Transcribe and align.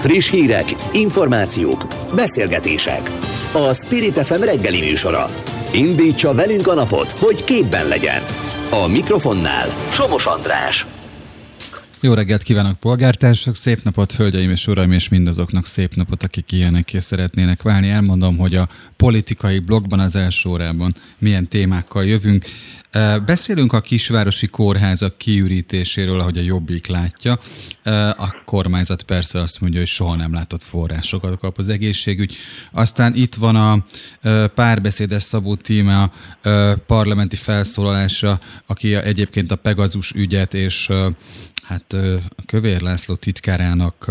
Friss 0.00 0.30
hírek, 0.30 0.74
információk, 0.92 1.86
beszélgetések. 2.14 3.10
A 3.52 3.74
Spirit 3.74 4.18
FM 4.18 4.42
reggeli 4.42 4.80
műsora. 4.80 5.26
Indítsa 5.72 6.34
velünk 6.34 6.66
a 6.66 6.74
napot, 6.74 7.10
hogy 7.10 7.44
képben 7.44 7.88
legyen. 7.88 8.22
A 8.70 8.86
mikrofonnál 8.86 9.68
Somos 9.90 10.26
András. 10.26 10.86
Jó 12.02 12.14
reggelt 12.14 12.42
kívánok, 12.42 12.78
polgártársak! 12.78 13.56
Szép 13.56 13.82
napot, 13.82 14.12
hölgyeim 14.12 14.50
és 14.50 14.66
uraim, 14.66 14.92
és 14.92 15.08
mindazoknak 15.08 15.66
szép 15.66 15.94
napot, 15.94 16.22
akik 16.22 16.52
ilyenek 16.52 16.92
és 16.92 17.04
szeretnének 17.04 17.62
válni. 17.62 17.88
Elmondom, 17.88 18.36
hogy 18.36 18.54
a 18.54 18.68
politikai 18.96 19.58
blogban 19.58 20.00
az 20.00 20.16
első 20.16 20.48
órában 20.48 20.94
milyen 21.18 21.48
témákkal 21.48 22.04
jövünk. 22.04 22.44
Beszélünk 23.26 23.72
a 23.72 23.80
kisvárosi 23.80 24.46
kórházak 24.46 25.18
kiürítéséről, 25.18 26.20
ahogy 26.20 26.38
a 26.38 26.42
Jobbik 26.42 26.86
látja. 26.86 27.38
A 28.16 28.42
kormányzat 28.44 29.02
persze 29.02 29.40
azt 29.40 29.60
mondja, 29.60 29.78
hogy 29.78 29.88
soha 29.88 30.16
nem 30.16 30.32
látott 30.32 30.62
forrásokat 30.62 31.38
kap 31.38 31.58
az 31.58 31.68
egészségügy. 31.68 32.36
Aztán 32.72 33.14
itt 33.14 33.34
van 33.34 33.56
a 33.56 33.84
párbeszédes 34.54 35.22
Szabó 35.22 35.54
Tíme 35.54 36.12
parlamenti 36.86 37.36
felszólalása, 37.36 38.40
aki 38.66 38.94
egyébként 38.94 39.50
a 39.50 39.56
Pegazus 39.56 40.12
ügyet 40.12 40.54
és 40.54 40.88
hát 41.70 41.92
a 42.36 42.42
Kövér 42.46 42.80
László 42.80 43.14
titkárának 43.14 44.10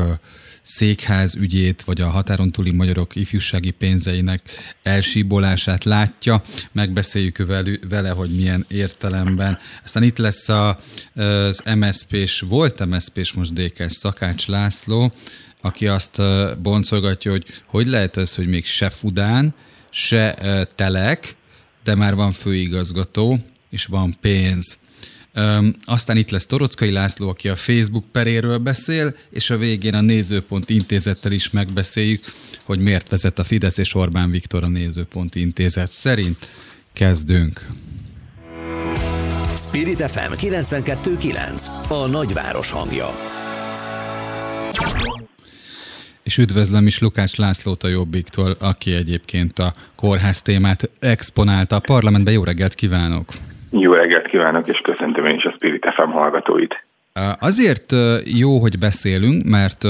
székház 0.62 1.36
ügyét, 1.36 1.82
vagy 1.82 2.02
a 2.02 2.10
határon 2.10 2.52
túli 2.52 2.72
magyarok 2.72 3.16
ifjúsági 3.16 3.72
pénzeinek 3.72 4.42
elsíbolását 4.84 5.84
látja. 5.84 6.42
Megbeszéljük 6.72 7.38
vele, 7.90 8.10
hogy 8.10 8.36
milyen 8.36 8.66
értelemben. 8.68 9.58
Aztán 9.84 10.04
itt 10.04 10.18
lesz 10.18 10.50
az 10.50 11.64
MSZP-s, 11.76 12.40
volt 12.40 12.86
MSZP-s, 12.86 13.34
most 13.34 13.54
DK-s 13.54 13.94
Szakács 13.94 14.48
László, 14.48 15.14
aki 15.62 15.88
azt 15.88 16.22
boncolgatja, 16.62 17.32
hogy 17.32 17.46
hogy 17.66 17.88
lehet 17.88 18.18
ez, 18.18 18.36
hogy 18.36 18.48
még 18.48 18.66
se 18.66 18.90
Fudán, 18.90 19.54
se 19.90 20.34
Telek, 20.76 21.36
de 21.84 21.96
már 21.96 22.16
van 22.16 22.32
főigazgató, 22.32 23.40
és 23.70 23.86
van 23.86 24.18
pénz. 24.22 24.78
Aztán 25.86 26.18
itt 26.18 26.30
lesz 26.30 26.46
Torockai 26.46 26.92
László, 26.92 27.30
aki 27.30 27.50
a 27.50 27.56
Facebook 27.56 28.06
peréről 28.12 28.58
beszél, 28.58 29.16
és 29.30 29.50
a 29.50 29.58
végén 29.58 29.94
a 29.94 30.02
Nézőpont 30.02 30.70
intézettel 30.70 31.32
is 31.32 31.50
megbeszéljük, 31.50 32.26
hogy 32.64 32.80
miért 32.80 33.10
vezet 33.10 33.40
a 33.40 33.44
Fidesz 33.44 33.78
és 33.78 33.94
Orbán 33.94 34.32
Viktor 34.32 34.64
a 34.64 34.68
Nézőpont 34.68 35.36
intézet 35.36 35.92
szerint. 35.92 36.38
Kezdünk! 36.94 37.68
Spirit 39.56 40.02
FM 40.02 40.34
92.9 40.34 41.90
A 41.90 42.08
nagyváros 42.08 42.72
hangja 42.72 43.08
és 46.30 46.38
üdvözlöm 46.38 46.88
is 46.88 47.00
Lukács 47.00 47.36
Lászlót 47.36 47.84
a 47.84 47.88
Jobbiktól, 47.88 48.52
aki 48.60 48.94
egyébként 48.94 49.60
a 49.60 49.74
kórház 49.96 50.42
témát 50.42 50.90
exponálta 51.00 51.76
a 51.76 51.80
parlamentben. 51.80 52.34
Jó 52.34 52.44
reggelt 52.44 52.76
kívánok! 52.76 53.34
Jó 53.70 53.92
reggelt 53.92 54.28
kívánok, 54.28 54.68
és 54.68 54.78
köszöntöm 54.84 55.26
én 55.26 55.36
is 55.36 55.44
a 55.44 55.52
Spirit 55.52 55.86
FM 55.96 56.10
hallgatóit. 56.10 56.84
Azért 57.40 57.96
jó, 58.24 58.60
hogy 58.60 58.80
beszélünk, 58.80 59.44
mert 59.44 59.86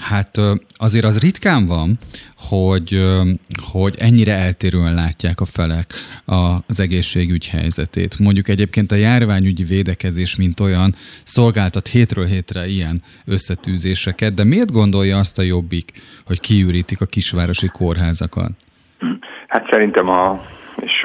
Hát 0.00 0.30
azért 0.76 1.04
az 1.04 1.20
ritkán 1.20 1.66
van, 1.66 1.98
hogy, 2.36 3.06
hogy 3.72 3.94
ennyire 3.98 4.34
eltérően 4.34 4.94
látják 4.94 5.40
a 5.40 5.44
felek 5.44 5.86
az 6.68 6.80
egészségügy 6.80 7.48
helyzetét. 7.48 8.18
Mondjuk 8.18 8.48
egyébként 8.48 8.92
a 8.92 8.94
járványügyi 8.94 9.64
védekezés, 9.64 10.36
mint 10.36 10.60
olyan, 10.60 10.94
szolgáltat 11.24 11.88
hétről 11.88 12.24
hétre 12.24 12.66
ilyen 12.66 13.02
összetűzéseket, 13.26 14.34
de 14.34 14.44
miért 14.44 14.72
gondolja 14.72 15.18
azt 15.18 15.38
a 15.38 15.42
jobbik, 15.42 15.92
hogy 16.26 16.40
kiürítik 16.40 17.00
a 17.00 17.06
kisvárosi 17.06 17.68
kórházakat? 17.68 18.50
Hát 19.46 19.66
szerintem 19.70 20.08
a 20.08 20.40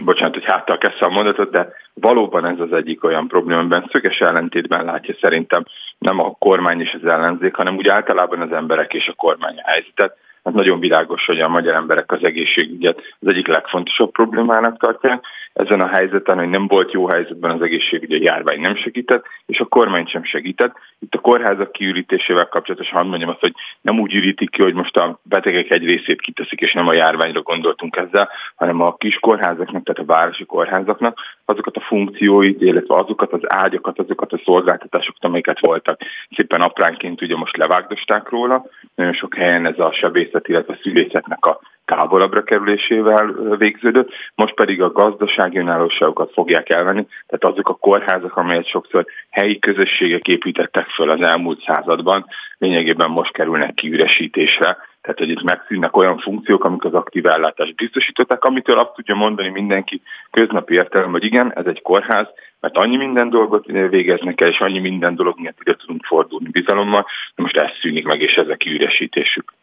bocsánat, 0.03 0.33
hogy 0.33 0.45
háttal 0.45 0.77
kezdte 0.77 1.05
a 1.05 1.09
mondatot, 1.09 1.51
de 1.51 1.73
valóban 1.93 2.45
ez 2.45 2.59
az 2.59 2.73
egyik 2.73 3.03
olyan 3.03 3.27
probléma, 3.27 3.59
amiben 3.59 3.89
szöges 3.91 4.19
ellentétben 4.19 4.85
látja 4.85 5.15
szerintem 5.21 5.65
nem 5.97 6.19
a 6.19 6.35
kormány 6.39 6.81
és 6.81 6.97
az 7.01 7.11
ellenzék, 7.11 7.55
hanem 7.55 7.75
úgy 7.75 7.87
általában 7.87 8.41
az 8.41 8.51
emberek 8.51 8.93
és 8.93 9.07
a 9.07 9.13
kormány 9.13 9.61
helyzetet 9.63 10.17
hát 10.45 10.53
nagyon 10.53 10.79
világos, 10.79 11.25
hogy 11.25 11.39
a 11.39 11.47
magyar 11.47 11.75
emberek 11.75 12.11
az 12.11 12.23
egészségügyet 12.23 13.01
az 13.19 13.27
egyik 13.27 13.47
legfontosabb 13.47 14.11
problémának 14.11 14.77
tartják. 14.77 15.25
Ezen 15.55 15.81
a 15.81 15.87
helyzeten, 15.87 16.37
hogy 16.37 16.49
nem 16.49 16.67
volt 16.67 16.91
jó 16.91 17.07
helyzetben 17.07 17.51
az 17.51 17.61
egészségügy, 17.61 18.13
a 18.13 18.23
járvány 18.23 18.59
nem 18.59 18.75
segített, 18.75 19.25
és 19.45 19.59
a 19.59 19.65
kormány 19.65 20.05
sem 20.05 20.23
segített. 20.23 20.75
Itt 20.99 21.15
a 21.15 21.19
kórházak 21.19 21.71
kiürítésével 21.71 22.47
kapcsolatosan 22.47 22.97
hadd 22.97 23.07
mondjam 23.07 23.29
azt, 23.29 23.39
hogy 23.39 23.53
nem 23.81 23.99
úgy 23.99 24.13
ürítik 24.13 24.49
ki, 24.49 24.61
hogy 24.61 24.73
most 24.73 24.97
a 24.97 25.19
betegek 25.23 25.69
egy 25.69 25.85
részét 25.85 26.21
kiteszik, 26.21 26.61
és 26.61 26.73
nem 26.73 26.87
a 26.87 26.93
járványra 26.93 27.41
gondoltunk 27.41 27.95
ezzel, 27.95 28.29
hanem 28.55 28.81
a 28.81 28.95
kis 28.95 29.15
kórházaknak, 29.15 29.83
tehát 29.83 30.09
a 30.09 30.13
városi 30.13 30.45
kórházaknak 30.45 31.19
azokat 31.45 31.75
a 31.75 31.81
funkcióit, 31.81 32.61
illetve 32.61 32.95
azokat 32.95 33.33
az 33.33 33.41
ágyakat, 33.43 33.99
azokat 33.99 34.33
a 34.33 34.41
szolgáltatásokat, 34.43 35.23
amiket 35.23 35.59
voltak. 35.59 35.99
Szépen 36.35 36.61
apránként 36.61 37.21
ugye 37.21 37.35
most 37.35 37.57
levágdosták 37.57 38.29
róla, 38.29 38.65
nagyon 38.95 39.13
sok 39.13 39.35
helyen 39.35 39.65
ez 39.65 39.79
a 39.79 39.91
sebész 39.91 40.25
szülészet, 40.25 40.47
illetve 40.47 40.73
a 40.73 40.79
szülészetnek 40.81 41.45
a 41.45 41.59
távolabbra 41.85 42.43
kerülésével 42.43 43.35
végződött, 43.57 44.09
most 44.35 44.53
pedig 44.53 44.81
a 44.81 44.91
gazdasági 44.91 45.57
önállóságokat 45.57 46.31
fogják 46.33 46.69
elvenni, 46.69 47.07
tehát 47.27 47.55
azok 47.55 47.69
a 47.69 47.73
kórházak, 47.73 48.37
amelyet 48.37 48.67
sokszor 48.67 49.05
helyi 49.29 49.59
közösségek 49.59 50.27
építettek 50.27 50.87
föl 50.87 51.09
az 51.09 51.21
elmúlt 51.21 51.61
században, 51.61 52.25
lényegében 52.57 53.09
most 53.09 53.31
kerülnek 53.31 53.73
kiüresítésre, 53.73 54.77
tehát 55.01 55.19
hogy 55.19 55.29
itt 55.29 55.43
megszűnnek 55.43 55.97
olyan 55.97 56.17
funkciók, 56.17 56.63
amik 56.63 56.83
az 56.83 56.93
aktív 56.93 57.25
ellátást 57.25 57.75
biztosították, 57.75 58.43
amitől 58.43 58.79
azt 58.79 58.93
tudja 58.93 59.15
mondani 59.15 59.49
mindenki 59.49 60.01
köznapi 60.31 60.73
értelem, 60.73 61.11
hogy 61.11 61.23
igen, 61.23 61.53
ez 61.55 61.65
egy 61.65 61.81
kórház, 61.81 62.27
mert 62.59 62.77
annyi 62.77 62.97
minden 62.97 63.29
dolgot 63.29 63.65
végeznek 63.65 64.41
el, 64.41 64.47
és 64.47 64.59
annyi 64.59 64.79
minden 64.79 65.15
dolog 65.15 65.39
miatt 65.39 65.59
ide 65.61 65.75
tudunk 65.75 66.05
fordulni 66.05 66.49
bizalommal, 66.49 67.05
de 67.35 67.43
most 67.43 67.57
ez 67.57 67.71
szűnik 67.81 68.05
meg, 68.05 68.21
és 68.21 68.35
ez 68.35 68.47
a 68.47 68.55
kiüresítésük. 68.55 69.53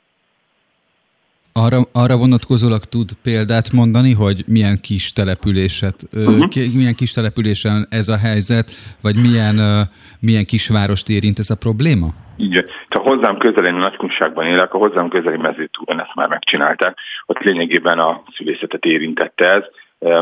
Arra, 1.53 1.81
arra 1.93 2.17
vonatkozólag 2.17 2.85
tud 2.85 3.11
példát 3.23 3.73
mondani, 3.73 4.13
hogy 4.13 4.45
milyen 4.47 4.79
kis 4.81 5.13
településet, 5.13 5.95
uh-huh. 6.13 6.55
milyen 6.75 6.95
kis 6.95 7.13
településen 7.13 7.87
ez 7.91 8.09
a 8.09 8.17
helyzet, 8.17 8.71
vagy 9.03 9.17
milyen, 9.17 9.89
milyen 10.21 10.45
kisvárost 10.45 11.09
érint 11.09 11.39
ez 11.39 11.51
a 11.51 11.57
probléma? 11.57 12.09
Így, 12.37 12.65
ha 12.89 13.01
hozzám 13.01 13.37
közeli 13.39 13.71
nagykunságban 13.71 14.47
élek, 14.47 14.75
a 14.75 14.79
hozzám 14.79 15.09
közeli 15.09 15.37
mezőtúron 15.37 16.01
ezt 16.01 16.15
már 16.15 16.29
megcsinálták. 16.29 16.99
Ott 17.27 17.39
lényegében 17.39 17.99
a 17.99 18.23
szülészetet 18.37 18.85
érintette 18.85 19.49
ez, 19.49 19.63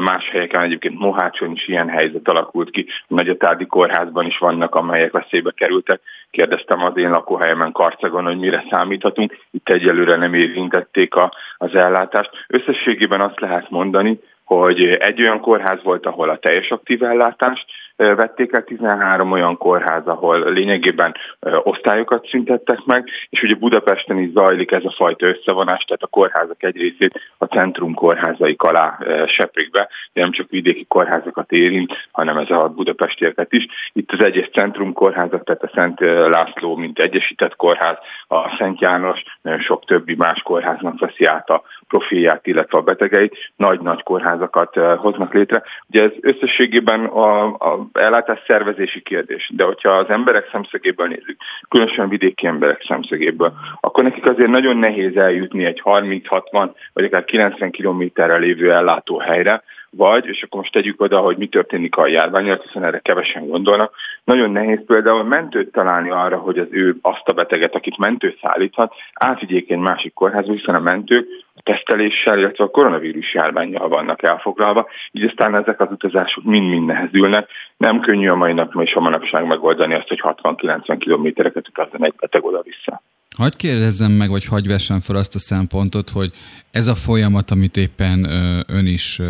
Más 0.01 0.29
helyeken 0.31 0.63
egyébként 0.63 0.99
Mohácson 0.99 1.53
is 1.53 1.69
ilyen 1.69 1.89
helyzet 1.89 2.29
alakult 2.29 2.71
ki. 2.71 2.87
A 2.89 3.15
Nagyatádi 3.15 3.67
kórházban 3.67 4.27
is 4.27 4.39
vannak, 4.39 4.75
amelyek 4.75 5.13
veszélybe 5.13 5.51
kerültek. 5.51 6.01
Kérdeztem 6.31 6.85
az 6.85 6.97
én 6.97 7.11
lakóhelyemen 7.11 7.73
Karcagon, 7.73 8.25
hogy 8.25 8.39
mire 8.39 8.65
számíthatunk. 8.71 9.37
Itt 9.51 9.69
egyelőre 9.69 10.17
nem 10.17 10.35
érintették 10.35 11.15
a, 11.15 11.33
az 11.57 11.75
ellátást. 11.75 12.31
Összességében 12.49 13.21
azt 13.21 13.41
lehet 13.41 13.71
mondani, 13.71 14.21
hogy 14.45 14.85
egy 14.85 15.21
olyan 15.21 15.41
kórház 15.41 15.83
volt, 15.83 16.07
ahol 16.07 16.29
a 16.29 16.39
teljes 16.39 16.71
aktív 16.71 17.03
ellátást 17.03 17.65
vették 18.01 18.53
el, 18.53 18.65
13 18.65 19.33
olyan 19.33 19.57
kórház, 19.57 20.07
ahol 20.07 20.53
lényegében 20.53 21.15
osztályokat 21.63 22.27
szüntettek 22.27 22.85
meg, 22.85 23.09
és 23.29 23.43
ugye 23.43 23.55
Budapesten 23.55 24.19
is 24.19 24.31
zajlik 24.33 24.73
ez 24.73 24.85
a 24.85 24.95
fajta 24.97 25.27
összevonás, 25.27 25.85
tehát 25.85 26.03
a 26.03 26.07
kórházak 26.07 26.63
egy 26.63 26.77
részét 26.77 27.21
a 27.39 27.45
centrum 27.45 27.95
kórházaik 27.95 28.63
alá 28.63 28.99
seprik 29.27 29.71
be, 29.71 29.89
de 30.13 30.21
nem 30.21 30.31
csak 30.31 30.51
vidéki 30.51 30.85
kórházakat 30.89 31.53
érint, 31.53 32.09
hanem 32.13 32.37
ez 32.37 32.51
a 32.51 32.69
budapestieket 32.69 33.53
is. 33.53 33.67
Itt 33.93 34.13
az 34.13 34.25
egyes 34.25 34.49
centrum 34.49 34.93
kórházak, 34.93 35.45
tehát 35.45 35.63
a 35.63 35.71
Szent 35.75 36.01
László, 36.29 36.77
mint 36.77 36.99
egyesített 36.99 37.57
kórház, 37.57 37.97
a 38.29 38.57
Szent 38.59 38.81
János, 38.81 39.23
nagyon 39.43 39.61
sok 39.61 39.85
többi 39.85 40.15
más 40.15 40.43
kórháznak 40.43 40.99
veszi 40.99 41.25
át 41.25 41.51
a 41.51 41.63
profilját, 41.89 42.47
illetve 42.47 42.79
a 42.79 42.83
betegeit, 42.83 43.53
nagy-nagy 43.57 44.03
kórházakat 44.03 44.75
hoznak 44.97 45.35
létre. 45.35 45.63
Ugye 45.89 46.03
ez 46.03 46.13
összességében 46.21 47.05
a, 47.05 47.45
a 47.45 47.89
ellátás 47.93 48.43
szervezési 48.47 49.01
kérdés, 49.01 49.51
de 49.55 49.65
hogyha 49.65 49.91
az 49.91 50.09
emberek 50.09 50.49
szemszögéből 50.53 51.07
nézzük, 51.07 51.37
különösen 51.69 52.09
vidéki 52.09 52.47
emberek 52.47 52.85
szemszögéből, 52.87 53.53
akkor 53.81 54.05
nekik 54.05 54.27
azért 54.27 54.51
nagyon 54.51 54.77
nehéz 54.77 55.17
eljutni 55.17 55.65
egy 55.65 55.81
30-60 55.85 56.71
vagy 56.93 57.05
akár 57.05 57.25
90 57.25 57.71
kilométerre 57.71 58.37
lévő 58.37 58.73
ellátóhelyre, 58.73 59.63
vagy, 59.91 60.27
és 60.27 60.43
akkor 60.43 60.61
most 60.61 60.73
tegyük 60.73 61.01
oda, 61.01 61.19
hogy 61.19 61.37
mi 61.37 61.47
történik 61.47 61.97
a 61.97 62.07
járványjal, 62.07 62.61
hiszen 62.65 62.85
erre 62.85 62.99
kevesen 62.99 63.47
gondolnak, 63.47 63.95
nagyon 64.25 64.51
nehéz 64.51 64.79
például 64.87 65.25
mentőt 65.25 65.73
találni 65.73 66.11
arra, 66.11 66.37
hogy 66.37 66.59
az 66.59 66.67
ő 66.71 66.97
azt 67.03 67.29
a 67.29 67.33
beteget, 67.33 67.75
akit 67.75 67.99
mentő 67.99 68.37
szállíthat, 68.43 68.95
átvigyék 69.15 69.71
egy 69.71 69.79
másik 69.79 70.13
kórházba, 70.15 70.53
hiszen 70.53 70.75
a 70.75 70.81
mentők 70.81 71.29
teszteléssel, 71.63 72.39
illetve 72.39 72.65
a 72.65 72.71
koronavírus 72.71 73.35
járványjal 73.35 73.89
vannak 73.89 74.23
elfoglalva, 74.23 74.89
így 75.13 75.25
aztán 75.25 75.55
ezek 75.55 75.81
az 75.81 75.89
utazások 75.91 76.45
mind-mind 76.45 76.87
nehezülnek. 76.87 77.49
Nem 77.77 78.01
könnyű 78.01 78.29
a 78.29 78.35
mai 78.37 78.53
nap 78.53 78.75
és 78.81 78.95
a 78.95 79.01
manapság 79.01 79.47
megoldani 79.47 79.95
azt, 79.95 80.09
hogy 80.09 80.21
60-90 80.23 80.97
kilométereket 80.99 81.69
utazzon 81.69 82.05
egy 82.05 82.15
beteg 82.21 82.45
oda-vissza. 82.45 83.03
Hagy 83.37 83.57
kérdezzem 83.57 84.13
meg, 84.13 84.31
vagy 84.31 84.45
hagy 84.45 84.67
vessem 84.67 85.01
fel 85.01 85.17
azt 85.17 85.35
a 85.35 85.39
szempontot, 85.39 86.09
hogy 86.11 86.31
ez 86.71 86.87
a 86.87 86.95
folyamat, 86.95 87.51
amit 87.51 87.77
éppen 87.77 88.27
ön 88.67 88.87
is 88.87 89.21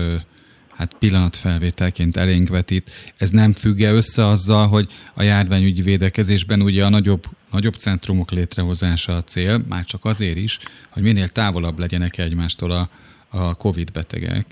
hát 0.81 0.99
pillanatfelvételként 0.99 2.17
elénk 2.17 2.49
vetít, 2.49 2.91
ez 3.19 3.31
nem 3.31 3.53
függe 3.53 3.91
össze 3.93 4.27
azzal, 4.27 4.67
hogy 4.69 4.87
a 5.15 5.23
járványügyi 5.23 5.82
védekezésben 5.82 6.62
ugye 6.62 6.85
a 6.85 6.88
nagyobb, 6.88 7.23
nagyobb 7.50 7.75
centrumok 7.75 8.31
létrehozása 8.31 9.12
a 9.12 9.21
cél, 9.21 9.59
már 9.69 9.85
csak 9.85 10.05
azért 10.05 10.37
is, 10.37 10.59
hogy 10.93 11.03
minél 11.03 11.29
távolabb 11.29 11.79
legyenek 11.79 12.19
egymástól 12.19 12.71
a, 12.71 12.82
a 13.31 13.55
COVID 13.55 13.93
betegek. 13.93 14.44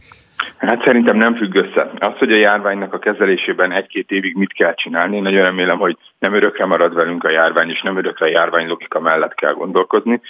Hát 0.57 0.83
szerintem 0.85 1.17
nem 1.17 1.37
függ 1.37 1.55
össze. 1.55 1.91
Az, 1.99 2.19
hogy 2.19 2.33
a 2.33 2.37
járványnak 2.37 2.93
a 2.93 2.99
kezelésében 2.99 3.73
egy-két 3.73 4.11
évig 4.11 4.35
mit 4.37 4.53
kell 4.53 4.75
csinálni, 4.75 5.17
én 5.17 5.23
nagyon 5.23 5.45
remélem, 5.45 5.79
hogy 5.79 5.97
nem 6.19 6.35
örökre 6.35 6.67
marad 6.67 6.95
velünk 6.95 7.25
a 7.25 7.31
járvány, 7.31 7.71
és 7.71 7.83
nem 7.83 7.97
örökre 7.97 8.27
a 8.27 8.31
járvány 8.31 8.69
logika 8.69 9.01
mellett 9.01 9.35
kell 9.35 9.53
gondolkozni. 9.53 10.21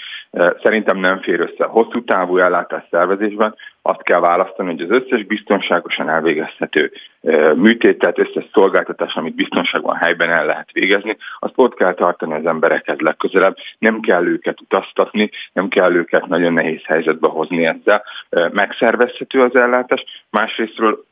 Szerintem 0.63 0.99
nem 0.99 1.21
fér 1.21 1.41
össze. 1.41 1.65
Hosszú 1.65 2.05
távú 2.05 2.39
ellátás 2.39 2.85
szervezésben 2.91 3.55
azt 3.83 4.03
kell 4.03 4.21
választani, 4.21 4.71
hogy 4.71 4.81
az 4.81 5.03
összes 5.03 5.25
biztonságosan 5.25 6.09
elvégezhető 6.09 6.93
műtét, 7.55 7.99
tehát 7.99 8.19
összes 8.19 8.45
szolgáltatás, 8.53 9.15
amit 9.15 9.35
biztonságban 9.35 9.97
helyben 9.97 10.31
el 10.31 10.47
lehet 10.47 10.73
végezni, 10.73 11.17
azt 11.39 11.53
ott 11.57 11.75
kell 11.75 11.95
tartani 11.95 12.33
az 12.33 12.47
emberekhez 12.47 12.99
legközelebb. 12.99 13.57
Nem 13.79 14.01
kell 14.01 14.27
őket 14.27 14.61
utaztatni, 14.61 15.31
nem 15.53 15.69
kell 15.69 15.95
őket 15.95 16.27
nagyon 16.27 16.53
nehéz 16.53 16.83
helyzetbe 16.85 17.29
hozni 17.29 17.67
ezzel. 17.67 18.05
Megszervezhető 18.53 19.43
az 19.43 19.57
ellátás, 19.57 20.05
másrésztről, 20.31 21.05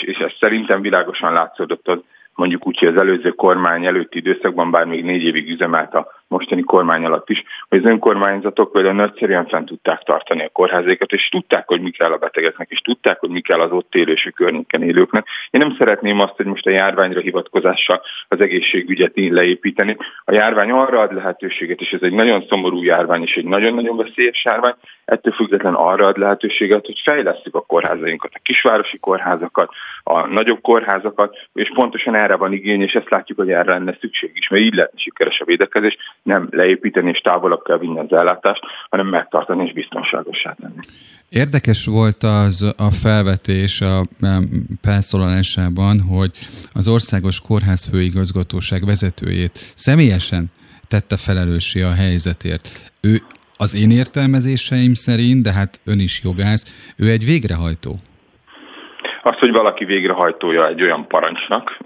és 0.00 0.18
ez 0.18 0.32
szerintem 0.40 0.80
világosan 0.80 1.32
látszódott 1.32 1.88
az 1.88 1.98
mondjuk 2.34 2.66
úgy, 2.66 2.78
hogy 2.78 2.88
az 2.88 3.00
előző 3.00 3.30
kormány 3.30 3.86
előtti 3.86 4.18
időszakban, 4.18 4.70
bár 4.70 4.84
még 4.84 5.04
négy 5.04 5.22
évig 5.22 5.50
üzemelt 5.50 5.94
a 5.94 6.08
mostani 6.28 6.62
kormány 6.62 7.04
alatt 7.04 7.30
is, 7.30 7.42
hogy 7.68 7.78
az 7.78 7.84
önkormányzatok 7.84 8.72
például 8.72 8.94
nagyszerűen 8.94 9.46
fent 9.46 9.66
tudták 9.66 10.02
tartani 10.02 10.44
a 10.44 10.48
kórházékat, 10.48 11.12
és 11.12 11.28
tudták, 11.28 11.68
hogy 11.68 11.80
mi 11.80 11.90
kell 11.90 12.12
a 12.12 12.16
betegeknek, 12.16 12.70
és 12.70 12.80
tudták, 12.80 13.18
hogy 13.18 13.30
mi 13.30 13.40
kell 13.40 13.60
az 13.60 13.70
ott 13.70 13.94
élő 13.94 14.12
és 14.12 14.30
környéken 14.34 14.82
élőknek. 14.82 15.26
Én 15.50 15.60
nem 15.60 15.76
szeretném 15.78 16.20
azt, 16.20 16.36
hogy 16.36 16.46
most 16.46 16.66
a 16.66 16.70
járványra 16.70 17.20
hivatkozással 17.20 18.02
az 18.28 18.40
egészségügyet 18.40 19.12
leépíteni. 19.14 19.96
A 20.24 20.32
járvány 20.32 20.70
arra 20.70 21.00
ad 21.00 21.14
lehetőséget, 21.14 21.80
és 21.80 21.90
ez 21.90 22.02
egy 22.02 22.12
nagyon 22.12 22.44
szomorú 22.48 22.82
járvány, 22.82 23.22
és 23.22 23.34
egy 23.34 23.44
nagyon-nagyon 23.44 23.96
veszélyes 23.96 24.44
járvány, 24.44 24.74
ettől 25.04 25.32
független 25.32 25.74
arra 25.74 26.06
ad 26.06 26.18
lehetőséget, 26.18 26.86
hogy 26.86 27.00
fejlesztjük 27.04 27.54
a 27.54 27.60
kórházainkat, 27.60 28.30
a 28.34 28.40
kisvárosi 28.42 28.98
kórházakat, 28.98 29.70
a 30.02 30.26
nagyobb 30.26 30.60
kórházakat, 30.60 31.36
és 31.52 31.70
pontosan 31.74 32.14
erre 32.14 32.36
van 32.36 32.52
igény, 32.52 32.82
és 32.82 32.92
ezt 32.92 33.10
látjuk, 33.10 33.38
hogy 33.38 33.50
erre 33.50 33.72
lenne 33.72 33.96
szükség 34.00 34.30
is, 34.34 34.48
mert 34.48 34.62
így 34.62 34.74
lehetne 34.74 34.98
sikeres 34.98 35.40
a 35.40 35.44
védekezés, 35.44 35.96
nem 36.24 36.48
leépíteni 36.50 37.10
és 37.10 37.18
távolabb 37.18 37.62
kell 37.62 37.78
vinni 37.78 37.98
az 37.98 38.12
ellátást, 38.12 38.62
hanem 38.90 39.06
megtartani 39.06 39.64
és 39.64 39.72
biztonságosá 39.72 40.54
tenni. 40.60 40.80
Érdekes 41.28 41.86
volt 41.86 42.22
az 42.22 42.74
a 42.76 42.90
felvetés 42.90 43.80
a 43.80 44.02
felszólalásában, 44.82 46.00
hogy 46.00 46.30
az 46.72 46.88
Országos 46.88 47.40
Kórház 47.40 47.88
Főigazgatóság 47.90 48.84
vezetőjét 48.84 49.72
személyesen 49.74 50.46
tette 50.88 51.16
felelőssé 51.16 51.82
a 51.82 51.92
helyzetért. 51.92 52.92
Ő 53.02 53.22
az 53.56 53.74
én 53.74 53.90
értelmezéseim 53.90 54.94
szerint, 54.94 55.42
de 55.42 55.52
hát 55.52 55.80
ön 55.84 56.00
is 56.00 56.20
jogász, 56.24 56.94
ő 56.96 57.10
egy 57.10 57.24
végrehajtó. 57.24 57.94
Az, 59.22 59.38
hogy 59.38 59.52
valaki 59.52 59.84
végrehajtója 59.84 60.68
egy 60.68 60.82
olyan 60.82 61.06
parancsnak, 61.08 61.78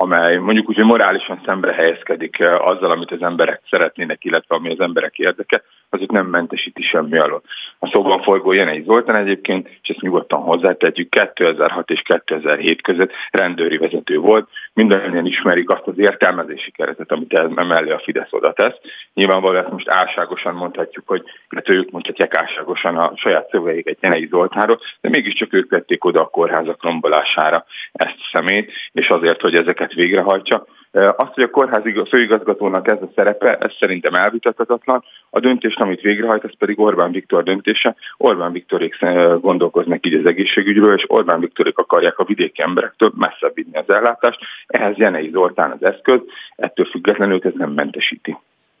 amely 0.00 0.36
mondjuk 0.36 0.68
úgy, 0.68 0.76
hogy 0.76 0.84
morálisan 0.84 1.40
szembe 1.44 1.72
helyezkedik 1.72 2.38
eh, 2.38 2.66
azzal, 2.66 2.90
amit 2.90 3.10
az 3.10 3.22
emberek 3.22 3.62
szeretnének, 3.70 4.24
illetve 4.24 4.54
ami 4.54 4.70
az 4.70 4.80
emberek 4.80 5.18
érdeke, 5.18 5.62
az 5.90 6.00
itt 6.00 6.10
nem 6.10 6.26
mentesíti 6.26 6.82
semmi 6.82 7.18
alól. 7.18 7.42
A 7.78 7.86
szóban 7.86 8.22
forgó 8.22 8.52
Jenei 8.52 8.82
Zoltán 8.82 9.16
egyébként, 9.16 9.68
és 9.82 9.88
ezt 9.88 10.00
nyugodtan 10.00 10.40
hozzátetjük, 10.40 11.10
2006 11.10 11.90
és 11.90 12.02
2007 12.02 12.82
között 12.82 13.12
rendőri 13.30 13.76
vezető 13.76 14.18
volt. 14.18 14.48
Mindannyian 14.72 15.26
ismerik 15.26 15.70
azt 15.70 15.86
az 15.86 15.98
értelmezési 15.98 16.70
keretet, 16.70 17.12
amit 17.12 17.32
emellé 17.32 17.90
a 17.90 17.98
Fidesz 17.98 18.32
oda 18.32 18.52
tesz. 18.52 18.76
Nyilvánvalóan 19.14 19.62
ezt 19.62 19.72
most 19.72 19.88
álságosan 19.88 20.54
mondhatjuk, 20.54 21.08
hogy 21.08 21.22
illetve 21.50 21.74
ők 21.74 21.90
mondhatják 21.90 22.36
álságosan 22.36 22.96
a 22.96 23.12
saját 23.16 23.48
szövegeiket 23.50 23.98
Jenei 24.00 24.26
Zoltánról, 24.30 24.80
de 25.00 25.08
mégiscsak 25.08 25.52
ők 25.52 25.70
vették 25.70 26.04
oda 26.04 26.20
a 26.20 26.28
kórházak 26.28 26.82
rombolására 26.82 27.64
ezt 27.92 28.16
a 28.18 28.28
szemét, 28.32 28.72
és 28.92 29.08
azért, 29.08 29.40
hogy 29.40 29.54
ezeket 29.54 29.92
végrehajtsa. 29.92 30.66
Azt, 30.92 31.34
hogy 31.34 31.42
a 31.42 31.50
kórházi 31.50 32.02
főigazgatónak 32.08 32.88
ez 32.88 32.98
a 33.02 33.10
szerepe, 33.14 33.56
ez 33.56 33.72
szerintem 33.78 34.14
elvitathatatlan. 34.14 35.04
A 35.30 35.40
döntést, 35.40 35.80
amit 35.80 36.00
végrehajt, 36.00 36.44
ez 36.44 36.56
pedig 36.58 36.80
Orbán 36.80 37.12
Viktor 37.12 37.42
döntése. 37.42 37.96
Orbán 38.16 38.52
Viktorék 38.52 38.98
gondolkoznak 39.40 40.06
így 40.06 40.14
az 40.14 40.26
egészségügyről, 40.26 40.94
és 40.94 41.04
Orbán 41.06 41.40
Viktorék 41.40 41.78
akarják 41.78 42.18
a 42.18 42.24
vidéki 42.24 42.62
emberektől 42.62 43.12
messzebb 43.16 43.54
vinni 43.54 43.76
az 43.76 43.94
ellátást. 43.94 44.40
Ehhez 44.66 44.96
Jenei 44.96 45.30
Zoltán 45.32 45.70
az 45.70 45.84
eszköz, 45.86 46.20
ettől 46.56 46.86
függetlenül 46.86 47.40
ez 47.42 47.52
nem 47.54 47.70
mentesíti. 47.70 48.36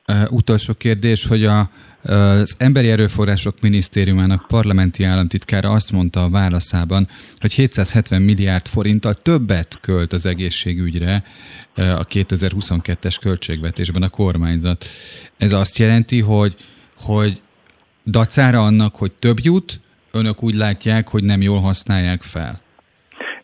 Uh, 0.08 0.32
utolsó 0.32 0.72
kérdés, 0.78 1.26
hogy 1.26 1.44
a, 1.44 1.60
az 2.02 2.54
Emberi 2.58 2.90
Erőforrások 2.90 3.60
Minisztériumának 3.60 4.44
parlamenti 4.48 5.04
államtitkára 5.04 5.70
azt 5.70 5.92
mondta 5.92 6.22
a 6.22 6.30
válaszában, 6.30 7.08
hogy 7.40 7.52
770 7.52 8.22
milliárd 8.22 8.66
forinttal 8.66 9.14
többet 9.14 9.78
költ 9.80 10.12
az 10.12 10.26
egészségügyre 10.26 11.24
a 11.74 12.06
2022-es 12.06 13.16
költségvetésben 13.20 14.02
a 14.02 14.08
kormányzat. 14.08 14.84
Ez 15.36 15.52
azt 15.52 15.78
jelenti, 15.78 16.20
hogy, 16.20 16.56
hogy 16.94 17.40
dacára 18.04 18.62
annak, 18.62 18.96
hogy 18.96 19.12
több 19.12 19.38
jut, 19.42 19.80
önök 20.10 20.42
úgy 20.42 20.54
látják, 20.54 21.08
hogy 21.08 21.24
nem 21.24 21.42
jól 21.42 21.60
használják 21.60 22.22
fel? 22.22 22.60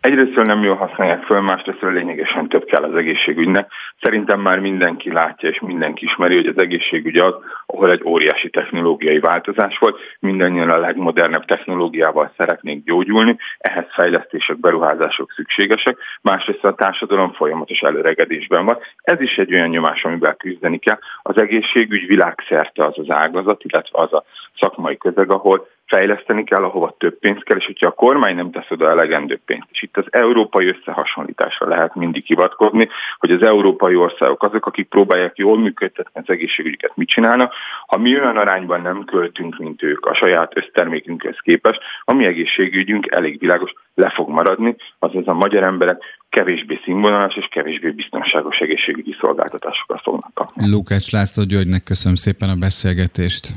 Egyrészt 0.07 0.47
nem 0.47 0.63
jól 0.63 0.77
használják 0.77 1.23
föl, 1.23 1.41
másrészt 1.41 1.81
lényegesen 1.81 2.49
több 2.49 2.65
kell 2.65 2.83
az 2.83 2.95
egészségügynek. 2.95 3.71
Szerintem 4.01 4.41
már 4.41 4.59
mindenki 4.59 5.13
látja 5.13 5.49
és 5.49 5.61
mindenki 5.61 6.05
ismeri, 6.05 6.35
hogy 6.35 6.47
az 6.47 6.59
egészségügy 6.59 7.17
az, 7.17 7.35
ahol 7.67 7.91
egy 7.91 8.03
óriási 8.05 8.51
technológiai 8.51 9.19
változás 9.19 9.79
volt, 9.79 9.99
mindannyian 10.21 10.71
a 10.71 10.79
legmodernebb 10.79 11.45
technológiával 11.45 12.33
szeretnénk 12.37 12.85
gyógyulni, 12.85 13.37
ehhez 13.59 13.85
fejlesztések, 13.89 14.61
beruházások 14.61 15.33
szükségesek, 15.33 15.97
másrészt 16.23 16.65
a 16.65 16.75
társadalom 16.75 17.33
folyamatos 17.33 17.81
előregedésben 17.81 18.65
van. 18.65 18.79
Ez 19.03 19.21
is 19.21 19.37
egy 19.37 19.55
olyan 19.55 19.69
nyomás, 19.69 20.05
amivel 20.05 20.35
küzdeni 20.35 20.79
kell. 20.79 20.99
Az 21.23 21.39
egészségügy 21.39 22.07
világszerte 22.07 22.85
az 22.85 22.99
az 22.99 23.11
ágazat, 23.11 23.65
illetve 23.65 23.99
az 23.99 24.13
a 24.13 24.25
szakmai 24.59 24.97
közeg, 24.97 25.31
ahol 25.31 25.67
fejleszteni 25.87 26.45
kell, 26.45 26.65
ahova 26.65 26.95
több 26.99 27.19
pénz 27.19 27.43
kell, 27.43 27.57
és 27.57 27.67
hogyha 27.67 27.87
a 27.87 27.91
kormány 27.91 28.35
nem 28.35 28.51
tesz 28.51 28.71
oda 28.71 28.91
elegendő 28.91 29.41
pénzt, 29.45 29.67
és 29.71 29.83
itt 29.83 29.97
az 29.97 30.05
európai 30.11 30.67
összehasonlításra 30.67 31.69
lehet 31.69 31.95
mindig 31.95 32.25
hivatkozni, 32.25 32.89
hogy 33.19 33.31
az 33.31 33.43
európai 33.43 33.95
országok 33.95 34.43
azok, 34.43 34.67
akik 34.67 34.89
próbálják 34.89 35.37
jól 35.37 35.59
működtetni 35.59 36.21
az 36.21 36.29
egészségügyüket, 36.31 36.97
mit 36.97 37.09
csinálnak, 37.09 37.53
ha 37.87 37.97
mi 37.97 38.19
olyan 38.19 38.37
arányban 38.37 38.81
nem 38.81 39.05
költünk, 39.05 39.59
mint 39.59 39.83
ők 39.83 40.07
a 40.07 40.15
saját 40.15 40.57
össztermékünkhez 40.57 41.39
képest, 41.43 41.81
a 42.05 42.13
mi 42.13 42.25
egészségügyünk 42.25 43.07
elég 43.11 43.39
világos 43.41 43.73
le 43.95 44.11
fog 44.11 44.29
maradni, 44.29 44.77
azaz 44.99 45.27
a 45.27 45.33
magyar 45.33 45.63
emberek 45.63 46.03
kevésbé 46.29 46.81
színvonalas 46.85 47.37
és 47.37 47.49
kevésbé 47.51 47.91
biztonságos 47.91 48.59
egészségügyi 48.59 49.17
szolgáltatásokat 49.21 50.01
fognak 50.03 50.35
kapni. 50.35 50.71
Lukács 50.71 51.11
László 51.11 51.45
Györgynek 51.45 51.83
köszönöm 51.83 52.15
szépen 52.15 52.49
a 52.49 52.55
beszélgetést. 52.55 53.49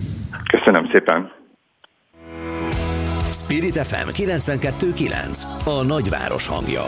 Köszönöm 0.51 0.89
szépen. 0.91 1.38
Spirit 3.49 3.77
FM 3.77 4.09
92.9 4.09 5.43
A 5.65 5.83
nagyváros 5.83 6.47
hangja. 6.47 6.81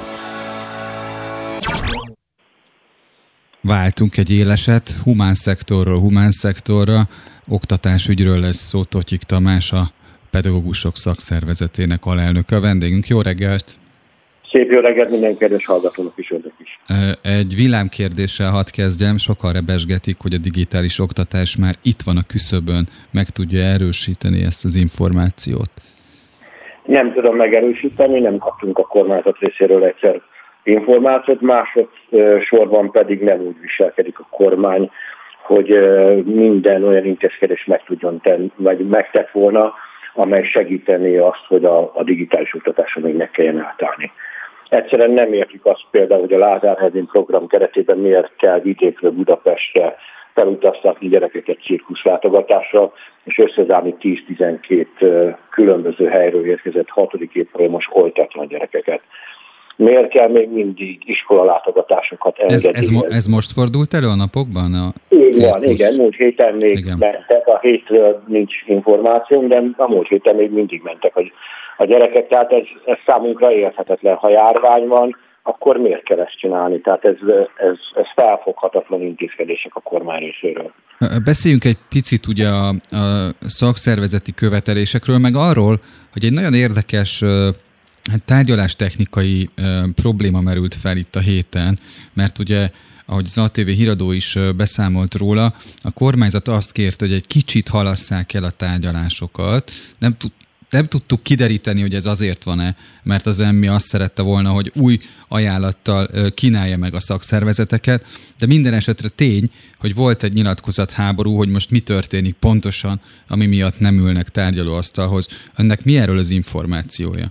Váltunk 3.62 4.18
egy 4.18 4.32
éleset, 4.32 4.96
humán 5.03 5.34
szektorról 5.34 6.00
humán 6.00 6.32
szektorra, 6.32 7.01
oktatásügyről 7.48 8.39
lesz 8.39 8.58
szó 8.58 8.84
Totyik 8.84 9.22
Tamás, 9.22 9.72
a 9.72 9.84
pedagógusok 10.32 10.98
szakszervezetének 10.98 12.06
alelnöke. 12.06 12.56
A 12.56 12.60
vendégünk, 12.60 13.08
jó 13.08 13.22
reggelt! 13.22 13.77
Szép 14.51 14.72
jó 14.72 14.80
reggelt 14.80 15.10
minden 15.10 15.38
kedves 15.38 15.65
hallgatónak 15.65 16.13
is 16.15 16.32
önök 16.32 16.53
is. 16.58 16.80
Egy 17.22 17.56
villámkérdéssel 17.56 18.51
hadd 18.51 18.72
kezdjem. 18.72 19.18
Sokan 19.18 19.53
rebesgetik, 19.53 20.18
hogy 20.20 20.34
a 20.34 20.38
digitális 20.38 21.00
oktatás 21.00 21.56
már 21.56 21.75
itt 21.82 22.01
van 22.01 22.18
a 22.18 22.24
küszöbön. 22.27 22.88
Meg 23.12 23.30
tudja 23.30 23.62
erősíteni 23.62 24.44
ezt 24.44 24.65
az 24.65 24.75
információt? 24.75 25.72
Nem 26.86 27.14
tudom 27.14 27.36
megerősíteni, 27.36 28.20
nem 28.20 28.38
kaptunk 28.38 28.78
a 28.78 28.88
kormányzat 28.88 29.40
részéről 29.40 29.84
egyszer 29.84 30.22
információt, 30.64 31.42
másod 31.42 31.90
sorban 32.40 32.92
pedig 32.92 33.22
nem 33.22 33.40
úgy 33.40 33.60
viselkedik 33.62 34.20
a 34.20 34.28
kormány, 34.30 34.92
hogy 35.42 35.68
minden 36.26 36.84
olyan 36.84 37.06
intézkedés 37.06 37.66
meg 37.66 37.84
tudjon 37.84 38.22
tenni, 38.22 38.52
vagy 38.56 38.88
megtett 38.88 39.32
volna, 39.32 39.74
amely 40.14 40.44
segítené 40.44 41.18
azt, 41.18 41.46
hogy 41.48 41.66
a, 41.66 41.92
a 41.96 42.04
digitális 42.04 42.54
oktatásra 42.56 43.02
még 43.02 43.16
ne 43.16 43.30
kelljen 43.30 43.60
átállni. 43.60 44.12
Egyszerűen 44.70 45.12
nem 45.12 45.34
értjük 45.34 45.66
azt 45.66 45.86
például, 45.92 46.22
hogy 46.22 46.34
a 46.34 46.38
Lázár 46.38 46.92
program 47.12 47.48
keretében 47.48 47.98
miért 47.98 48.36
kell 48.38 48.60
vidékről 48.60 49.12
Budapestre 49.12 49.96
felutaztatni 50.34 51.08
gyerekeket 51.08 51.64
cirkuszlátogatásra, 51.64 52.92
és 53.24 53.38
összezárni 53.38 53.96
10-12 54.00 55.36
különböző 55.50 56.08
helyről 56.08 56.46
érkezett 56.46 56.90
hatodik 56.90 57.34
évfolyamos 57.34 57.88
oltatlan 57.92 58.48
gyerekeket. 58.48 59.02
Miért 59.76 60.10
kell 60.10 60.30
még 60.30 60.50
mindig 60.50 61.02
iskolalátogatásokat 61.06 62.40
engedni? 62.40 62.68
Ez, 62.68 62.90
ez, 62.90 62.90
ez 63.10 63.26
most 63.26 63.52
fordult 63.52 63.94
elő 63.94 64.08
a 64.08 64.16
napokban? 64.16 64.74
A 64.74 64.94
Így 65.10 65.34
cirkusz? 65.34 65.52
van, 65.52 65.64
igen, 65.64 65.94
múlt 65.98 66.16
héten 66.16 66.54
még 66.54 66.78
igen. 66.78 66.98
mentek, 66.98 67.48
a 67.48 67.60
hétről 67.60 68.24
nincs 68.28 68.54
információ, 68.66 69.48
de 69.48 69.64
a 69.78 69.88
múlt 69.88 70.08
héten 70.08 70.36
még 70.36 70.52
mindig 70.52 70.82
mentek 70.84 71.16
a, 71.16 71.24
a 71.78 71.86
gyerekek, 71.86 72.28
tehát 72.28 72.52
ez, 72.52 72.64
ez 72.86 72.98
számunkra 73.06 73.52
érthetetlen, 73.52 74.16
ha 74.16 74.30
járvány 74.30 74.88
van, 74.88 75.16
akkor 75.44 75.78
miért 75.78 76.04
kell 76.04 76.20
ezt 76.20 76.38
csinálni? 76.38 76.82
Tehát 76.82 77.06
ez, 77.06 77.16
ez, 77.58 77.78
ez 77.96 78.06
felfoghatatlan 78.16 79.02
intézkedések 79.02 79.76
a 79.76 79.80
kormány 79.80 80.20
részéről. 80.20 80.74
Beszéljünk 81.24 81.64
egy 81.64 81.78
picit 81.90 82.28
ugye 82.28 82.48
a, 82.48 82.68
a 82.68 83.32
szakszervezeti 83.40 84.34
követelésekről, 84.34 85.18
meg 85.18 85.36
arról, 85.36 85.80
hogy 86.12 86.26
egy 86.26 86.34
nagyon 86.34 86.54
érdekes 86.54 87.24
hát 88.12 88.26
tárgyalástechnikai 88.26 89.50
probléma 89.96 90.42
merült 90.42 90.76
fel 90.76 90.98
itt 90.98 91.16
a 91.16 91.20
héten, 91.20 91.80
mert 92.14 92.40
ugye 92.40 92.70
ahogy 93.06 93.26
az 93.26 93.38
ATV 93.38 93.68
híradó 93.68 94.12
is 94.12 94.38
beszámolt 94.56 95.16
róla, 95.16 95.54
a 95.84 95.92
kormányzat 95.92 96.48
azt 96.48 96.72
kérte, 96.72 97.06
hogy 97.06 97.14
egy 97.14 97.28
kicsit 97.28 97.68
halasszák 97.68 98.34
el 98.34 98.44
a 98.44 98.52
tárgyalásokat. 98.52 99.72
Nem, 100.00 100.18
tud, 100.18 100.32
nem 100.72 100.86
tudtuk 100.86 101.24
kideríteni, 101.24 101.82
hogy 101.82 101.94
ez 101.94 102.06
azért 102.06 102.44
van-e, 102.44 102.75
mert 103.04 103.25
az 103.25 103.40
emmi 103.40 103.68
azt 103.68 103.86
szerette 103.86 104.24
volna, 104.24 104.50
hogy 104.50 104.72
új 104.82 104.98
ajánlattal 105.30 106.08
kínálja 106.36 106.78
meg 106.78 106.94
a 106.94 107.00
szakszervezeteket, 107.00 108.06
de 108.40 108.46
minden 108.48 108.74
esetre 108.74 109.10
tény, 109.16 109.51
hogy 109.80 109.96
volt 109.96 110.24
egy 110.24 110.34
nyilatkozat 110.34 110.92
háború, 110.92 111.36
hogy 111.36 111.50
most 111.50 111.72
mi 111.72 111.80
történik 111.80 112.36
pontosan, 112.40 113.01
ami 113.30 113.46
miatt 113.46 113.80
nem 113.80 113.98
ülnek 113.98 114.30
tárgyalóasztalhoz. 114.30 115.28
Önnek 115.58 115.86
mi 115.86 115.98
erről 115.98 116.18
az 116.18 116.30
információja? 116.30 117.28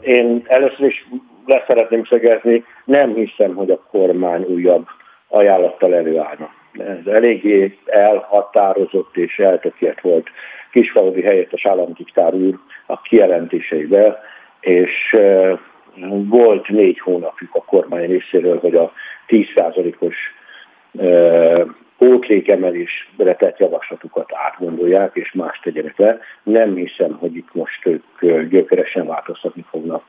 Én 0.00 0.42
először 0.46 0.86
is 0.86 1.08
leszeretném 1.46 2.04
szögezni, 2.04 2.64
nem 2.84 3.14
hiszem, 3.14 3.54
hogy 3.54 3.70
a 3.70 3.86
kormány 3.90 4.42
újabb 4.42 4.86
ajánlattal 5.28 5.94
előállna. 5.94 6.50
Ez 6.72 7.12
eléggé 7.12 7.78
elhatározott 7.86 9.16
és 9.16 9.38
eltökélt 9.38 10.00
volt 10.00 10.26
Kisfaludi 10.76 11.22
helyettes 11.22 11.66
államtitkár 11.66 12.34
úr 12.34 12.58
a 12.86 13.00
kijelentéseivel, 13.00 14.18
és 14.60 15.16
volt 16.28 16.68
négy 16.68 16.98
hónapjuk 16.98 17.54
a 17.54 17.64
kormány 17.64 18.06
részéről, 18.06 18.58
hogy 18.58 18.74
a 18.74 18.92
10%-os 19.28 20.16
pótlékemelésre 21.98 23.34
tett 23.34 23.58
javaslatukat 23.58 24.30
átgondolják, 24.34 25.10
és 25.14 25.32
más 25.32 25.60
tegyenek 25.62 25.98
le. 25.98 26.18
Nem 26.42 26.74
hiszem, 26.74 27.16
hogy 27.18 27.36
itt 27.36 27.54
most 27.54 27.86
ők 27.86 28.48
gyökeresen 28.48 29.06
változtatni 29.06 29.64
fognak. 29.70 30.04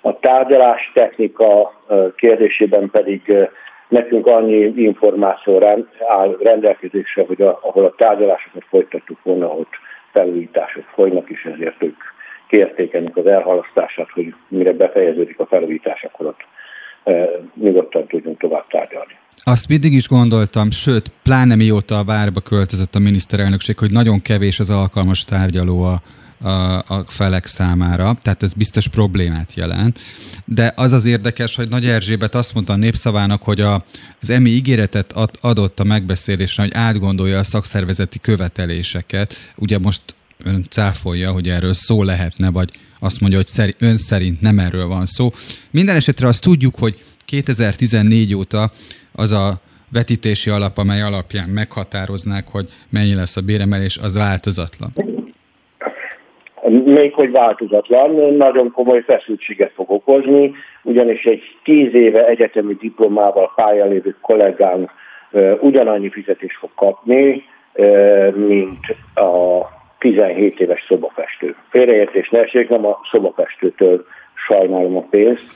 A 0.00 0.18
tárgyalás 0.18 0.90
technika 0.94 1.72
kérdésében 2.16 2.90
pedig 2.90 3.48
nekünk 3.88 4.26
annyi 4.26 4.72
információ 4.76 5.62
áll 6.08 6.36
rendelkezésre, 6.42 7.24
hogy 7.26 7.42
ahol 7.42 7.84
a 7.84 7.94
tárgyalásokat 7.96 8.64
folytattuk 8.68 9.18
volna, 9.22 9.46
ott 9.46 9.72
felújítások 10.16 10.84
folynak, 10.94 11.30
és 11.30 11.48
ezért 11.54 11.82
ők 11.82 11.96
kérték 12.48 12.94
ennek 12.94 13.16
az 13.16 13.26
elhalasztását, 13.26 14.10
hogy 14.10 14.34
mire 14.48 14.72
befejeződik 14.72 15.38
a 15.38 15.46
felújítás, 15.46 16.02
akkor 16.02 16.26
ott 16.26 16.40
e, 17.04 17.28
nyugodtan 17.54 18.06
tudjunk 18.06 18.38
tovább 18.38 18.66
tárgyalni. 18.68 19.16
Azt 19.44 19.68
mindig 19.68 19.92
is 19.92 20.08
gondoltam, 20.08 20.70
sőt, 20.70 21.10
pláne 21.22 21.54
mióta 21.54 21.98
a 21.98 22.04
várba 22.04 22.40
költözött 22.40 22.94
a 22.94 22.98
miniszterelnökség, 22.98 23.78
hogy 23.78 23.90
nagyon 23.90 24.22
kevés 24.22 24.58
az 24.60 24.70
alkalmas 24.70 25.24
tárgyaló 25.24 25.82
a, 25.82 25.96
a, 26.40 26.48
a 26.94 27.04
felek 27.08 27.46
számára, 27.46 28.18
tehát 28.22 28.42
ez 28.42 28.52
biztos 28.52 28.88
problémát 28.88 29.54
jelent. 29.54 29.98
De 30.44 30.72
az 30.76 30.92
az 30.92 31.04
érdekes, 31.04 31.54
hogy 31.54 31.68
Nagy 31.68 31.86
Erzsébet 31.86 32.34
azt 32.34 32.54
mondta 32.54 32.72
a 32.72 32.76
népszavának, 32.76 33.42
hogy 33.42 33.60
a, 33.60 33.84
az 34.20 34.30
EMI 34.30 34.50
ígéretet 34.50 35.12
ad, 35.12 35.30
adott 35.40 35.80
a 35.80 35.84
megbeszélésre, 35.84 36.62
hogy 36.62 36.72
átgondolja 36.74 37.38
a 37.38 37.42
szakszervezeti 37.42 38.18
követeléseket. 38.18 39.52
Ugye 39.56 39.78
most 39.78 40.02
ön 40.44 40.66
cáfolja, 40.68 41.32
hogy 41.32 41.48
erről 41.48 41.74
szó 41.74 42.02
lehetne, 42.02 42.50
vagy 42.50 42.70
azt 42.98 43.20
mondja, 43.20 43.38
hogy 43.38 43.46
szeri, 43.46 43.74
ön 43.78 43.96
szerint 43.96 44.40
nem 44.40 44.58
erről 44.58 44.86
van 44.86 45.06
szó. 45.06 45.34
Minden 45.70 45.96
esetre 45.96 46.26
azt 46.26 46.40
tudjuk, 46.40 46.74
hogy 46.74 47.04
2014 47.24 48.34
óta 48.34 48.72
az 49.12 49.30
a 49.30 49.60
vetítési 49.88 50.50
alap, 50.50 50.78
amely 50.78 51.02
alapján 51.02 51.48
meghatároznák, 51.48 52.48
hogy 52.48 52.68
mennyi 52.88 53.14
lesz 53.14 53.36
a 53.36 53.40
béremelés, 53.40 53.96
az 53.96 54.14
változatlan. 54.14 54.92
Még 56.84 57.14
hogy 57.14 57.30
változatlan, 57.30 58.34
nagyon 58.34 58.70
komoly 58.72 59.02
feszültséget 59.02 59.72
fog 59.74 59.90
okozni, 59.90 60.54
ugyanis 60.82 61.24
egy 61.24 61.42
tíz 61.64 61.94
éve 61.94 62.26
egyetemi 62.26 62.74
diplomával 62.74 63.52
pályán 63.54 63.88
lévő 63.88 64.16
kollégánk 64.20 64.90
ugyanannyi 65.60 66.10
fizetést 66.10 66.58
fog 66.58 66.70
kapni, 66.74 67.44
mint 68.34 68.96
a 69.14 69.60
17 69.98 70.60
éves 70.60 70.84
szobafestő. 70.88 71.56
Félreértés 71.70 72.28
ne 72.28 72.40
esik, 72.40 72.68
nem 72.68 72.86
a 72.86 73.00
szobafestőtől 73.10 74.04
sajnálom 74.48 74.96
a 74.96 75.06
pénzt, 75.10 75.46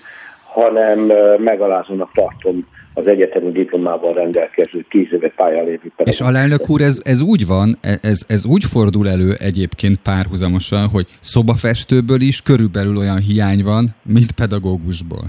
hanem 0.52 0.98
megalázónak 1.38 2.10
tartom 2.12 2.66
az 2.94 3.06
egyetemi 3.06 3.50
diplomával 3.50 4.12
rendelkező 4.14 4.84
tíz 4.90 5.12
éve 5.12 5.32
pályán 5.36 5.64
lévő 5.64 5.92
És 6.04 6.20
alelnök 6.20 6.68
úr, 6.68 6.80
ez, 6.80 7.00
ez 7.04 7.20
úgy 7.20 7.46
van, 7.46 7.78
e, 7.80 7.98
ez, 8.02 8.24
ez 8.28 8.44
úgy 8.46 8.64
fordul 8.64 9.08
elő 9.08 9.34
egyébként 9.38 9.96
párhuzamosan, 10.02 10.88
hogy 10.88 11.06
szobafestőből 11.20 12.20
is 12.20 12.42
körülbelül 12.42 12.96
olyan 12.96 13.18
hiány 13.18 13.62
van, 13.64 13.88
mint 14.02 14.32
pedagógusból. 14.32 15.24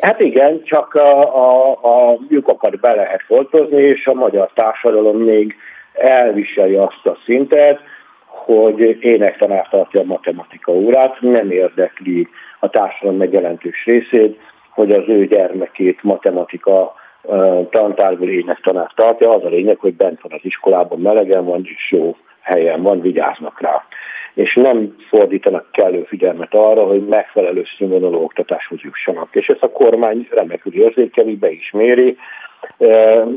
Hát 0.00 0.20
igen, 0.20 0.60
csak 0.64 0.94
a, 0.94 1.36
a, 1.36 1.70
a 1.70 2.18
lyukokat 2.28 2.80
be 2.80 2.94
lehet 2.94 3.22
foltozni, 3.26 3.82
és 3.82 4.06
a 4.06 4.14
magyar 4.14 4.50
társadalom 4.54 5.16
még 5.16 5.54
elviseli 5.92 6.74
azt 6.74 7.06
a 7.06 7.18
szintet, 7.24 7.80
hogy 8.26 8.98
énektanár 9.00 9.68
tartja 9.70 10.00
a 10.00 10.04
matematika 10.04 10.72
órát, 10.72 11.20
nem 11.20 11.50
érdekli 11.50 12.28
a 12.60 12.68
társadalom 12.68 13.16
meg 13.18 13.32
jelentős 13.32 13.84
részét, 13.84 14.38
hogy 14.78 14.92
az 14.92 15.08
ő 15.08 15.26
gyermekét 15.26 16.02
matematika 16.02 16.94
tantárból 17.70 18.28
énektanár 18.28 18.90
tartja. 18.94 19.30
Az 19.30 19.44
a 19.44 19.48
lényeg, 19.48 19.78
hogy 19.78 19.94
bent 19.94 20.20
van 20.20 20.32
az 20.32 20.40
iskolában, 20.42 21.00
melegen 21.00 21.44
van, 21.44 21.60
és 21.64 21.90
jó 21.90 22.16
helyen 22.40 22.82
van, 22.82 23.00
vigyáznak 23.00 23.60
rá. 23.60 23.84
És 24.34 24.54
nem 24.54 24.96
fordítanak 25.08 25.72
kellő 25.72 26.02
figyelmet 26.02 26.54
arra, 26.54 26.84
hogy 26.84 27.06
megfelelő 27.06 27.64
színvonalú 27.76 28.16
oktatáshoz 28.16 28.80
jussanak. 28.80 29.28
És 29.34 29.46
ezt 29.46 29.62
a 29.62 29.70
kormány 29.70 30.28
remekül 30.30 30.74
érzékeli, 30.74 31.36
be 31.36 31.50
is 31.50 31.70
méri, 31.70 32.16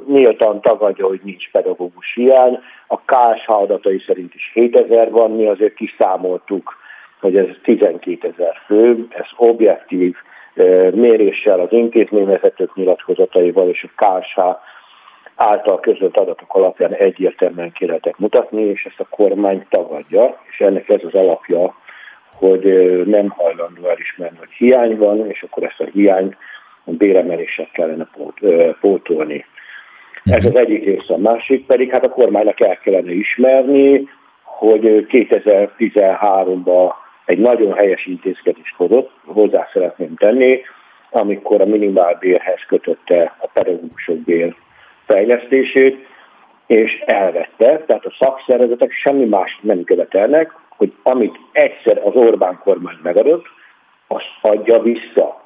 nyíltan 0.07 0.62
tagadja, 0.62 1.07
hogy 1.07 1.19
nincs 1.24 1.51
pedagógus 1.51 2.13
hiány. 2.13 2.60
A 2.88 2.98
KSH 2.98 3.50
adatai 3.50 4.03
szerint 4.05 4.33
is 4.33 4.51
7000 4.53 5.12
van, 5.12 5.31
mi 5.31 5.45
azért 5.45 5.74
kiszámoltuk, 5.74 6.77
hogy 7.19 7.38
ez 7.38 7.48
12 7.63 8.33
ezer 8.36 8.55
fő, 8.65 9.07
ez 9.10 9.27
objektív, 9.38 10.15
méréssel, 10.93 11.60
az 11.60 11.72
intézményvezetők 11.72 12.75
nyilatkozataival 12.75 13.70
és 13.70 13.86
a 13.96 14.20
KSH 14.20 14.39
által 15.36 15.79
közölt 15.79 16.17
adatok 16.17 16.55
alapján 16.55 16.93
egyértelműen 16.93 17.72
ki 17.72 17.86
lehetek 17.86 18.17
mutatni, 18.17 18.62
és 18.62 18.86
ezt 18.86 19.00
a 19.00 19.08
kormány 19.10 19.65
tagadja, 19.70 20.41
és 20.51 20.60
ennek 20.60 20.89
ez 20.89 21.01
az 21.03 21.13
alapja, 21.13 21.75
hogy 22.34 22.63
nem 23.05 23.29
hajlandó 23.29 23.86
elismerni, 23.88 24.38
hogy 24.38 24.51
hiány 24.58 24.98
van, 24.98 25.29
és 25.29 25.43
akkor 25.43 25.63
ezt 25.63 25.79
a 25.79 25.89
hiányt 25.93 26.36
béremeléssel 26.84 27.67
kellene 27.74 28.08
pótolni. 28.79 29.46
Ez 30.24 30.46
az 30.46 30.55
egyik 30.55 30.84
része. 30.84 31.13
A 31.13 31.17
másik 31.17 31.65
pedig, 31.65 31.91
hát 31.91 32.03
a 32.03 32.10
kormánynak 32.10 32.62
el 32.62 32.77
kellene 32.77 33.12
ismerni, 33.12 34.10
hogy 34.43 35.05
2013-ban 35.10 36.91
egy 37.31 37.38
nagyon 37.38 37.73
helyes 37.73 38.05
intézkedést 38.05 38.75
hozott, 38.75 39.11
hozzá 39.25 39.69
szeretném 39.73 40.15
tenni, 40.15 40.61
amikor 41.09 41.61
a 41.61 41.65
minimálbérhez 41.65 42.59
kötötte 42.67 43.35
a 43.39 43.47
pedagógusok 43.53 44.17
bér 44.17 44.55
fejlesztését, 45.05 46.07
és 46.67 47.03
elvette, 47.05 47.83
tehát 47.85 48.05
a 48.05 48.15
szakszervezetek 48.19 48.91
semmi 48.91 49.25
más 49.25 49.59
nem 49.61 49.83
követelnek, 49.83 50.51
hogy 50.69 50.93
amit 51.03 51.39
egyszer 51.51 52.01
az 52.03 52.15
Orbán 52.15 52.59
kormány 52.63 52.97
megadott, 53.03 53.45
azt 54.07 54.38
adja 54.41 54.81
vissza. 54.81 55.41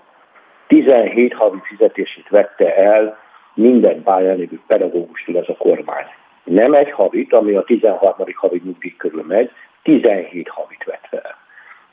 17 0.67 1.33
havi 1.33 1.59
fizetését 1.63 2.29
vette 2.29 2.75
el 2.75 3.17
minden 3.53 4.03
pályán 4.03 4.37
lévő 4.37 4.59
pedagógustól 4.67 5.37
ez 5.37 5.49
a 5.49 5.55
kormány. 5.57 6.05
Nem 6.43 6.73
egy 6.73 6.91
havit, 6.91 7.33
ami 7.33 7.53
a 7.53 7.63
13. 7.63 8.13
havi 8.33 8.61
nyugdíj 8.63 8.95
körül 8.97 9.23
megy, 9.27 9.51
17 9.83 10.49
havit 10.49 10.83
vett 10.83 11.07
fel 11.09 11.43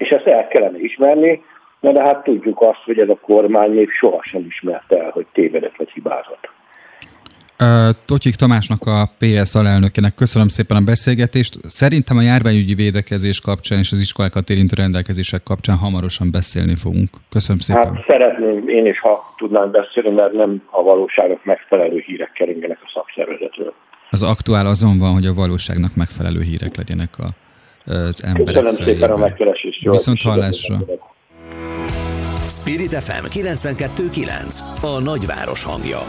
és 0.02 0.08
ezt 0.08 0.26
el 0.26 0.48
kellene 0.48 0.78
ismerni, 0.78 1.42
de, 1.80 1.92
de 1.92 2.02
hát 2.02 2.24
tudjuk 2.24 2.60
azt, 2.60 2.82
hogy 2.84 2.98
ez 2.98 3.08
a 3.08 3.18
kormány 3.22 3.70
még 3.70 3.90
sohasem 3.90 4.44
ismerte 4.48 5.02
el, 5.02 5.10
hogy 5.10 5.26
tévedett 5.32 5.76
vagy 5.76 5.90
hibázott. 5.90 6.50
Totyik 8.06 8.34
Tamásnak, 8.34 8.82
a 8.86 9.08
PS 9.18 9.54
alelnökének 9.54 10.14
köszönöm 10.14 10.48
szépen 10.48 10.76
a 10.76 10.80
beszélgetést. 10.80 11.58
Szerintem 11.62 12.16
a 12.16 12.20
járványügyi 12.20 12.74
védekezés 12.74 13.40
kapcsán 13.40 13.78
és 13.78 13.92
az 13.92 14.00
iskolákat 14.00 14.50
érintő 14.50 14.74
rendelkezések 14.82 15.42
kapcsán 15.42 15.76
hamarosan 15.76 16.30
beszélni 16.30 16.74
fogunk. 16.74 17.08
Köszönöm 17.30 17.60
szépen. 17.60 17.94
Hát 17.94 18.04
szeretném 18.06 18.68
én 18.68 18.86
is, 18.86 19.00
ha 19.00 19.34
tudnánk 19.36 19.70
beszélni, 19.70 20.10
mert 20.10 20.32
nem 20.32 20.62
a 20.70 20.82
valóságok 20.82 21.44
megfelelő 21.44 22.02
hírek 22.06 22.32
keringenek 22.32 22.78
a 22.84 22.90
szakszervezetről. 22.94 23.72
Az 24.10 24.22
aktuál 24.22 24.66
azon 24.66 24.98
van, 24.98 25.12
hogy 25.12 25.26
a 25.26 25.34
valóságnak 25.34 25.94
megfelelő 25.96 26.40
hírek 26.40 26.76
legyenek 26.76 27.18
a, 27.18 27.28
az 27.84 28.22
emberek 28.24 28.46
Köszönöm 28.46 28.74
fejében. 28.74 28.94
szépen 28.94 29.10
a 29.10 29.16
megkeresést. 29.16 29.90
Viszont 29.90 30.22
hallásra. 30.22 30.78
Spirit 32.48 32.94
FM 32.94 33.24
92.9 33.26 34.58
a 34.82 35.00
nagyváros 35.00 35.64
hangja. 35.64 36.00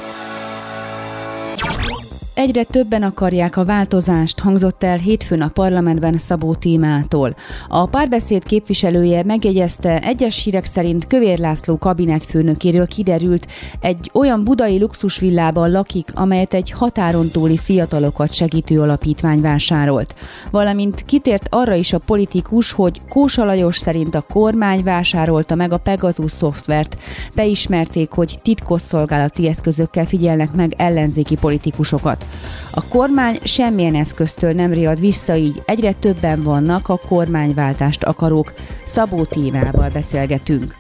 Egyre 2.36 2.64
többen 2.64 3.04
akarják 3.04 3.58
a 3.58 3.66
változást, 3.66 4.40
hangzott 4.40 4.84
el 4.84 4.98
hétfőn 4.98 5.42
a 5.42 5.48
parlamentben 5.48 6.18
Szabó 6.18 6.54
Tímától. 6.54 7.36
A 7.68 7.86
párbeszéd 7.86 8.44
képviselője 8.44 9.24
megjegyezte, 9.24 10.02
egyes 10.02 10.44
hírek 10.44 10.66
szerint 10.66 11.08
Kövér 11.08 11.40
László 11.40 11.78
kabinetfőnökéről 11.78 12.88
kiderült, 12.88 13.48
egy 13.80 14.12
olyan 14.14 14.44
budai 14.44 14.80
luxusvillában 14.80 15.72
lakik, 15.72 16.12
amelyet 16.14 16.54
egy 16.54 16.72
határon 16.72 17.28
túli 17.32 17.58
fiatalokat 17.58 18.34
segítő 18.34 18.82
alapítvány 18.82 19.42
vásárolt. 19.42 20.16
Valamint 20.52 21.06
kitért 21.06 21.48
arra 21.50 21.74
is 21.76 21.94
a 21.94 22.00
politikus, 22.00 22.72
hogy 22.72 23.02
Kósa 23.10 23.44
Lajos 23.44 23.78
szerint 23.78 24.16
a 24.16 24.26
kormány 24.34 24.84
vásárolta 24.84 25.56
meg 25.56 25.74
a 25.74 25.78
Pegasus 25.78 26.32
szoftvert. 26.32 26.98
Beismerték, 27.36 28.12
hogy 28.12 28.40
titkosszolgálati 28.42 29.48
eszközökkel 29.48 30.06
figyelnek 30.06 30.52
meg 30.54 30.74
ellenzéki 30.78 31.36
politikusokat. 31.36 32.23
A 32.72 32.88
kormány 32.88 33.40
semmilyen 33.44 33.96
eszköztől 33.96 34.54
nem 34.54 34.74
riad 34.74 35.00
vissza, 35.00 35.36
így 35.36 35.62
egyre 35.66 35.92
többen 35.92 36.44
vannak 36.44 36.90
a 36.90 36.98
kormányváltást 37.08 38.04
akarók. 38.04 38.54
Szabó 38.86 39.24
Tívával 39.24 39.90
beszélgetünk. 39.94 40.76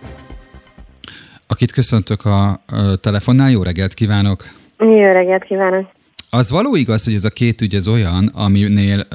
Akit 1.47 1.71
köszöntök 1.71 2.25
a 2.25 2.63
telefonnál, 3.01 3.51
jó 3.51 3.63
reggelt 3.63 3.93
kívánok! 3.93 4.43
Jó 4.77 5.11
reggelt 5.11 5.43
kívánok! 5.43 5.91
Az 6.29 6.49
való 6.49 6.75
igaz, 6.75 7.03
hogy 7.03 7.13
ez 7.13 7.25
a 7.25 7.29
két 7.29 7.61
ügy 7.61 7.75
az 7.75 7.87
olyan, 7.87 8.27
aminél 8.27 9.07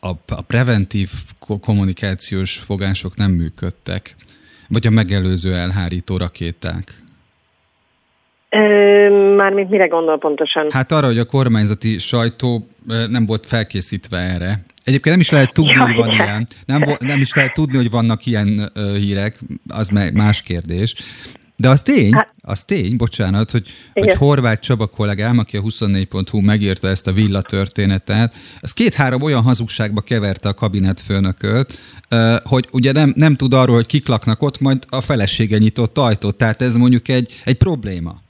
a 0.00 0.42
preventív 0.46 1.10
kommunikációs 1.60 2.56
fogások 2.56 3.16
nem 3.16 3.30
működtek, 3.30 4.14
vagy 4.68 4.86
a 4.86 4.90
megelőző 4.90 5.54
elhárító 5.54 6.16
rakéták? 6.16 7.02
Mármint 9.36 9.70
mire 9.70 9.86
gondol 9.86 10.18
pontosan? 10.18 10.66
Hát 10.70 10.92
arra, 10.92 11.06
hogy 11.06 11.18
a 11.18 11.24
kormányzati 11.24 11.98
sajtó 11.98 12.68
nem 13.08 13.26
volt 13.26 13.46
felkészítve 13.46 14.18
erre. 14.18 14.64
Egyébként 14.84 15.14
nem 15.14 15.20
is 15.20 15.30
lehet 15.30 15.52
tudni, 15.52 15.74
hogy 15.74 15.96
van 15.96 16.10
ilyen. 16.10 16.48
Nem, 16.66 16.82
nem 16.98 17.20
is 17.20 17.34
lehet 17.34 17.52
tudni, 17.52 17.76
hogy 17.76 17.90
vannak 17.90 18.26
ilyen 18.26 18.72
hírek, 18.74 19.40
az 19.68 19.88
más 20.12 20.42
kérdés. 20.42 20.94
De 21.60 21.68
az 21.68 21.82
tény, 21.82 22.12
hát, 22.12 22.34
az 22.40 22.64
tény, 22.64 22.96
bocsánat, 22.96 23.50
hogy, 23.50 23.68
hogy 23.92 24.14
Horváth 24.14 24.60
Csaba 24.60 24.86
kollégám, 24.86 25.38
aki 25.38 25.56
a 25.56 25.60
24.hu 25.60 26.40
megírta 26.40 26.88
ezt 26.88 27.06
a 27.06 27.12
villa 27.12 27.42
történetet, 27.42 28.34
az 28.60 28.72
két-három 28.72 29.22
olyan 29.22 29.42
hazugságba 29.42 30.00
keverte 30.00 30.48
a 30.48 30.54
kabinetfőnököt, 30.54 31.78
hogy 32.42 32.68
ugye 32.70 32.92
nem, 32.92 33.12
nem 33.16 33.34
tud 33.34 33.54
arról, 33.54 33.74
hogy 33.74 33.86
kik 33.86 34.08
laknak 34.08 34.42
ott, 34.42 34.60
majd 34.60 34.84
a 34.88 35.00
felesége 35.00 35.58
nyitott 35.58 35.98
ajtót. 35.98 36.36
Tehát 36.36 36.62
ez 36.62 36.76
mondjuk 36.76 37.08
egy, 37.08 37.40
egy 37.44 37.56
probléma. 37.56 38.26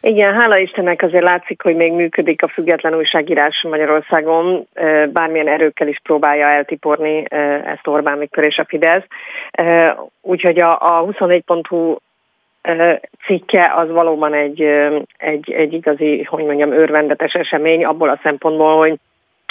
Igen, 0.00 0.34
hála 0.34 0.58
Istennek 0.58 1.02
azért 1.02 1.24
látszik, 1.24 1.62
hogy 1.62 1.76
még 1.76 1.92
működik 1.92 2.42
a 2.42 2.48
független 2.48 2.94
újságírás 2.94 3.62
Magyarországon, 3.68 4.66
bármilyen 5.12 5.48
erőkkel 5.48 5.88
is 5.88 6.00
próbálja 6.02 6.46
eltiporni 6.46 7.24
ezt 7.64 7.86
Orbán 7.86 8.18
Viktor 8.18 8.44
és 8.44 8.58
a 8.58 8.64
Fidesz. 8.68 9.04
Úgyhogy 10.20 10.60
a, 10.60 10.72
a 10.72 11.04
24.hu 11.04 11.96
cikke 13.26 13.72
az 13.74 13.90
valóban 13.90 14.34
egy, 14.34 14.62
egy, 15.16 15.52
egy 15.52 15.72
igazi, 15.72 16.22
hogy 16.22 16.44
mondjam, 16.44 16.72
örvendetes 16.72 17.32
esemény 17.32 17.84
abból 17.84 18.08
a 18.08 18.20
szempontból, 18.22 18.76
hogy 18.76 18.98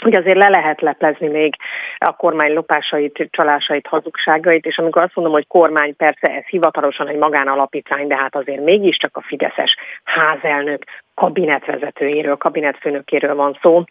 hogy 0.03 0.15
azért 0.15 0.37
le 0.37 0.49
lehet 0.49 0.81
leplezni 0.81 1.27
még 1.27 1.55
a 1.97 2.15
kormány 2.15 2.53
lopásait, 2.53 3.27
csalásait, 3.31 3.87
hazugságait, 3.87 4.65
és 4.65 4.77
amikor 4.77 5.01
azt 5.01 5.15
mondom, 5.15 5.33
hogy 5.33 5.47
kormány, 5.47 5.95
persze 5.95 6.27
ez 6.27 6.43
hivatalosan 6.45 7.07
egy 7.07 7.17
magánalapítvány, 7.17 8.07
de 8.07 8.15
hát 8.15 8.35
azért 8.35 8.63
mégiscsak 8.63 9.17
a 9.17 9.21
Fideszes 9.21 9.75
házelnök 10.03 10.83
kabinetvezetőjéről, 11.13 12.35
kabinetfőnökéről 12.35 13.35
van 13.35 13.57
szó, 13.61 13.83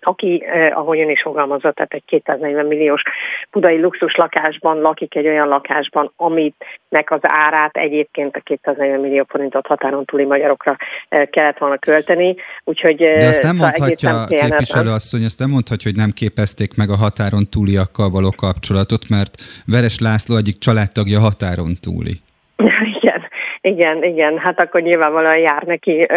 aki, 0.00 0.44
eh, 0.46 0.78
ahogy 0.78 1.00
ön 1.00 1.10
is 1.10 1.22
fogalmazott, 1.22 1.74
tehát 1.74 1.92
egy 1.92 2.04
240 2.06 2.66
milliós 2.66 3.02
budai 3.50 3.80
luxus 3.80 4.14
lakásban 4.16 4.78
lakik 4.80 5.14
egy 5.14 5.26
olyan 5.26 5.48
lakásban, 5.48 6.12
amitnek 6.16 7.10
az 7.10 7.20
árát 7.22 7.76
egyébként 7.76 8.36
a 8.36 8.40
240 8.40 9.00
millió 9.00 9.24
forintot 9.28 9.66
határon 9.66 10.04
túli 10.04 10.24
magyarokra 10.24 10.76
eh, 11.08 11.26
kellett 11.26 11.58
volna 11.58 11.78
költeni. 11.78 12.36
Úgyhogy, 12.64 12.96
De 12.96 13.26
azt 13.26 13.42
nem 13.42 13.56
szóval 13.56 13.72
mondhatja, 13.78 14.24
képviselő 14.28 14.90
asszony, 14.90 15.24
azt 15.24 15.38
nem 15.38 15.50
mondhatja, 15.50 15.90
hogy 15.90 16.00
nem 16.00 16.10
képezték 16.10 16.76
meg 16.76 16.90
a 16.90 16.96
határon 16.96 17.48
túliakkal 17.50 18.10
való 18.10 18.30
kapcsolatot, 18.36 19.08
mert 19.08 19.34
Veres 19.66 19.98
László 19.98 20.36
egyik 20.36 20.58
családtagja 20.58 21.20
határon 21.20 21.76
túli. 21.80 22.20
Igen, 23.00 23.22
igen, 23.62 24.02
igen, 24.02 24.38
hát 24.38 24.60
akkor 24.60 24.80
nyilvánvalóan 24.80 25.38
jár 25.38 25.62
neki 25.62 26.06
e, 26.08 26.16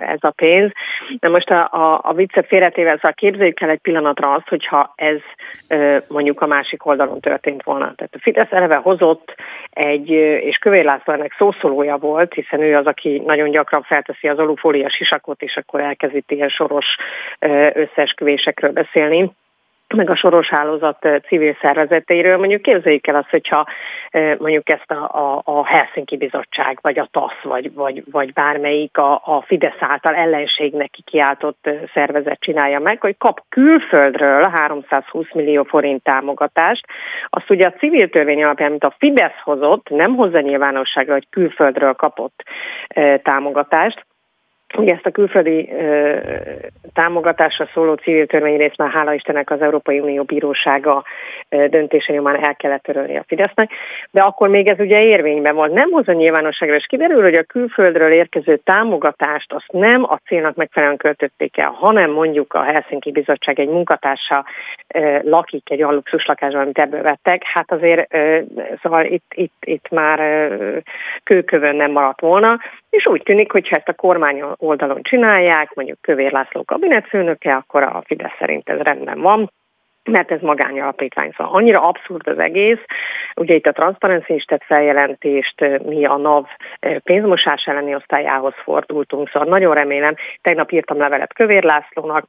ez 0.00 0.18
a 0.20 0.30
pénz. 0.30 0.72
De 1.18 1.28
most 1.28 1.50
a, 1.50 1.68
a, 1.72 2.00
a 2.02 2.12
viccet 2.12 2.46
félretéve, 2.46 2.94
szóval 2.94 3.12
képzeljük 3.12 3.60
el 3.60 3.70
egy 3.70 3.78
pillanatra 3.78 4.32
azt, 4.32 4.48
hogyha 4.48 4.92
ez 4.96 5.18
mondjuk 6.08 6.40
a 6.40 6.46
másik 6.46 6.86
oldalon 6.86 7.20
történt 7.20 7.62
volna. 7.62 7.94
Tehát 7.94 8.14
a 8.14 8.18
Fidesz 8.20 8.50
eleve 8.50 8.76
hozott 8.76 9.34
egy, 9.70 10.10
és 10.10 10.56
Kövér 10.56 10.84
László 10.84 11.12
ennek 11.12 11.34
szószólója 11.38 11.96
volt, 11.96 12.34
hiszen 12.34 12.60
ő 12.60 12.74
az, 12.74 12.86
aki 12.86 13.22
nagyon 13.26 13.50
gyakran 13.50 13.82
felteszi 13.82 14.28
az 14.28 14.38
alufólia 14.38 14.90
sisakot, 14.90 15.42
és 15.42 15.56
akkor 15.56 15.80
elkezdi 15.80 16.24
ilyen 16.26 16.48
soros 16.48 16.86
összeesküvésekről 17.72 18.72
beszélni 18.72 19.30
meg 19.94 20.10
a 20.10 20.16
Soros 20.16 20.48
Hálózat 20.48 21.08
civil 21.26 21.56
szervezeteiről. 21.60 22.36
Mondjuk 22.36 22.62
képzeljük 22.62 23.06
el 23.06 23.14
azt, 23.14 23.30
hogyha 23.30 23.66
mondjuk 24.38 24.68
ezt 24.68 24.90
a, 24.90 24.94
a, 24.94 25.42
a 25.44 25.66
Helsinki 25.66 26.16
Bizottság, 26.16 26.78
vagy 26.82 26.98
a 26.98 27.08
TASZ, 27.10 27.42
vagy, 27.42 27.74
vagy, 27.74 28.02
vagy 28.10 28.32
bármelyik 28.32 28.98
a, 28.98 29.12
a 29.12 29.44
Fidesz 29.46 29.76
által 29.78 30.14
ellenségnek 30.14 30.90
kiáltott 31.04 31.70
szervezet 31.94 32.40
csinálja 32.40 32.78
meg, 32.78 33.00
hogy 33.00 33.16
kap 33.18 33.42
külföldről 33.48 34.42
320 34.42 35.26
millió 35.32 35.62
forint 35.62 36.02
támogatást. 36.02 36.86
Azt 37.28 37.50
ugye 37.50 37.66
a 37.66 37.72
civil 37.78 38.08
törvény 38.08 38.42
alapján, 38.44 38.70
mint 38.70 38.84
a 38.84 38.94
Fidesz 38.98 39.40
hozott, 39.42 39.88
nem 39.88 40.14
hozza 40.14 40.40
nyilvánosságra, 40.40 41.12
hogy 41.12 41.28
külföldről 41.30 41.92
kapott 41.92 42.42
támogatást, 43.22 44.06
Ugye 44.74 44.92
ezt 44.92 45.06
a 45.06 45.10
külföldi 45.10 45.72
ö, 45.72 46.16
támogatásra 46.92 47.68
szóló 47.74 47.94
civil 47.94 48.26
törvényrészt 48.26 48.76
már 48.76 48.90
hála 48.90 49.12
Istennek 49.12 49.50
az 49.50 49.62
Európai 49.62 49.98
Unió 49.98 50.22
Bírósága 50.22 51.04
ö, 51.48 51.66
döntése 51.68 52.12
nyomán 52.12 52.44
el 52.44 52.56
kellett 52.56 52.82
törölni 52.82 53.16
a 53.16 53.24
Fidesznek, 53.26 53.70
de 54.10 54.22
akkor 54.22 54.48
még 54.48 54.68
ez 54.68 54.78
ugye 54.78 55.02
érvényben 55.02 55.54
volt. 55.54 55.72
Nem 55.72 55.90
hozza 55.90 56.12
nyilvánosságra, 56.12 56.74
és 56.74 56.86
kiderül, 56.86 57.22
hogy 57.22 57.34
a 57.34 57.42
külföldről 57.42 58.12
érkező 58.12 58.56
támogatást 58.56 59.52
azt 59.52 59.72
nem 59.72 60.04
a 60.04 60.20
célnak 60.26 60.56
megfelelően 60.56 60.98
költötték 60.98 61.58
el, 61.58 61.70
hanem 61.70 62.10
mondjuk 62.10 62.54
a 62.54 62.62
Helsinki 62.62 63.10
Bizottság 63.10 63.60
egy 63.60 63.68
munkatársa 63.68 64.44
ö, 64.94 65.18
lakik 65.22 65.70
egy 65.70 65.82
alluxus 65.82 66.26
lakásban, 66.26 66.62
amit 66.62 66.78
ebből 66.78 67.02
vettek, 67.02 67.42
hát 67.44 67.72
azért 67.72 68.14
ö, 68.14 68.38
szóval 68.82 69.04
itt, 69.04 69.32
itt, 69.34 69.64
itt 69.64 69.88
már 69.90 70.20
ö, 70.20 70.76
kőkövön 71.22 71.76
nem 71.76 71.90
maradt 71.90 72.20
volna, 72.20 72.58
és 72.96 73.06
úgy 73.06 73.22
tűnik, 73.22 73.52
hogy 73.52 73.68
ha 73.68 73.76
ezt 73.76 73.88
a 73.88 73.92
kormány 73.92 74.42
oldalon 74.56 75.02
csinálják, 75.02 75.74
mondjuk 75.74 76.00
Kövér 76.00 76.32
László 76.32 76.64
kabinetfőnöke, 76.64 77.54
akkor 77.54 77.82
a 77.82 78.02
Fidesz 78.06 78.36
szerint 78.38 78.68
ez 78.68 78.78
rendben 78.78 79.20
van, 79.20 79.52
mert 80.04 80.30
ez 80.30 80.40
magányalapítvány. 80.40 81.32
Szóval 81.36 81.54
annyira 81.54 81.80
abszurd 81.80 82.28
az 82.28 82.38
egész. 82.38 82.78
Ugye 83.34 83.54
itt 83.54 83.66
a 83.66 83.72
Transparency 83.72 84.34
is 84.34 84.44
tett 84.44 84.64
feljelentést, 84.64 85.60
mi 85.82 86.04
a 86.04 86.16
NAV 86.16 86.46
pénzmosás 87.02 87.64
elleni 87.66 87.94
osztályához 87.94 88.54
fordultunk, 88.62 89.28
szóval 89.28 89.48
nagyon 89.48 89.74
remélem, 89.74 90.14
tegnap 90.42 90.72
írtam 90.72 90.98
levelet 90.98 91.32
Kövér 91.32 91.62
Lászlónak, 91.62 92.26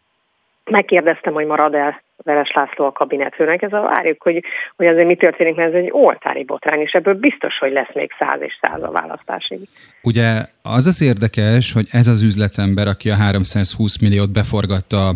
megkérdeztem, 0.63 1.33
hogy 1.33 1.45
marad 1.45 1.75
el 1.75 2.01
Veres 2.23 2.51
László 2.51 2.85
a 2.85 2.91
kabinetfőnek, 2.91 3.61
ez 3.61 3.73
a 3.73 3.81
várjuk, 3.81 4.23
hogy, 4.23 4.43
hogy 4.75 4.87
azért 4.87 5.07
mi 5.07 5.15
történik, 5.15 5.55
mert 5.55 5.73
ez 5.73 5.81
egy 5.81 5.89
oltári 5.91 6.43
botrány, 6.43 6.79
és 6.79 6.91
ebből 6.91 7.13
biztos, 7.13 7.57
hogy 7.57 7.71
lesz 7.71 7.93
még 7.93 8.11
száz 8.19 8.41
és 8.41 8.57
száz 8.61 8.83
a 8.83 8.91
választásig. 8.91 9.59
Ugye 10.03 10.45
az 10.61 10.87
az 10.87 11.01
érdekes, 11.01 11.73
hogy 11.73 11.87
ez 11.91 12.07
az 12.07 12.21
üzletember, 12.21 12.87
aki 12.87 13.09
a 13.09 13.15
320 13.15 13.99
milliót 14.01 14.31
beforgatta 14.31 15.11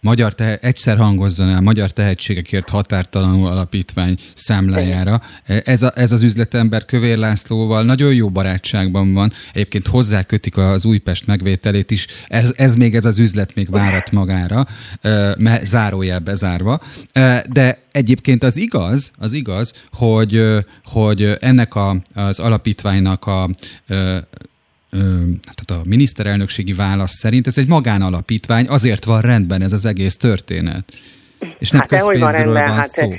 Magyar 0.00 0.34
te- 0.34 0.58
egyszer 0.62 0.96
hangozzon 0.96 1.48
el 1.48 1.60
Magyar 1.60 1.90
Tehetségekért 1.90 2.68
Határtalanul 2.68 3.46
Alapítvány 3.46 4.14
számlájára. 4.34 5.20
Ez, 5.64 5.82
a, 5.82 5.92
ez 5.94 6.12
az 6.12 6.22
üzletember 6.22 6.84
Kövér 6.84 7.16
Lászlóval 7.16 7.82
nagyon 7.82 8.14
jó 8.14 8.28
barátságban 8.28 9.14
van. 9.14 9.32
Egyébként 9.52 9.86
hozzá 9.86 10.22
kötik 10.22 10.56
az 10.56 10.84
Újpest 10.84 11.26
megvételét 11.26 11.90
is. 11.90 12.06
Ez, 12.28 12.52
ez 12.56 12.74
még 12.74 12.94
ez 12.94 13.04
az 13.04 13.18
üzlet 13.18 13.54
még 13.54 13.70
várat 13.70 14.10
magára, 14.10 14.64
mert 15.38 15.66
zárójel 15.66 16.18
bezárva. 16.40 16.78
De 17.52 17.78
egyébként 17.92 18.42
az 18.42 18.56
igaz, 18.56 19.12
az 19.18 19.32
igaz, 19.32 19.88
hogy, 19.92 20.42
hogy 20.84 21.36
ennek 21.40 21.74
a, 21.74 21.94
az 22.14 22.40
alapítványnak 22.40 23.26
a 23.26 23.46
tehát 25.56 25.82
a 25.82 25.88
miniszterelnökségi 25.88 26.72
válasz 26.72 27.18
szerint 27.18 27.46
ez 27.46 27.58
egy 27.58 27.68
magánalapítvány, 27.68 28.66
azért 28.68 29.04
van 29.04 29.20
rendben 29.20 29.62
ez 29.62 29.72
az 29.72 29.86
egész 29.86 30.16
történet. 30.16 30.84
És 31.58 31.70
nem 31.70 31.80
hát 31.80 31.88
közpénzről 31.88 32.52
van, 32.52 32.64
van 32.64 32.76
hát, 32.76 32.86
szó. 32.86 33.10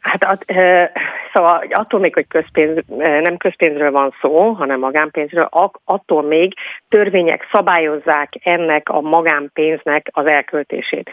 Hát 0.00 0.44
e, 0.46 0.90
szóval 1.32 1.66
attól 1.70 2.00
még, 2.00 2.14
hogy 2.14 2.26
közpénz, 2.28 2.78
nem 2.98 3.36
közpénzről 3.36 3.90
van 3.90 4.14
szó, 4.20 4.50
hanem 4.50 4.78
magánpénzről, 4.78 5.48
attól 5.84 6.22
még 6.22 6.54
törvények 6.88 7.48
szabályozzák 7.52 8.32
ennek 8.42 8.88
a 8.88 9.00
magánpénznek 9.00 10.08
az 10.12 10.26
elköltését. 10.26 11.10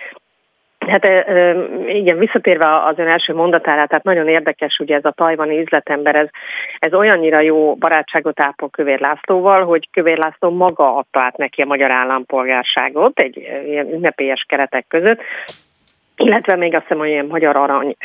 Hát 0.87 1.05
igen, 1.87 2.17
visszatérve 2.17 2.83
az 2.85 2.99
ön 2.99 3.07
első 3.07 3.33
mondatára, 3.33 3.87
tehát 3.87 4.03
nagyon 4.03 4.27
érdekes 4.27 4.79
ugye 4.79 4.95
ez 4.95 5.05
a 5.05 5.11
tajvani 5.11 5.59
üzletember, 5.59 6.15
ez, 6.15 6.27
ez 6.79 6.93
olyannyira 6.93 7.39
jó 7.39 7.75
barátságot 7.75 8.41
ápol 8.41 8.69
Kövér 8.69 8.99
Lászlóval, 8.99 9.63
hogy 9.65 9.89
Kövér 9.91 10.17
László 10.17 10.49
maga 10.49 10.95
adta 10.95 11.19
át 11.19 11.37
neki 11.37 11.61
a 11.61 11.65
magyar 11.65 11.91
állampolgárságot 11.91 13.19
egy 13.19 13.37
ilyen 13.65 13.93
ünnepélyes 13.93 14.45
keretek 14.47 14.85
között, 14.87 15.21
illetve 16.15 16.55
még 16.55 16.73
azt 16.73 16.81
hiszem, 16.81 16.97
hogy 16.97 17.09
ilyen 17.09 17.25
magyar 17.25 17.55
arany 17.55 17.95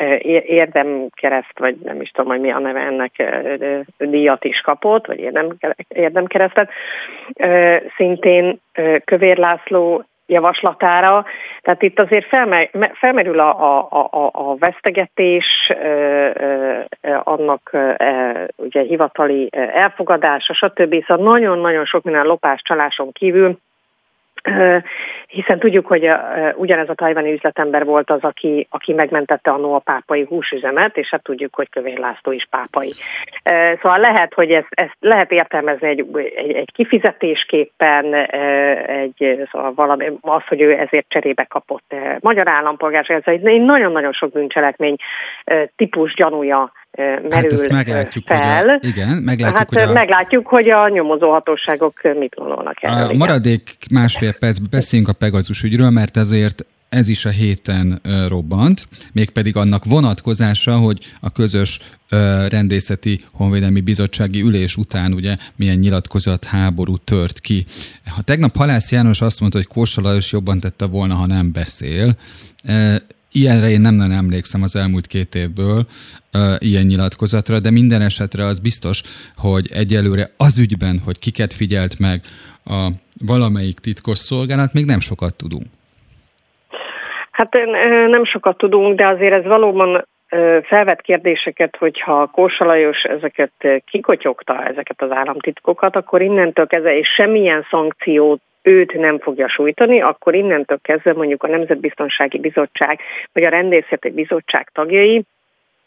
érdemkereszt, 0.45 1.59
vagy 1.59 1.75
nem 1.83 2.01
is 2.01 2.09
tudom, 2.11 2.31
hogy 2.31 2.41
mi 2.41 2.51
a 2.51 2.59
neve 2.59 2.79
ennek 2.79 3.23
díjat 3.97 4.43
is 4.43 4.61
kapott, 4.61 5.07
vagy 5.07 5.19
érdem, 5.19 5.57
érdemkeresztet. 5.87 6.69
Szintén 7.95 8.59
Kövér 9.05 9.37
László 9.37 10.03
javaslatára. 10.27 11.25
Tehát 11.61 11.81
itt 11.81 11.99
azért 11.99 12.27
felmerül 12.93 13.39
a, 13.39 13.79
a, 13.89 14.07
a, 14.11 14.29
a 14.33 14.55
vesztegetés, 14.55 15.71
annak 17.23 17.77
ugye 18.55 18.81
hivatali 18.81 19.49
elfogadása, 19.73 20.53
stb. 20.53 21.03
Szóval 21.05 21.25
nagyon-nagyon 21.25 21.85
sok 21.85 22.03
minden 22.03 22.25
lopás, 22.25 22.61
csaláson 22.61 23.11
kívül 23.11 23.57
hiszen 25.27 25.59
tudjuk, 25.59 25.87
hogy 25.87 26.09
ugyanez 26.55 26.89
a 26.89 26.93
tajvani 26.93 27.31
üzletember 27.31 27.85
volt 27.85 28.09
az, 28.09 28.21
aki, 28.21 28.67
aki 28.69 28.93
megmentette 28.93 29.51
a 29.51 29.75
a 29.75 29.79
pápai 29.79 30.25
húsüzemet, 30.29 30.97
és 30.97 31.09
hát 31.09 31.23
tudjuk, 31.23 31.55
hogy 31.55 31.69
Kövér 31.69 31.97
László 31.97 32.31
is 32.31 32.47
pápai. 32.49 32.93
Szóval 33.81 33.99
lehet, 33.99 34.33
hogy 34.33 34.51
ezt, 34.51 34.67
ezt 34.69 34.95
lehet 34.99 35.31
értelmezni 35.31 35.87
egy, 35.87 36.05
egy, 36.35 36.51
egy 36.51 36.71
kifizetésképpen, 36.73 38.13
egy, 38.13 39.47
szóval 39.51 39.73
valami, 39.75 40.11
az, 40.21 40.47
hogy 40.47 40.61
ő 40.61 40.71
ezért 40.71 41.05
cserébe 41.09 41.43
kapott 41.43 41.95
magyar 42.19 42.49
állampolgárság, 42.49 43.23
ez 43.25 43.43
egy 43.43 43.61
nagyon-nagyon 43.61 44.11
sok 44.11 44.31
bűncselekmény 44.31 44.95
típus 45.75 46.13
gyanúja 46.13 46.71
merül 46.97 47.31
hát 47.31 47.51
ezt 47.51 47.69
meglátjuk, 47.69 48.25
fel. 48.25 48.65
Hogy 48.65 48.79
a, 48.81 48.87
igen, 48.87 49.17
meglátjuk, 49.17 49.57
hát 49.57 49.69
hogy 49.69 49.81
a, 49.81 49.91
meglátjuk, 49.91 50.47
hogy 50.47 50.69
a 50.69 50.89
nyomozóhatóságok 50.89 52.01
mit 52.19 52.35
gondolnak 52.35 52.83
erről. 52.83 53.09
A 53.09 53.13
maradék 53.13 53.77
másfél 53.91 54.33
percben 54.33 54.67
beszéljünk 54.71 55.11
a 55.11 55.13
Pegazus 55.13 55.63
ügyről, 55.63 55.89
mert 55.89 56.17
ezért 56.17 56.65
ez 56.89 57.09
is 57.09 57.25
a 57.25 57.29
héten 57.29 58.01
robbant, 58.27 58.87
mégpedig 59.13 59.55
annak 59.55 59.85
vonatkozása, 59.85 60.75
hogy 60.75 60.97
a 61.21 61.31
közös 61.31 61.79
rendészeti 62.49 63.23
honvédelmi 63.31 63.81
bizottsági 63.81 64.41
ülés 64.41 64.75
után 64.75 65.13
ugye 65.13 65.35
milyen 65.55 65.77
nyilatkozat 65.77 66.45
háború 66.45 66.97
tört 66.97 67.39
ki. 67.39 67.65
Ha 68.15 68.21
tegnap 68.21 68.55
Halász 68.55 68.91
János 68.91 69.21
azt 69.21 69.39
mondta, 69.39 69.57
hogy 69.57 69.67
Kósa 69.67 70.01
Lajos 70.01 70.31
jobban 70.31 70.59
tette 70.59 70.85
volna, 70.85 71.13
ha 71.13 71.25
nem 71.25 71.51
beszél, 71.51 72.17
Ilyenre 73.39 73.69
én 73.69 73.81
nem 73.81 73.95
nagyon 73.95 74.15
emlékszem 74.15 74.61
az 74.61 74.75
elmúlt 74.75 75.07
két 75.07 75.35
évből, 75.35 75.85
ilyen 76.57 76.85
nyilatkozatra, 76.85 77.59
de 77.59 77.71
minden 77.71 78.01
esetre 78.01 78.45
az 78.45 78.59
biztos, 78.59 79.01
hogy 79.35 79.69
egyelőre 79.73 80.31
az 80.37 80.59
ügyben, 80.59 81.01
hogy 81.05 81.19
kiket 81.19 81.53
figyelt 81.53 81.99
meg 81.99 82.21
a 82.65 82.91
valamelyik 83.25 83.79
titkos 83.79 84.17
szolgálat, 84.17 84.73
még 84.73 84.85
nem 84.85 84.99
sokat 84.99 85.35
tudunk. 85.35 85.65
Hát 87.31 87.49
nem 88.09 88.25
sokat 88.25 88.57
tudunk, 88.57 88.97
de 88.97 89.07
azért 89.07 89.33
ez 89.33 89.43
valóban 89.43 90.07
felvet 90.63 91.01
kérdéseket, 91.01 91.75
hogyha 91.75 92.25
Kósa 92.25 92.65
Lajos 92.65 93.03
ezeket 93.03 93.81
kikotyogta, 93.85 94.65
ezeket 94.65 95.01
az 95.01 95.11
államtitkokat, 95.11 95.95
akkor 95.95 96.21
innentől 96.21 96.67
kezdve, 96.67 96.97
és 96.97 97.07
semmilyen 97.07 97.65
szankciót 97.69 98.41
őt 98.61 98.93
nem 98.93 99.19
fogja 99.19 99.47
sújtani, 99.47 100.01
akkor 100.01 100.35
innentől 100.35 100.79
kezdve 100.81 101.13
mondjuk 101.13 101.43
a 101.43 101.47
Nemzetbiztonsági 101.47 102.39
Bizottság 102.39 102.99
vagy 103.33 103.43
a 103.43 103.49
Rendészeti 103.49 104.09
Bizottság 104.09 104.69
tagjai 104.73 105.23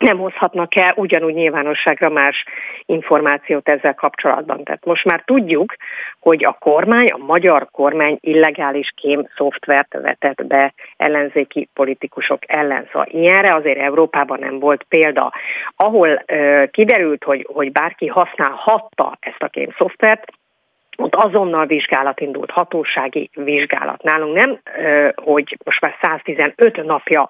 nem 0.01 0.19
hozhatnak 0.19 0.77
el 0.77 0.93
ugyanúgy 0.97 1.35
nyilvánosságra 1.35 2.09
más 2.09 2.45
információt 2.87 3.69
ezzel 3.69 3.95
kapcsolatban. 3.95 4.65
Tehát 4.65 4.85
most 4.85 5.05
már 5.05 5.23
tudjuk, 5.25 5.75
hogy 6.21 6.45
a 6.45 6.57
kormány, 6.59 7.07
a 7.07 7.25
magyar 7.25 7.69
kormány 7.71 8.19
illegális 8.21 8.93
kém 8.97 9.29
szoftvert 9.37 9.93
vetett 9.93 10.47
be 10.47 10.75
ellenzéki 10.97 11.69
politikusok 11.75 12.39
ellen. 12.47 12.89
Szóval 12.93 13.09
ilyenre 13.11 13.55
azért 13.55 13.79
Európában 13.79 14.39
nem 14.39 14.59
volt 14.59 14.83
példa. 14.83 15.33
Ahol 15.77 16.23
ö, 16.27 16.65
kiderült, 16.71 17.25
hogy, 17.25 17.47
hogy 17.53 17.73
bárki 17.73 18.07
használhatta 18.07 19.17
ezt 19.21 19.43
a 19.43 19.49
kém 19.49 19.75
szoftvert, 19.79 20.25
ott 21.01 21.15
azonnal 21.15 21.67
vizsgálat 21.67 22.21
indult, 22.21 22.51
hatósági 22.51 23.31
vizsgálat. 23.35 24.03
Nálunk 24.03 24.37
nem, 24.37 24.59
hogy 25.15 25.57
most 25.65 25.81
már 25.81 25.95
115 26.03 26.85
napja 26.85 27.29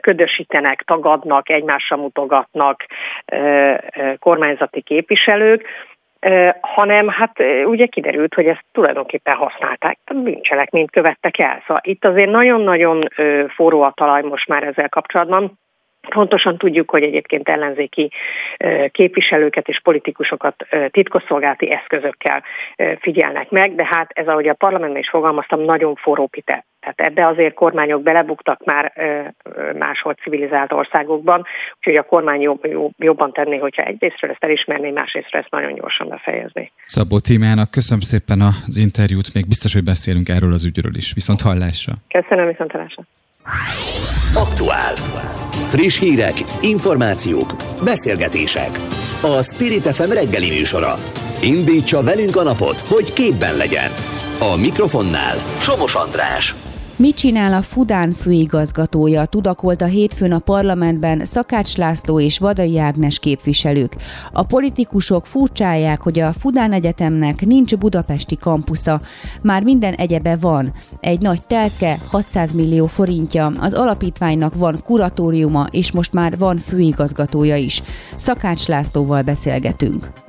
ködösítenek, 0.00 0.82
tagadnak, 0.82 1.48
egymásra 1.50 1.96
mutogatnak 1.96 2.84
kormányzati 4.18 4.80
képviselők, 4.80 5.68
hanem 6.60 7.08
hát 7.08 7.42
ugye 7.64 7.86
kiderült, 7.86 8.34
hogy 8.34 8.46
ezt 8.46 8.64
tulajdonképpen 8.72 9.34
használták, 9.34 9.98
bűncselekményt 10.14 10.90
követtek 10.90 11.38
el. 11.38 11.62
Szóval 11.66 11.82
itt 11.82 12.04
azért 12.04 12.30
nagyon-nagyon 12.30 13.08
forró 13.48 13.82
a 13.82 13.92
talaj 13.96 14.22
most 14.22 14.48
már 14.48 14.62
ezzel 14.62 14.88
kapcsolatban. 14.88 15.58
Pontosan 16.08 16.58
tudjuk, 16.58 16.90
hogy 16.90 17.02
egyébként 17.02 17.48
ellenzéki 17.48 18.10
képviselőket 18.90 19.68
és 19.68 19.80
politikusokat 19.80 20.66
titkosszolgálati 20.90 21.72
eszközökkel 21.72 22.42
figyelnek 23.00 23.50
meg, 23.50 23.74
de 23.74 23.84
hát 23.90 24.10
ez, 24.14 24.26
ahogy 24.26 24.48
a 24.48 24.54
parlamentben 24.54 25.00
is 25.00 25.08
fogalmaztam, 25.08 25.60
nagyon 25.60 25.94
forró 25.94 26.26
pite. 26.26 26.64
Tehát 26.80 27.00
ebbe 27.00 27.26
azért 27.26 27.54
kormányok 27.54 28.02
belebuktak 28.02 28.64
már 28.64 28.92
máshol 29.78 30.14
civilizált 30.14 30.72
országokban, 30.72 31.44
úgyhogy 31.76 31.96
a 31.96 32.02
kormány 32.02 32.40
jobb, 32.40 32.66
jobb, 32.66 32.92
jobban 32.98 33.32
tenné, 33.32 33.56
hogyha 33.56 33.82
egyrésztről 33.82 34.30
ezt 34.30 34.44
elismerné, 34.44 34.90
másrésztről 34.90 35.40
ezt 35.40 35.50
nagyon 35.50 35.74
gyorsan 35.74 36.08
befejezni. 36.08 36.72
Szabó 36.84 37.18
Tímának 37.18 37.70
köszönöm 37.70 38.00
szépen 38.00 38.40
az 38.40 38.76
interjút, 38.76 39.34
még 39.34 39.48
biztos, 39.48 39.72
hogy 39.72 39.84
beszélünk 39.84 40.28
erről 40.28 40.52
az 40.52 40.64
ügyről 40.64 40.94
is. 40.96 41.12
Viszont 41.14 41.40
hallásra. 41.40 41.92
Köszönöm, 42.08 42.46
viszont 42.46 42.70
hallásra. 42.72 43.02
Aktuál. 44.34 44.94
Friss 45.68 45.98
hírek, 45.98 46.44
információk, 46.60 47.54
beszélgetések. 47.84 48.80
A 49.22 49.42
Spirit 49.42 49.86
FM 49.86 50.10
reggeli 50.10 50.48
műsora. 50.48 50.94
Indítsa 51.40 52.02
velünk 52.02 52.36
a 52.36 52.42
napot, 52.42 52.80
hogy 52.80 53.12
képben 53.12 53.56
legyen. 53.56 53.90
A 54.38 54.56
mikrofonnál 54.56 55.36
Somos 55.60 55.94
András. 55.94 56.65
Mit 56.98 57.16
csinál 57.16 57.52
a 57.52 57.62
Fudán 57.62 58.12
főigazgatója? 58.12 59.24
Tudakolt 59.24 59.82
a 59.82 59.84
hétfőn 59.84 60.32
a 60.32 60.38
parlamentben 60.38 61.24
Szakács 61.24 61.76
László 61.76 62.20
és 62.20 62.38
Vadai 62.38 62.78
Ágnes 62.78 63.18
képviselők. 63.18 63.96
A 64.32 64.42
politikusok 64.42 65.26
furcsálják, 65.26 66.02
hogy 66.02 66.18
a 66.18 66.32
Fudán 66.32 66.72
Egyetemnek 66.72 67.46
nincs 67.46 67.76
budapesti 67.76 68.36
kampusza. 68.36 69.00
Már 69.42 69.62
minden 69.62 69.92
egyebe 69.94 70.36
van. 70.36 70.72
Egy 71.00 71.20
nagy 71.20 71.42
telke, 71.46 71.96
600 72.10 72.52
millió 72.52 72.86
forintja, 72.86 73.52
az 73.60 73.72
alapítványnak 73.72 74.54
van 74.54 74.80
kuratóriuma, 74.84 75.66
és 75.70 75.92
most 75.92 76.12
már 76.12 76.38
van 76.38 76.56
főigazgatója 76.56 77.56
is. 77.56 77.82
Szakács 78.16 78.66
Lászlóval 78.66 79.22
beszélgetünk 79.22 80.25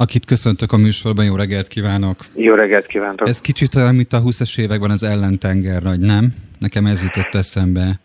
akit 0.00 0.24
köszöntök 0.24 0.72
a 0.72 0.76
műsorban. 0.76 1.24
Jó 1.24 1.36
reggelt 1.36 1.68
kívánok! 1.68 2.16
Jó 2.34 2.54
reggelt 2.54 2.86
kívánok! 2.86 3.28
Ez 3.28 3.40
kicsit 3.40 3.74
olyan, 3.74 3.94
mint 3.94 4.12
a 4.12 4.22
20-as 4.22 4.58
években 4.58 4.90
az 4.90 5.02
ellentenger 5.02 5.82
nagy, 5.82 6.00
nem? 6.00 6.34
Nekem 6.58 6.86
ez 6.86 7.02
jutott 7.02 7.34
eszembe. 7.34 8.00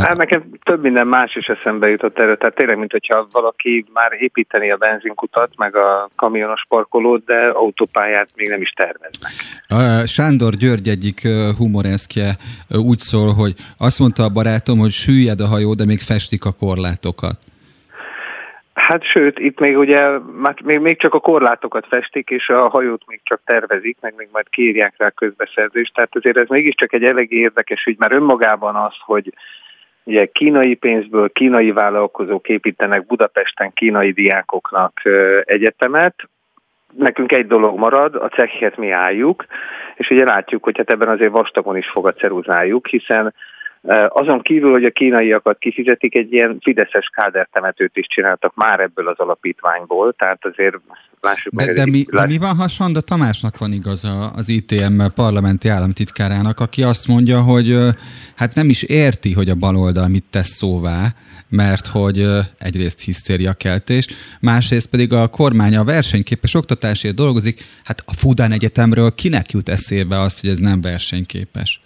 Hát 0.00 0.16
nekem 0.16 0.44
több 0.62 0.82
minden 0.82 1.06
más 1.06 1.36
is 1.36 1.46
eszembe 1.46 1.88
jutott 1.88 2.18
erről, 2.18 2.36
tehát 2.36 2.54
tényleg, 2.54 2.78
mint 2.78 2.90
hogyha 2.90 3.26
valaki 3.32 3.84
már 3.92 4.12
építeni 4.18 4.70
a 4.70 4.76
benzinkutat, 4.76 5.52
meg 5.56 5.76
a 5.76 6.10
kamionos 6.16 6.64
parkolót, 6.68 7.24
de 7.24 7.48
autópályát 7.54 8.28
még 8.36 8.48
nem 8.48 8.60
is 8.60 8.70
terveznek. 8.70 9.32
Sándor 10.06 10.54
György 10.54 10.88
egyik 10.88 11.28
humoreszkje 11.56 12.36
úgy 12.68 12.98
szól, 12.98 13.32
hogy 13.32 13.54
azt 13.76 13.98
mondta 13.98 14.22
a 14.22 14.28
barátom, 14.28 14.78
hogy 14.78 14.92
süllyed 14.92 15.40
a 15.40 15.46
hajó, 15.46 15.74
de 15.74 15.84
még 15.84 16.00
festik 16.00 16.44
a 16.44 16.52
korlátokat. 16.52 17.38
Hát 18.86 19.04
sőt, 19.04 19.38
itt 19.38 19.60
még 19.60 19.78
ugye 19.78 20.18
már 20.18 20.54
még, 20.64 20.78
még 20.78 20.98
csak 20.98 21.14
a 21.14 21.20
korlátokat 21.20 21.86
festik, 21.86 22.30
és 22.30 22.48
a 22.48 22.68
hajót 22.68 23.02
még 23.06 23.20
csak 23.22 23.40
tervezik, 23.44 23.96
meg 24.00 24.14
még 24.16 24.28
majd 24.32 24.48
kiírják 24.48 24.94
rá 24.96 25.10
közbeszerzést. 25.10 25.94
Tehát 25.94 26.16
azért 26.16 26.36
ez 26.36 26.48
mégiscsak 26.48 26.92
egy 26.92 27.04
elég 27.04 27.32
érdekes 27.32 27.84
ügy, 27.86 27.98
mert 27.98 28.12
önmagában 28.12 28.74
az, 28.74 28.94
hogy 29.04 29.32
ugye 30.04 30.26
kínai 30.26 30.74
pénzből 30.74 31.32
kínai 31.32 31.72
vállalkozók 31.72 32.48
építenek 32.48 33.06
Budapesten 33.06 33.72
kínai 33.72 34.12
diákoknak 34.12 35.00
egyetemet, 35.44 36.14
nekünk 36.92 37.32
egy 37.32 37.46
dolog 37.46 37.78
marad, 37.78 38.14
a 38.14 38.28
cekhet 38.28 38.76
mi 38.76 38.90
álljuk, 38.90 39.44
és 39.94 40.10
ugye 40.10 40.24
látjuk, 40.24 40.64
hogy 40.64 40.76
hát 40.76 40.90
ebben 40.90 41.08
azért 41.08 41.32
vastagon 41.32 41.76
is 41.76 41.88
fog 41.88 42.06
a 42.06 42.12
ceruzájuk, 42.12 42.86
hiszen 42.86 43.34
azon 44.08 44.40
kívül, 44.40 44.70
hogy 44.70 44.84
a 44.84 44.90
kínaiakat 44.90 45.58
kifizetik, 45.58 46.14
egy 46.14 46.32
ilyen 46.32 46.58
fideszes 46.60 47.10
kádertemetőt 47.14 47.96
is 47.96 48.06
csináltak 48.06 48.54
már 48.54 48.80
ebből 48.80 49.08
az 49.08 49.18
alapítványból, 49.18 50.12
tehát 50.12 50.44
azért 50.44 50.76
lássuk 51.20 51.52
de, 51.54 51.64
meg. 51.64 51.74
De, 51.74 51.86
mi, 51.86 52.04
de 52.10 52.26
mi 52.26 52.38
van, 52.38 52.56
ha 52.56 52.68
Sanda 52.68 53.00
Tamásnak 53.00 53.58
van 53.58 53.72
igaza 53.72 54.30
az 54.30 54.48
ITM 54.48 55.02
parlamenti 55.14 55.68
államtitkárának, 55.68 56.60
aki 56.60 56.82
azt 56.82 57.08
mondja, 57.08 57.40
hogy 57.40 57.76
hát 58.36 58.54
nem 58.54 58.68
is 58.68 58.82
érti, 58.82 59.32
hogy 59.32 59.48
a 59.48 59.54
baloldal 59.54 60.08
mit 60.08 60.24
tesz 60.30 60.50
szóvá, 60.50 61.06
mert 61.48 61.86
hogy 61.86 62.26
egyrészt 62.58 63.00
hisztériakeltés, 63.00 64.06
másrészt 64.40 64.90
pedig 64.90 65.12
a 65.12 65.28
kormány 65.28 65.76
a 65.76 65.84
versenyképes 65.84 66.54
oktatásért 66.54 67.14
dolgozik, 67.14 67.60
hát 67.84 68.02
a 68.06 68.12
Fudán 68.14 68.52
Egyetemről 68.52 69.14
kinek 69.14 69.50
jut 69.50 69.68
eszébe 69.68 70.18
az, 70.18 70.40
hogy 70.40 70.50
ez 70.50 70.58
nem 70.58 70.80
versenyképes? 70.80 71.80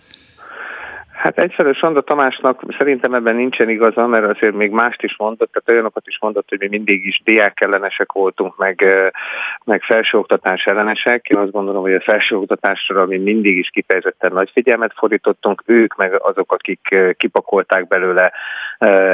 Hát 1.17 1.39
egyfelől 1.39 1.75
Sanda 1.75 2.01
Tamásnak 2.01 2.63
szerintem 2.79 3.15
ebben 3.15 3.37
nincsen 3.37 3.69
igaza, 3.69 4.07
mert 4.07 4.37
azért 4.37 4.55
még 4.55 4.71
mást 4.71 5.03
is 5.03 5.17
mondott, 5.19 5.53
tehát 5.53 5.71
olyanokat 5.71 6.07
is 6.07 6.19
mondott, 6.21 6.49
hogy 6.49 6.59
mi 6.59 6.69
mindig 6.69 7.07
is 7.07 7.21
diák 7.25 7.61
ellenesek 7.61 8.13
voltunk, 8.13 8.57
meg, 8.57 8.85
meg 9.65 9.83
felsőoktatás 9.83 10.65
ellenesek. 10.65 11.29
Én 11.29 11.39
azt 11.39 11.51
gondolom, 11.51 11.83
hogy 11.83 11.95
a 11.95 12.01
felsőoktatásra 12.01 13.07
mi 13.07 13.17
mindig 13.17 13.57
is 13.57 13.69
kifejezetten 13.69 14.33
nagy 14.33 14.51
figyelmet 14.51 14.93
fordítottunk, 14.97 15.63
ők 15.67 15.97
meg 15.97 16.23
azok, 16.23 16.53
akik 16.53 16.95
kipakolták 17.17 17.89
belőle 17.89 18.33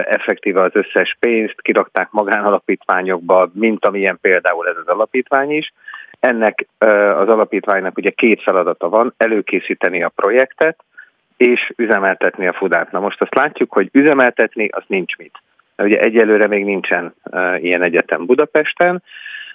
effektíve 0.04 0.62
az 0.62 0.72
összes 0.74 1.16
pénzt, 1.20 1.60
kirakták 1.60 2.08
magánalapítványokba, 2.10 3.50
mint 3.54 3.86
amilyen 3.86 4.18
például 4.20 4.68
ez 4.68 4.76
az 4.76 4.86
alapítvány 4.86 5.50
is. 5.50 5.72
Ennek 6.20 6.66
az 7.18 7.28
alapítványnak 7.28 7.96
ugye 7.96 8.10
két 8.10 8.42
feladata 8.42 8.88
van, 8.88 9.14
előkészíteni 9.16 10.02
a 10.02 10.08
projektet, 10.08 10.84
és 11.42 11.72
üzemeltetni 11.76 12.46
a 12.46 12.52
fudát. 12.52 12.90
Na 12.90 13.00
most 13.00 13.20
azt 13.20 13.34
látjuk, 13.34 13.72
hogy 13.72 13.88
üzemeltetni 13.92 14.68
az 14.68 14.82
nincs 14.86 15.16
mit. 15.16 15.42
Ugye 15.76 16.00
egyelőre 16.00 16.46
még 16.46 16.64
nincsen 16.64 17.14
uh, 17.24 17.64
ilyen 17.64 17.82
egyetem 17.82 18.26
Budapesten. 18.26 19.02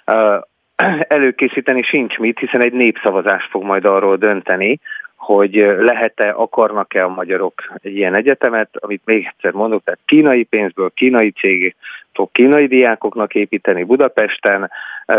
Uh, 0.06 0.42
előkészíteni 1.16 1.82
sincs 1.82 2.18
mit, 2.18 2.38
hiszen 2.38 2.62
egy 2.62 2.72
népszavazás 2.72 3.44
fog 3.50 3.62
majd 3.62 3.84
arról 3.84 4.16
dönteni, 4.16 4.80
hogy 5.18 5.54
lehet-e, 5.78 6.30
akarnak-e 6.30 7.04
a 7.04 7.08
magyarok 7.08 7.62
egy 7.82 7.96
ilyen 7.96 8.14
egyetemet, 8.14 8.68
amit 8.72 9.02
még 9.04 9.26
egyszer 9.26 9.52
mondok, 9.52 9.84
tehát 9.84 10.00
kínai 10.04 10.44
pénzből, 10.44 10.90
kínai 10.94 11.30
cég 11.30 11.76
fog 12.18 12.32
kínai 12.32 12.66
diákoknak 12.66 13.34
építeni 13.34 13.84
Budapesten, 13.84 14.70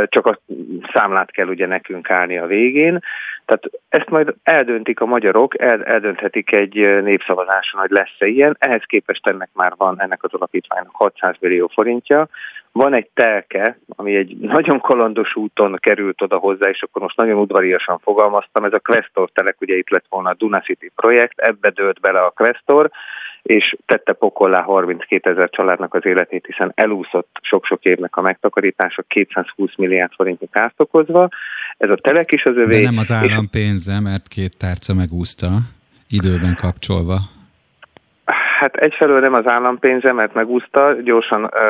csak 0.05 0.25
a 0.25 0.39
számlát 0.93 1.31
kell 1.31 1.47
ugye 1.47 1.67
nekünk 1.67 2.09
állni 2.09 2.37
a 2.37 2.45
végén. 2.45 2.99
Tehát 3.45 3.63
ezt 3.89 4.09
majd 4.09 4.33
eldöntik 4.43 5.01
a 5.01 5.05
magyarok, 5.05 5.61
el, 5.61 5.83
eldönthetik 5.83 6.51
egy 6.51 6.75
népszavazáson, 7.03 7.79
hogy 7.79 7.89
lesz-e 7.89 8.27
ilyen. 8.27 8.55
Ehhez 8.59 8.83
képest 8.85 9.27
ennek 9.27 9.49
már 9.53 9.73
van 9.77 10.01
ennek 10.01 10.23
az 10.23 10.33
alapítványnak 10.33 10.95
600 10.95 11.35
millió 11.39 11.67
forintja. 11.73 12.27
Van 12.79 12.93
egy 12.93 13.09
telke, 13.13 13.79
ami 13.87 14.15
egy 14.15 14.37
nagyon 14.37 14.79
kalandos 14.79 15.35
úton 15.35 15.77
került 15.79 16.21
oda 16.21 16.37
hozzá, 16.37 16.69
és 16.69 16.81
akkor 16.81 17.01
most 17.01 17.17
nagyon 17.17 17.39
udvariasan 17.39 17.99
fogalmaztam, 17.99 18.63
ez 18.63 18.73
a 18.73 18.79
Questor 18.79 19.29
telek, 19.33 19.61
ugye 19.61 19.75
itt 19.75 19.89
lett 19.89 20.05
volna 20.09 20.29
a 20.29 20.35
Duna 20.37 20.59
City 20.59 20.91
projekt, 20.95 21.39
ebbe 21.39 21.69
dőlt 21.69 21.99
bele 21.99 22.19
a 22.19 22.29
Questor, 22.35 22.91
és 23.41 23.75
tette 23.85 24.13
pokollá 24.13 24.61
32 24.61 25.29
ezer 25.29 25.49
családnak 25.49 25.93
az 25.93 26.05
életét, 26.05 26.45
hiszen 26.45 26.71
elúszott 26.75 27.39
sok-sok 27.41 27.83
évnek 27.83 28.15
a 28.15 28.21
megtakarítása 28.21 29.01
220 29.01 29.75
milliárd 29.75 30.11
forintnyi 30.13 30.47
kárt 30.51 30.79
okozva. 30.81 31.29
Ez 31.77 31.89
a 31.89 31.95
telek 31.95 32.31
is 32.31 32.43
az 32.43 32.55
övé. 32.55 32.79
De 32.79 32.89
nem 32.89 32.97
az 32.97 33.11
állam 33.11 33.49
pénze, 33.49 33.99
mert 33.99 34.27
két 34.27 34.57
tárca 34.57 34.93
megúszta, 34.93 35.49
időben 36.09 36.55
kapcsolva. 36.55 37.38
Hát 38.59 38.75
egyfelől 38.75 39.19
nem 39.19 39.33
az 39.33 39.47
állampénze, 39.47 40.13
mert 40.13 40.33
megúszta, 40.33 40.93
gyorsan 41.03 41.43
ö, 41.43 41.67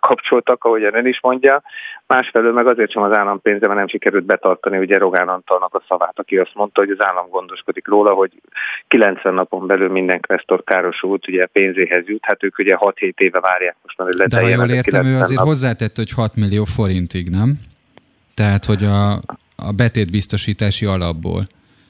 kapcsoltak, 0.00 0.64
ahogy 0.64 0.82
ön 0.82 1.06
is 1.06 1.20
mondja, 1.20 1.62
másfelől 2.06 2.52
meg 2.52 2.66
azért 2.66 2.90
sem 2.90 3.02
az 3.02 3.16
állampénze, 3.16 3.66
mert 3.66 3.78
nem 3.78 3.88
sikerült 3.88 4.24
betartani 4.24 4.78
ugye 4.78 4.98
Rogán 4.98 5.28
Antalnak 5.28 5.74
a 5.74 5.82
szavát, 5.88 6.18
aki 6.18 6.36
azt 6.36 6.54
mondta, 6.54 6.80
hogy 6.80 6.90
az 6.90 7.04
állam 7.06 7.28
gondoskodik 7.28 7.88
róla, 7.88 8.12
hogy 8.12 8.30
90 8.88 9.34
napon 9.34 9.66
belül 9.66 9.88
minden 9.88 10.20
kvesztor 10.20 10.64
károsult, 10.64 11.28
ugye 11.28 11.46
pénzéhez 11.46 12.06
jut, 12.06 12.24
hát 12.24 12.44
ők 12.44 12.58
ugye 12.58 12.76
6-7 12.78 13.12
éve 13.16 13.40
várják 13.40 13.76
most 13.82 13.98
már, 13.98 14.08
hogy 14.08 14.28
De 14.28 14.40
ha 14.40 14.48
jól 14.48 14.70
értem, 14.70 15.04
ő 15.04 15.18
azért 15.18 15.38
nap. 15.38 15.46
hozzátett, 15.46 15.96
hogy 15.96 16.10
6 16.10 16.36
millió 16.36 16.64
forintig, 16.64 17.30
nem? 17.30 17.54
Tehát, 18.34 18.64
hogy 18.64 18.84
a, 18.84 19.12
a 19.56 19.72
betétbiztosítási 19.76 20.86
alapból. 20.86 21.42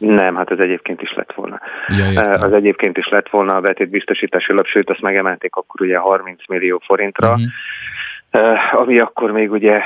Nem, 0.03 0.37
hát 0.37 0.51
ez 0.51 0.59
egyébként 0.59 1.03
is 1.03 1.15
lett 1.15 1.33
volna. 1.33 1.61
Ja, 1.89 2.21
az 2.21 2.53
egyébként 2.53 2.97
is 2.97 3.09
lett 3.09 3.29
volna 3.29 3.55
a 3.55 3.61
betétbiztosítási 3.61 4.53
alap, 4.53 4.67
sőt 4.67 4.91
azt 4.91 5.01
megemelték 5.01 5.55
akkor 5.55 5.81
ugye 5.81 5.99
30 5.99 6.49
millió 6.49 6.83
forintra, 6.85 7.35
uh-huh. 8.31 8.81
ami 8.81 8.99
akkor 8.99 9.31
még 9.31 9.51
ugye 9.51 9.81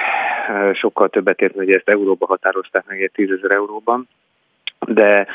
sokkal 0.75 1.09
többet 1.09 1.41
ért, 1.41 1.55
hogy 1.55 1.71
ezt 1.71 1.89
euróba 1.89 2.27
határozták 2.27 2.85
meg, 2.87 3.03
egy 3.03 3.11
10 3.13 3.31
ezer 3.31 3.51
euróban. 3.51 4.09
De 4.87 5.27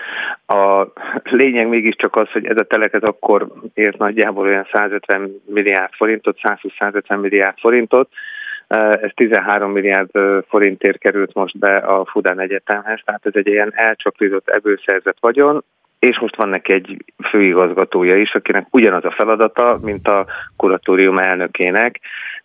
a 0.47 0.87
lényeg 1.23 1.67
mégiscsak 1.67 2.15
az, 2.15 2.31
hogy 2.31 2.45
ez 2.45 2.57
a 2.57 2.63
teleket 2.63 3.03
akkor 3.03 3.47
ért 3.73 3.97
nagyjából 3.97 4.45
olyan 4.45 4.67
150 4.71 5.41
milliárd 5.45 5.93
forintot, 5.93 6.37
120-150 6.43 7.21
milliárd 7.21 7.59
forintot, 7.59 8.09
ez 8.77 9.11
13 9.13 9.71
milliárd 9.71 10.09
forintért 10.47 10.97
került 10.97 11.33
most 11.33 11.57
be 11.57 11.77
a 11.77 12.05
Fudán 12.05 12.39
Egyetemhez, 12.39 12.99
tehát 13.05 13.25
ez 13.25 13.31
egy 13.35 13.47
ilyen 13.47 13.71
elcsapított, 13.75 14.49
ebből 14.49 14.79
vagyon, 15.19 15.63
és 15.99 16.19
most 16.19 16.35
van 16.35 16.49
neki 16.49 16.73
egy 16.73 17.05
főigazgatója 17.29 18.17
is, 18.17 18.33
akinek 18.33 18.67
ugyanaz 18.69 19.05
a 19.05 19.11
feladata, 19.11 19.79
mint 19.81 20.07
a 20.07 20.25
kuratórium 20.55 21.17
elnökének, 21.17 21.99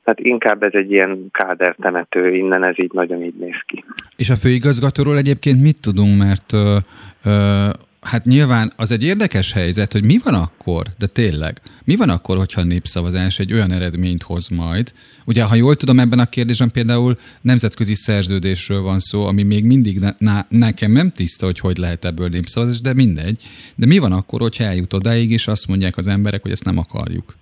tehát 0.04 0.20
inkább 0.20 0.62
ez 0.62 0.72
egy 0.72 0.90
ilyen 0.92 1.26
kádertemető, 1.30 2.34
innen 2.34 2.64
ez 2.64 2.78
így 2.78 2.92
nagyon 2.92 3.22
így 3.22 3.34
néz 3.34 3.60
ki. 3.66 3.84
És 4.16 4.30
a 4.30 4.34
főigazgatóról 4.34 5.16
egyébként 5.16 5.62
mit 5.62 5.80
tudunk, 5.80 6.18
mert 6.18 6.52
ö, 6.52 6.76
ö, 7.24 7.68
hát 8.10 8.24
nyilván 8.24 8.72
az 8.76 8.92
egy 8.92 9.04
érdekes 9.04 9.52
helyzet, 9.52 9.92
hogy 9.92 10.04
mi 10.04 10.18
van 10.24 10.34
akkor, 10.34 10.82
de 10.98 11.06
tényleg, 11.06 11.52
mi 11.84 11.96
van 11.96 12.10
akkor, 12.10 12.36
hogyha 12.36 12.60
a 12.60 12.64
népszavazás 12.64 13.38
egy 13.38 13.52
olyan 13.52 13.72
eredményt 13.72 14.22
hoz 14.22 14.48
majd, 14.48 14.92
ugye 15.26 15.42
ha 15.44 15.54
jól 15.54 15.74
tudom 15.74 15.98
ebben 15.98 16.18
a 16.18 16.28
kérdésben 16.34 16.70
például 16.70 17.14
nemzetközi 17.40 17.94
szerződésről 17.94 18.82
van 18.82 18.98
szó, 18.98 19.26
ami 19.26 19.42
még 19.42 19.64
mindig 19.64 19.98
ne, 19.98 20.10
ne, 20.18 20.40
nekem 20.48 20.90
nem 20.92 21.08
tiszta, 21.10 21.46
hogy 21.46 21.60
hogy 21.60 21.76
lehet 21.76 22.04
ebből 22.04 22.28
népszavazás, 22.28 22.80
de 22.80 22.94
mindegy. 22.94 23.42
De 23.76 23.86
mi 23.86 23.98
van 23.98 24.12
akkor, 24.12 24.40
hogyha 24.40 24.64
eljut 24.64 24.92
odáig, 24.92 25.30
és 25.30 25.46
azt 25.46 25.68
mondják 25.68 25.96
az 25.96 26.08
emberek, 26.08 26.42
hogy 26.42 26.50
ezt 26.50 26.64
nem 26.64 26.78
akarjuk? 26.78 27.34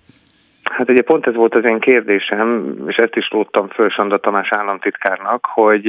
Hát 0.63 0.89
ugye 0.89 1.01
pont 1.01 1.27
ez 1.27 1.35
volt 1.35 1.55
az 1.55 1.65
én 1.65 1.79
kérdésem, 1.79 2.75
és 2.87 2.95
ezt 2.95 3.15
is 3.15 3.29
lóttam 3.31 3.67
föl 3.67 3.89
Sanda 3.89 4.17
Tamás 4.17 4.51
államtitkárnak, 4.51 5.45
hogy 5.45 5.85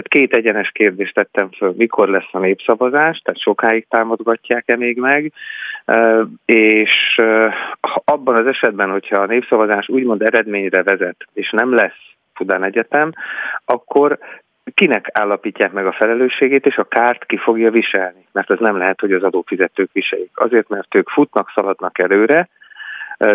Hát 0.00 0.08
két 0.08 0.34
egyenes 0.34 0.70
kérdést 0.70 1.14
tettem 1.14 1.50
föl, 1.50 1.74
mikor 1.76 2.08
lesz 2.08 2.28
a 2.32 2.38
népszavazás, 2.38 3.18
tehát 3.18 3.40
sokáig 3.40 3.86
támogatják-e 3.88 4.76
még 4.76 4.98
meg, 4.98 5.32
és 6.44 7.20
abban 8.04 8.36
az 8.36 8.46
esetben, 8.46 8.90
hogyha 8.90 9.20
a 9.20 9.26
népszavazás 9.26 9.88
úgymond 9.88 10.22
eredményre 10.22 10.82
vezet, 10.82 11.16
és 11.32 11.50
nem 11.50 11.74
lesz 11.74 12.00
Fudán 12.34 12.64
Egyetem, 12.64 13.12
akkor 13.64 14.18
kinek 14.74 15.10
állapítják 15.12 15.72
meg 15.72 15.86
a 15.86 15.92
felelősségét, 15.92 16.66
és 16.66 16.76
a 16.76 16.84
kárt 16.84 17.26
ki 17.26 17.36
fogja 17.36 17.70
viselni. 17.70 18.26
Mert 18.32 18.50
az 18.50 18.58
nem 18.58 18.76
lehet, 18.76 19.00
hogy 19.00 19.12
az 19.12 19.22
adófizetők 19.22 19.92
viseljék. 19.92 20.30
Azért, 20.34 20.68
mert 20.68 20.94
ők 20.94 21.08
futnak, 21.08 21.52
szaladnak 21.54 21.98
előre, 21.98 22.48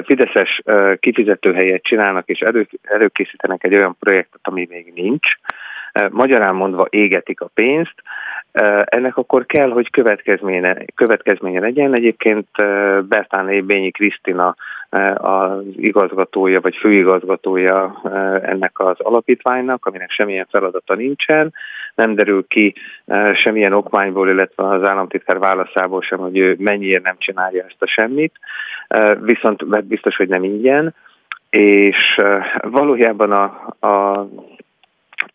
Fideszes 0.04 0.62
kifizetőhelyet 1.00 1.84
csinálnak, 1.84 2.28
és 2.30 2.40
elő, 2.40 2.68
előkészítenek 2.82 3.64
egy 3.64 3.76
olyan 3.76 3.96
projektet, 4.00 4.40
ami 4.44 4.68
még 4.70 4.92
nincs, 4.96 5.28
Magyarán 6.10 6.56
mondva 6.56 6.88
égetik 6.90 7.42
a 7.42 7.50
pénzt, 7.54 7.96
ennek 8.86 9.18
akkor 9.18 9.46
kell, 9.46 9.70
hogy 9.70 9.90
következménye, 9.90 10.78
következménye 10.96 11.60
legyen. 11.60 11.94
Egyébként 11.94 12.48
Bertán 13.08 13.50
Ébényi 13.50 13.92
Krisztina 13.92 14.56
az 15.16 15.64
igazgatója, 15.76 16.62
vagy 16.62 16.76
főigazgatója 16.76 18.02
ennek 18.44 18.80
az 18.80 19.00
alapítványnak, 19.00 19.86
aminek 19.86 20.12
semmilyen 20.12 20.48
feladata 20.50 20.96
nincsen. 20.96 21.54
Nem 21.96 22.16
derül 22.16 22.46
ki 22.48 22.76
semmilyen 23.34 23.74
okmányból, 23.74 24.30
illetve 24.30 24.64
az 24.64 24.88
államtitkár 24.88 25.40
válaszából 25.40 26.02
sem, 26.02 26.20
hogy 26.20 26.38
ő 26.38 26.56
mennyiért 26.60 27.04
nem 27.04 27.16
csinálja 27.18 27.64
ezt 27.64 27.82
a 27.82 27.88
semmit. 27.88 28.34
Viszont 29.22 29.86
biztos, 29.86 30.16
hogy 30.16 30.28
nem 30.28 30.44
ingyen. 30.44 30.96
És 31.50 32.22
valójában 32.62 33.32
a, 33.32 33.44
a 33.88 34.28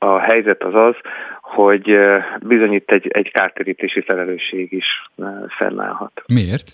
a 0.02 0.18
helyzet 0.18 0.62
az 0.62 0.74
az, 0.74 0.94
hogy 1.40 1.98
bizony 2.40 2.72
itt 2.72 2.90
egy, 2.90 3.08
egy 3.08 3.30
kártérítési 3.30 4.00
felelősség 4.00 4.72
is 4.72 5.10
fennállhat. 5.48 6.22
Miért? 6.26 6.72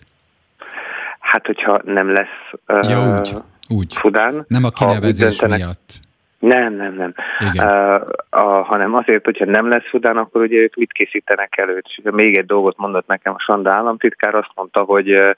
Hát, 1.19 1.47
hogyha 1.47 1.81
nem 1.85 2.13
lesz 2.13 2.61
ja, 2.67 3.19
úgy, 3.19 3.35
úgy. 3.69 3.95
Fudán. 3.95 4.45
Nem 4.49 4.65
a 4.65 4.71
kinevezés 4.71 5.43
miatt. 5.43 5.93
Nem, 6.39 6.75
nem, 6.75 6.95
nem. 6.95 7.15
Uh, 7.41 8.09
a, 8.31 8.63
hanem 8.63 8.95
azért, 8.95 9.25
hogyha 9.25 9.45
nem 9.45 9.69
lesz 9.69 9.89
Fudán, 9.89 10.17
akkor 10.17 10.41
ugye 10.41 10.59
ők 10.59 10.75
mit 10.75 10.93
készítenek 10.93 11.59
elő. 11.59 11.83
Még 12.03 12.37
egy 12.37 12.47
dolgot 12.47 12.77
mondott 12.77 13.07
nekem 13.07 13.35
a 13.35 13.41
Sanda 13.41 13.73
államtitkár, 13.73 14.35
azt 14.35 14.51
mondta, 14.55 14.81
hogy 14.83 15.13
uh, 15.13 15.31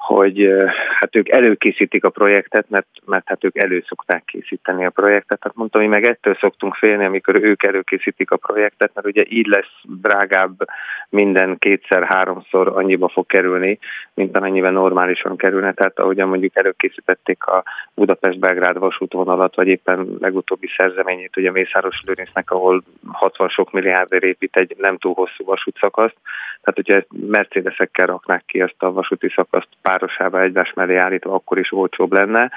hogy 0.00 0.50
hát 0.98 1.16
ők 1.16 1.28
előkészítik 1.28 2.04
a 2.04 2.10
projektet, 2.10 2.68
mert, 2.68 2.86
mert 3.04 3.28
hát 3.28 3.44
ők 3.44 3.58
elő 3.58 3.84
szokták 3.88 4.24
készíteni 4.24 4.84
a 4.84 4.90
projektet. 4.90 5.40
Tehát 5.40 5.56
mondtam, 5.56 5.80
hogy 5.80 5.90
meg 5.90 6.04
ettől 6.04 6.34
szoktunk 6.40 6.74
félni, 6.74 7.04
amikor 7.04 7.34
ők 7.34 7.62
előkészítik 7.62 8.30
a 8.30 8.36
projektet, 8.36 8.90
mert 8.94 9.06
ugye 9.06 9.24
így 9.28 9.46
lesz 9.46 9.72
drágább 9.82 10.64
minden 11.08 11.58
kétszer-háromszor 11.58 12.68
annyiba 12.68 13.08
fog 13.08 13.26
kerülni, 13.26 13.78
mint 14.14 14.36
amennyiben 14.36 14.72
normálisan 14.72 15.36
kerülne. 15.36 15.72
Tehát 15.72 15.98
ahogyan 15.98 16.28
mondjuk 16.28 16.56
előkészítették 16.56 17.44
a 17.44 17.62
Budapest-Belgrád 17.94 18.78
vasútvonalat, 18.78 19.54
vagy 19.54 19.68
éppen 19.68 20.16
legutóbbi 20.20 20.70
szerzeményét, 20.76 21.36
ugye 21.36 21.50
Mészáros 21.50 22.02
Lőrincnek, 22.06 22.50
ahol 22.50 22.82
60 23.12 23.48
sok 23.48 23.72
milliárdért 23.72 24.24
épít 24.24 24.56
egy 24.56 24.74
nem 24.78 24.98
túl 24.98 25.14
hosszú 25.14 25.44
vasútszakaszt. 25.44 26.16
Tehát, 26.62 26.74
hogyha 26.74 27.16
Mercedesekkel 27.26 28.06
raknák 28.06 28.42
ki 28.46 28.60
ezt 28.60 28.82
a 28.82 28.92
vasúti 28.92 29.28
szakaszt 29.28 29.68
párosába 29.90 30.42
egymás 30.42 30.72
mellé 30.74 30.96
állítva, 30.96 31.34
akkor 31.34 31.58
is 31.58 31.72
olcsóbb 31.72 32.12
lenne. 32.12 32.50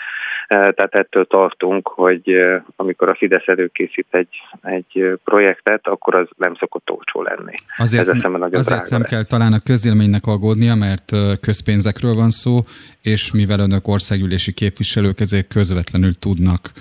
E, 0.47 0.71
tehát 0.71 0.95
ettől 0.95 1.25
tartunk, 1.25 1.87
hogy 1.87 2.29
e, 2.29 2.63
amikor 2.75 3.09
a 3.09 3.15
Fidesz 3.15 3.47
előkészít 3.47 4.07
egy, 4.09 4.41
egy 4.61 5.19
projektet, 5.23 5.87
akkor 5.87 6.15
az 6.15 6.27
nem 6.37 6.55
szokott 6.55 6.89
olcsó 6.89 7.21
lenni. 7.21 7.55
Azért, 7.77 8.01
Ez 8.01 8.07
azért 8.07 8.89
nem 8.89 9.01
lesz. 9.01 9.09
kell 9.09 9.23
talán 9.23 9.53
a 9.53 9.59
közélménynek 9.59 10.25
aggódnia, 10.25 10.75
mert 10.75 11.11
e, 11.13 11.17
közpénzekről 11.41 12.13
van 12.13 12.29
szó, 12.29 12.59
és 13.01 13.31
mivel 13.31 13.59
önök 13.59 13.87
országgyűlési 13.87 14.53
képviselők, 14.53 15.19
ezért 15.19 15.47
közvetlenül 15.47 16.13
tudnak 16.19 16.71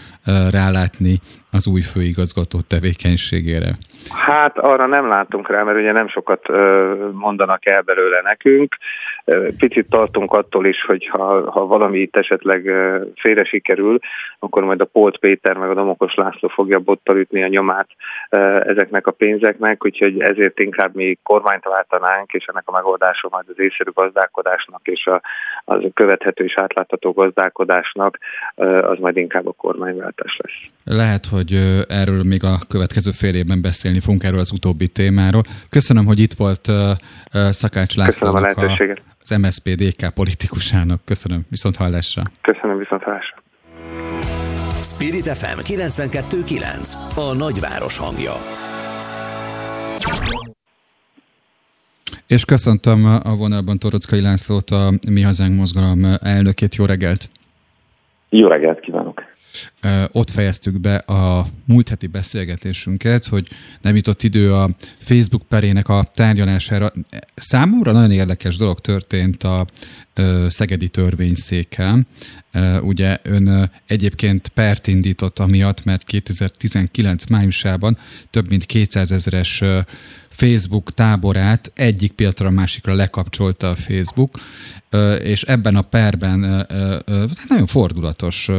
rálátni 0.50 1.20
az 1.52 1.66
új 1.66 1.80
főigazgató 1.80 2.60
tevékenységére. 2.68 3.70
Hát 4.10 4.58
arra 4.58 4.86
nem 4.86 5.08
látunk 5.08 5.48
rá, 5.48 5.62
mert 5.62 5.78
ugye 5.78 5.92
nem 5.92 6.08
sokat 6.08 6.48
mondanak 7.12 7.66
el 7.66 7.82
belőle 7.82 8.20
nekünk. 8.22 8.76
Picit 9.58 9.86
tartunk 9.88 10.32
attól 10.32 10.66
is, 10.66 10.84
hogy 10.84 11.06
ha, 11.06 11.50
ha 11.50 11.66
valami 11.66 11.98
itt 11.98 12.16
esetleg 12.16 12.70
félre 13.14 13.44
sikerül, 13.44 13.98
akkor 14.38 14.64
majd 14.64 14.80
a 14.80 14.84
Polt 14.84 15.18
Péter 15.18 15.56
meg 15.56 15.70
a 15.70 15.74
Domokos 15.74 16.14
László 16.14 16.48
fogja 16.48 16.78
bottal 16.78 17.16
ütni 17.16 17.42
a 17.42 17.48
nyomát 17.48 17.88
ezeknek 18.66 19.06
a 19.06 19.10
pénzeknek, 19.10 19.84
úgyhogy 19.84 20.20
ezért 20.20 20.58
inkább 20.58 20.94
mi 20.94 21.18
kormányt 21.22 21.64
váltanánk, 21.64 22.32
és 22.32 22.44
ennek 22.44 22.62
a 22.66 22.72
megoldása 22.72 23.28
majd 23.30 23.44
az 23.48 23.58
észszerű 23.58 23.90
gazdálkodásnak 23.94 24.80
és 24.84 25.06
a, 25.06 25.22
az 25.64 25.80
követhető 25.94 26.44
és 26.44 26.54
átlátható 26.56 27.12
gazdálkodásnak 27.12 28.18
az 28.80 28.98
majd 28.98 29.16
inkább 29.16 29.46
a 29.46 29.52
kormányváltás 29.52 30.38
lesz. 30.42 30.96
Lehet, 30.96 31.26
hogy 31.26 31.41
erről 31.88 32.22
még 32.22 32.44
a 32.44 32.58
következő 32.68 33.10
fél 33.10 33.34
évben 33.34 33.60
beszélni 33.62 34.00
fogunk 34.00 34.24
erről 34.24 34.38
az 34.38 34.52
utóbbi 34.52 34.88
témáról. 34.88 35.42
Köszönöm, 35.68 36.04
hogy 36.04 36.18
itt 36.18 36.32
volt 36.32 36.68
Szakács 37.32 37.96
László. 37.96 38.34
a, 38.34 38.52
a 38.54 38.96
az 39.22 39.30
MSZP-DK 39.30 40.14
politikusának. 40.14 41.00
Köszönöm, 41.04 41.46
viszont 41.50 41.76
hallásra. 41.76 42.22
Köszönöm, 42.40 42.78
viszont 42.78 43.02
hallásra. 43.02 43.42
Spirit 44.82 45.28
FM 45.28 45.58
92.9 45.58 46.94
A 47.16 47.34
nagyváros 47.34 47.98
hangja. 47.98 48.32
És 52.26 52.44
köszöntöm 52.44 53.04
a 53.04 53.36
vonalban 53.36 53.78
Torockai 53.78 54.20
Lászlót, 54.20 54.70
a 54.70 54.92
Mi 55.08 55.22
Hazánk 55.22 55.56
mozgalom 55.56 56.04
elnökét. 56.22 56.74
Jó 56.74 56.84
reggelt! 56.84 57.28
Jó 58.28 58.48
reggelt 58.48 58.80
kívánok! 58.80 58.91
Ott 60.12 60.30
fejeztük 60.30 60.80
be 60.80 60.94
a 60.96 61.46
múlt 61.64 61.88
heti 61.88 62.06
beszélgetésünket, 62.06 63.26
hogy 63.26 63.48
nem 63.80 63.96
jutott 63.96 64.22
idő 64.22 64.54
a 64.54 64.70
Facebook 64.98 65.42
perének 65.48 65.88
a 65.88 66.10
tárgyalására. 66.14 66.92
Számomra 67.34 67.92
nagyon 67.92 68.10
érdekes 68.10 68.56
dolog 68.56 68.80
történt 68.80 69.42
a 69.42 69.66
Szegedi 70.48 70.88
törvényszéken. 70.88 72.06
Ugye 72.82 73.18
ön 73.22 73.70
egyébként 73.86 74.48
pert 74.48 74.86
indított 74.86 75.38
amiatt, 75.38 75.84
mert 75.84 76.04
2019 76.04 77.26
májusában 77.26 77.96
több 78.30 78.48
mint 78.48 78.66
200 78.66 79.12
ezeres 79.12 79.62
Facebook 80.28 80.90
táborát 80.90 81.72
egyik 81.74 82.12
piatra 82.12 82.46
a 82.46 82.50
másikra 82.50 82.94
lekapcsolta 82.94 83.68
a 83.68 83.74
Facebook, 83.74 84.30
és 85.22 85.42
ebben 85.42 85.76
a 85.76 85.82
perben 85.82 86.66
nagyon 87.48 87.66
fordulatos 87.66 88.50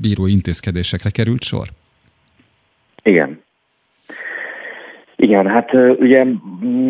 bíró 0.00 0.26
intézkedésekre 0.26 1.10
került 1.10 1.42
sor. 1.42 1.66
Igen. 3.02 3.42
Igen, 5.16 5.46
hát 5.46 5.72
ugye 5.98 6.24
mm, 6.24 6.88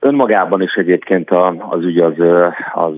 önmagában 0.00 0.62
is 0.62 0.74
egyébként 0.74 1.30
az 1.70 1.84
ügy 1.84 1.98
az, 1.98 2.14
az 2.72 2.94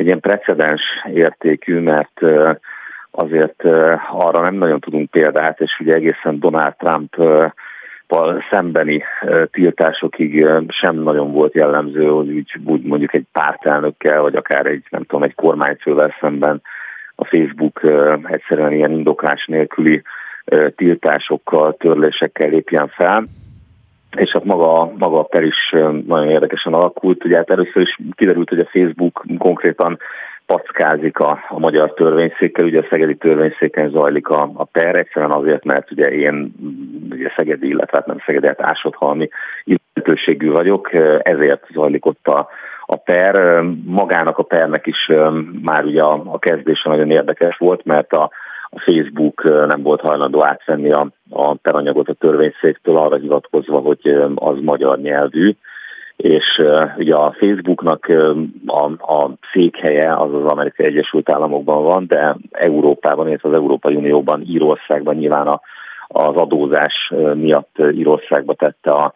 egy 0.00 0.06
ilyen 0.06 0.20
precedens 0.20 0.82
értékű, 1.12 1.78
mert 1.78 2.20
azért 3.10 3.64
arra 4.10 4.40
nem 4.40 4.54
nagyon 4.54 4.80
tudunk 4.80 5.10
példát, 5.10 5.60
és 5.60 5.78
ugye 5.80 5.94
egészen 5.94 6.38
Donald 6.38 6.74
Trump 6.76 7.16
szembeni 8.50 9.02
tiltásokig 9.50 10.46
sem 10.68 10.96
nagyon 10.96 11.32
volt 11.32 11.54
jellemző, 11.54 12.06
hogy 12.06 12.30
úgy, 12.64 12.82
mondjuk 12.82 13.14
egy 13.14 13.24
pártelnökkel, 13.32 14.22
vagy 14.22 14.34
akár 14.34 14.66
egy, 14.66 14.84
nem 14.90 15.02
tudom, 15.02 15.22
egy 15.22 15.34
kormányfővel 15.34 16.14
szemben 16.20 16.62
a 17.14 17.24
Facebook 17.24 17.80
egyszerűen 18.24 18.72
ilyen 18.72 18.90
indoklás 18.90 19.46
nélküli 19.46 20.02
tiltásokkal, 20.76 21.76
törlésekkel 21.76 22.48
lépjen 22.48 22.88
fel. 22.88 23.24
És 24.16 24.30
hát 24.30 24.44
maga, 24.44 24.92
maga 24.98 25.18
a 25.18 25.22
per 25.22 25.42
is 25.42 25.74
nagyon 26.06 26.28
érdekesen 26.28 26.74
alakult. 26.74 27.24
Ugye 27.24 27.36
hát 27.36 27.50
először 27.50 27.82
is 27.82 27.98
kiderült, 28.14 28.48
hogy 28.48 28.58
a 28.58 28.68
Facebook 28.72 29.24
konkrétan 29.38 29.98
packázik 30.46 31.18
a, 31.18 31.38
a 31.48 31.58
magyar 31.58 31.94
törvényszékkel, 31.94 32.64
ugye 32.64 32.78
a 32.78 32.86
szegedi 32.90 33.16
törvényszéken 33.16 33.90
zajlik 33.90 34.28
a, 34.28 34.50
a 34.54 34.64
per, 34.64 34.94
egyszerűen 34.94 35.30
azért, 35.30 35.64
mert 35.64 35.90
ugye 35.90 36.10
én 36.10 36.54
ugye 37.10 37.32
szegedi, 37.36 37.68
illetve 37.68 37.96
hát 37.96 38.06
nem 38.06 38.22
szegedi, 38.26 38.46
hát 38.46 38.62
ásodhalmi 38.62 39.28
illetőségű 39.64 40.50
vagyok, 40.50 40.92
ezért 41.22 41.66
zajlik 41.72 42.06
ott 42.06 42.26
a, 42.26 42.48
a 42.86 42.96
per. 42.96 43.62
Magának 43.84 44.38
a 44.38 44.42
pernek 44.42 44.86
is 44.86 45.10
már 45.62 45.84
ugye 45.84 46.02
a, 46.02 46.22
a 46.24 46.38
kezdése 46.38 46.88
nagyon 46.88 47.10
érdekes 47.10 47.56
volt, 47.56 47.84
mert 47.84 48.12
a, 48.12 48.30
a 48.70 48.80
Facebook 48.80 49.42
nem 49.42 49.82
volt 49.82 50.00
hajlandó 50.00 50.44
átvenni 50.44 50.90
a, 50.90 51.08
a 51.30 51.54
peranyagot 51.54 52.08
a 52.08 52.12
törvényszéktől 52.12 52.96
arra 52.96 53.16
hivatkozva, 53.16 53.78
hogy 53.78 54.16
az 54.34 54.58
magyar 54.60 54.98
nyelvű, 54.98 55.54
és 56.16 56.62
ugye 56.96 57.14
a 57.14 57.34
Facebooknak 57.38 58.06
a, 58.66 58.84
a 59.12 59.30
székhelye 59.52 60.14
az 60.16 60.34
az 60.34 60.44
Amerikai 60.44 60.86
Egyesült 60.86 61.30
Államokban 61.30 61.82
van, 61.82 62.06
de 62.06 62.36
Európában, 62.50 63.28
illetve 63.28 63.48
az 63.48 63.54
Európai 63.54 63.94
Unióban, 63.94 64.42
Írországban 64.46 65.14
nyilván 65.14 65.46
a, 65.46 65.60
az 66.06 66.36
adózás 66.36 67.12
miatt 67.34 67.82
Írországba 67.92 68.54
tette 68.54 68.90
a, 68.90 69.12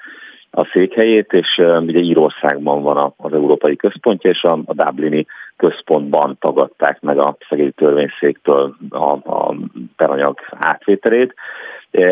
a 0.55 0.69
székhelyét, 0.73 1.33
és 1.33 1.59
uh, 1.59 1.83
ugye 1.83 1.99
Írországban 1.99 2.83
van 2.83 3.14
az 3.17 3.33
Európai 3.33 3.77
Központja, 3.77 4.31
és 4.31 4.43
a, 4.43 4.59
a 4.64 4.75
Dublini 4.75 5.27
központban 5.57 6.37
tagadták 6.40 7.01
meg 7.01 7.19
a 7.19 7.37
szegély 7.49 7.71
törvényszéktől 7.71 8.75
a, 8.90 9.11
a 9.12 9.55
peranyag 9.97 10.38
átvételét. 10.51 11.35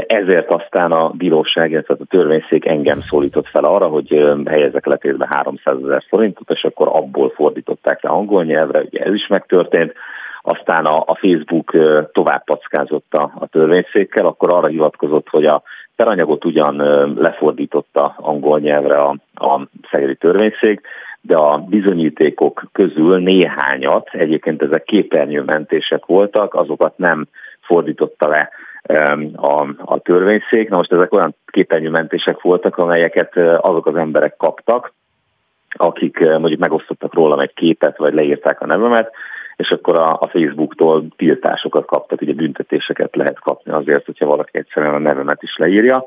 Ezért 0.07 0.51
aztán 0.51 0.93
a 0.93 1.09
bíróság, 1.09 1.71
illetve 1.71 1.97
a 1.99 2.05
törvényszék 2.05 2.67
engem 2.67 3.01
szólított 3.01 3.47
fel 3.47 3.65
arra, 3.65 3.87
hogy 3.87 4.37
helyezzek 4.45 4.87
letétbe 4.87 5.27
300 5.31 5.77
ezer 5.85 6.05
forintot, 6.09 6.51
és 6.51 6.65
akkor 6.65 6.89
abból 6.89 7.31
fordították 7.31 8.03
le 8.03 8.11
angol 8.11 8.45
nyelvre, 8.45 8.81
ugye 8.81 9.05
ez 9.05 9.15
is 9.15 9.27
megtörtént. 9.27 9.93
Aztán 10.43 10.85
a, 10.85 11.03
a 11.07 11.15
Facebook 11.15 11.77
tovább 12.13 12.45
packázott 12.45 13.15
a, 13.15 13.33
a 13.39 13.47
törvényszékkel, 13.47 14.27
akkor 14.27 14.51
arra 14.51 14.67
hivatkozott, 14.67 15.29
hogy 15.29 15.47
a 15.47 15.63
peranyagot 16.03 16.45
ugyan 16.45 16.77
lefordította 17.17 18.15
angol 18.17 18.59
nyelvre 18.59 18.99
a, 18.99 19.17
a 19.35 19.61
szegedi 19.91 20.15
törvényszék, 20.15 20.81
de 21.21 21.37
a 21.37 21.59
bizonyítékok 21.59 22.63
közül 22.73 23.19
néhányat, 23.19 24.09
egyébként 24.13 24.63
ezek 24.63 24.85
képernyőmentések 24.85 26.07
voltak, 26.07 26.55
azokat 26.55 26.99
nem 26.99 27.27
fordította 27.61 28.29
le 28.29 28.51
a, 29.37 29.67
a 29.85 29.99
törvényszék. 29.99 30.69
Na 30.69 30.77
most 30.77 30.93
ezek 30.93 31.13
olyan 31.13 31.35
képernyőmentések 31.47 32.41
voltak, 32.41 32.77
amelyeket 32.77 33.37
azok 33.61 33.87
az 33.87 33.97
emberek 33.97 34.37
kaptak, 34.37 34.93
akik 35.71 36.19
mondjuk 36.19 36.61
megosztottak 36.61 37.15
rólam 37.15 37.39
egy 37.39 37.55
képet, 37.55 37.97
vagy 37.97 38.15
leírták 38.15 38.61
a 38.61 38.67
nevemet, 38.67 39.13
és 39.57 39.71
akkor 39.71 39.99
a, 39.99 40.13
a 40.21 40.29
Facebooktól 40.29 41.07
tiltásokat 41.17 41.87
kaptak, 41.87 42.21
ugye 42.21 42.33
büntetéseket 42.33 43.17
lehet 43.17 43.41
kapni 43.41 43.73
azért, 43.73 44.07
hogyha 44.07 44.27
valaki 44.27 44.59
egyszerűen 44.59 44.95
a 44.95 44.99
nevemet 44.99 45.43
is 45.43 45.57
leírja. 45.57 46.05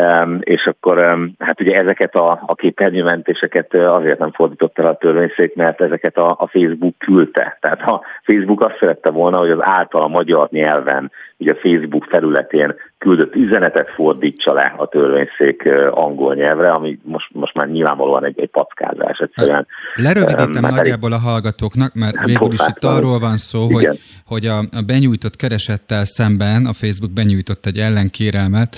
Um, 0.00 0.38
és 0.40 0.66
akkor 0.66 0.98
um, 0.98 1.34
hát 1.38 1.60
ugye 1.60 1.76
ezeket 1.76 2.14
a, 2.14 2.42
a 2.46 2.54
képernyőmentéseket 2.54 3.74
azért 3.74 4.18
nem 4.18 4.32
fordított 4.32 4.78
el 4.78 4.86
a 4.86 4.96
törvényszék, 4.96 5.54
mert 5.54 5.80
ezeket 5.80 6.18
a, 6.18 6.30
a 6.38 6.46
Facebook 6.46 6.98
küldte. 6.98 7.58
Tehát 7.60 7.80
ha 7.80 8.04
Facebook 8.22 8.60
azt 8.60 8.76
szerette 8.80 9.10
volna, 9.10 9.38
hogy 9.38 9.50
az 9.50 9.58
általa 9.60 10.08
magyar 10.08 10.48
nyelven, 10.50 11.12
ugye 11.36 11.52
a 11.52 11.58
Facebook 11.60 12.04
felületén 12.04 12.74
küldött 12.98 13.34
üzenetet 13.34 13.88
fordítsa 13.88 14.52
le 14.52 14.74
a 14.76 14.88
törvényszék 14.88 15.68
angol 15.90 16.34
nyelvre, 16.34 16.70
ami 16.70 16.98
most, 17.02 17.28
most 17.32 17.54
már 17.54 17.68
nyilvánvalóan 17.68 18.24
egy, 18.24 18.40
egy 18.40 18.50
packázás 18.50 19.18
egyszerűen. 19.18 19.66
Lerövidítem 19.94 20.64
um, 20.64 20.74
nagyjából 20.74 21.12
a 21.12 21.18
hallgatóknak, 21.18 21.94
mert 21.94 22.16
hát 22.16 22.26
végül 22.26 22.52
is 22.52 22.60
itt 22.68 22.84
arról 22.84 23.18
van 23.18 23.36
szó, 23.36 23.72
hogy, 23.72 24.00
hogy 24.26 24.46
a, 24.46 24.58
a 24.58 24.82
benyújtott 24.86 25.36
keresettel 25.36 26.04
szemben 26.04 26.66
a 26.66 26.72
Facebook 26.72 27.12
benyújtott 27.12 27.66
egy 27.66 27.78
ellenkérelmet, 27.78 28.76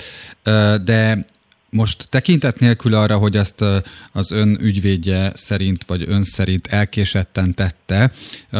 de 0.83 1.25
most 1.73 2.09
tekintet 2.09 2.59
nélkül 2.59 2.93
arra, 2.93 3.17
hogy 3.17 3.35
ezt 3.35 3.63
az 4.11 4.31
ön 4.31 4.57
ügyvédje 4.61 5.31
szerint, 5.35 5.83
vagy 5.83 6.05
ön 6.07 6.23
szerint 6.23 6.67
elkésetten 6.67 7.53
tette, 7.53 8.11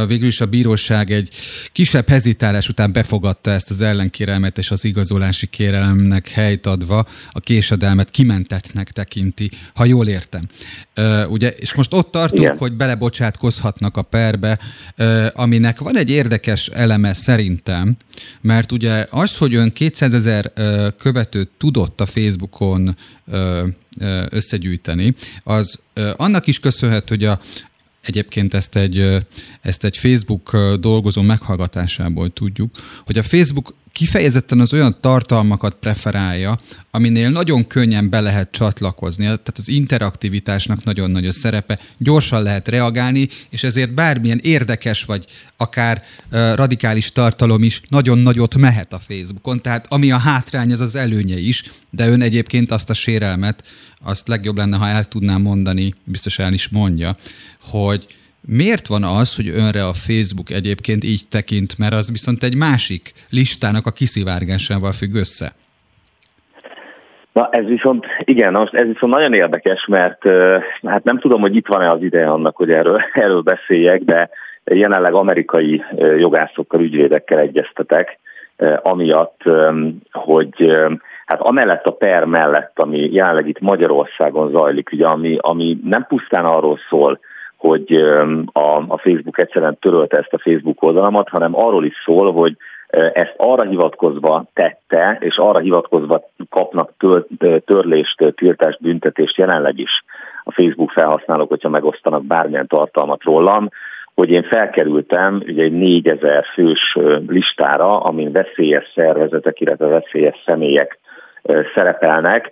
végül 0.07 0.27
is 0.27 0.41
a 0.41 0.45
bíróság 0.45 1.11
egy 1.11 1.29
kisebb 1.71 2.07
hezitálás 2.07 2.69
után 2.69 2.91
befogadta 2.91 3.51
ezt 3.51 3.69
az 3.69 3.81
ellenkérelmet, 3.81 4.57
és 4.57 4.71
az 4.71 4.83
igazolási 4.83 5.47
kérelemnek 5.47 6.29
helyt 6.29 6.65
adva 6.65 7.07
a 7.31 7.39
késedelmet 7.39 8.09
kimentetnek 8.09 8.91
tekinti, 8.91 9.51
ha 9.73 9.85
jól 9.85 10.07
értem. 10.07 10.47
Ugye, 11.27 11.49
és 11.49 11.73
most 11.73 11.93
ott 11.93 12.11
tartunk, 12.11 12.41
Igen. 12.41 12.57
hogy 12.57 12.73
belebocsátkozhatnak 12.73 13.97
a 13.97 14.01
perbe, 14.01 14.59
aminek 15.33 15.79
van 15.79 15.97
egy 15.97 16.09
érdekes 16.09 16.67
eleme 16.67 17.13
szerintem, 17.13 17.97
mert 18.41 18.71
ugye 18.71 19.07
az, 19.09 19.37
hogy 19.37 19.55
ön 19.55 19.71
200 19.71 20.13
ezer 20.13 20.53
követőt 20.97 21.51
tudott 21.57 22.01
a 22.01 22.05
Facebookon 22.05 22.95
összegyűjteni, 24.29 25.15
az 25.43 25.79
annak 26.15 26.47
is 26.47 26.59
köszönhető, 26.59 27.15
hogy 27.15 27.25
a, 27.25 27.39
Egyébként 28.01 28.53
ezt 28.53 28.75
egy, 28.75 29.25
ezt 29.61 29.83
egy 29.83 29.97
Facebook 29.97 30.57
dolgozó 30.79 31.21
meghallgatásából 31.21 32.29
tudjuk, 32.29 32.75
hogy 33.05 33.17
a 33.17 33.23
Facebook 33.23 33.73
kifejezetten 33.91 34.59
az 34.59 34.73
olyan 34.73 34.97
tartalmakat 35.01 35.75
preferálja, 35.79 36.57
aminél 36.91 37.29
nagyon 37.29 37.67
könnyen 37.67 38.09
be 38.09 38.19
lehet 38.19 38.51
csatlakozni. 38.51 39.23
Tehát 39.23 39.53
az 39.57 39.69
interaktivitásnak 39.69 40.83
nagyon 40.83 41.11
nagy 41.11 41.27
a 41.27 41.31
szerepe, 41.31 41.79
gyorsan 41.97 42.43
lehet 42.43 42.67
reagálni, 42.67 43.29
és 43.49 43.63
ezért 43.63 43.93
bármilyen 43.93 44.39
érdekes 44.43 45.03
vagy 45.03 45.25
akár 45.57 46.03
radikális 46.29 47.11
tartalom 47.11 47.63
is 47.63 47.81
nagyon 47.89 48.17
nagyot 48.17 48.55
mehet 48.55 48.93
a 48.93 48.99
Facebookon. 48.99 49.61
Tehát 49.61 49.85
ami 49.89 50.11
a 50.11 50.17
hátrány, 50.17 50.71
az 50.71 50.79
az 50.79 50.95
előnye 50.95 51.37
is, 51.37 51.63
de 51.89 52.07
ön 52.07 52.21
egyébként 52.21 52.71
azt 52.71 52.89
a 52.89 52.93
sérelmet, 52.93 53.63
azt 54.03 54.27
legjobb 54.27 54.57
lenne, 54.57 54.77
ha 54.77 54.87
el 54.87 55.05
tudnám 55.05 55.41
mondani, 55.41 55.93
biztos 56.03 56.39
el 56.39 56.53
is 56.53 56.69
mondja, 56.69 57.17
hogy 57.59 58.07
Miért 58.47 58.87
van 58.87 59.03
az, 59.03 59.35
hogy 59.35 59.47
önre 59.47 59.85
a 59.85 59.93
Facebook 59.93 60.49
egyébként 60.49 61.03
így 61.03 61.21
tekint, 61.29 61.77
mert 61.77 61.93
az 61.93 62.11
viszont 62.11 62.43
egy 62.43 62.55
másik 62.55 63.13
listának 63.29 63.85
a 63.85 63.91
kiszivárgásával 63.91 64.91
függ 64.91 65.13
össze? 65.13 65.53
Na 67.33 67.49
ez 67.51 67.65
viszont, 67.65 68.05
igen, 68.19 68.53
most 68.53 68.73
ez 68.73 68.85
viszont 68.85 69.13
nagyon 69.13 69.33
érdekes, 69.33 69.85
mert 69.85 70.27
hát 70.85 71.03
nem 71.03 71.19
tudom, 71.19 71.41
hogy 71.41 71.55
itt 71.55 71.67
van-e 71.67 71.89
az 71.89 72.03
ideje 72.03 72.27
annak, 72.27 72.55
hogy 72.55 72.71
erről, 72.71 73.01
erről 73.13 73.41
beszéljek, 73.41 74.01
de 74.01 74.29
jelenleg 74.63 75.13
amerikai 75.13 75.83
jogászokkal, 76.17 76.81
ügyvédekkel 76.81 77.39
egyeztetek, 77.39 78.19
amiatt, 78.81 79.41
hogy 80.11 80.71
hát 81.25 81.41
amellett 81.41 81.85
a 81.85 81.91
per 81.91 82.25
mellett, 82.25 82.79
ami 82.79 83.13
jelenleg 83.13 83.47
itt 83.47 83.59
Magyarországon 83.59 84.51
zajlik, 84.51 84.89
ugye, 84.91 85.07
ami, 85.07 85.37
ami 85.41 85.77
nem 85.83 86.05
pusztán 86.07 86.45
arról 86.45 86.79
szól, 86.89 87.19
hogy 87.61 87.93
a, 88.51 88.75
a 88.87 88.97
Facebook 88.97 89.39
egyszerűen 89.39 89.77
törölte 89.79 90.17
ezt 90.17 90.33
a 90.33 90.39
Facebook 90.39 90.83
oldalamat, 90.83 91.29
hanem 91.29 91.55
arról 91.55 91.85
is 91.85 91.93
szól, 92.05 92.31
hogy 92.31 92.57
ezt 93.13 93.33
arra 93.37 93.69
hivatkozva 93.69 94.45
tette, 94.53 95.17
és 95.19 95.37
arra 95.37 95.59
hivatkozva 95.59 96.29
kapnak 96.49 96.93
tör, 96.97 97.25
törlést, 97.65 98.33
tiltást, 98.35 98.81
büntetést 98.81 99.37
jelenleg 99.37 99.79
is 99.79 100.03
a 100.43 100.51
Facebook 100.51 100.91
felhasználók, 100.91 101.49
hogyha 101.49 101.69
megosztanak 101.69 102.25
bármilyen 102.25 102.67
tartalmat 102.67 103.23
rólam, 103.23 103.69
hogy 104.15 104.29
én 104.29 104.43
felkerültem 104.43 105.41
ugye 105.47 105.63
egy 105.63 105.71
4000 105.71 106.45
fős 106.53 106.97
listára, 107.27 107.99
amin 107.99 108.31
veszélyes 108.31 108.91
szervezetek, 108.95 109.59
illetve 109.59 109.87
veszélyes 109.87 110.41
személyek 110.45 110.99
szerepelnek, 111.75 112.51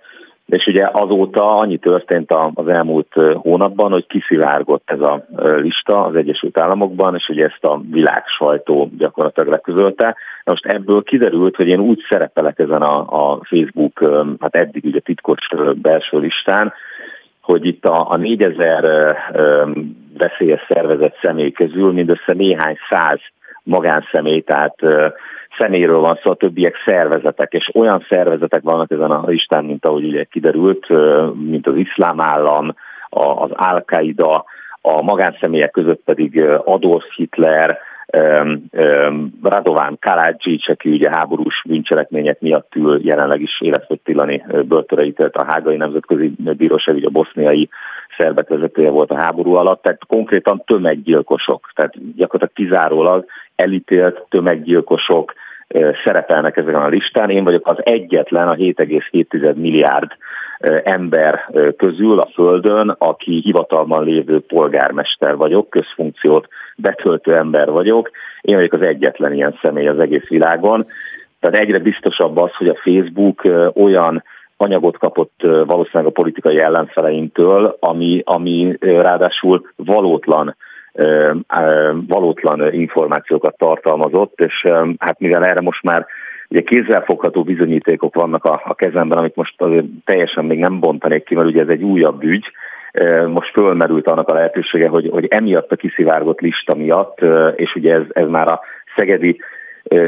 és 0.49 0.67
ugye 0.67 0.89
azóta 0.91 1.57
annyi 1.57 1.77
történt 1.77 2.31
az 2.53 2.67
elmúlt 2.67 3.13
hónapban, 3.33 3.91
hogy 3.91 4.07
kiszivárgott 4.07 4.91
ez 4.91 4.99
a 4.99 5.25
lista 5.57 6.05
az 6.05 6.15
Egyesült 6.15 6.59
Államokban, 6.59 7.15
és 7.15 7.29
ugye 7.29 7.45
ezt 7.45 7.65
a 7.65 7.81
világ 7.91 8.23
sajtó 8.25 8.89
gyakorlatilag 8.97 9.49
leközölte. 9.49 10.15
Most 10.43 10.65
ebből 10.65 11.03
kiderült, 11.03 11.55
hogy 11.55 11.67
én 11.67 11.79
úgy 11.79 12.05
szerepelek 12.09 12.59
ezen 12.59 12.81
a, 12.81 13.31
a 13.31 13.39
Facebook, 13.43 13.99
hát 14.39 14.55
eddig 14.55 14.83
ugye 14.83 14.99
titkos 14.99 15.47
belső 15.75 16.17
listán, 16.19 16.73
hogy 17.41 17.65
itt 17.65 17.85
a, 17.85 18.11
a 18.11 18.17
4000 18.17 19.17
veszélyes 20.17 20.65
szervezet 20.67 21.17
személy 21.21 21.51
közül 21.51 21.91
mindössze 21.91 22.33
néhány 22.33 22.77
száz 22.89 23.19
magánszemély, 23.63 24.41
tehát 24.41 24.75
személyről 25.59 25.99
van 25.99 26.19
szó, 26.23 26.31
a 26.31 26.35
többiek 26.35 26.75
szervezetek, 26.85 27.53
és 27.53 27.69
olyan 27.73 28.05
szervezetek 28.09 28.61
vannak 28.61 28.91
ezen 28.91 29.11
a 29.11 29.23
listán, 29.25 29.65
mint 29.65 29.85
ahogy 29.85 30.03
ugye 30.03 30.23
kiderült, 30.23 30.87
mint 31.33 31.67
az 31.67 31.75
iszlám 31.75 32.21
állam, 32.21 32.75
az 33.09 33.51
Al-Qaida, 33.51 34.45
a 34.81 35.01
magánszemélyek 35.01 35.71
között 35.71 36.01
pedig 36.05 36.41
Adolf 36.65 37.05
Hitler, 37.15 37.79
Radován 39.43 39.97
Karácsics, 39.99 40.69
aki 40.69 40.89
ugye 40.89 41.09
háborús 41.09 41.63
bűncselekmények 41.67 42.39
miatt 42.39 42.75
ül 42.75 42.99
jelenleg 43.05 43.41
is 43.41 43.61
életfogytillani 43.61 44.43
börtönre 44.67 45.05
ítélt 45.05 45.35
a 45.35 45.45
Hágai 45.47 45.75
Nemzetközi 45.75 46.33
Bíróság, 46.57 46.95
ugye 46.95 47.07
a 47.07 47.11
boszniai 47.11 47.69
szerbek 48.17 48.47
vezetője 48.47 48.89
volt 48.89 49.11
a 49.11 49.19
háború 49.19 49.53
alatt, 49.53 49.81
tehát 49.81 50.05
konkrétan 50.07 50.63
tömeggyilkosok, 50.65 51.69
tehát 51.75 52.15
gyakorlatilag 52.15 52.71
kizárólag 52.71 53.25
elítélt 53.55 54.25
tömeggyilkosok 54.29 55.33
szerepelnek 56.03 56.57
ezeken 56.57 56.81
a 56.81 56.87
listán. 56.87 57.29
Én 57.29 57.43
vagyok 57.43 57.67
az 57.67 57.77
egyetlen 57.83 58.47
a 58.47 58.55
7,7 58.55 59.55
milliárd 59.55 60.11
ember 60.83 61.49
közül 61.77 62.19
a 62.19 62.29
Földön, 62.33 62.95
aki 62.97 63.39
hivatalban 63.43 64.03
lévő 64.03 64.39
polgármester 64.39 65.35
vagyok, 65.35 65.69
közfunkciót 65.69 66.47
betöltő 66.75 67.35
ember 67.35 67.69
vagyok. 67.69 68.11
Én 68.41 68.55
vagyok 68.55 68.73
az 68.73 68.81
egyetlen 68.81 69.33
ilyen 69.33 69.59
személy 69.61 69.87
az 69.87 69.99
egész 69.99 70.27
világon. 70.27 70.87
Tehát 71.39 71.57
egyre 71.57 71.79
biztosabb 71.79 72.37
az, 72.37 72.55
hogy 72.55 72.67
a 72.67 72.79
Facebook 72.83 73.41
olyan 73.75 74.23
anyagot 74.57 74.97
kapott 74.97 75.33
valószínűleg 75.41 76.05
a 76.05 76.21
politikai 76.21 76.59
ellenfeleintől, 76.59 77.77
ami, 77.79 78.21
ami 78.25 78.77
ráadásul 78.79 79.71
valótlan 79.75 80.55
valótlan 82.07 82.73
információkat 82.73 83.57
tartalmazott, 83.57 84.39
és 84.39 84.67
hát 84.97 85.19
mivel 85.19 85.45
erre 85.45 85.61
most 85.61 85.83
már 85.83 86.05
ugye 86.49 86.61
kézzelfogható 86.61 87.43
bizonyítékok 87.43 88.15
vannak 88.15 88.45
a, 88.45 88.73
kezemben, 88.75 89.17
amit 89.17 89.35
most 89.35 89.55
teljesen 90.05 90.45
még 90.45 90.59
nem 90.59 90.79
bontanék 90.79 91.23
ki, 91.23 91.35
mert 91.35 91.47
ugye 91.47 91.61
ez 91.61 91.67
egy 91.67 91.83
újabb 91.83 92.23
ügy, 92.23 92.51
most 93.27 93.51
fölmerült 93.51 94.07
annak 94.07 94.29
a 94.29 94.33
lehetősége, 94.33 94.87
hogy, 94.87 95.09
hogy 95.11 95.25
emiatt 95.29 95.71
a 95.71 95.75
kiszivárgott 95.75 96.39
lista 96.39 96.75
miatt, 96.75 97.19
és 97.55 97.75
ugye 97.75 97.93
ez, 97.93 98.03
ez 98.09 98.27
már 98.27 98.47
a 98.47 98.59
szegedi 98.95 99.39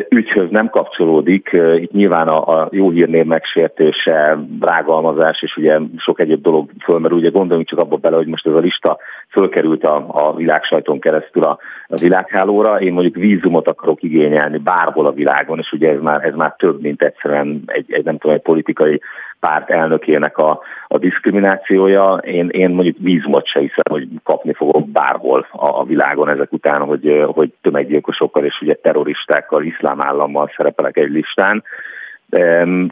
ügyhöz 0.10 0.50
nem 0.50 0.70
kapcsolódik. 0.70 1.50
Itt 1.76 1.92
nyilván 1.92 2.28
a, 2.28 2.62
a 2.62 2.70
jó 2.72 2.90
hírnév 2.90 3.26
megsértése, 3.26 4.38
rágalmazás 4.60 5.42
és 5.42 5.58
ugye 5.58 5.80
sok 5.98 6.20
egyéb 6.20 6.42
dolog 6.42 6.70
fölmerül. 6.84 7.18
Ugye 7.18 7.30
gondoljunk 7.30 7.68
csak 7.68 7.80
abba 7.80 7.96
bele, 7.96 8.16
hogy 8.16 8.28
most 8.28 8.48
ez 8.48 8.54
a 8.54 8.60
lista 8.60 8.98
fölkerült 9.30 9.84
a, 9.84 10.06
a 10.08 10.36
világsajton 10.36 11.00
keresztül 11.00 11.44
a, 11.44 11.58
a 11.88 11.96
világhálóra. 11.96 12.80
Én 12.80 12.94
mondjuk 12.94 13.16
vízumot 13.16 13.68
akarok 13.68 14.04
igényelni 14.04 14.58
bárhol 14.58 15.06
a 15.06 15.12
világon, 15.12 15.60
és 15.60 15.72
ugye 15.72 15.90
ez 15.90 16.02
már, 16.02 16.26
ez 16.26 16.36
már 16.36 16.56
több, 16.58 16.82
mint 16.82 17.02
egyszerűen 17.02 17.64
egy, 17.66 17.86
egy 17.94 18.04
nem 18.04 18.18
tudom, 18.18 18.36
egy 18.36 18.42
politikai 18.42 19.02
párt 19.42 19.70
elnökének 19.70 20.38
a, 20.38 20.60
a 20.88 20.98
diszkriminációja. 20.98 22.14
Én, 22.14 22.50
én 22.50 22.70
mondjuk 22.70 22.98
vízumot 23.00 23.48
se 23.48 23.60
hiszem, 23.60 23.90
hogy 23.90 24.08
kapni 24.24 24.54
fogok 24.54 24.90
bárhol 24.90 25.48
a, 25.52 25.80
a 25.80 25.84
világon 25.84 26.30
ezek 26.30 26.54
után, 26.54 26.82
hogy, 26.82 27.26
hogy 27.34 27.54
tömeggyilkosokkal 27.62 28.46
és 28.46 28.62
ugye 28.62 28.74
terroristákkal, 28.74 29.64
iszlám 29.64 30.02
állammal 30.02 30.52
szerepelek 30.56 30.98
egy 30.98 31.10
listán. 31.10 31.64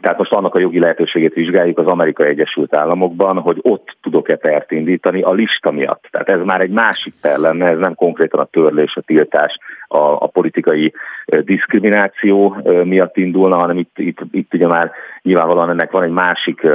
Tehát 0.00 0.18
most 0.18 0.32
annak 0.32 0.54
a 0.54 0.60
jogi 0.60 0.78
lehetőségét 0.78 1.34
vizsgáljuk 1.34 1.78
az 1.78 1.86
Amerikai 1.86 2.28
Egyesült 2.28 2.76
Államokban, 2.76 3.38
hogy 3.38 3.58
ott 3.62 3.96
tudok-e 4.02 4.36
pert 4.36 4.72
indítani 4.72 5.22
a 5.22 5.32
lista 5.32 5.70
miatt. 5.70 6.04
Tehát 6.10 6.28
ez 6.28 6.40
már 6.44 6.60
egy 6.60 6.70
másik 6.70 7.14
per 7.20 7.38
lenne, 7.38 7.66
ez 7.66 7.78
nem 7.78 7.94
konkrétan 7.94 8.40
a 8.40 8.44
törlés, 8.44 8.96
a 8.96 9.00
tiltás, 9.00 9.58
a, 9.88 9.98
a 9.98 10.26
politikai 10.26 10.92
diszkrimináció 11.26 12.56
miatt 12.84 13.16
indulna, 13.16 13.56
hanem 13.56 13.78
itt, 13.78 13.98
itt, 13.98 14.18
itt 14.30 14.54
ugye 14.54 14.66
már 14.66 14.90
nyilvánvalóan 15.22 15.70
ennek 15.70 15.90
van 15.90 16.02
egy 16.02 16.10
másik 16.10 16.66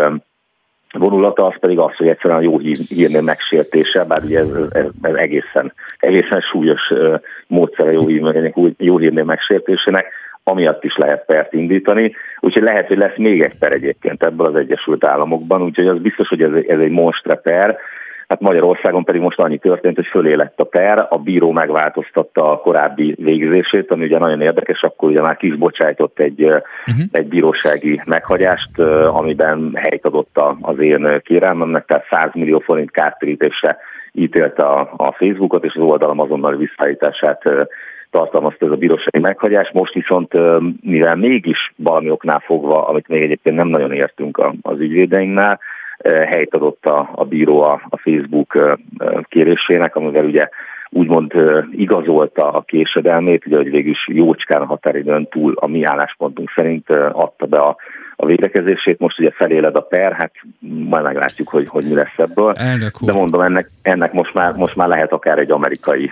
vonulata, 0.97 1.45
az 1.45 1.59
pedig 1.59 1.79
az, 1.79 1.95
hogy 1.95 2.07
egyszerűen 2.07 2.39
a 2.39 2.43
jó 2.43 2.57
hírnév 2.87 3.21
megsértése, 3.21 4.03
bár 4.03 4.23
ugye 4.23 4.39
ez, 4.39 4.49
ez, 4.71 4.85
ez 5.01 5.13
egészen, 5.13 5.73
egészen 5.97 6.41
súlyos 6.41 6.93
módszer 7.47 7.87
a 7.87 7.91
jó, 7.91 8.07
jó 8.77 8.97
hírnév 8.97 9.25
megsértésének, 9.25 10.05
amiatt 10.47 10.83
is 10.83 10.97
lehet 10.97 11.25
pert 11.25 11.53
indítani, 11.53 12.15
úgyhogy 12.39 12.63
lehet, 12.63 12.87
hogy 12.87 12.97
lesz 12.97 13.17
még 13.17 13.41
egy 13.41 13.57
per 13.57 13.71
egyébként 13.71 14.23
ebből 14.23 14.45
az 14.45 14.55
Egyesült 14.55 15.05
Államokban, 15.05 15.61
úgyhogy 15.61 15.87
az 15.87 15.97
biztos, 15.97 16.27
hogy 16.27 16.41
ez, 16.41 16.51
ez 16.67 16.79
egy 16.79 16.91
monstre 16.91 17.35
per, 17.35 17.77
Hát 18.27 18.39
Magyarországon 18.39 19.03
pedig 19.03 19.21
most 19.21 19.39
annyi 19.39 19.57
történt, 19.57 19.95
hogy 19.95 20.05
fölé 20.05 20.33
lett 20.33 20.59
a 20.59 20.63
per, 20.63 21.07
a 21.09 21.17
bíró 21.17 21.51
megváltoztatta 21.51 22.51
a 22.51 22.57
korábbi 22.57 23.15
végzését, 23.19 23.91
ami 23.91 24.05
ugye 24.05 24.17
nagyon 24.17 24.41
érdekes, 24.41 24.83
akkor 24.83 25.09
ugye 25.09 25.21
már 25.21 25.37
kisbocsájtott 25.37 26.19
egy, 26.19 26.43
uh-huh. 26.43 27.05
egy 27.11 27.27
bírósági 27.27 28.01
meghagyást, 28.05 28.79
amiben 29.07 29.71
helyt 29.75 30.05
adott 30.05 30.39
az 30.61 30.79
én 30.79 31.21
kérelmemnek, 31.23 31.85
tehát 31.85 32.07
100 32.09 32.29
millió 32.33 32.59
forint 32.59 32.91
kártérítésre 32.91 33.77
ítélte 34.11 34.63
a, 34.63 34.93
a 34.97 35.11
Facebookot, 35.11 35.65
és 35.65 35.73
az 35.75 35.81
oldalam 35.81 36.19
azonnal 36.19 36.55
visszaállítását 36.55 37.43
tartalmazta 38.15 38.65
ez 38.65 38.71
a 38.71 38.75
bírósági 38.75 39.19
meghagyás. 39.19 39.71
Most 39.73 39.93
viszont, 39.93 40.33
mivel 40.81 41.15
mégis 41.15 41.73
valami 41.75 42.09
oknál 42.09 42.39
fogva, 42.45 42.87
amit 42.87 43.07
még 43.07 43.21
egyébként 43.21 43.55
nem 43.55 43.67
nagyon 43.67 43.91
értünk 43.91 44.41
az 44.61 44.79
ügyvédeinknál, 44.79 45.59
helyt 46.03 46.55
adott 46.55 46.85
a, 46.85 47.09
a 47.15 47.25
bíró 47.25 47.61
a, 47.61 47.81
a 47.89 47.97
Facebook 47.97 48.77
kérésének, 49.21 49.95
amivel 49.95 50.25
ugye 50.25 50.49
úgymond 50.89 51.33
igazolta 51.71 52.51
a 52.51 52.61
késedelmét, 52.61 53.45
ugye, 53.45 53.57
hogy 53.57 53.71
végül 53.71 53.91
is 53.91 54.07
jócskán 54.11 54.61
a 54.61 54.65
határidőn 54.65 55.27
túl 55.27 55.53
a 55.55 55.67
mi 55.67 55.83
álláspontunk 55.83 56.51
szerint 56.55 56.89
adta 57.11 57.45
be 57.45 57.57
a, 57.57 57.75
a 58.15 58.25
védekezését. 58.25 58.99
Most 58.99 59.19
ugye 59.19 59.31
feléled 59.31 59.75
a 59.75 59.81
per, 59.81 60.13
hát 60.13 60.31
majd 60.89 61.03
meglátjuk, 61.03 61.47
hogy, 61.47 61.67
hogy 61.67 61.83
mi 61.83 61.93
lesz 61.93 62.17
ebből. 62.17 62.53
Elnök 62.53 63.01
úr. 63.01 63.07
De 63.07 63.13
mondom, 63.13 63.41
ennek, 63.41 63.71
ennek 63.81 64.13
most, 64.13 64.33
már, 64.33 64.55
most 64.55 64.75
már 64.75 64.87
lehet 64.87 65.11
akár 65.11 65.39
egy 65.39 65.51
amerikai 65.51 66.11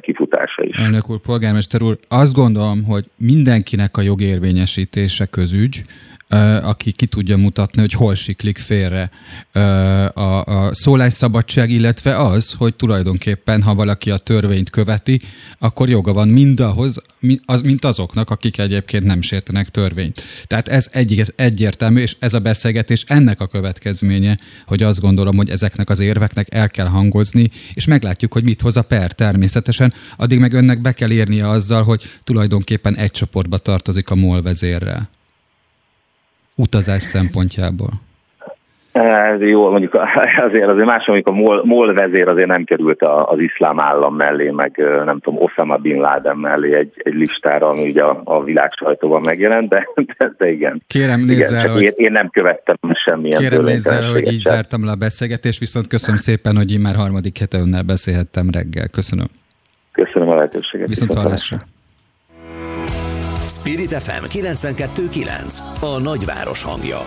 kifutása 0.00 0.62
is. 0.62 0.76
Elnök 0.76 1.10
úr, 1.10 1.18
polgármester 1.18 1.82
úr, 1.82 1.98
azt 2.08 2.34
gondolom, 2.34 2.84
hogy 2.84 3.04
mindenkinek 3.16 3.96
a 3.96 4.00
jogérvényesítése 4.00 5.26
közügy, 5.26 5.82
aki 6.62 6.92
ki 6.92 7.06
tudja 7.06 7.36
mutatni, 7.36 7.80
hogy 7.80 7.92
hol 7.92 8.14
siklik 8.14 8.58
félre 8.58 9.10
a, 10.14 10.44
a 10.44 10.74
szólásszabadság, 10.74 11.70
illetve 11.70 12.16
az, 12.16 12.54
hogy 12.58 12.74
tulajdonképpen, 12.74 13.62
ha 13.62 13.74
valaki 13.74 14.10
a 14.10 14.18
törvényt 14.18 14.70
követi, 14.70 15.20
akkor 15.58 15.88
joga 15.88 16.12
van 16.12 16.28
mindahhoz, 16.28 17.02
mint 17.64 17.84
azoknak, 17.84 18.30
akik 18.30 18.58
egyébként 18.58 19.04
nem 19.04 19.20
sértenek 19.20 19.68
törvényt. 19.68 20.22
Tehát 20.46 20.68
ez 20.68 20.88
egy, 20.92 21.33
egyértelmű, 21.36 22.00
és 22.00 22.16
ez 22.18 22.34
a 22.34 22.38
beszélgetés 22.38 23.04
ennek 23.06 23.40
a 23.40 23.46
következménye, 23.46 24.38
hogy 24.66 24.82
azt 24.82 25.00
gondolom, 25.00 25.36
hogy 25.36 25.50
ezeknek 25.50 25.90
az 25.90 25.98
érveknek 25.98 26.54
el 26.54 26.68
kell 26.68 26.86
hangozni, 26.86 27.50
és 27.74 27.86
meglátjuk, 27.86 28.32
hogy 28.32 28.44
mit 28.44 28.60
hoz 28.60 28.76
a 28.76 28.82
per 28.82 29.12
természetesen. 29.12 29.94
Addig 30.16 30.38
meg 30.38 30.52
önnek 30.52 30.80
be 30.80 30.92
kell 30.92 31.10
érnie 31.10 31.48
azzal, 31.48 31.82
hogy 31.82 32.02
tulajdonképpen 32.24 32.96
egy 32.96 33.10
csoportba 33.10 33.58
tartozik 33.58 34.10
a 34.10 34.14
MOL 34.14 34.42
vezérrel 34.42 35.08
utazás 36.54 37.02
szempontjából? 37.02 38.00
Ez 38.94 39.40
jó, 39.40 39.70
mondjuk 39.70 39.94
azért 40.46 40.68
azért 40.68 40.86
más, 40.86 41.06
amikor 41.06 41.32
a 41.32 41.36
MOL, 41.36 41.62
MOL 41.64 41.92
vezér 41.92 42.28
azért 42.28 42.48
nem 42.48 42.64
került 42.64 43.02
az 43.02 43.38
iszlám 43.38 43.80
állam 43.80 44.14
mellé, 44.16 44.50
meg 44.50 44.82
nem 45.04 45.18
tudom, 45.20 45.42
Osama 45.42 45.76
Bin 45.76 46.00
Laden 46.00 46.36
mellé 46.36 46.74
egy, 46.74 46.92
egy 46.96 47.14
listára, 47.14 47.68
ami 47.68 47.88
ugye 47.88 48.02
a, 48.02 48.20
a 48.24 48.42
világ 48.42 48.72
sajtóban 48.72 49.20
megjelent, 49.24 49.68
de, 49.68 49.88
de, 50.18 50.34
de 50.38 50.50
igen. 50.50 50.82
Kérem 50.86 51.20
nézzel, 51.20 51.60
igen, 51.60 51.72
hogy... 51.72 51.82
én, 51.82 51.92
én 51.96 52.12
nem 52.12 52.28
követtem 52.30 52.76
semmilyen 53.04 53.40
Kérem 53.40 53.62
nézzel, 53.62 54.10
hogy 54.10 54.32
így 54.32 54.40
sem. 54.40 54.52
zártam 54.52 54.84
le 54.84 54.90
a 54.90 54.96
beszélgetést, 54.96 55.58
viszont 55.58 55.86
köszönöm 55.86 56.16
szépen, 56.16 56.56
hogy 56.56 56.72
én 56.72 56.80
már 56.80 56.94
harmadik 56.94 57.38
hete 57.38 57.58
önnel 57.58 57.82
beszélhettem 57.82 58.50
reggel. 58.52 58.88
Köszönöm. 58.88 59.26
Köszönöm 59.92 60.28
a 60.28 60.34
lehetőséget. 60.34 60.88
Viszont 60.88 61.14
hallásra. 61.14 61.58
Spirit 63.46 63.92
FM 63.92 64.24
92.9 64.38 65.58
A 65.80 66.00
nagyváros 66.02 66.62
hangja 66.62 66.98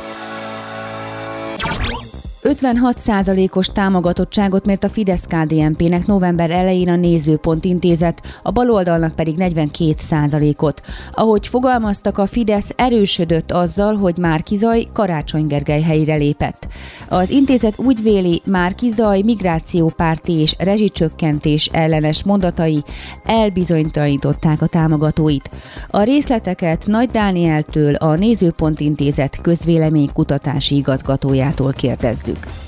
Thank 1.57 2.01
you. 2.01 2.06
56%-os 2.43 3.67
támogatottságot 3.67 4.65
mért 4.65 4.83
a 4.83 4.89
Fidesz-KDNP-nek 4.89 6.05
november 6.05 6.51
elején 6.51 6.89
a 6.89 6.95
Nézőpont 6.95 7.65
intézet, 7.65 8.21
a 8.43 8.51
baloldalnak 8.51 9.15
pedig 9.15 9.35
42%-ot. 9.39 10.81
Ahogy 11.11 11.47
fogalmaztak, 11.47 12.17
a 12.17 12.25
Fidesz 12.25 12.69
erősödött 12.75 13.51
azzal, 13.51 13.95
hogy 13.95 14.17
Márki 14.17 14.55
Zaj 14.55 14.87
Karácsony 14.93 15.47
Gergely 15.47 15.81
helyére 15.81 16.15
lépett. 16.15 16.67
Az 17.09 17.29
intézet 17.29 17.79
úgy 17.79 18.03
véli, 18.03 18.41
Márki 18.45 18.89
Zaj 18.89 19.21
migrációpárti 19.21 20.33
és 20.33 20.55
rezsicsökkentés 20.57 21.65
ellenes 21.65 22.23
mondatai 22.23 22.83
elbizonytalanították 23.23 24.61
a 24.61 24.67
támogatóit. 24.67 25.49
A 25.89 26.03
részleteket 26.03 26.85
Nagy 26.85 27.09
Dánieltől 27.09 27.93
a 27.93 28.15
Nézőpont 28.15 28.79
intézet 28.79 29.41
közvéleménykutatási 29.41 30.75
igazgatójától 30.75 31.73
kérdezzük 32.33 32.65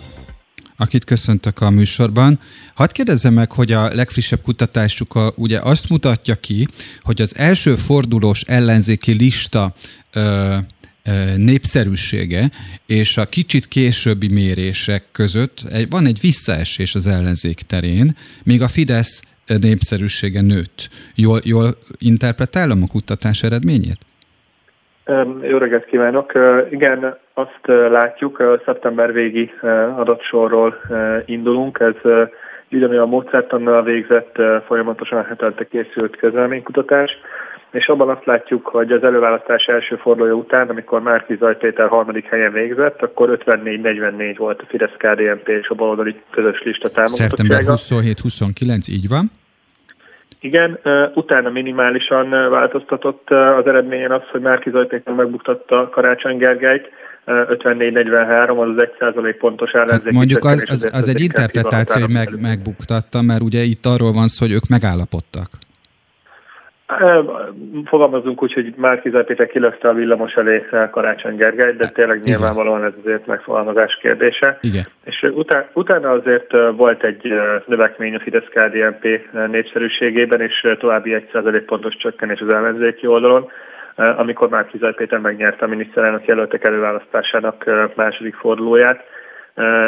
akit 0.82 1.04
köszöntök 1.04 1.62
a 1.62 1.70
műsorban. 1.70 2.40
Hadd 2.74 2.92
kérdezzem 2.92 3.34
meg, 3.34 3.52
hogy 3.52 3.72
a 3.72 3.94
legfrissebb 3.94 4.42
kutatásuk 4.42 5.16
a, 5.16 5.34
ugye 5.36 5.60
azt 5.60 5.90
mutatja 5.90 6.36
ki, 6.36 6.68
hogy 7.02 7.22
az 7.22 7.36
első 7.36 7.76
fordulós 7.76 8.42
ellenzéki 8.42 9.12
lista 9.12 9.74
ö, 10.12 10.58
népszerűsége 11.36 12.52
és 12.86 13.18
a 13.18 13.26
kicsit 13.26 13.68
későbbi 13.68 14.28
mérések 14.28 15.04
között 15.12 15.64
egy, 15.70 15.90
van 15.90 16.06
egy 16.06 16.20
visszaesés 16.20 16.96
az 16.96 17.08
ellenzék 17.08 17.62
terén, 17.62 18.16
míg 18.44 18.62
a 18.62 18.68
Fidesz 18.68 19.22
népszerűsége 19.46 20.42
nőtt. 20.42 20.90
Jól, 21.16 21.42
jól 21.44 21.78
interpretálom 21.98 22.84
a 22.84 22.88
kutatás 22.88 23.44
eredményét? 23.44 24.09
Jó 25.42 25.58
reggelt 25.58 25.86
kívánok! 25.86 26.32
Igen, 26.70 27.18
azt 27.34 27.62
látjuk, 27.66 28.60
szeptember 28.66 29.14
végi 29.14 29.52
adatsorról 29.96 30.76
indulunk. 31.26 31.80
Ez 31.80 32.28
ugyanolyan 32.72 33.10
módszertannal 33.10 33.84
végzett, 33.84 34.42
folyamatosan 34.66 35.26
hetente 35.26 35.68
készült 35.68 36.16
közleménykutatás, 36.16 37.12
és 37.72 37.88
abban 37.88 38.10
azt 38.10 38.26
látjuk, 38.26 38.68
hogy 38.68 38.92
az 38.92 39.04
előválasztás 39.04 39.66
első 39.66 39.96
fordulója 39.96 40.34
után, 40.34 40.70
amikor 40.70 41.02
Márki 41.02 41.36
Zajpéter 41.40 41.88
harmadik 41.88 42.26
helyen 42.26 42.52
végzett, 42.52 43.02
akkor 43.02 43.38
54-44 43.46 44.36
volt 44.38 44.62
a 44.62 44.66
Fidesz-KDNP 44.68 45.48
és 45.48 45.68
a 45.68 45.76
baloldali 45.76 46.22
közös 46.32 46.62
lista 46.64 46.90
támogatottsága. 46.90 47.76
Szeptember 47.76 48.16
27-29, 48.16 48.88
így 48.88 49.08
van? 49.08 49.32
Igen, 50.40 50.80
utána 51.14 51.50
minimálisan 51.50 52.30
változtatott 52.30 53.30
az 53.30 53.68
eredményen 53.68 54.12
az, 54.12 54.22
hogy 54.32 54.42
Márki 54.42 54.70
Zajpéter 54.70 55.14
megbuktatta 55.14 55.90
Karácsony 55.90 56.38
Gergelyt, 56.38 56.90
54-43, 57.26 58.58
az 58.58 58.70
az 58.70 58.82
1 58.82 58.92
százalék 59.00 59.36
pontos 59.36 59.72
ellenzéki. 59.72 60.04
Hát 60.04 60.14
mondjuk 60.14 60.46
az, 60.46 60.64
az, 60.70 60.90
az 60.92 61.08
egy 61.08 61.22
interpretáció, 61.22 62.02
hogy 62.02 62.14
meg, 62.14 62.42
megbuktatta, 62.42 63.22
mert 63.22 63.42
ugye 63.42 63.62
itt 63.62 63.86
arról 63.86 64.12
van 64.12 64.28
szó, 64.28 64.46
hogy 64.46 64.56
ők 64.56 64.68
megállapodtak. 64.68 65.48
Fogalmazunk 67.86 68.44
úgy, 68.44 68.54
hogy 68.54 68.74
már 68.78 69.02
Péter 69.02 69.48
kilökte 69.48 69.88
a 69.88 69.94
villamos 69.94 70.34
elé 70.34 70.66
Karácsony 70.92 71.36
Gergely, 71.36 71.74
de 71.74 71.88
tényleg 71.88 72.24
nyilvánvalóan 72.24 72.84
ez 72.84 72.94
azért 73.02 73.26
megfogalmazás 73.26 73.98
kérdése. 74.02 74.58
Igen. 74.62 74.84
És 75.04 75.28
után, 75.34 75.66
utána 75.74 76.10
azért 76.10 76.52
volt 76.76 77.04
egy 77.04 77.34
növekmény 77.66 78.16
a 78.16 78.20
fidesz 78.20 78.48
KDNP 78.50 79.20
népszerűségében, 79.48 80.42
és 80.42 80.68
további 80.80 81.26
1% 81.34 81.64
pontos 81.66 81.96
csökkenés 81.98 82.40
az 82.40 82.54
ellenzéki 82.54 83.08
oldalon, 83.08 83.52
amikor 83.96 84.50
már 84.50 84.70
Péter 84.96 85.20
megnyerte 85.20 85.66
a 85.66 85.70
miniszterelnök 85.70 86.26
jelöltek 86.26 86.66
előválasztásának 86.66 87.66
második 87.96 88.36
fordulóját. 88.36 89.04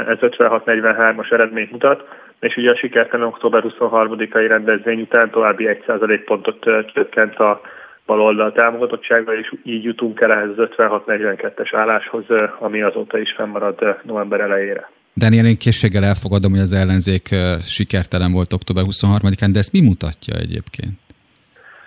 Ez 0.08 0.18
56-43-as 0.22 1.32
eredményt 1.32 1.72
mutat 1.72 2.08
és 2.41 2.55
ugye 2.57 2.71
a 2.71 2.75
sikertelen 2.75 3.27
október 3.27 3.63
23-ai 3.67 4.45
rendezvény 4.47 5.01
után 5.01 5.29
további 5.29 5.79
1% 5.87 6.21
pontot 6.25 6.65
csökkent 6.93 7.35
a 7.35 7.61
baloldal 8.05 8.51
támogatottsága, 8.51 9.37
és 9.37 9.53
így 9.63 9.83
jutunk 9.83 10.21
el 10.21 10.31
ehhez 10.31 10.49
az 10.57 10.69
56-42-es 10.77 11.69
álláshoz, 11.71 12.23
ami 12.59 12.81
azóta 12.81 13.19
is 13.19 13.33
fennmarad 13.37 13.99
november 14.03 14.39
elejére. 14.39 14.89
Daniel, 15.15 15.45
én 15.45 15.57
készséggel 15.57 16.03
elfogadom, 16.03 16.51
hogy 16.51 16.59
az 16.59 16.73
ellenzék 16.73 17.29
sikertelen 17.65 18.31
volt 18.31 18.53
október 18.53 18.83
23-án, 18.87 19.49
de 19.51 19.59
ezt 19.59 19.71
mi 19.71 19.81
mutatja 19.81 20.35
egyébként? 20.35 20.99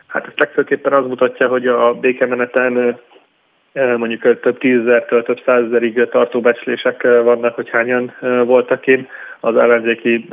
Hát 0.06 0.26
ezt 0.26 0.38
legfőképpen 0.38 0.92
az 0.92 1.06
mutatja, 1.06 1.48
hogy 1.48 1.66
a 1.66 1.94
békemeneten 1.94 2.98
mondjuk 3.72 4.40
több 4.40 4.58
tízezertől 4.58 5.22
több 5.22 5.40
százezerig 5.44 6.08
tartó 6.10 6.40
becslések 6.40 7.02
vannak, 7.02 7.54
hogy 7.54 7.70
hányan 7.70 8.14
voltak 8.44 8.86
én 8.86 9.08
az 9.44 9.56
ellenzéki 9.56 10.28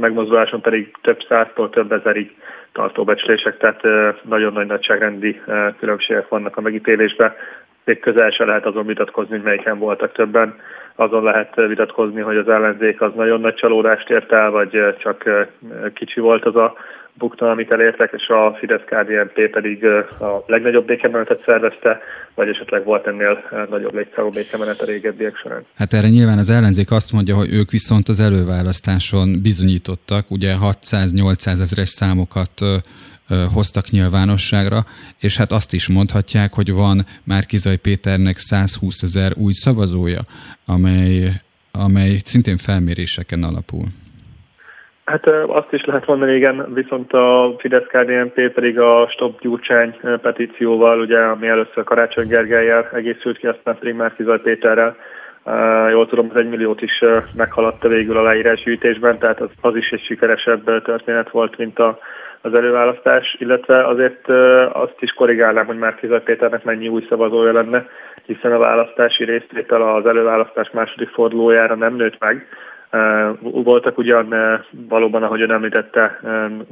megmozduláson 0.00 0.60
pedig 0.60 0.90
több 1.02 1.22
száztól 1.28 1.70
több 1.70 1.92
ezerig 1.92 2.36
tartó 2.72 3.04
becslések, 3.04 3.56
tehát 3.56 3.82
nagyon 4.22 4.52
nagy 4.52 4.66
nagyságrendi 4.66 5.40
különbségek 5.78 6.28
vannak 6.28 6.56
a 6.56 6.60
megítélésben. 6.60 7.32
Még 7.84 8.00
közel 8.00 8.30
se 8.30 8.44
lehet 8.44 8.66
azon 8.66 8.86
vitatkozni, 8.86 9.34
hogy 9.34 9.44
melyiken 9.44 9.78
voltak 9.78 10.12
többen. 10.12 10.58
Azon 10.94 11.22
lehet 11.22 11.54
vitatkozni, 11.54 12.20
hogy 12.20 12.36
az 12.36 12.48
ellenzék 12.48 13.00
az 13.00 13.12
nagyon 13.14 13.40
nagy 13.40 13.54
csalódást 13.54 14.10
ért 14.10 14.32
el, 14.32 14.50
vagy 14.50 14.96
csak 14.98 15.46
kicsi 15.94 16.20
volt 16.20 16.44
az 16.44 16.56
a 16.56 16.74
bukta, 17.18 17.50
amit 17.50 17.72
elértek, 17.72 18.12
és 18.16 18.28
a 18.28 18.56
fidesz 18.58 18.82
KDNP 18.84 19.50
pedig 19.50 19.84
a 20.20 20.44
legnagyobb 20.46 20.86
békemenetet 20.86 21.42
szervezte, 21.46 22.00
vagy 22.34 22.48
esetleg 22.48 22.84
volt 22.84 23.06
ennél 23.06 23.66
nagyobb 23.70 23.94
létszámú 23.94 24.30
békemenet 24.30 24.80
a 24.80 24.84
régebbiek 24.84 25.36
során. 25.36 25.64
Hát 25.74 25.92
erre 25.92 26.08
nyilván 26.08 26.38
az 26.38 26.50
ellenzék 26.50 26.90
azt 26.90 27.12
mondja, 27.12 27.34
hogy 27.34 27.52
ők 27.52 27.70
viszont 27.70 28.08
az 28.08 28.20
előválasztáson 28.20 29.40
bizonyítottak, 29.42 30.30
ugye 30.30 30.54
600-800 30.60 31.60
ezeres 31.60 31.88
számokat 31.88 32.50
hoztak 33.54 33.90
nyilvánosságra, 33.90 34.84
és 35.18 35.36
hát 35.36 35.52
azt 35.52 35.72
is 35.72 35.88
mondhatják, 35.88 36.52
hogy 36.52 36.72
van 36.72 37.06
már 37.24 37.46
Kizaj 37.46 37.76
Péternek 37.76 38.38
120 38.38 39.02
ezer 39.02 39.32
új 39.36 39.52
szavazója, 39.52 40.20
amely, 40.66 41.30
amely 41.72 42.20
szintén 42.24 42.56
felméréseken 42.56 43.42
alapul. 43.42 43.84
Hát 45.08 45.26
azt 45.46 45.72
is 45.72 45.84
lehet 45.84 46.06
mondani, 46.06 46.34
igen, 46.34 46.72
viszont 46.74 47.12
a 47.12 47.54
fidesz 47.58 47.86
KDNP 47.86 48.52
pedig 48.52 48.78
a 48.78 49.08
Stop 49.10 49.40
Gyurcsány 49.40 50.00
petícióval, 50.22 51.00
ugye, 51.00 51.20
ami 51.20 51.48
először 51.48 51.84
Karácsony 51.84 52.28
Gergelyel 52.28 52.88
egészült 52.92 53.38
ki, 53.38 53.46
aztán 53.46 53.78
pedig 53.78 53.94
már 53.94 54.14
Kizaj 54.14 54.40
Péterrel, 54.40 54.96
jól 55.90 56.06
tudom, 56.06 56.28
az 56.30 56.40
egymilliót 56.40 56.82
is 56.82 57.04
meghaladta 57.36 57.88
végül 57.88 58.16
a 58.16 58.22
leírásgyűjtésben, 58.22 59.18
tehát 59.18 59.40
az, 59.40 59.50
az 59.60 59.76
is 59.76 59.90
egy 59.90 60.04
sikeresebb 60.04 60.82
történet 60.82 61.30
volt, 61.30 61.56
mint 61.56 61.78
a, 61.78 61.98
az 62.40 62.54
előválasztás, 62.54 63.36
illetve 63.38 63.86
azért 63.86 64.28
azt 64.72 64.96
is 65.00 65.12
korrigálnám, 65.12 65.66
hogy 65.66 65.78
már 65.78 65.94
Kizaj 65.94 66.22
Péternek 66.22 66.64
mennyi 66.64 66.88
új 66.88 67.06
szavazója 67.08 67.52
lenne, 67.52 67.86
hiszen 68.26 68.52
a 68.52 68.58
választási 68.58 69.24
résztétel 69.24 69.82
az 69.82 70.06
előválasztás 70.06 70.70
második 70.70 71.08
fordulójára 71.08 71.74
nem 71.74 71.94
nőtt 71.94 72.18
meg, 72.18 72.46
voltak 73.40 73.98
ugyan 73.98 74.34
valóban, 74.88 75.22
ahogy 75.22 75.40
ön 75.40 75.50
említette, 75.50 76.20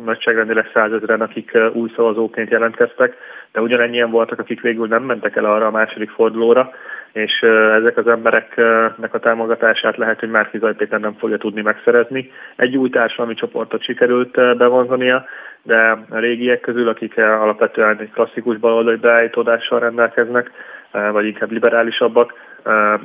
nagyságrendileg 0.05 0.71
százezren, 0.73 1.21
akik 1.21 1.59
új 1.73 1.91
szavazóként 1.97 2.51
jelentkeztek, 2.51 3.17
de 3.53 3.61
ugyanennyien 3.61 4.11
voltak, 4.11 4.39
akik 4.39 4.61
végül 4.61 4.87
nem 4.87 5.03
mentek 5.03 5.37
el 5.37 5.45
arra 5.45 5.67
a 5.67 5.71
második 5.71 6.11
fordulóra, 6.11 6.71
és 7.13 7.41
ezek 7.81 7.97
az 7.97 8.07
embereknek 8.07 9.15
a 9.15 9.19
támogatását 9.19 9.97
lehet, 9.97 10.21
hogy 10.21 10.31
Márki 10.31 10.59
Péter 10.59 11.01
nem 11.01 11.17
fogja 11.19 11.37
tudni 11.37 11.63
megszerezni. 11.63 12.31
Egy 12.57 12.77
új 12.77 12.89
társadalmi 12.89 13.35
csoportot 13.35 13.83
sikerült 13.83 14.57
bevonzania, 14.57 15.25
de 15.63 15.99
a 16.11 16.19
régiek 16.19 16.61
közül, 16.61 16.89
akik 16.89 17.19
alapvetően 17.19 17.99
egy 17.99 18.11
klasszikus 18.11 18.57
baloldali 18.57 18.97
beállítódással 18.97 19.81
rendelkeznek, 19.81 20.51
vagy 21.13 21.27
inkább 21.27 21.51
liberálisabbak, 21.51 22.33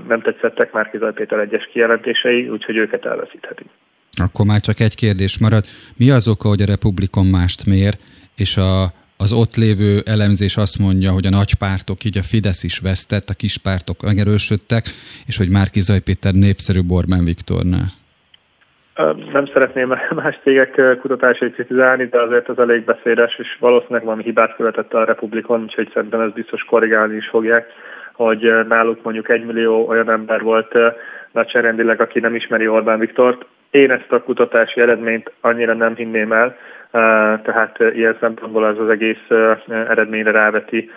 nem 0.07 0.21
tetszettek 0.21 0.71
már 0.71 0.89
Kizaj 0.89 1.13
Péter 1.13 1.39
egyes 1.39 1.69
kijelentései, 1.71 2.49
úgyhogy 2.49 2.77
őket 2.77 3.05
elveszítheti. 3.05 3.63
Akkor 4.23 4.45
már 4.45 4.59
csak 4.59 4.79
egy 4.79 4.95
kérdés 4.95 5.39
marad. 5.39 5.65
Mi 5.97 6.09
az 6.09 6.27
oka, 6.27 6.47
hogy 6.47 6.61
a 6.61 6.65
Republikon 6.65 7.25
mást 7.25 7.65
mér, 7.65 7.93
és 8.35 8.57
a, 8.57 8.83
az 9.17 9.33
ott 9.33 9.55
lévő 9.55 10.01
elemzés 10.05 10.57
azt 10.57 10.79
mondja, 10.79 11.11
hogy 11.11 11.25
a 11.25 11.29
nagy 11.29 11.53
pártok, 11.53 12.03
így 12.03 12.17
a 12.17 12.21
Fidesz 12.21 12.63
is 12.63 12.79
vesztett, 12.79 13.29
a 13.29 13.33
kis 13.33 13.57
pártok 13.57 14.01
megerősödtek, 14.01 14.83
és 15.25 15.37
hogy 15.37 15.49
már 15.49 15.69
Kizaj 15.69 15.99
Péter 15.99 16.33
népszerű 16.33 16.81
Borbán 16.83 17.23
Viktornál? 17.23 17.87
Nem 19.33 19.45
szeretném 19.45 19.87
más 20.23 20.39
cégek 20.43 20.81
kutatásait 20.99 21.53
kritizálni, 21.53 22.05
de 22.05 22.21
azért 22.21 22.49
az 22.49 22.59
elég 22.59 22.83
beszédes, 22.83 23.35
és 23.37 23.57
valószínűleg 23.59 24.03
valami 24.03 24.23
hibát 24.23 24.55
követett 24.55 24.93
a 24.93 25.05
Republikon, 25.05 25.61
úgyhogy 25.61 25.91
szerintem 25.93 26.19
ez 26.19 26.31
biztos 26.31 26.63
korrigálni 26.63 27.15
is 27.15 27.27
fogják 27.27 27.65
hogy 28.13 28.67
náluk 28.67 29.03
mondjuk 29.03 29.29
egy 29.29 29.45
millió 29.45 29.87
olyan 29.87 30.09
ember 30.09 30.41
volt 30.41 30.79
nagyságrendileg, 31.31 32.01
aki 32.01 32.19
nem 32.19 32.35
ismeri 32.35 32.67
Orbán 32.67 32.99
Viktort. 32.99 33.45
Én 33.69 33.91
ezt 33.91 34.11
a 34.11 34.23
kutatási 34.23 34.81
eredményt 34.81 35.31
annyira 35.41 35.73
nem 35.73 35.95
hinném 35.95 36.31
el, 36.31 36.47
eh, 36.47 36.55
tehát 37.43 37.77
ilyen 37.93 38.17
szempontból 38.19 38.63
az 38.63 38.79
az 38.79 38.89
egész 38.89 39.29
eredményre 39.67 40.31
ráveti 40.31 40.89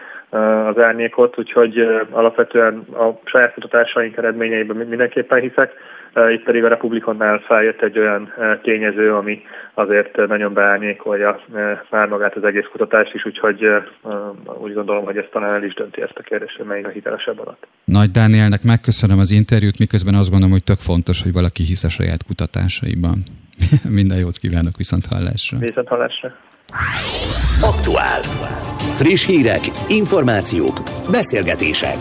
az 0.67 0.79
árnyékot, 0.79 1.39
úgyhogy 1.39 1.79
alapvetően 2.11 2.87
a 2.93 3.11
saját 3.25 3.55
kutatásaink 3.55 4.17
eredményeiben 4.17 4.77
mindenképpen 4.77 5.41
hiszek. 5.41 5.73
Itt 6.15 6.45
pedig 6.45 6.65
a 6.65 6.69
Republikonnál 6.69 7.39
feljött 7.39 7.83
egy 7.83 7.99
olyan 7.99 8.33
tényező, 8.63 9.15
ami 9.15 9.43
azért 9.75 10.27
nagyon 10.27 10.53
beárnyékolja 10.53 11.41
már 11.91 12.09
magát 12.09 12.35
az 12.35 12.45
egész 12.45 12.67
kutatást 12.73 13.15
is, 13.15 13.25
úgyhogy 13.27 13.67
úgy 14.59 14.75
gondolom, 14.75 15.05
hogy 15.05 15.17
ez 15.17 15.25
talán 15.33 15.55
el 15.55 15.65
is 15.65 15.75
dönti 15.75 16.03
ezt 16.03 16.19
a 16.19 16.23
kérdést, 16.23 16.57
hogy 16.57 16.67
melyik 16.67 16.87
a 16.87 16.91
hitelesebb 16.91 17.41
adat. 17.41 17.67
Nagy 17.85 18.11
Dánielnek 18.11 18.63
megköszönöm 18.63 19.19
az 19.19 19.31
interjút, 19.31 19.79
miközben 19.79 20.15
azt 20.15 20.31
gondolom, 20.31 20.53
hogy 20.53 20.65
tök 20.65 20.79
fontos, 20.79 21.23
hogy 21.23 21.33
valaki 21.33 21.63
hisz 21.63 21.85
a 21.85 21.89
saját 21.89 22.25
kutatásaiban. 22.25 23.23
Minden 23.89 24.19
jót 24.19 24.39
kívánok, 24.39 24.77
viszont 24.77 25.07
hallásra. 25.07 25.59
Viszont 25.59 25.89
hallásra. 25.89 26.33
Aktuál. 27.63 28.21
Friss 28.95 29.27
hírek, 29.27 29.61
információk, 29.89 30.77
beszélgetések. 31.11 31.99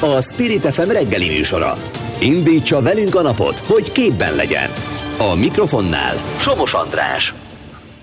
A 0.00 0.20
Spirit 0.20 0.66
FM 0.74 0.90
reggeli 0.90 1.28
műsora. 1.28 1.72
Indítsa 2.20 2.82
velünk 2.82 3.14
a 3.14 3.22
napot, 3.22 3.58
hogy 3.58 3.92
képben 3.92 4.34
legyen. 4.34 4.70
A 5.18 5.34
mikrofonnál 5.34 6.14
Somos 6.38 6.74
András. 6.74 7.34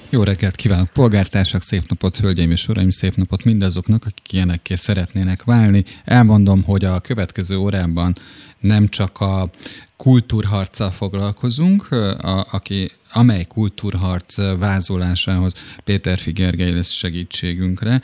Jó 0.09 0.23
reggelt 0.23 0.55
kívánok, 0.55 0.89
polgártársak, 0.89 1.61
szép 1.61 1.83
napot, 1.87 2.17
hölgyeim 2.17 2.51
és 2.51 2.67
uraim, 2.67 2.89
szép 2.89 3.15
napot 3.15 3.43
mindazoknak, 3.43 4.05
akik 4.05 4.33
ilyenekké 4.33 4.75
szeretnének 4.75 5.43
válni. 5.43 5.85
Elmondom, 6.05 6.63
hogy 6.63 6.85
a 6.85 6.99
következő 6.99 7.57
órában 7.57 8.13
nem 8.59 8.87
csak 8.87 9.19
a 9.19 9.49
kultúrharccal 9.97 10.91
foglalkozunk, 10.91 11.91
a, 11.91 12.47
aki, 12.51 12.91
amely 13.13 13.45
kultúrharc 13.45 14.35
vázolásához 14.59 15.53
Péter 15.83 16.17
Figergely 16.17 16.71
lesz 16.71 16.91
segítségünkre, 16.91 18.01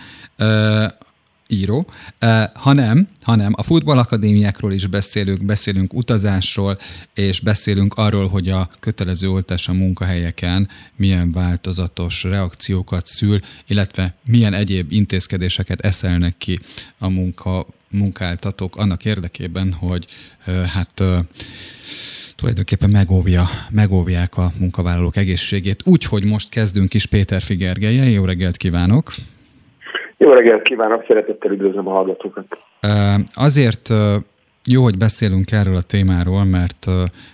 író, 1.52 1.89
hanem, 2.54 3.08
hanem 3.22 3.54
a 3.56 3.64
futballakadémiákról 3.64 4.74
is 4.74 4.88
beszélünk, 4.88 5.45
beszélünk 5.45 5.93
utazásról, 5.93 6.80
és 7.14 7.39
beszélünk 7.39 7.93
arról, 7.93 8.28
hogy 8.28 8.50
a 8.50 8.70
kötelező 8.80 9.30
oltás 9.30 9.68
a 9.68 9.74
munkahelyeken 9.74 10.70
milyen 10.95 11.32
változatos 11.32 12.24
reakciókat 12.24 13.06
szül, 13.06 13.39
illetve 13.68 14.14
milyen 14.26 14.54
egyéb 14.54 14.91
intézkedéseket 14.91 15.80
eszelnek 15.80 16.38
ki 16.38 16.60
a 16.97 17.10
munka, 17.10 17.66
munkáltatók 17.89 18.76
annak 18.76 19.06
érdekében, 19.06 19.74
hogy 19.74 20.06
hát 20.74 21.04
tulajdonképpen 22.36 22.89
megóvja, 22.89 23.47
megóvják 23.72 24.38
a 24.38 24.52
munkavállalók 24.58 25.16
egészségét. 25.16 25.82
Úgyhogy 25.86 26.24
most 26.24 26.50
kezdünk 26.50 26.93
is 26.93 27.06
Péter 27.06 27.41
Figergelye. 27.41 28.10
Jó 28.10 28.26
reggelt 28.26 28.58
kívánok! 28.58 29.14
Jó 30.22 30.32
reggelt 30.32 30.61
kívánok, 30.61 31.05
szeretettel 31.07 31.51
üdvözlöm 31.51 31.88
a 31.88 31.91
hallgatókat. 31.91 32.45
Azért 33.34 33.89
jó, 34.65 34.84
hogy 34.84 34.97
beszélünk 34.97 35.51
erről 35.51 35.76
a 35.76 35.82
témáról, 35.82 36.43
mert 36.43 36.88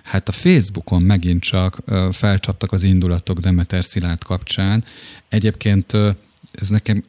hát 0.04 0.28
a 0.28 0.32
Facebookon 0.32 1.02
megint 1.02 1.42
csak 1.42 1.78
felcsaptak 2.12 2.72
az 2.72 2.84
indulatok 2.84 3.38
Demeter 3.38 3.84
Szilárd 3.84 4.24
kapcsán. 4.24 4.84
Egyébként 5.30 5.94
ez 6.52 6.70
nekem 6.70 7.04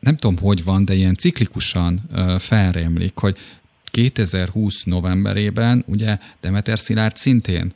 nem 0.00 0.16
tudom, 0.16 0.36
hogy 0.38 0.64
van, 0.64 0.84
de 0.84 0.94
ilyen 0.94 1.14
ciklikusan 1.14 2.00
felrémlik, 2.38 3.12
hogy 3.14 3.36
2020 3.84 4.82
novemberében 4.84 5.84
ugye 5.86 6.18
Demeter 6.40 6.78
Szilárd 6.78 7.16
szintén 7.16 7.72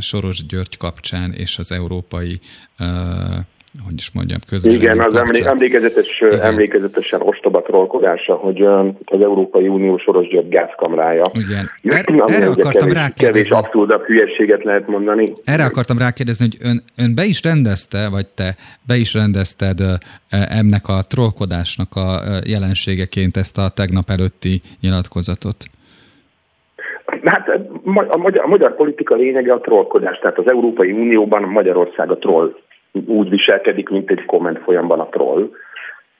Soros 0.00 0.46
György 0.46 0.76
kapcsán 0.76 1.32
és 1.32 1.58
az 1.58 1.72
európai 1.72 2.40
hogy 3.84 3.94
is 3.96 4.10
mondjam, 4.12 4.38
közben. 4.48 4.72
Igen, 4.72 5.00
az 5.00 5.14
emlé- 5.14 5.46
emlékezetes, 5.46 6.20
Igen. 6.20 6.40
emlékezetesen 6.40 7.20
ostoba 7.22 7.62
trollkodása, 7.62 8.34
hogy 8.34 8.62
az 9.04 9.20
Európai 9.20 9.68
Unió 9.68 9.98
Soros 9.98 10.28
György 10.28 10.48
gázkamrája. 10.48 11.24
Igen. 11.32 11.70
Er- 11.82 12.30
erre 12.30 12.46
akartam 12.46 12.72
kevés, 12.72 12.94
rákérdezni. 12.94 13.24
Kevés 13.24 13.48
abszurdabb 13.48 14.04
hülyeséget 14.04 14.64
lehet 14.64 14.86
mondani. 14.88 15.32
Erre 15.44 15.64
akartam 15.64 15.98
rákérdezni, 15.98 16.46
hogy 16.50 16.68
ön, 16.70 16.82
ön 16.96 17.14
be 17.14 17.24
is 17.24 17.42
rendezte, 17.42 18.08
vagy 18.08 18.26
te 18.26 18.56
be 18.86 18.96
is 18.96 19.14
rendezted 19.14 19.78
ennek 20.28 20.88
a 20.88 21.02
trollkodásnak 21.08 21.96
a 21.96 22.20
jelenségeként 22.44 23.36
ezt 23.36 23.58
a 23.58 23.68
tegnap 23.68 24.10
előtti 24.10 24.62
nyilatkozatot? 24.80 25.64
Hát 27.24 27.48
a 28.08 28.16
magyar, 28.16 28.44
a 28.44 28.48
magyar 28.48 28.76
politika 28.76 29.14
lényege 29.14 29.52
a 29.52 29.60
trollkodás, 29.60 30.18
tehát 30.18 30.38
az 30.38 30.50
Európai 30.50 30.92
Unióban 30.92 31.42
Magyarország 31.42 32.10
a 32.10 32.16
troll 32.16 32.54
úgy 33.06 33.28
viselkedik, 33.28 33.88
mint 33.88 34.10
egy 34.10 34.24
komment 34.24 34.58
folyamban 34.58 35.00
a 35.00 35.08
troll, 35.08 35.50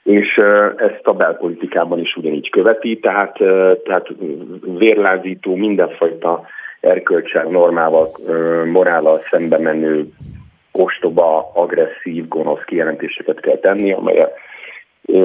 és 0.03 0.37
ezt 0.77 1.07
a 1.07 1.13
belpolitikában 1.13 1.99
is 1.99 2.17
ugyanígy 2.17 2.51
követi, 2.51 2.99
tehát, 2.99 3.37
tehát 3.85 4.07
vérlázító, 4.79 5.55
mindenfajta 5.55 6.47
erkölcsel, 6.81 7.45
normával, 7.45 8.11
morállal 8.73 9.21
szembe 9.31 9.59
menő, 9.59 10.09
ostoba, 10.73 11.51
agresszív, 11.55 12.29
gonosz 12.29 12.65
kijelentéseket 12.65 13.41
kell 13.41 13.57
tenni, 13.57 13.93
amelyek 13.93 14.31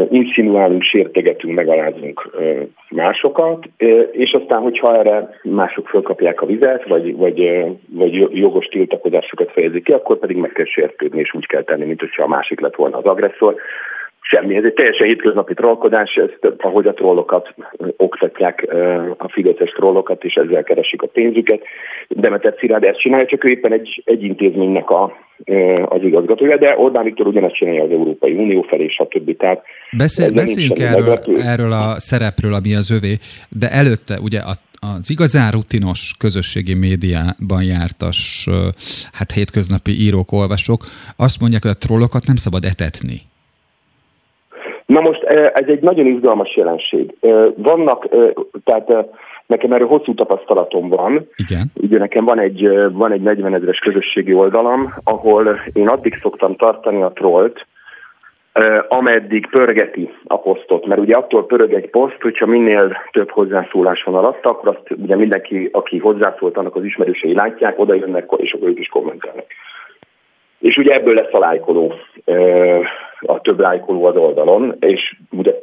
insinuálunk, 0.09 0.81
sértegetünk, 0.81 1.55
megalázunk 1.55 2.35
másokat, 2.89 3.69
és 4.11 4.33
aztán, 4.33 4.61
hogyha 4.61 4.97
erre 4.97 5.39
mások 5.43 5.87
fölkapják 5.87 6.41
a 6.41 6.45
vizet, 6.45 6.87
vagy, 6.87 7.15
vagy, 7.15 7.65
vagy 7.89 8.29
jogos 8.37 8.65
tiltakozásokat 8.65 9.51
fejezik 9.51 9.83
ki, 9.83 9.91
akkor 9.91 10.17
pedig 10.17 10.37
meg 10.37 10.51
kell 10.51 10.65
sértődni, 10.65 11.19
és 11.19 11.33
úgy 11.33 11.45
kell 11.45 11.63
tenni, 11.63 11.85
mint 11.85 11.99
hogyha 11.99 12.23
a 12.23 12.27
másik 12.27 12.59
lett 12.59 12.75
volna 12.75 12.97
az 12.97 13.05
agresszor. 13.05 13.55
Semmi, 14.29 14.55
ez 14.55 14.63
egy 14.63 14.73
teljesen 14.73 15.07
hétköznapi 15.07 15.53
trollkodás, 15.53 16.15
ezt, 16.15 16.53
ahogy 16.57 16.87
a 16.87 16.93
trollokat 16.93 17.53
oktatják, 17.97 18.67
a 19.17 19.29
fideszes 19.29 19.69
trollokat, 19.69 20.23
és 20.23 20.35
ezzel 20.35 20.63
keresik 20.63 21.01
a 21.01 21.07
pénzüket. 21.07 21.61
Demeter 22.07 22.55
Szilárd 22.59 22.83
ezt 22.83 22.99
csinálja, 22.99 23.25
csak 23.25 23.43
ő 23.43 23.49
éppen 23.49 23.71
egy, 23.71 24.03
egy 24.05 24.23
intézménynek 24.23 24.89
a, 24.89 25.17
az 25.85 26.01
igazgatója, 26.01 26.57
de 26.57 26.75
Orbán 26.77 27.03
Viktor 27.03 27.27
ugyanezt 27.27 27.55
csinálja 27.55 27.83
az 27.83 27.91
Európai 27.91 28.33
Unió 28.33 28.61
felé, 28.61 28.87
stb. 28.87 29.37
Tehát 29.37 29.63
Beszél, 29.97 30.31
beszéljünk 30.31 30.79
erről, 30.79 31.19
erről 31.43 31.71
a 31.71 31.99
szerepről, 31.99 32.53
ami 32.53 32.75
az 32.75 32.91
övé, 32.91 33.17
de 33.49 33.71
előtte 33.71 34.19
ugye 34.19 34.39
a 34.39 34.51
az 34.99 35.09
igazán 35.09 35.51
rutinos 35.51 36.15
közösségi 36.17 36.73
médiában 36.73 37.63
jártas, 37.63 38.47
hát 39.11 39.31
hétköznapi 39.31 39.91
írók, 39.91 40.31
olvasók 40.31 40.85
azt 41.15 41.39
mondják, 41.39 41.61
hogy 41.61 41.71
a 41.71 41.77
trollokat 41.77 42.25
nem 42.25 42.35
szabad 42.35 42.65
etetni. 42.65 43.21
Na 44.85 44.99
most 44.99 45.23
ez 45.53 45.67
egy 45.67 45.81
nagyon 45.81 46.05
izgalmas 46.05 46.55
jelenség. 46.55 47.15
Vannak, 47.55 48.07
tehát 48.63 48.93
nekem 49.45 49.71
erről 49.71 49.87
hosszú 49.87 50.13
tapasztalatom 50.13 50.89
van. 50.89 51.27
Igen. 51.35 51.71
Ugye 51.73 51.97
nekem 51.97 52.25
van 52.25 52.39
egy, 52.39 52.69
van 52.91 53.11
egy 53.11 53.21
40 53.21 53.53
ezeres 53.53 53.79
közösségi 53.79 54.33
oldalam, 54.33 54.93
ahol 55.03 55.59
én 55.73 55.87
addig 55.87 56.19
szoktam 56.21 56.55
tartani 56.55 57.01
a 57.01 57.11
trollt, 57.11 57.65
ameddig 58.87 59.47
pörgeti 59.49 60.13
a 60.23 60.37
posztot. 60.37 60.85
Mert 60.85 61.01
ugye 61.01 61.15
attól 61.15 61.45
pörög 61.45 61.73
egy 61.73 61.89
poszt, 61.89 62.21
hogyha 62.21 62.45
minél 62.45 62.97
több 63.11 63.29
hozzászólás 63.29 64.03
van 64.03 64.15
alatt, 64.15 64.45
akkor 64.45 64.69
azt 64.69 65.01
ugye 65.01 65.15
mindenki, 65.15 65.69
aki 65.71 65.97
hozzászólt, 65.97 66.57
annak 66.57 66.75
az 66.75 66.83
ismerősei 66.83 67.33
látják, 67.33 67.79
oda 67.79 67.93
jönnek, 67.93 68.25
és 68.37 68.53
akkor 68.53 68.67
ők 68.67 68.79
is 68.79 68.87
kommentelnek. 68.87 69.45
És 70.63 70.77
ugye 70.77 70.93
ebből 70.93 71.13
lesz 71.13 71.33
a 71.33 71.39
lájkoló, 71.39 71.93
a 73.19 73.41
több 73.41 73.59
lájkoló 73.59 74.05
az 74.05 74.15
oldalon, 74.15 74.75
és 74.79 75.15
ugye 75.31 75.53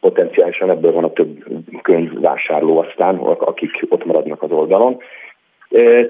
potenciálisan 0.00 0.70
ebből 0.70 0.92
van 0.92 1.04
a 1.04 1.12
több 1.12 1.44
könyvvásárló 1.82 2.78
aztán, 2.78 3.16
akik 3.18 3.70
ott 3.88 4.04
maradnak 4.04 4.42
az 4.42 4.50
oldalon. 4.50 4.96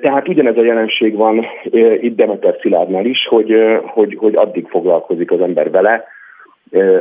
Tehát 0.00 0.28
ugyanez 0.28 0.56
a 0.56 0.64
jelenség 0.64 1.16
van 1.16 1.46
itt 2.00 2.16
Demeter 2.16 2.56
Szilárdnál 2.60 3.04
is, 3.04 3.26
hogy, 3.26 3.54
hogy, 3.84 4.16
hogy 4.18 4.34
addig 4.34 4.66
foglalkozik 4.68 5.30
az 5.30 5.40
ember 5.40 5.70
vele, 5.70 6.04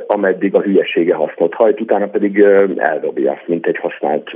ameddig 0.08 0.56
a 0.56 0.62
hülyesége 0.62 1.16
hasznot 1.16 1.54
hajt, 1.54 1.82
utána 1.82 2.08
pedig 2.08 2.40
eldobja, 2.78 3.42
mint 3.46 3.66
egy 3.66 3.78
használt, 3.78 4.32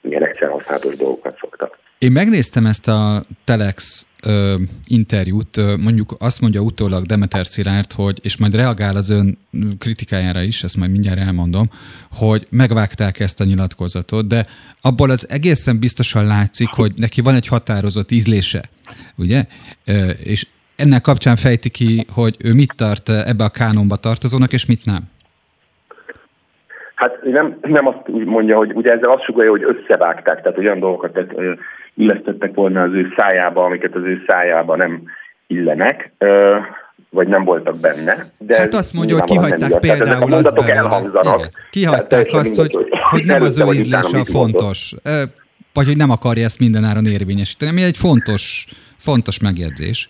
ilyen 0.00 0.24
egyszer 0.24 0.48
használatos 0.48 0.96
dolgokat 0.96 1.36
szoktak. 1.40 1.78
Én 1.98 2.12
megnéztem 2.12 2.66
ezt 2.66 2.88
a 2.88 3.22
Telex 3.44 4.06
ö, 4.26 4.54
interjút, 4.86 5.56
ö, 5.56 5.76
mondjuk 5.76 6.14
azt 6.18 6.40
mondja 6.40 6.60
utólag 6.60 7.06
Demeter 7.06 7.46
Szilárd, 7.46 7.92
hogy, 7.92 8.18
és 8.22 8.38
majd 8.38 8.54
reagál 8.54 8.96
az 8.96 9.10
ön 9.10 9.38
kritikájára 9.78 10.40
is, 10.40 10.62
ezt 10.62 10.76
majd 10.76 10.90
mindjárt 10.90 11.18
elmondom, 11.18 11.70
hogy 12.12 12.46
megvágták 12.50 13.20
ezt 13.20 13.40
a 13.40 13.44
nyilatkozatot, 13.44 14.26
de 14.26 14.46
abból 14.80 15.10
az 15.10 15.26
egészen 15.30 15.78
biztosan 15.78 16.26
látszik, 16.26 16.68
hogy 16.68 16.92
neki 16.96 17.20
van 17.20 17.34
egy 17.34 17.46
határozott 17.46 18.10
ízlése, 18.10 18.62
ugye? 19.16 19.44
Ö, 19.84 20.08
és 20.08 20.46
ennek 20.76 21.00
kapcsán 21.00 21.36
fejti 21.36 21.70
ki, 21.70 22.06
hogy 22.14 22.36
ő 22.38 22.52
mit 22.52 22.72
tart 22.76 23.08
ebbe 23.08 23.44
a 23.44 23.48
kánonba 23.48 23.96
tartozónak, 23.96 24.52
és 24.52 24.66
mit 24.66 24.84
nem. 24.84 25.02
Hát 26.94 27.22
nem, 27.22 27.58
nem 27.62 27.86
azt 27.86 28.08
mondja, 28.08 28.56
hogy 28.56 28.72
ugye 28.74 28.92
ezzel 28.92 29.10
azt 29.10 29.24
sugalja, 29.24 29.50
hogy 29.50 29.62
összevágták, 29.64 30.42
tehát 30.42 30.58
olyan 30.58 30.78
dolgokat 30.78 31.18
illesztettek 31.96 32.54
volna 32.54 32.82
az 32.82 32.92
ő 32.92 33.12
szájába, 33.16 33.64
amiket 33.64 33.94
az 33.94 34.02
ő 34.02 34.22
szájába 34.26 34.76
nem 34.76 35.02
illenek, 35.46 36.12
vagy 37.10 37.28
nem 37.28 37.44
voltak 37.44 37.78
benne. 37.78 38.30
De 38.38 38.56
hát 38.56 38.74
azt 38.74 38.92
mondja, 38.92 39.14
hogy 39.14 39.24
kihagyták 39.24 39.78
például 39.78 40.32
az 40.32 40.52
elhangzanak. 40.66 41.48
Kihagyták 41.70 42.32
azt, 42.32 42.56
hogy, 42.56 42.88
hogy 43.10 43.24
nem 43.24 43.42
az 43.42 43.58
ő 43.58 43.72
ízlése 43.72 44.18
a 44.18 44.24
fontos, 44.24 44.94
vagy 45.72 45.86
hogy 45.86 45.96
nem 45.96 46.10
akarja 46.10 46.44
ezt 46.44 46.58
mindenáron 46.58 47.06
érvényesíteni, 47.06 47.70
ami 47.70 47.82
egy 47.82 47.96
fontos, 47.96 48.66
fontos 48.96 49.40
megjegyzés. 49.40 50.08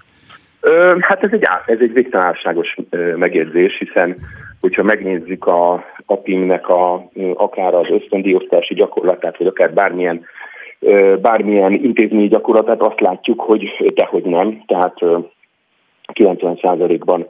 Hát 1.01 1.23
ez 1.23 1.33
egy, 1.33 1.43
ez 1.67 1.79
egy 1.81 1.93
végtelenságos 1.93 2.77
megjegyzés, 3.17 3.79
hiszen 3.79 4.17
hogyha 4.61 4.83
megnézzük 4.83 5.47
a 5.47 5.85
APIM-nek 6.07 6.69
a, 6.69 7.11
akár 7.35 7.75
az 7.75 7.87
ösztöndíjosztási 7.91 8.75
gyakorlatát, 8.75 9.39
vagy 9.39 9.47
akár 9.47 9.73
bármilyen 9.73 10.25
bármilyen 11.21 11.73
intézményi 11.73 12.29
gyakorlatát, 12.29 12.81
azt 12.81 13.01
látjuk, 13.01 13.41
hogy 13.41 13.93
dehogy 13.95 14.25
nem. 14.25 14.63
Tehát 14.67 14.99
90%-ban 16.13 17.29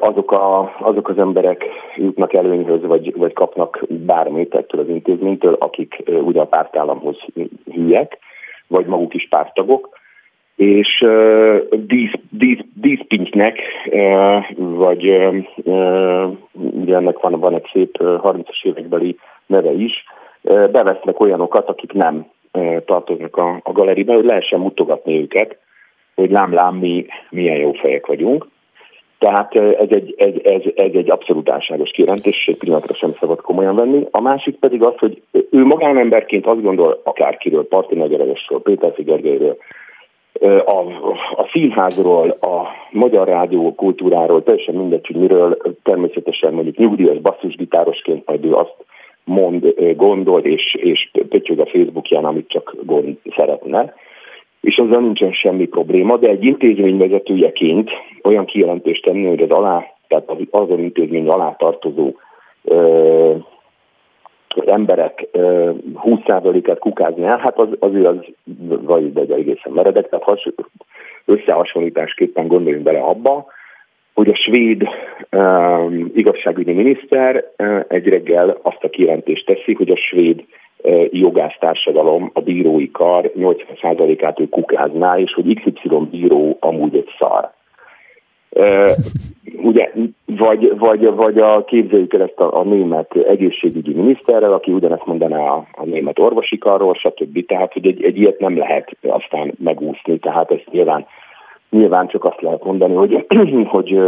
azok, 0.00 0.32
a, 0.32 0.76
azok 0.78 1.08
az 1.08 1.18
emberek 1.18 1.64
jutnak 1.96 2.34
előnyhöz, 2.34 2.82
vagy, 2.82 3.16
vagy 3.16 3.32
kapnak 3.32 3.84
bármit 3.88 4.54
ettől 4.54 4.80
az 4.80 4.88
intézménytől, 4.88 5.56
akik 5.58 6.02
ugye 6.06 6.40
a 6.40 6.46
pártállamhoz 6.46 7.16
hülyek, 7.72 8.18
vagy 8.66 8.86
maguk 8.86 9.14
is 9.14 9.28
pártagok, 9.28 9.98
és 10.56 11.06
dísz, 11.70 12.12
dísz, 12.30 12.60
díszpintynek, 12.74 13.58
vagy 14.56 15.04
ugye 16.52 16.96
ennek 16.96 17.18
van, 17.18 17.40
van 17.40 17.54
egy 17.54 17.68
szép 17.72 17.96
30-as 18.00 18.64
évekbeli 18.64 19.16
neve 19.46 19.72
is, 19.72 20.04
bevesznek 20.42 21.20
olyanokat, 21.20 21.68
akik 21.68 21.92
nem 21.92 22.26
tartoznak 22.84 23.36
a, 23.36 23.60
a 23.62 23.72
galeriben, 23.72 24.16
hogy 24.16 24.24
lehessen 24.24 24.60
mutogatni 24.60 25.20
őket, 25.20 25.56
hogy 26.14 26.30
lám-lám 26.30 26.74
mi 26.74 27.06
milyen 27.30 27.56
jó 27.56 27.72
fejek 27.72 28.06
vagyunk. 28.06 28.46
Tehát 29.18 29.54
ez 29.54 29.88
egy, 29.88 30.14
egy, 30.16 30.46
ez, 30.46 30.62
ez 30.74 30.90
egy 30.92 31.10
abszolút 31.10 31.50
álságos 31.50 31.90
kijelentés, 31.90 32.46
egy 32.46 32.56
pillanatra 32.56 32.94
sem 32.94 33.14
szabad 33.20 33.40
komolyan 33.40 33.74
venni. 33.76 34.06
A 34.10 34.20
másik 34.20 34.56
pedig 34.56 34.82
az, 34.82 34.94
hogy 34.98 35.22
ő 35.50 35.64
magánemberként 35.64 36.46
azt 36.46 36.62
gondol 36.62 37.00
akárkiről, 37.04 37.68
Parti 37.68 37.94
Nagyeregesről, 37.94 38.62
Péter 38.62 38.92
Figergelyről, 38.94 39.56
a, 40.64 40.78
a 41.36 41.48
színházról, 41.52 42.30
a 42.30 42.68
magyar 42.90 43.28
rádió 43.28 43.74
kultúráról, 43.74 44.42
teljesen 44.42 44.74
mindegy, 44.74 45.06
hogy 45.06 45.16
miről, 45.16 45.56
természetesen 45.82 46.52
mondjuk 46.52 46.76
nyugdíjas 46.76 47.18
basszusgitárosként 47.18 48.26
majd 48.26 48.44
ő 48.44 48.54
azt 48.54 48.74
mond, 49.30 49.74
gondol, 49.96 50.40
és, 50.40 50.74
és 50.74 51.10
pötyög 51.28 51.58
a 51.58 51.66
Facebookján, 51.66 52.24
amit 52.24 52.48
csak 52.48 52.76
gond 52.84 53.16
szeretne, 53.36 53.94
és 54.60 54.78
azzal 54.78 55.00
nincsen 55.00 55.32
semmi 55.32 55.66
probléma, 55.66 56.16
de 56.16 56.28
egy 56.28 56.44
intézmény 56.44 56.98
vezetőjeként 56.98 57.90
olyan 58.22 58.44
kijelentést 58.44 59.04
tenni, 59.04 59.26
hogy 59.26 59.42
az 59.42 59.50
alá, 59.50 59.84
tehát 60.08 60.28
az, 60.28 60.36
azon 60.50 60.78
intézmény 60.78 61.28
alá 61.28 61.56
tartozó 61.58 62.12
ö, 62.64 63.34
emberek 64.66 65.28
ö, 65.32 65.70
20%-át 66.04 66.78
kukázni 66.78 67.24
el, 67.24 67.38
hát 67.38 67.58
az, 67.58 67.68
azért 67.78 68.06
az 68.06 68.16
vagy 68.82 69.10
egy 69.14 69.30
egészen 69.30 69.72
meredek, 69.72 70.08
tehát 70.08 70.24
has, 70.24 70.48
összehasonlításképpen 71.24 72.46
gondoljunk 72.46 72.84
bele 72.84 73.00
abba, 73.00 73.46
hogy 74.20 74.28
a 74.28 74.34
svéd 74.34 74.88
um, 75.30 76.10
igazságügyi 76.14 76.72
miniszter 76.72 77.44
uh, 77.58 77.84
egy 77.88 78.08
reggel 78.08 78.58
azt 78.62 78.84
a 78.84 78.88
kijelentést 78.88 79.46
teszi, 79.46 79.74
hogy 79.74 79.90
a 79.90 79.96
svéd 79.96 80.44
uh, 80.82 81.04
jogásztársadalom, 81.10 82.30
a 82.34 82.40
bírói 82.40 82.90
kar 82.90 83.32
80%-át 83.38 84.40
ő 84.40 84.48
kukázná, 84.48 85.18
és 85.18 85.32
hogy 85.32 85.60
XY 85.60 85.96
bíró 86.10 86.56
amúgy 86.60 86.96
egy 86.96 87.08
szar. 87.18 87.50
Uh, 88.50 88.90
ugye, 89.62 89.90
vagy, 90.26 90.78
vagy, 90.78 91.14
vagy 91.14 91.38
a 91.38 91.64
képzeljük 91.64 92.14
el 92.14 92.22
ezt 92.22 92.40
a, 92.40 92.58
a 92.58 92.64
német 92.64 93.16
egészségügyi 93.16 93.92
miniszterrel, 93.92 94.52
aki 94.52 94.72
ugyanezt 94.72 95.06
mondaná 95.06 95.50
a, 95.50 95.66
a 95.72 95.84
német 95.84 96.18
orvosi 96.18 96.58
karról, 96.58 96.94
stb. 96.94 97.46
Tehát, 97.46 97.72
hogy 97.72 97.86
egy, 97.86 98.04
egy 98.04 98.18
ilyet 98.18 98.38
nem 98.38 98.58
lehet 98.58 98.96
aztán 99.02 99.52
megúszni, 99.58 100.18
tehát 100.18 100.50
ezt 100.50 100.68
nyilván 100.70 101.06
Nyilván 101.70 102.08
csak 102.08 102.24
azt 102.24 102.40
lehet 102.40 102.64
mondani, 102.64 102.94
hogy, 102.94 103.26
hogy 103.74 104.00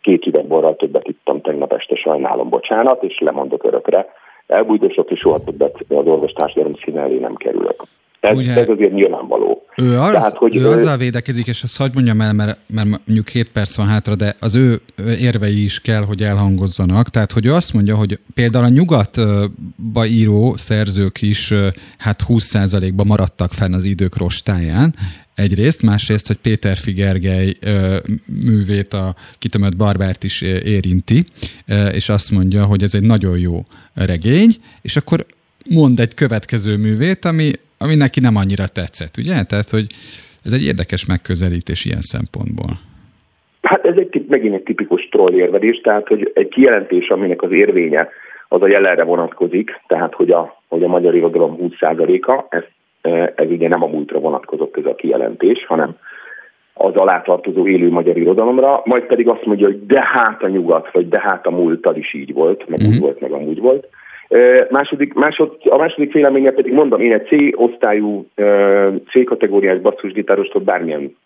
két 0.00 0.26
üvegborral 0.26 0.76
többet 0.76 1.08
ittam 1.08 1.40
tegnap 1.40 1.72
este, 1.72 1.94
sajnálom, 1.94 2.48
bocsánat, 2.48 3.02
és 3.02 3.18
lemondok 3.18 3.64
örökre. 3.64 4.06
Elbújdosok, 4.46 5.10
és 5.10 5.18
soha 5.18 5.44
többet 5.44 5.84
az 5.88 6.06
orvostársadalom 6.06 6.74
színe 6.74 7.00
elé 7.00 7.18
nem 7.18 7.34
kerülök. 7.34 7.82
Ez, 8.20 8.36
Ugye, 8.36 8.56
ez 8.56 8.68
azért 8.68 8.92
nyilvánvaló. 8.92 9.64
Ő, 9.76 9.98
az, 9.98 10.10
Tehát, 10.12 10.36
hogy 10.36 10.56
ő, 10.56 10.60
ő 10.60 10.70
azzal 10.70 10.96
védekezik, 10.96 11.46
és 11.46 11.62
azt 11.62 11.76
hagyd 11.76 11.94
mondjam 11.94 12.20
el, 12.20 12.32
mert, 12.32 12.58
mert 12.66 12.88
mondjuk 12.88 13.28
7 13.28 13.50
perc 13.50 13.76
van 13.76 13.86
hátra, 13.86 14.14
de 14.14 14.36
az 14.40 14.54
ő 14.54 14.80
érvei 15.20 15.64
is 15.64 15.80
kell, 15.80 16.02
hogy 16.02 16.22
elhangozzanak. 16.22 17.08
Tehát, 17.08 17.32
hogy 17.32 17.46
ő 17.46 17.52
azt 17.52 17.72
mondja, 17.72 17.96
hogy 17.96 18.18
például 18.34 18.64
a 18.64 18.68
nyugatba 18.68 20.06
író 20.06 20.56
szerzők 20.56 21.22
is 21.22 21.54
hát 21.98 22.22
20%-ba 22.28 23.04
maradtak 23.04 23.52
fenn 23.52 23.74
az 23.74 23.84
idők 23.84 24.16
rostáján, 24.16 24.94
egyrészt, 25.34 25.82
másrészt, 25.82 26.26
hogy 26.26 26.36
Péter 26.36 26.76
Figergely 26.76 27.56
művét, 28.24 28.92
a 28.94 29.14
kitömött 29.38 29.76
barbárt 29.76 30.24
is 30.24 30.40
érinti, 30.40 31.24
és 31.92 32.08
azt 32.08 32.30
mondja, 32.30 32.64
hogy 32.64 32.82
ez 32.82 32.94
egy 32.94 33.02
nagyon 33.02 33.38
jó 33.38 33.64
regény, 33.94 34.56
és 34.82 34.96
akkor 34.96 35.26
mond 35.68 36.00
egy 36.00 36.14
következő 36.14 36.76
művét, 36.76 37.24
ami, 37.24 37.52
ami 37.84 37.94
neki 37.94 38.20
nem 38.20 38.36
annyira 38.36 38.66
tetszett, 38.66 39.16
ugye? 39.18 39.42
Tehát, 39.42 39.70
hogy 39.70 39.86
ez 40.44 40.52
egy 40.52 40.64
érdekes 40.64 41.06
megközelítés 41.06 41.84
ilyen 41.84 42.00
szempontból. 42.00 42.70
Hát 43.62 43.86
ez 43.86 43.94
egy 43.96 44.24
megint 44.28 44.54
egy 44.54 44.62
tipikus 44.62 45.08
troll 45.10 45.32
érvedés, 45.32 45.80
tehát 45.80 46.08
hogy 46.08 46.30
egy 46.34 46.48
kijelentés, 46.48 47.08
aminek 47.08 47.42
az 47.42 47.52
érvénye 47.52 48.08
az 48.48 48.62
a 48.62 48.68
jelenre 48.68 49.04
vonatkozik, 49.04 49.80
tehát 49.86 50.14
hogy 50.14 50.30
a, 50.30 50.60
hogy 50.68 50.82
a 50.82 50.88
magyar 50.88 51.14
irodalom 51.14 51.58
20%-a, 51.60 52.44
ezt 52.48 52.70
ez 53.34 53.50
ugye 53.50 53.68
nem 53.68 53.82
a 53.82 53.86
múltra 53.86 54.18
vonatkozott 54.18 54.76
ez 54.76 54.84
a 54.84 54.94
kijelentés, 54.94 55.66
hanem 55.66 55.96
az 56.74 56.94
alátartozó 56.94 57.66
élő 57.66 57.90
magyar 57.90 58.16
irodalomra, 58.16 58.82
majd 58.84 59.02
pedig 59.02 59.28
azt 59.28 59.44
mondja, 59.44 59.66
hogy 59.66 59.86
de 59.86 60.02
hát 60.12 60.42
a 60.42 60.48
nyugat, 60.48 60.92
vagy 60.92 61.08
de 61.08 61.20
hát 61.20 61.46
a 61.46 61.50
múlttal 61.50 61.96
is 61.96 62.14
így 62.14 62.32
volt, 62.32 62.68
meg 62.68 62.78
uh-huh. 62.78 62.94
úgy 62.94 63.00
volt, 63.00 63.20
meg 63.20 63.32
amúgy 63.32 63.60
volt. 63.60 63.86
Második, 64.70 65.14
másod, 65.14 65.56
a 65.64 65.76
második 65.76 66.12
véleménye 66.12 66.50
pedig 66.50 66.72
mondom, 66.72 67.00
én 67.00 67.12
egy 67.12 67.26
C 67.26 67.60
osztályú, 67.60 68.26
C 69.10 69.24
kategóriás 69.24 69.80
basszusgitárostól 69.80 70.62
bármilyen 70.62 71.16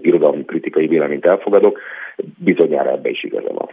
irodalmi 0.00 0.44
kritikai 0.44 0.86
véleményt 0.86 1.26
elfogadok, 1.26 1.80
bizonyára 2.36 2.90
ebbe 2.90 3.08
is 3.08 3.24
igaza 3.24 3.52
van. 3.52 3.68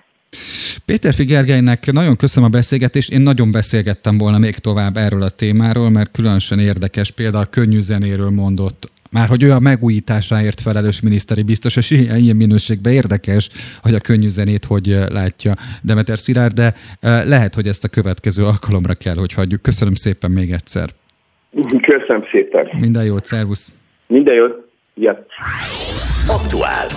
Péter 0.85 1.13
Figergelynek 1.13 1.91
nagyon 1.91 2.15
köszönöm 2.15 2.49
a 2.49 2.57
beszélgetést. 2.57 3.11
Én 3.11 3.21
nagyon 3.21 3.51
beszélgettem 3.51 4.17
volna 4.17 4.37
még 4.37 4.55
tovább 4.55 4.97
erről 4.97 5.21
a 5.21 5.29
témáról, 5.29 5.89
mert 5.89 6.11
különösen 6.11 6.59
érdekes 6.59 7.11
például 7.11 7.43
a 7.43 7.49
könnyű 7.49 7.79
zenéről 7.79 8.29
mondott 8.29 8.91
már 9.11 9.27
hogy 9.27 9.43
ő 9.43 9.51
a 9.51 9.59
megújításáért 9.59 10.61
felelős 10.61 11.01
miniszteri 11.01 11.43
biztos, 11.43 11.75
és 11.75 11.91
ilyen, 11.91 12.15
ilyen 12.15 12.35
minőségben 12.35 12.93
érdekes, 12.93 13.49
hogy 13.81 13.93
a 13.93 13.99
könnyű 13.99 14.27
zenét 14.27 14.65
hogy 14.65 14.97
látja 15.11 15.53
Demeter 15.81 16.19
Szilárd, 16.19 16.53
de 16.53 16.73
eh, 16.99 17.25
lehet, 17.25 17.55
hogy 17.55 17.67
ezt 17.67 17.83
a 17.83 17.87
következő 17.87 18.45
alkalomra 18.45 18.93
kell, 18.93 19.15
hogy 19.15 19.33
hagyjuk. 19.33 19.61
Köszönöm 19.61 19.93
szépen 19.93 20.31
még 20.31 20.51
egyszer. 20.51 20.89
Köszönöm 21.81 22.23
szépen. 22.31 22.69
Minden 22.79 23.03
jót, 23.03 23.25
szervusz. 23.25 23.71
Minden 24.07 24.35
jót. 24.35 24.69
Ja. 24.95 25.25
Aktuál. 26.27 26.87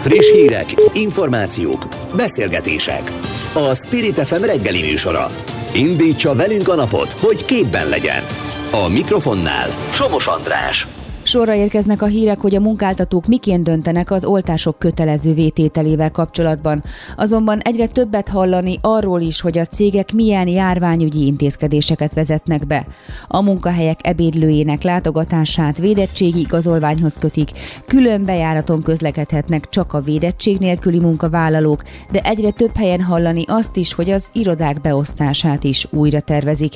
Friss 0.00 0.30
hírek, 0.32 0.66
információk, 0.92 1.86
beszélgetések. 2.16 3.02
A 3.54 3.74
Spirit 3.74 4.18
FM 4.18 4.42
reggeli 4.44 4.80
műsora. 4.80 5.26
Indítsa 5.74 6.34
velünk 6.34 6.68
a 6.68 6.74
napot, 6.74 7.12
hogy 7.12 7.44
képben 7.44 7.88
legyen. 7.88 8.22
A 8.72 8.88
mikrofonnál 8.88 9.68
Somos 9.92 10.26
András. 10.26 10.99
Sorra 11.30 11.54
érkeznek 11.54 12.02
a 12.02 12.06
hírek, 12.06 12.40
hogy 12.40 12.54
a 12.54 12.60
munkáltatók 12.60 13.26
miként 13.26 13.62
döntenek 13.62 14.10
az 14.10 14.24
oltások 14.24 14.78
kötelező 14.78 15.34
vétételével 15.34 16.10
kapcsolatban. 16.10 16.82
Azonban 17.16 17.58
egyre 17.58 17.86
többet 17.86 18.28
hallani 18.28 18.78
arról 18.80 19.20
is, 19.20 19.40
hogy 19.40 19.58
a 19.58 19.64
cégek 19.64 20.12
milyen 20.12 20.48
járványügyi 20.48 21.26
intézkedéseket 21.26 22.14
vezetnek 22.14 22.66
be. 22.66 22.86
A 23.28 23.42
munkahelyek 23.42 23.98
ebédlőjének 24.02 24.82
látogatását 24.82 25.78
védettségi 25.78 26.40
igazolványhoz 26.40 27.14
kötik, 27.20 27.50
külön 27.86 28.24
bejáraton 28.24 28.82
közlekedhetnek 28.82 29.68
csak 29.68 29.92
a 29.92 30.00
védettség 30.00 30.58
nélküli 30.58 31.00
munkavállalók, 31.00 31.82
de 32.10 32.20
egyre 32.20 32.50
több 32.50 32.76
helyen 32.76 33.02
hallani 33.02 33.44
azt 33.46 33.76
is, 33.76 33.92
hogy 33.92 34.10
az 34.10 34.28
irodák 34.32 34.80
beosztását 34.80 35.64
is 35.64 35.86
újra 35.90 36.20
tervezik. 36.20 36.72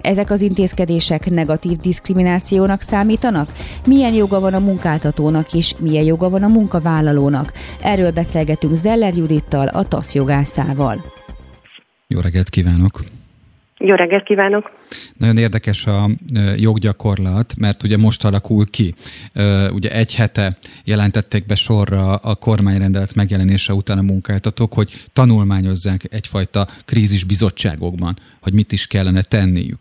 Ezek 0.00 0.30
az 0.30 0.40
intézkedések 0.40 1.30
negatív 1.30 1.78
diszkriminációnak 1.78 2.80
számítanak? 2.80 3.52
Milyen 3.96 4.14
joga 4.14 4.40
van 4.40 4.54
a 4.54 4.58
munkáltatónak 4.58 5.52
és 5.52 5.74
milyen 5.80 6.04
joga 6.04 6.30
van 6.30 6.42
a 6.42 6.48
munkavállalónak? 6.48 7.52
Erről 7.82 8.10
beszélgetünk 8.10 8.74
Zeller 8.74 9.14
Judittal, 9.14 9.68
a 9.68 9.88
TASZ 9.88 10.14
jogászával. 10.14 11.04
Jó 12.06 12.20
reggelt 12.20 12.50
kívánok! 12.50 13.04
Jó 13.78 13.94
reggelt 13.94 14.24
kívánok! 14.24 14.70
Nagyon 15.16 15.36
érdekes 15.36 15.86
a 15.86 16.10
joggyakorlat, 16.56 17.54
mert 17.58 17.82
ugye 17.82 17.96
most 17.96 18.24
alakul 18.24 18.66
ki. 18.70 18.94
Ugye 19.72 19.90
egy 19.90 20.14
hete 20.14 20.56
jelentették 20.84 21.46
be 21.46 21.54
sorra 21.54 22.14
a 22.14 22.34
kormányrendelet 22.34 23.14
megjelenése 23.14 23.72
után 23.72 23.98
a 23.98 24.02
munkáltatók, 24.02 24.72
hogy 24.74 25.04
tanulmányozzák 25.12 26.06
egyfajta 26.10 26.66
krízis 26.84 27.24
bizottságokban, 27.24 28.16
hogy 28.46 28.54
mit 28.54 28.72
is 28.72 28.86
kellene 28.86 29.22
tenniük. 29.22 29.78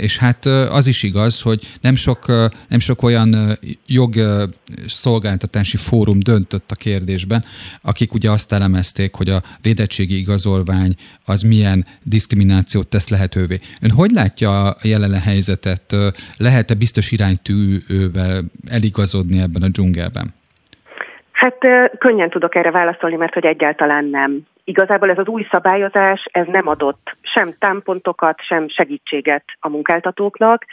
És 0.00 0.18
hát 0.18 0.44
az 0.46 0.86
is 0.86 1.02
igaz, 1.02 1.42
hogy 1.42 1.60
nem 1.80 1.94
sok, 1.94 2.26
nem 2.68 2.78
sok 2.78 3.02
olyan 3.02 3.58
jogszolgáltatási 3.86 5.76
fórum 5.76 6.18
döntött 6.18 6.70
a 6.70 6.74
kérdésben, 6.74 7.44
akik 7.82 8.14
ugye 8.14 8.30
azt 8.30 8.52
elemezték, 8.52 9.14
hogy 9.14 9.28
a 9.30 9.42
védettségi 9.62 10.18
igazolvány 10.18 10.94
az 11.24 11.42
milyen 11.42 11.86
diszkriminációt 12.02 12.88
tesz 12.88 13.08
lehetővé. 13.08 13.60
Ön 13.80 13.90
hogy 13.90 14.10
lát 14.10 14.34
látja 14.36 14.70
a 14.70 14.76
jelenleg 14.82 15.22
helyzetet? 15.22 15.96
Lehet-e 16.36 16.74
biztos 16.74 17.12
iránytűvel 17.12 18.44
eligazodni 18.70 19.40
ebben 19.40 19.62
a 19.62 19.68
dzsungelben? 19.68 20.34
Hát 21.32 21.58
könnyen 21.98 22.30
tudok 22.30 22.54
erre 22.54 22.70
válaszolni, 22.70 23.16
mert 23.16 23.34
hogy 23.34 23.44
egyáltalán 23.44 24.04
nem. 24.04 24.46
Igazából 24.68 25.10
ez 25.10 25.18
az 25.18 25.26
új 25.26 25.46
szabályozás, 25.50 26.28
ez 26.32 26.46
nem 26.46 26.68
adott 26.68 27.16
sem 27.22 27.54
támpontokat, 27.58 28.40
sem 28.40 28.68
segítséget 28.68 29.44
a 29.60 29.68
munkáltatóknak. 29.68 30.64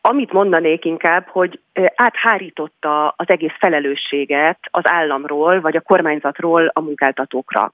Amit 0.00 0.32
mondanék 0.32 0.84
inkább, 0.84 1.26
hogy 1.28 1.60
áthárította 1.94 3.14
az 3.16 3.28
egész 3.28 3.54
felelősséget 3.58 4.58
az 4.70 4.82
államról 4.86 5.60
vagy 5.60 5.76
a 5.76 5.80
kormányzatról 5.80 6.70
a 6.72 6.80
munkáltatókra. 6.80 7.72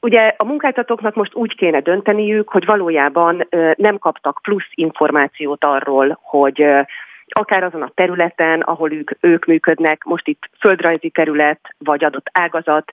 Ugye 0.00 0.34
a 0.36 0.44
munkáltatóknak 0.44 1.14
most 1.14 1.34
úgy 1.34 1.56
kéne 1.56 1.80
dönteniük, 1.80 2.48
hogy 2.48 2.64
valójában 2.64 3.48
nem 3.76 3.98
kaptak 3.98 4.38
plusz 4.42 4.70
információt 4.74 5.64
arról, 5.64 6.18
hogy 6.22 6.66
akár 7.34 7.62
azon 7.62 7.82
a 7.82 7.92
területen, 7.94 8.60
ahol 8.60 8.92
ők, 8.92 9.10
ők 9.20 9.44
működnek, 9.44 10.04
most 10.04 10.26
itt 10.28 10.50
földrajzi 10.60 11.10
terület 11.10 11.60
vagy 11.78 12.04
adott 12.04 12.26
ágazat, 12.32 12.92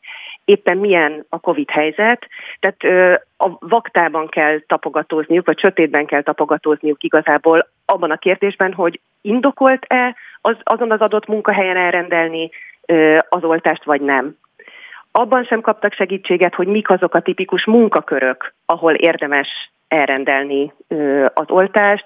éppen 0.50 0.78
milyen 0.78 1.26
a 1.30 1.40
COVID 1.40 1.70
helyzet. 1.70 2.28
Tehát 2.60 3.14
a 3.38 3.58
vaktában 3.60 4.28
kell 4.28 4.60
tapogatózniuk, 4.68 5.46
vagy 5.46 5.60
sötétben 5.60 6.06
kell 6.06 6.22
tapogatózniuk 6.22 7.04
igazából 7.04 7.70
abban 7.86 8.12
a 8.12 8.18
kérdésben, 8.18 8.74
hogy 8.74 9.00
indokolt-e 9.22 10.16
az, 10.42 10.56
azon 10.64 10.92
az 10.92 11.00
adott 11.00 11.28
munkahelyen 11.28 11.78
elrendelni 11.78 12.50
az 13.30 13.44
oltást, 13.44 13.84
vagy 13.84 14.02
nem 14.02 14.38
abban 15.12 15.44
sem 15.44 15.62
kaptak 15.62 15.94
segítséget, 15.94 16.56
hogy 16.56 16.68
mik 16.68 16.90
azok 16.90 17.14
a 17.14 17.22
tipikus 17.22 17.66
munkakörök, 17.66 18.54
ahol 18.66 18.94
érdemes 18.94 19.72
elrendelni 19.88 20.74
az 21.34 21.50
oltást. 21.50 22.06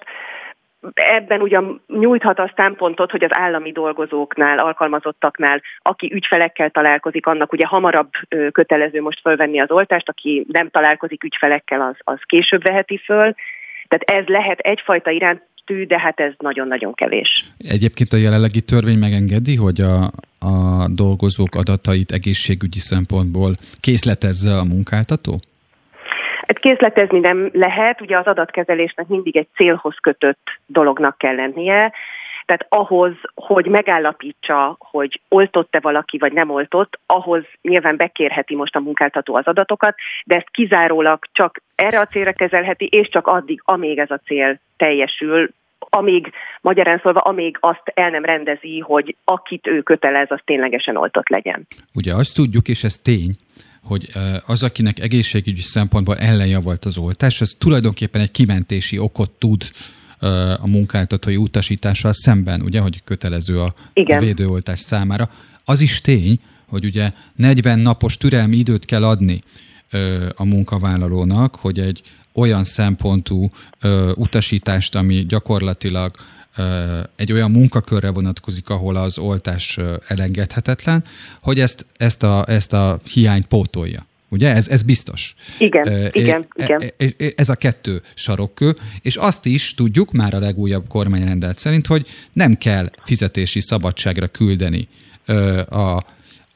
Ebben 0.93 1.41
ugyan 1.41 1.81
nyújthat 1.87 2.39
a 2.39 2.53
szempontot, 2.55 3.11
hogy 3.11 3.23
az 3.23 3.29
állami 3.33 3.71
dolgozóknál, 3.71 4.59
alkalmazottaknál, 4.59 5.61
aki 5.81 6.13
ügyfelekkel 6.13 6.69
találkozik, 6.69 7.25
annak 7.25 7.51
ugye 7.51 7.65
hamarabb 7.65 8.09
kötelező 8.51 9.01
most 9.01 9.19
fölvenni 9.19 9.59
az 9.59 9.71
oltást, 9.71 10.09
aki 10.09 10.45
nem 10.47 10.69
találkozik 10.69 11.23
ügyfelekkel, 11.23 11.81
az, 11.81 11.95
az 11.99 12.19
később 12.25 12.63
veheti 12.63 12.97
föl. 12.97 13.35
Tehát 13.87 14.23
ez 14.23 14.25
lehet 14.25 14.59
egyfajta 14.59 15.09
iránt 15.09 15.41
tű, 15.65 15.85
de 15.85 15.99
hát 15.99 16.19
ez 16.19 16.33
nagyon-nagyon 16.37 16.93
kevés. 16.93 17.43
Egyébként 17.57 18.13
a 18.13 18.17
jelenlegi 18.17 18.61
törvény 18.61 18.97
megengedi, 18.97 19.55
hogy 19.55 19.81
a, 19.81 20.03
a 20.39 20.87
dolgozók 20.87 21.55
adatait 21.55 22.11
egészségügyi 22.11 22.79
szempontból 22.79 23.55
készletezze 23.79 24.57
a 24.57 24.63
munkáltató? 24.63 25.39
Hát 26.47 26.59
készletezni 26.59 27.19
nem 27.19 27.49
lehet, 27.53 28.01
ugye 28.01 28.17
az 28.17 28.25
adatkezelésnek 28.25 29.07
mindig 29.07 29.37
egy 29.37 29.47
célhoz 29.55 29.95
kötött 30.01 30.59
dolognak 30.65 31.17
kell 31.17 31.35
lennie, 31.35 31.93
tehát 32.45 32.65
ahhoz, 32.69 33.13
hogy 33.35 33.65
megállapítsa, 33.65 34.75
hogy 34.79 35.21
oltott-e 35.29 35.79
valaki, 35.79 36.17
vagy 36.17 36.33
nem 36.33 36.49
oltott, 36.49 36.99
ahhoz 37.05 37.43
nyilván 37.61 37.97
bekérheti 37.97 38.55
most 38.55 38.75
a 38.75 38.79
munkáltató 38.79 39.35
az 39.35 39.45
adatokat, 39.45 39.95
de 40.25 40.35
ezt 40.35 40.49
kizárólag 40.51 41.25
csak 41.31 41.61
erre 41.75 41.99
a 41.99 42.07
célra 42.07 42.33
kezelheti, 42.33 42.85
és 42.85 43.09
csak 43.09 43.27
addig, 43.27 43.61
amíg 43.65 43.97
ez 43.97 44.11
a 44.11 44.21
cél 44.25 44.59
teljesül, 44.77 45.49
amíg, 45.89 46.31
magyarán 46.61 46.99
szólva, 47.03 47.19
amíg 47.19 47.57
azt 47.59 47.91
el 47.93 48.09
nem 48.09 48.25
rendezi, 48.25 48.79
hogy 48.79 49.15
akit 49.23 49.67
ő 49.67 49.81
kötelez, 49.81 50.31
az 50.31 50.39
ténylegesen 50.45 50.97
oltott 50.97 51.29
legyen. 51.29 51.67
Ugye 51.93 52.13
azt 52.13 52.35
tudjuk, 52.35 52.67
és 52.67 52.83
ez 52.83 52.97
tény, 52.97 53.31
hogy 53.83 54.09
az, 54.45 54.63
akinek 54.63 54.99
egészségügyi 54.99 55.61
szempontból 55.61 56.17
ellenjavalt 56.17 56.85
az 56.85 56.97
oltás, 56.97 57.41
az 57.41 57.55
tulajdonképpen 57.57 58.21
egy 58.21 58.31
kimentési 58.31 58.97
okot 58.97 59.29
tud 59.29 59.63
a 60.59 60.67
munkáltatói 60.67 61.35
utasítással 61.35 62.13
szemben, 62.13 62.61
ugye, 62.61 62.79
hogy 62.79 63.01
kötelező 63.03 63.61
a, 63.61 63.73
Igen. 63.93 64.19
védőoltás 64.19 64.79
számára. 64.79 65.29
Az 65.65 65.81
is 65.81 66.01
tény, 66.01 66.39
hogy 66.65 66.85
ugye 66.85 67.11
40 67.35 67.79
napos 67.79 68.17
türelmi 68.17 68.57
időt 68.57 68.85
kell 68.85 69.03
adni 69.03 69.41
a 70.35 70.45
munkavállalónak, 70.45 71.55
hogy 71.55 71.79
egy 71.79 72.01
olyan 72.33 72.63
szempontú 72.63 73.49
ö, 73.79 74.11
utasítást, 74.15 74.95
ami 74.95 75.25
gyakorlatilag 75.25 76.15
egy 77.15 77.31
olyan 77.31 77.51
munkakörre 77.51 78.09
vonatkozik, 78.09 78.69
ahol 78.69 78.95
az 78.95 79.17
oltás 79.17 79.79
elengedhetetlen, 80.07 81.03
hogy 81.41 81.59
ezt, 81.59 81.85
ezt, 81.97 82.23
a, 82.23 82.43
ezt 82.47 82.73
a 82.73 82.99
hiányt 83.13 83.45
pótolja. 83.45 84.05
Ugye? 84.29 84.53
Ez, 84.53 84.67
ez 84.67 84.83
biztos. 84.83 85.35
Igen, 85.57 85.87
e, 85.87 86.09
igen, 86.11 86.47
e, 86.55 86.63
igen. 86.97 87.33
Ez 87.35 87.49
a 87.49 87.55
kettő 87.55 88.01
sarokkő, 88.13 88.75
és 89.01 89.15
azt 89.15 89.45
is 89.45 89.73
tudjuk 89.73 90.11
már 90.11 90.33
a 90.33 90.39
legújabb 90.39 90.87
kormányrendelt 90.87 91.59
szerint, 91.59 91.87
hogy 91.87 92.07
nem 92.33 92.57
kell 92.57 92.91
fizetési 93.03 93.61
szabadságra 93.61 94.27
küldeni 94.27 94.87
a 95.69 96.05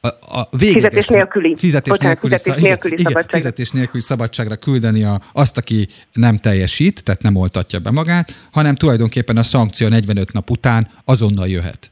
a, 0.00 0.08
a 0.08 0.48
fizetés 0.58 1.08
nélküli, 1.08 1.56
fizetés 1.56 1.92
bocsánat, 1.92 2.22
nélküli, 2.22 2.32
fizetés 2.32 2.62
nélküli 2.62 2.92
igen, 2.92 3.04
szabadságra. 3.04 3.38
fizetés 3.38 3.70
nélküli 3.70 4.02
szabadságra 4.02 4.56
küldeni 4.56 5.04
a, 5.04 5.18
azt, 5.32 5.56
aki 5.56 5.88
nem 6.12 6.36
teljesít, 6.36 7.04
tehát 7.04 7.22
nem 7.22 7.36
oltatja 7.36 7.78
be 7.78 7.90
magát, 7.90 8.28
hanem 8.52 8.74
tulajdonképpen 8.74 9.36
a 9.36 9.42
szankció 9.42 9.88
45 9.88 10.32
nap 10.32 10.50
után 10.50 10.86
azonnal 11.04 11.48
jöhet. 11.48 11.88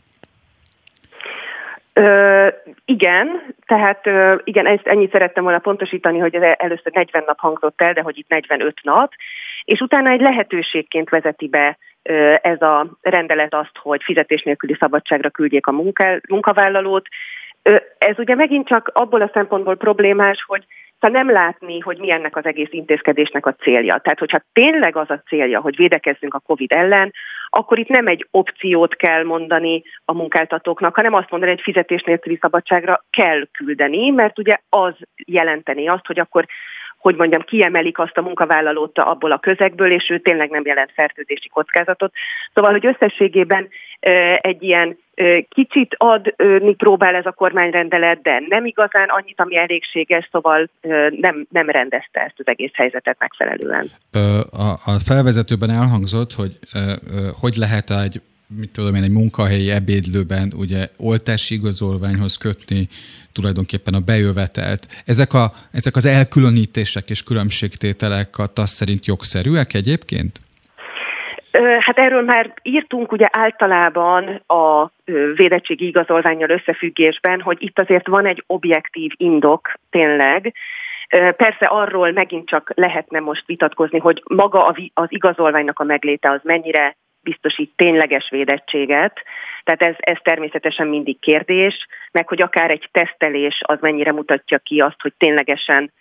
Ö, 1.93 2.47
igen, 2.85 3.55
tehát 3.67 4.07
ö, 4.07 4.35
igen, 4.45 4.67
ezt 4.67 4.87
ennyit 4.87 5.13
szerettem 5.13 5.43
volna 5.43 5.59
pontosítani, 5.59 6.19
hogy 6.19 6.35
először 6.35 6.93
40 6.93 7.23
nap 7.27 7.39
hangzott 7.39 7.81
el, 7.81 7.93
de 7.93 8.01
hogy 8.01 8.19
itt 8.19 8.29
45 8.29 8.79
nap, 8.83 9.13
és 9.65 9.81
utána 9.81 10.11
egy 10.11 10.21
lehetőségként 10.21 11.09
vezeti 11.09 11.49
be 11.49 11.79
ez 12.43 12.61
a 12.61 12.87
rendelet 13.01 13.55
azt, 13.55 13.77
hogy 13.83 14.03
fizetés 14.05 14.43
nélküli 14.43 14.77
szabadságra 14.81 15.31
küldjék 15.31 15.67
a 15.67 15.73
munka, 15.73 16.21
munkavállalót, 16.29 17.09
ez 17.99 18.19
ugye 18.19 18.35
megint 18.35 18.69
csak 18.69 18.91
abból 18.95 19.23
a 19.23 19.31
szempontból 19.33 19.77
problémás, 19.77 20.45
hogy 20.47 20.65
szóval 21.01 21.23
nem 21.23 21.35
látni, 21.35 21.81
hogy 21.81 21.99
mi 21.99 22.11
ennek 22.11 22.37
az 22.37 22.45
egész 22.45 22.69
intézkedésnek 22.71 23.47
a 23.47 23.55
célja. 23.55 23.99
Tehát, 23.99 24.19
hogyha 24.19 24.45
tényleg 24.53 24.97
az 24.97 25.11
a 25.11 25.23
célja, 25.27 25.61
hogy 25.61 25.77
védekezzünk 25.77 26.35
a 26.35 26.39
COVID 26.39 26.73
ellen, 26.73 27.13
akkor 27.49 27.79
itt 27.79 27.89
nem 27.89 28.07
egy 28.07 28.27
opciót 28.31 28.97
kell 28.97 29.25
mondani 29.25 29.83
a 30.05 30.13
munkáltatóknak, 30.13 30.95
hanem 30.95 31.15
azt 31.15 31.31
mondani, 31.31 31.53
hogy 31.53 31.63
fizetés 31.63 32.03
nélküli 32.03 32.39
szabadságra 32.41 33.05
kell 33.11 33.47
küldeni, 33.53 34.11
mert 34.11 34.39
ugye 34.39 34.57
az 34.69 34.95
jelenteni 35.27 35.89
azt, 35.89 36.07
hogy 36.07 36.19
akkor 36.19 36.47
hogy 36.99 37.17
mondjam, 37.17 37.43
kiemelik 37.43 37.99
azt 37.99 38.17
a 38.17 38.23
munkavállalót 38.23 38.99
abból 38.99 39.33
a 39.33 39.39
közegből, 39.39 39.93
és 39.93 40.11
ő 40.11 40.19
tényleg 40.19 40.51
nem 40.51 40.67
jelent 40.67 40.93
fertőzési 40.95 41.49
kockázatot. 41.49 42.13
Szóval, 42.55 42.71
hogy 42.71 42.87
összességében 42.87 43.69
egy 44.41 44.63
ilyen 44.63 44.99
kicsit 45.49 45.95
adni 45.99 46.75
próbál 46.75 47.15
ez 47.15 47.27
a 47.27 47.33
kormányrendelet, 47.33 48.23
de 48.23 48.43
nem 48.49 48.65
igazán 48.65 49.09
annyit, 49.09 49.41
ami 49.41 49.57
elégséges, 49.57 50.29
szóval 50.33 50.69
nem, 51.21 51.47
nem 51.51 51.71
rendezte 51.71 52.21
ezt 52.21 52.35
az 52.37 52.47
egész 52.47 52.73
helyzetet 52.75 53.17
megfelelően. 53.19 53.91
A, 54.51 54.71
a 54.85 54.99
felvezetőben 55.05 55.71
elhangzott, 55.71 56.33
hogy 56.33 56.59
hogy 57.41 57.57
lehet 57.57 57.91
egy 57.91 58.21
mit 58.59 58.71
tudom 58.71 58.95
én, 58.95 59.03
egy 59.03 59.11
munkahelyi 59.11 59.71
ebédlőben 59.71 60.53
ugye 60.57 60.89
oltási 60.97 61.55
igazolványhoz 61.55 62.37
kötni 62.37 62.89
tulajdonképpen 63.33 63.95
a 63.95 64.01
bejövetelt. 64.01 64.89
Ezek, 65.05 65.33
a, 65.33 65.53
ezek 65.73 65.97
az 65.97 66.05
elkülönítések 66.05 67.11
és 67.11 67.23
különbségtételek 67.23 68.39
a 68.39 68.47
TASZ 68.47 68.71
szerint 68.71 69.07
jogszerűek 69.07 69.75
egyébként? 69.75 70.41
Hát 71.79 71.99
erről 71.99 72.23
már 72.23 72.53
írtunk 72.63 73.13
ugye 73.13 73.27
általában 73.31 74.43
a 74.47 74.91
védettségi 75.35 75.87
igazolványjal 75.87 76.51
összefüggésben, 76.51 77.41
hogy 77.41 77.57
itt 77.61 77.79
azért 77.79 78.07
van 78.07 78.27
egy 78.27 78.45
objektív 78.47 79.11
indok 79.17 79.73
tényleg, 79.91 80.55
Persze 81.37 81.67
arról 81.67 82.13
megint 82.13 82.49
csak 82.49 82.73
lehetne 82.75 83.21
most 83.21 83.47
vitatkozni, 83.47 83.99
hogy 83.99 84.23
maga 84.29 84.75
az 84.95 85.07
igazolványnak 85.09 85.79
a 85.79 85.85
megléte 85.85 86.31
az 86.31 86.41
mennyire 86.43 86.97
biztosít 87.21 87.73
tényleges 87.77 88.29
védettséget. 88.31 89.23
Tehát 89.65 89.83
ez, 89.83 89.95
ez 89.99 90.17
természetesen 90.23 90.87
mindig 90.87 91.19
kérdés, 91.19 91.87
meg 92.13 92.29
hogy 92.29 92.43
akár 92.43 92.71
egy 92.71 92.89
tesztelés 92.93 93.61
az 93.67 93.79
mennyire 93.81 94.13
mutatja 94.13 94.59
ki 94.59 94.81
azt, 94.81 95.03
hogy 95.03 95.13
ténylegesen 95.19 95.93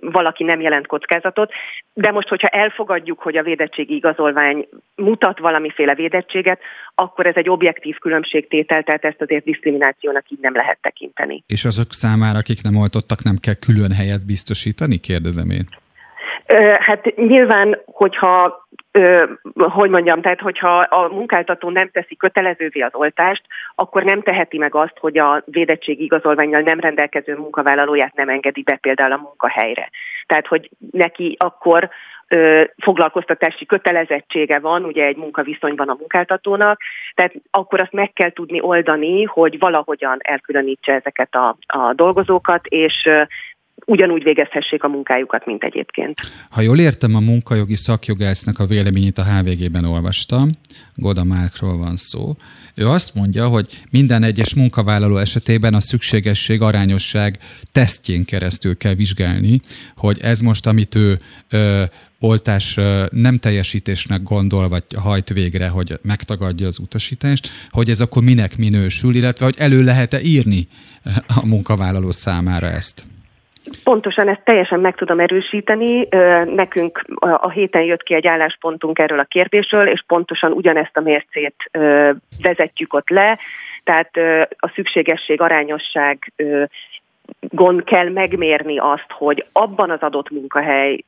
valaki 0.00 0.44
nem 0.44 0.60
jelent 0.60 0.86
kockázatot. 0.86 1.52
De 1.92 2.10
most, 2.10 2.28
hogyha 2.28 2.48
elfogadjuk, 2.48 3.20
hogy 3.20 3.36
a 3.36 3.42
védettségi 3.42 3.94
igazolvány 3.94 4.68
mutat 4.94 5.38
valamiféle 5.38 5.94
védettséget, 5.94 6.60
akkor 6.94 7.26
ez 7.26 7.34
egy 7.36 7.48
objektív 7.48 7.98
különbségtétel, 7.98 8.82
tehát 8.82 9.04
ezt 9.04 9.20
azért 9.20 9.44
diszkriminációnak 9.44 10.30
így 10.30 10.40
nem 10.40 10.54
lehet 10.54 10.78
tekinteni. 10.80 11.44
És 11.46 11.64
azok 11.64 11.92
számára, 11.92 12.38
akik 12.38 12.62
nem 12.62 12.76
oltottak, 12.76 13.22
nem 13.22 13.36
kell 13.36 13.54
külön 13.54 13.92
helyet 13.92 14.26
biztosítani, 14.26 14.98
kérdezem 14.98 15.50
én? 15.50 15.68
Hát 16.78 17.14
nyilván, 17.16 17.80
hogyha 17.84 18.68
hogy 19.54 19.90
mondjam, 19.90 20.20
tehát 20.20 20.40
hogyha 20.40 20.78
a 20.78 21.08
munkáltató 21.08 21.70
nem 21.70 21.90
teszi 21.90 22.16
kötelezővé 22.16 22.80
az 22.80 22.94
oltást, 22.94 23.42
akkor 23.74 24.02
nem 24.02 24.22
teheti 24.22 24.58
meg 24.58 24.74
azt, 24.74 24.98
hogy 25.00 25.18
a 25.18 25.42
védettségi 25.44 26.02
igazolványjal 26.02 26.60
nem 26.60 26.80
rendelkező 26.80 27.36
munkavállalóját 27.36 28.14
nem 28.14 28.28
engedi 28.28 28.62
be 28.62 28.76
például 28.76 29.12
a 29.12 29.20
munkahelyre. 29.22 29.90
Tehát, 30.26 30.46
hogy 30.46 30.70
neki 30.90 31.36
akkor 31.38 31.90
ö, 32.28 32.62
foglalkoztatási 32.82 33.66
kötelezettsége 33.66 34.58
van, 34.58 34.84
ugye 34.84 35.04
egy 35.04 35.16
munkaviszonyban 35.16 35.88
a 35.88 35.96
munkáltatónak, 35.98 36.80
tehát 37.14 37.32
akkor 37.50 37.80
azt 37.80 37.92
meg 37.92 38.12
kell 38.12 38.30
tudni 38.32 38.60
oldani, 38.60 39.24
hogy 39.24 39.58
valahogyan 39.58 40.18
elkülönítse 40.22 40.92
ezeket 40.92 41.34
a, 41.34 41.56
a 41.66 41.92
dolgozókat, 41.92 42.66
és 42.66 43.08
ugyanúgy 43.86 44.22
végezhessék 44.22 44.84
a 44.84 44.88
munkájukat, 44.88 45.46
mint 45.46 45.62
egyébként. 45.62 46.20
Ha 46.50 46.60
jól 46.60 46.78
értem, 46.78 47.14
a 47.14 47.20
munkajogi 47.20 47.76
szakjogásznak 47.76 48.58
a 48.58 48.66
véleményét 48.66 49.18
a 49.18 49.24
HVG-ben 49.24 49.84
olvastam, 49.84 50.50
Goda 50.94 51.24
Márkról 51.24 51.78
van 51.78 51.96
szó. 51.96 52.32
Ő 52.74 52.88
azt 52.88 53.14
mondja, 53.14 53.48
hogy 53.48 53.66
minden 53.90 54.22
egyes 54.22 54.54
munkavállaló 54.54 55.16
esetében 55.16 55.74
a 55.74 55.80
szükségesség, 55.80 56.62
arányosság 56.62 57.38
tesztjén 57.72 58.24
keresztül 58.24 58.76
kell 58.76 58.94
vizsgálni, 58.94 59.60
hogy 59.96 60.18
ez 60.20 60.40
most, 60.40 60.66
amit 60.66 60.94
ő 60.94 61.18
ö, 61.50 61.82
oltás 62.20 62.78
nem 63.10 63.38
teljesítésnek 63.38 64.22
gondol, 64.22 64.68
vagy 64.68 64.84
hajt 64.96 65.28
végre, 65.28 65.68
hogy 65.68 65.98
megtagadja 66.02 66.66
az 66.66 66.78
utasítást, 66.78 67.48
hogy 67.70 67.90
ez 67.90 68.00
akkor 68.00 68.22
minek 68.22 68.56
minősül, 68.56 69.14
illetve 69.14 69.44
hogy 69.44 69.54
elő 69.58 69.82
lehet-e 69.82 70.20
írni 70.20 70.68
a 71.26 71.46
munkavállaló 71.46 72.10
számára 72.10 72.66
ezt. 72.66 73.04
Pontosan 73.84 74.28
ezt 74.28 74.44
teljesen 74.44 74.80
meg 74.80 74.94
tudom 74.94 75.20
erősíteni. 75.20 76.08
Nekünk 76.44 77.04
a 77.20 77.50
héten 77.50 77.82
jött 77.82 78.02
ki 78.02 78.14
egy 78.14 78.26
álláspontunk 78.26 78.98
erről 78.98 79.18
a 79.18 79.24
kérdésről, 79.24 79.88
és 79.88 80.04
pontosan 80.06 80.52
ugyanezt 80.52 80.96
a 80.96 81.00
mércét 81.00 81.70
vezetjük 82.42 82.92
ott 82.92 83.08
le. 83.08 83.38
Tehát 83.84 84.16
a 84.58 84.72
szükségesség, 84.74 85.40
arányosság 85.40 86.32
gond 87.40 87.84
kell 87.84 88.08
megmérni 88.08 88.78
azt, 88.78 89.06
hogy 89.08 89.46
abban 89.52 89.90
az 89.90 90.00
adott 90.00 90.30
munkahely 90.30 91.04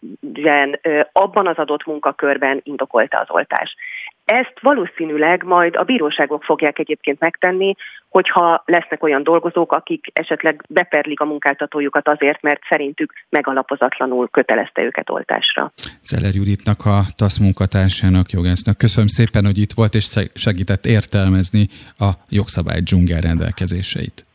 egyszerűen 0.53 1.09
abban 1.13 1.47
az 1.47 1.57
adott 1.57 1.87
munkakörben 1.87 2.61
indokolta 2.65 3.19
az 3.19 3.27
oltás. 3.31 3.77
Ezt 4.25 4.55
valószínűleg 4.61 5.43
majd 5.45 5.77
a 5.77 5.83
bíróságok 5.83 6.45
fogják 6.45 6.79
egyébként 6.79 7.21
megtenni, 7.21 7.75
hogyha 8.09 8.63
lesznek 8.67 9.03
olyan 9.03 9.23
dolgozók, 9.23 9.73
akik 9.73 10.07
esetleg 10.13 10.65
beperlik 10.69 11.21
a 11.21 11.25
munkáltatójukat 11.25 12.09
azért, 12.09 12.43
mert 12.43 12.61
szerintük 12.69 13.13
megalapozatlanul 13.29 14.29
kötelezte 14.29 14.83
őket 14.83 15.11
oltásra. 15.11 15.73
Zeller 16.03 16.35
Juditnak, 16.35 16.87
a 16.87 17.01
TASZ 17.17 17.39
munkatársának, 17.39 18.31
jogásznak 18.31 18.79
köszönöm 18.79 19.09
szépen, 19.09 19.45
hogy 19.45 19.59
itt 19.59 19.73
volt 19.73 19.95
és 19.95 20.07
segített 20.35 20.85
értelmezni 20.85 21.69
a 21.99 22.11
jogszabály 22.29 22.81
dzsungel 22.81 23.21
rendelkezéseit. 23.21 24.32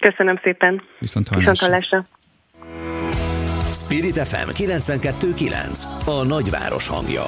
Köszönöm 0.00 0.40
szépen. 0.42 0.82
Viszont 0.98 1.28
hallásra. 1.28 1.50
Viszont 1.50 1.72
hallásra. 1.72 2.04
Spirit 3.72 4.18
FM 4.18 4.48
92.9 4.50 5.84
a 6.06 6.24
nagyváros 6.24 6.88
hangja. 6.88 7.22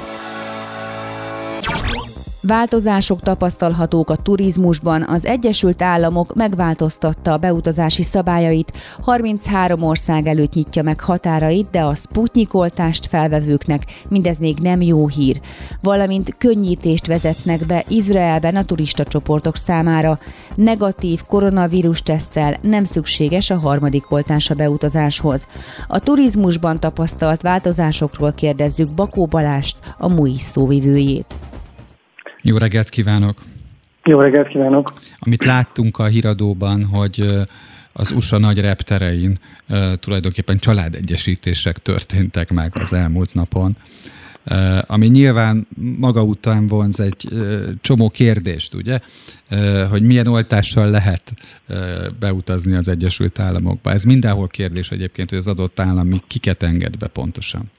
Változások 2.46 3.20
tapasztalhatók 3.20 4.10
a 4.10 4.16
turizmusban. 4.16 5.02
Az 5.02 5.24
Egyesült 5.24 5.82
Államok 5.82 6.34
megváltoztatta 6.34 7.32
a 7.32 7.36
beutazási 7.36 8.02
szabályait, 8.02 8.72
33 9.00 9.82
ország 9.82 10.26
előtt 10.26 10.54
nyitja 10.54 10.82
meg 10.82 11.00
határait, 11.00 11.70
de 11.70 11.80
a 11.80 11.94
Sputnik 11.94 12.54
oltást 12.54 13.06
felvevőknek 13.06 13.82
mindez 14.08 14.38
még 14.38 14.58
nem 14.58 14.82
jó 14.82 15.08
hír. 15.08 15.40
Valamint 15.82 16.34
könnyítést 16.38 17.06
vezetnek 17.06 17.66
be 17.66 17.84
Izraelben 17.88 18.56
a 18.56 18.64
turista 18.64 19.04
csoportok 19.04 19.56
számára. 19.56 20.18
Negatív 20.54 21.20
koronavírus 21.28 22.02
tesztel 22.02 22.56
nem 22.60 22.84
szükséges 22.84 23.50
a 23.50 23.58
harmadik 23.58 24.10
oltás 24.10 24.50
a 24.50 24.54
beutazáshoz. 24.54 25.46
A 25.88 25.98
turizmusban 25.98 26.80
tapasztalt 26.80 27.42
változásokról 27.42 28.32
kérdezzük 28.32 28.94
Bakó 28.94 29.26
Balást, 29.26 29.76
a 29.98 30.08
MUI 30.08 30.38
szóvivőjét. 30.38 31.34
Jó 32.44 32.56
reggelt 32.56 32.88
kívánok! 32.88 33.42
Jó 34.04 34.20
reggelt 34.20 34.48
kívánok! 34.48 34.92
Amit 35.18 35.44
láttunk 35.44 35.98
a 35.98 36.04
híradóban, 36.04 36.84
hogy 36.84 37.28
az 37.92 38.10
USA 38.10 38.38
nagy 38.38 38.60
repterein 38.60 39.38
tulajdonképpen 40.00 40.56
családegyesítések 40.56 41.78
történtek 41.78 42.52
meg 42.52 42.72
az 42.74 42.92
elmúlt 42.92 43.34
napon, 43.34 43.76
ami 44.86 45.06
nyilván 45.06 45.66
maga 45.98 46.22
után 46.22 46.66
vonz 46.66 47.00
egy 47.00 47.28
csomó 47.80 48.08
kérdést, 48.08 48.74
ugye, 48.74 48.98
hogy 49.90 50.02
milyen 50.02 50.26
oltással 50.26 50.90
lehet 50.90 51.32
beutazni 52.18 52.74
az 52.74 52.88
Egyesült 52.88 53.38
Államokba. 53.38 53.90
Ez 53.90 54.04
mindenhol 54.04 54.48
kérdés 54.48 54.90
egyébként, 54.90 55.28
hogy 55.30 55.38
az 55.38 55.48
adott 55.48 55.80
állam 55.80 56.22
kiket 56.26 56.62
enged 56.62 56.96
be 56.96 57.06
pontosan. 57.06 57.70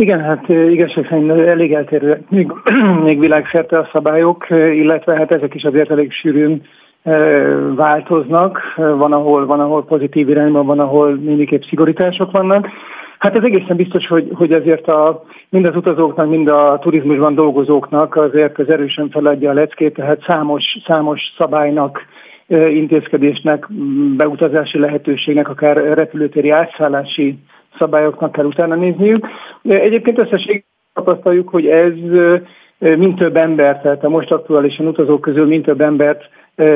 Igen, 0.00 0.20
hát 0.20 0.48
igazság 0.48 1.06
szerint 1.08 1.30
elég 1.30 1.72
eltérőek 1.74 2.30
még, 2.30 2.52
még 3.04 3.18
világszerte 3.18 3.78
a 3.78 3.88
szabályok, 3.92 4.46
illetve 4.50 5.16
hát 5.16 5.32
ezek 5.32 5.54
is 5.54 5.64
azért 5.64 5.90
elég 5.90 6.12
sűrűn 6.12 6.62
változnak. 7.74 8.60
Van 8.76 9.12
ahol, 9.12 9.46
van, 9.46 9.60
ahol 9.60 9.84
pozitív 9.84 10.28
irányban, 10.28 10.66
van, 10.66 10.78
ahol 10.78 11.14
mindenképp 11.14 11.62
szigorítások 11.62 12.30
vannak. 12.30 12.68
Hát 13.18 13.36
ez 13.36 13.42
egészen 13.42 13.76
biztos, 13.76 14.06
hogy, 14.06 14.28
hogy 14.34 14.52
azért 14.52 14.88
a, 14.88 15.24
mind 15.48 15.66
az 15.66 15.76
utazóknak, 15.76 16.28
mind 16.28 16.48
a 16.48 16.78
turizmusban 16.80 17.34
dolgozóknak 17.34 18.16
azért 18.16 18.58
az 18.58 18.68
erősen 18.68 19.10
feladja 19.10 19.50
a 19.50 19.54
leckét, 19.54 19.94
tehát 19.94 20.24
számos, 20.26 20.64
számos 20.86 21.20
szabálynak, 21.38 22.06
intézkedésnek, 22.50 23.66
beutazási 24.16 24.78
lehetőségnek, 24.78 25.48
akár 25.48 25.76
repülőtéri 25.76 26.50
átszállási 26.50 27.38
szabályoknak 27.78 28.32
kell 28.32 28.44
utána 28.44 28.74
nézniük. 28.74 29.26
Egyébként 29.62 30.18
összesség 30.18 30.64
tapasztaljuk, 30.94 31.48
hogy 31.48 31.66
ez 31.66 31.92
mint 32.78 33.18
több 33.18 33.36
ember, 33.36 33.80
tehát 33.80 34.04
a 34.04 34.08
most 34.08 34.32
aktuálisan 34.32 34.86
utazók 34.86 35.20
közül 35.20 35.46
mint 35.46 35.64
több 35.64 35.80
embert 35.80 36.28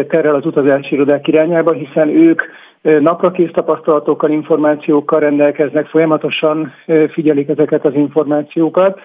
terel 0.08 0.34
az 0.34 0.46
utazási 0.46 0.94
irodák 0.94 1.28
irányába, 1.28 1.72
hiszen 1.72 2.08
ők 2.08 2.42
naprakész 2.82 3.50
tapasztalatokkal, 3.52 4.30
információkkal 4.30 5.20
rendelkeznek, 5.20 5.86
folyamatosan 5.86 6.72
figyelik 7.10 7.48
ezeket 7.48 7.84
az 7.84 7.94
információkat, 7.94 9.00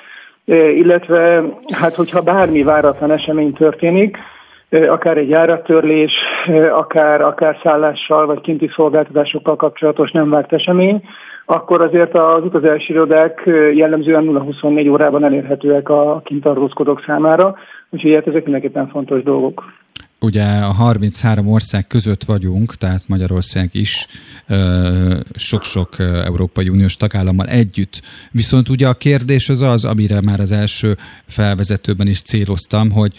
illetve 0.45 1.43
hát 1.71 1.95
hogyha 1.95 2.21
bármi 2.21 2.63
váratlan 2.63 3.11
esemény 3.11 3.53
történik, 3.53 4.17
akár 4.69 5.17
egy 5.17 5.29
járattörlés, 5.29 6.11
akár, 6.71 7.21
akár 7.21 7.57
szállással 7.63 8.25
vagy 8.25 8.41
kinti 8.41 8.69
szolgáltatásokkal 8.75 9.55
kapcsolatos 9.55 10.11
nem 10.11 10.29
várt 10.29 10.53
esemény, 10.53 11.01
akkor 11.51 11.81
azért 11.81 12.15
az 12.15 12.43
utazási 12.43 12.91
irodák 12.91 13.43
jellemzően 13.73 14.25
0-24 14.27 14.89
órában 14.89 15.23
elérhetőek 15.23 15.89
a 15.89 16.21
kintartózkodók 16.25 17.03
számára, 17.05 17.55
úgyhogy 17.89 18.13
hát 18.13 18.27
ezek 18.27 18.43
mindenképpen 18.43 18.87
fontos 18.87 19.23
dolgok. 19.23 19.63
Ugye 20.19 20.43
a 20.43 20.71
33 20.71 21.47
ország 21.47 21.87
között 21.87 22.23
vagyunk, 22.23 22.75
tehát 22.75 23.07
Magyarország 23.07 23.69
is 23.71 24.07
sok-sok 25.35 25.99
Európai 25.99 26.69
Uniós 26.69 26.97
tagállammal 26.97 27.45
együtt. 27.45 28.01
Viszont 28.31 28.69
ugye 28.69 28.87
a 28.87 28.93
kérdés 28.93 29.49
az 29.49 29.61
az, 29.61 29.85
amire 29.85 30.21
már 30.21 30.39
az 30.39 30.51
első 30.51 30.95
felvezetőben 31.27 32.07
is 32.07 32.21
céloztam, 32.21 32.91
hogy 32.91 33.13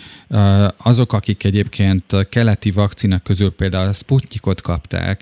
azok, 0.85 1.12
akik 1.12 1.45
egyébként 1.45 2.28
keleti 2.28 2.70
vakcinak 2.70 3.22
közül 3.22 3.51
például 3.51 3.89
a 3.89 3.93
Sputnikot 3.93 4.61
kapták, 4.61 5.20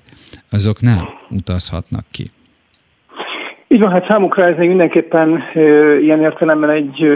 azok 0.50 0.80
nem 0.80 1.04
utazhatnak 1.30 2.04
ki. 2.10 2.30
Így 3.70 3.80
van, 3.80 3.90
hát 3.90 4.06
számukra 4.08 4.44
ez 4.44 4.56
még 4.56 4.68
mindenképpen 4.68 5.42
ilyen 6.00 6.20
értelemben 6.20 6.70
egy 6.70 7.06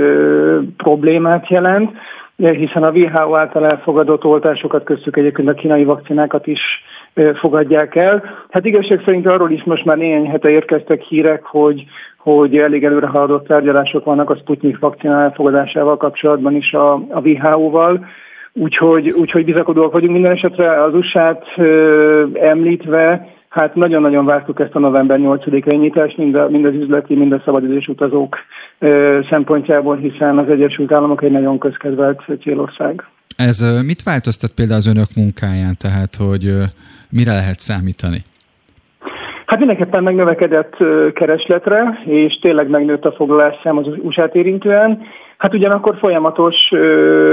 problémát 0.76 1.48
jelent, 1.48 1.90
hiszen 2.36 2.82
a 2.82 2.90
WHO 2.90 3.34
által 3.36 3.66
elfogadott 3.66 4.24
oltásokat 4.24 4.84
köztük 4.84 5.16
egyébként 5.16 5.48
a 5.48 5.54
kínai 5.54 5.84
vakcinákat 5.84 6.46
is 6.46 6.60
fogadják 7.34 7.94
el. 7.94 8.24
Hát 8.50 8.64
igazság 8.64 9.02
szerint 9.04 9.26
arról 9.26 9.50
is 9.50 9.64
most 9.64 9.84
már 9.84 9.96
néhány 9.96 10.30
hete 10.30 10.48
érkeztek 10.48 11.02
hírek, 11.02 11.42
hogy, 11.44 11.84
hogy 12.18 12.56
elég 12.56 12.84
előre 12.84 13.06
haladott 13.06 13.46
tárgyalások 13.46 14.04
vannak 14.04 14.30
a 14.30 14.36
Sputnik 14.36 14.78
vakcina 14.78 15.22
elfogadásával 15.22 15.96
kapcsolatban 15.96 16.54
is 16.54 16.72
a, 16.72 16.92
a 16.92 17.20
WHO-val. 17.22 18.06
Úgyhogy, 18.52 19.10
úgyhogy 19.10 19.44
bizakodóak 19.44 19.92
vagyunk 19.92 20.12
minden 20.12 20.32
esetre 20.32 20.82
az 20.82 20.94
USA-t 20.94 21.44
említve, 22.34 23.28
Hát 23.52 23.74
nagyon-nagyon 23.74 24.24
vártuk 24.24 24.60
ezt 24.60 24.74
a 24.74 24.78
november 24.78 25.18
8-ai 25.20 25.78
nyitást, 25.78 26.16
mind, 26.16 26.34
a, 26.34 26.48
mind 26.48 26.64
az 26.64 26.74
üzleti, 26.74 27.14
mind 27.14 27.32
a 27.32 27.42
szabadidős 27.44 27.88
utazók 27.88 28.36
ö, 28.78 29.20
szempontjából, 29.28 29.96
hiszen 29.96 30.38
az 30.38 30.48
Egyesült 30.48 30.92
Államok 30.92 31.22
egy 31.22 31.30
nagyon 31.30 31.58
közkedvelt 31.58 32.22
célország. 32.42 33.04
Ez 33.36 33.64
mit 33.84 34.02
változtat 34.02 34.50
például 34.50 34.78
az 34.78 34.86
önök 34.86 35.08
munkáján, 35.16 35.76
tehát 35.78 36.16
hogy 36.16 36.54
mire 37.10 37.32
lehet 37.32 37.60
számítani? 37.60 38.24
Hát 39.46 39.58
mindenképpen 39.58 40.02
megnövekedett 40.02 40.76
keresletre, 41.14 42.02
és 42.04 42.38
tényleg 42.40 42.68
megnőtt 42.68 43.04
a 43.04 43.12
foglalásszám 43.12 43.76
az 43.76 43.86
USA-t 44.02 44.34
érintően. 44.34 45.02
Hát 45.42 45.54
ugyanakkor 45.54 45.96
folyamatos, 45.98 46.56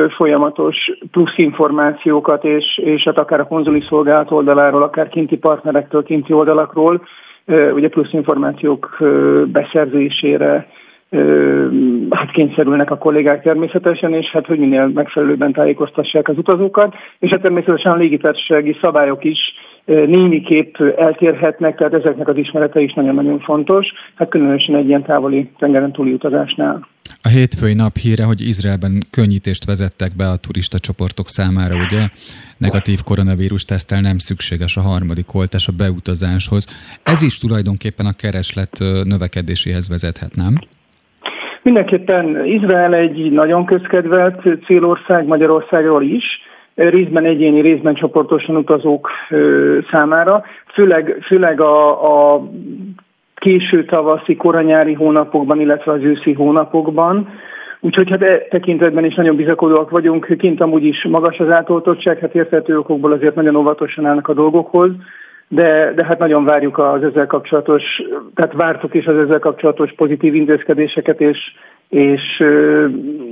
folyamatos 0.09 0.91
plusz 1.11 1.37
információkat, 1.37 2.43
és, 2.43 2.77
és 2.77 3.03
hát 3.03 3.17
akár 3.17 3.39
a 3.39 3.47
konzuli 3.47 3.81
szolgálat 3.89 4.31
oldaláról, 4.31 4.81
akár 4.81 5.09
kinti 5.09 5.37
partnerektől, 5.37 6.03
kinti 6.03 6.33
oldalakról, 6.33 7.01
ugye 7.73 7.89
plusz 7.89 8.13
információk 8.13 8.97
beszerzésére 9.45 10.67
hát 12.09 12.31
kényszerülnek 12.31 12.91
a 12.91 12.97
kollégák 12.97 13.43
természetesen, 13.43 14.13
és 14.13 14.29
hát 14.31 14.45
hogy 14.45 14.59
minél 14.59 14.87
megfelelőbben 14.87 15.51
tájékoztassák 15.51 16.27
az 16.27 16.37
utazókat, 16.37 16.95
és 17.19 17.29
hát 17.29 17.41
természetesen 17.41 17.91
a 17.91 17.95
légitársasági 17.95 18.77
szabályok 18.81 19.23
is 19.23 19.39
némiképp 19.85 20.77
eltérhetnek, 20.77 21.77
tehát 21.77 21.93
ezeknek 21.93 22.27
az 22.27 22.37
ismerete 22.37 22.79
is 22.79 22.93
nagyon-nagyon 22.93 23.39
fontos, 23.39 23.87
hát 24.15 24.29
különösen 24.29 24.75
egy 24.75 24.87
ilyen 24.87 25.03
távoli 25.03 25.49
tengeren 25.57 25.91
túli 25.91 26.13
utazásnál. 26.13 26.87
A 27.21 27.27
hétfői 27.27 27.73
nap 27.73 27.95
híre, 27.95 28.23
hogy 28.23 28.41
Izraelben 28.41 28.97
könnyítést 29.11 29.65
vezettek 29.65 30.15
be 30.15 30.27
a 30.27 30.37
turista 30.37 30.79
csoportok 30.79 31.27
számára, 31.27 31.75
ugye? 31.75 32.07
Negatív 32.57 32.99
koronavírus 33.03 33.65
tesztel 33.65 34.01
nem 34.01 34.17
szükséges 34.17 34.77
a 34.77 34.81
harmadik 34.81 35.33
oltás 35.33 35.67
a 35.67 35.71
beutazáshoz. 35.77 36.65
Ez 37.03 37.21
is 37.21 37.37
tulajdonképpen 37.37 38.05
a 38.05 38.13
kereslet 38.13 38.77
növekedéséhez 39.03 39.89
vezethet, 39.89 40.35
nem? 40.35 40.59
Mindenképpen 41.63 42.45
Izrael 42.45 42.93
egy 42.93 43.31
nagyon 43.31 43.65
közkedvelt 43.65 44.65
célország 44.65 45.25
Magyarországról 45.25 46.03
is, 46.03 46.23
részben 46.87 47.25
egyéni, 47.25 47.61
részben 47.61 47.93
csoportosan 47.93 48.55
utazók 48.55 49.09
számára, 49.91 50.43
főleg, 50.73 51.17
főleg 51.25 51.61
a, 51.61 52.33
a 52.33 52.43
késő 53.35 53.85
tavaszi, 53.85 54.35
koranyári 54.35 54.93
hónapokban, 54.93 55.59
illetve 55.59 55.91
az 55.91 56.03
őszi 56.03 56.33
hónapokban. 56.33 57.29
Úgyhogy 57.79 58.09
hát 58.09 58.21
e 58.21 58.47
tekintetben 58.49 59.05
is 59.05 59.15
nagyon 59.15 59.35
bizakodóak 59.35 59.89
vagyunk. 59.89 60.35
Kint 60.37 60.61
amúgy 60.61 60.83
is 60.83 61.03
magas 61.03 61.39
az 61.39 61.49
átoltottság, 61.49 62.19
hát 62.19 62.35
érthető 62.35 62.77
okokból 62.77 63.11
azért 63.11 63.35
nagyon 63.35 63.55
óvatosan 63.55 64.05
állnak 64.05 64.27
a 64.27 64.33
dolgokhoz. 64.33 64.91
De, 65.49 65.93
de 65.95 66.05
hát 66.05 66.19
nagyon 66.19 66.43
várjuk 66.43 66.77
az 66.77 67.03
ezzel 67.03 67.27
kapcsolatos, 67.27 67.83
tehát 68.35 68.53
vártuk 68.53 68.93
is 68.93 69.05
az 69.05 69.17
ezzel 69.17 69.39
kapcsolatos 69.39 69.93
pozitív 69.95 70.35
intézkedéseket, 70.35 71.21
és, 71.21 71.37
és 71.89 72.43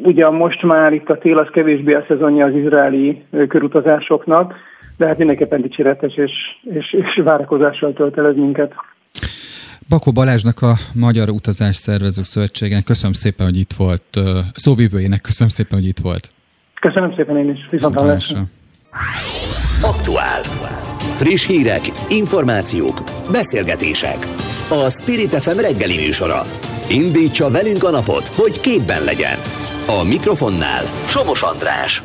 ugyan 0.04 0.34
most 0.34 0.64
már 0.64 0.94
itt 0.94 1.10
a 1.10 1.18
tél 1.18 1.38
az 1.38 1.48
kevésbé 1.52 1.94
a 1.94 2.06
szezonja 2.08 2.46
az 2.46 2.54
izraeli 2.54 3.24
körutazásoknak, 3.48 4.54
de 4.98 5.08
hát 5.08 5.18
mindenképpen 5.18 5.62
dicséretes 5.62 6.16
és, 6.16 6.32
és, 6.64 6.94
és 6.94 7.22
várakozással 7.24 7.94
tölt 7.94 8.18
el 8.18 8.28
ez 8.28 8.36
minket. 8.36 8.74
Bakó 9.90 10.12
Balázsnak 10.12 10.62
a 10.62 10.74
Magyar 10.94 11.30
Utazás 11.30 11.76
Szervezők 11.76 12.26
Szövetségen 12.26 12.84
köszönöm 12.84 13.14
szépen, 13.14 13.46
hogy 13.46 13.58
itt 13.58 13.74
volt. 13.78 14.04
Szóvivőjének 14.54 15.22
köszönöm 15.22 15.50
szépen, 15.50 15.80
hogy 15.80 15.88
itt 15.88 16.00
volt. 16.00 16.32
Köszönöm 16.82 17.14
szépen 17.16 17.38
én 17.38 17.50
is. 17.50 17.68
Viszont 17.70 17.96
Aktuál. 19.82 20.41
Friss 21.15 21.45
hírek, 21.45 21.91
információk, 22.10 23.03
beszélgetések. 23.32 24.28
A 24.69 24.90
Spirit 24.90 25.36
FM 25.36 25.57
reggeli 25.57 25.95
műsora. 25.95 26.41
Indítsa 26.90 27.49
velünk 27.49 27.84
a 27.84 27.90
napot, 27.90 28.28
hogy 28.28 28.60
képben 28.60 29.03
legyen. 29.03 29.38
A 29.88 30.03
mikrofonnál 30.03 30.84
Somos 31.07 31.41
András. 31.41 32.03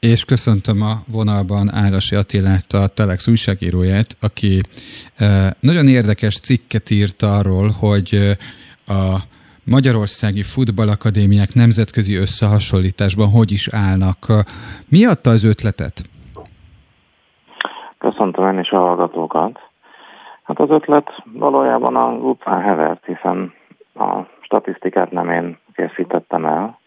És 0.00 0.24
köszöntöm 0.24 0.82
a 0.82 1.02
vonalban 1.06 1.74
Ágasi 1.74 2.14
Attilát, 2.14 2.72
a 2.72 2.86
Telex 2.86 3.26
újságíróját, 3.26 4.16
aki 4.20 4.60
nagyon 5.60 5.88
érdekes 5.88 6.38
cikket 6.38 6.90
írt 6.90 7.22
arról, 7.22 7.68
hogy 7.68 8.36
a 8.86 9.16
Magyarországi 9.76 10.42
Futballakadémiák 10.42 11.54
nemzetközi 11.54 12.14
összehasonlításban 12.16 13.28
hogy 13.28 13.50
is 13.50 13.68
állnak. 13.72 14.18
Mi 14.88 15.04
adta 15.06 15.30
az 15.30 15.44
ötletet? 15.44 15.96
Köszöntöm 17.98 18.52
én 18.52 18.58
is 18.58 18.70
a 18.70 18.78
hallgatókat. 18.78 19.58
Hát 20.42 20.60
az 20.60 20.70
ötlet 20.70 21.22
valójában 21.32 21.96
az 21.96 22.22
utcán 22.22 22.60
hevert, 22.60 23.04
hiszen 23.04 23.52
a 23.94 24.20
statisztikát 24.40 25.10
nem 25.10 25.30
én 25.30 25.58
készítettem 25.74 26.44
el, 26.44 26.78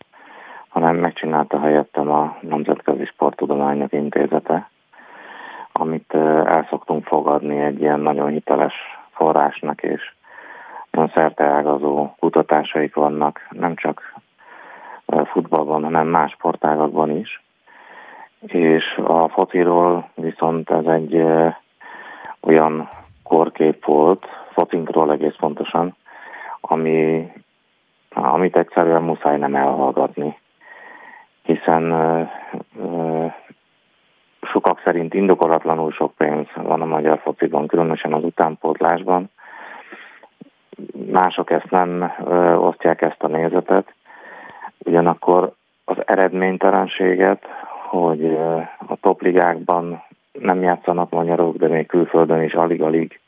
hanem 0.69 0.95
megcsinálta 0.95 1.59
helyettem 1.59 2.09
a 2.11 2.37
Nemzetközi 2.41 3.05
Sporttudományok 3.05 3.93
Intézete, 3.93 4.69
amit 5.71 6.13
el 6.45 6.67
szoktunk 6.69 7.05
fogadni 7.05 7.59
egy 7.59 7.81
ilyen 7.81 7.99
nagyon 7.99 8.29
hiteles 8.29 8.73
forrásnak, 9.11 9.81
és 9.81 10.01
szerteágazó 11.13 12.09
kutatásaik 12.19 12.95
vannak, 12.95 13.47
nem 13.49 13.75
csak 13.75 14.13
futballban, 15.25 15.83
hanem 15.83 16.07
más 16.07 16.31
sportágakban 16.31 17.09
is. 17.09 17.43
És 18.39 19.01
a 19.05 19.27
fociról 19.27 20.09
viszont 20.15 20.69
ez 20.69 20.85
egy 20.85 21.23
olyan 22.39 22.89
korkép 23.23 23.85
volt, 23.85 24.25
focinkról 24.51 25.11
egész 25.11 25.35
pontosan, 25.37 25.95
ami, 26.61 27.31
amit 28.09 28.57
egyszerűen 28.57 29.01
muszáj 29.01 29.37
nem 29.37 29.55
elhallgatni 29.55 30.37
hiszen 31.43 31.93
sokak 34.41 34.81
szerint 34.83 35.13
indokolatlanul 35.13 35.91
sok 35.91 36.13
pénz 36.17 36.47
van 36.55 36.81
a 36.81 36.85
magyar 36.85 37.19
fociban, 37.19 37.67
különösen 37.67 38.13
az 38.13 38.23
utánpótlásban. 38.23 39.29
Mások 41.11 41.51
ezt 41.51 41.69
nem 41.69 42.13
osztják 42.57 43.01
ezt 43.01 43.23
a 43.23 43.27
nézetet, 43.27 43.93
ugyanakkor 44.77 45.53
az 45.85 45.97
eredménytelenséget, 46.05 47.43
hogy 47.89 48.25
a 48.87 48.97
topligákban 49.01 50.03
nem 50.31 50.61
játszanak 50.61 51.09
magyarok, 51.09 51.57
de 51.57 51.67
még 51.67 51.85
külföldön 51.85 52.41
is 52.41 52.53
alig-alig 52.53 53.19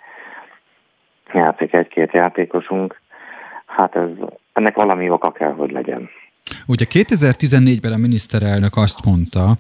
játszik 1.34 1.74
egy-két 1.74 2.12
játékosunk, 2.12 3.02
hát 3.66 3.96
ez, 3.96 4.10
ennek 4.54 4.76
valami 4.76 5.10
oka 5.10 5.32
kell, 5.32 5.54
hogy 5.54 5.72
legyen. 5.72 6.10
Ugye 6.68 6.86
2014-ben 6.90 7.94
a 7.94 7.98
miniszterelnök 7.98 8.76
azt 8.76 9.06
mondta, 9.06 9.58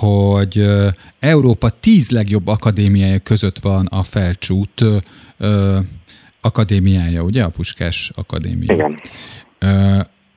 hogy 0.00 0.64
Európa 1.20 1.68
tíz 1.80 2.10
legjobb 2.10 2.46
akadémiája 2.46 3.18
között 3.18 3.58
van 3.58 3.86
a 3.86 4.02
Felcsút 4.02 4.80
akadémiája, 6.46 7.22
ugye? 7.22 7.42
A 7.42 7.48
Puskás 7.48 8.12
Akadémia. 8.14 8.74
Igen. 8.74 8.96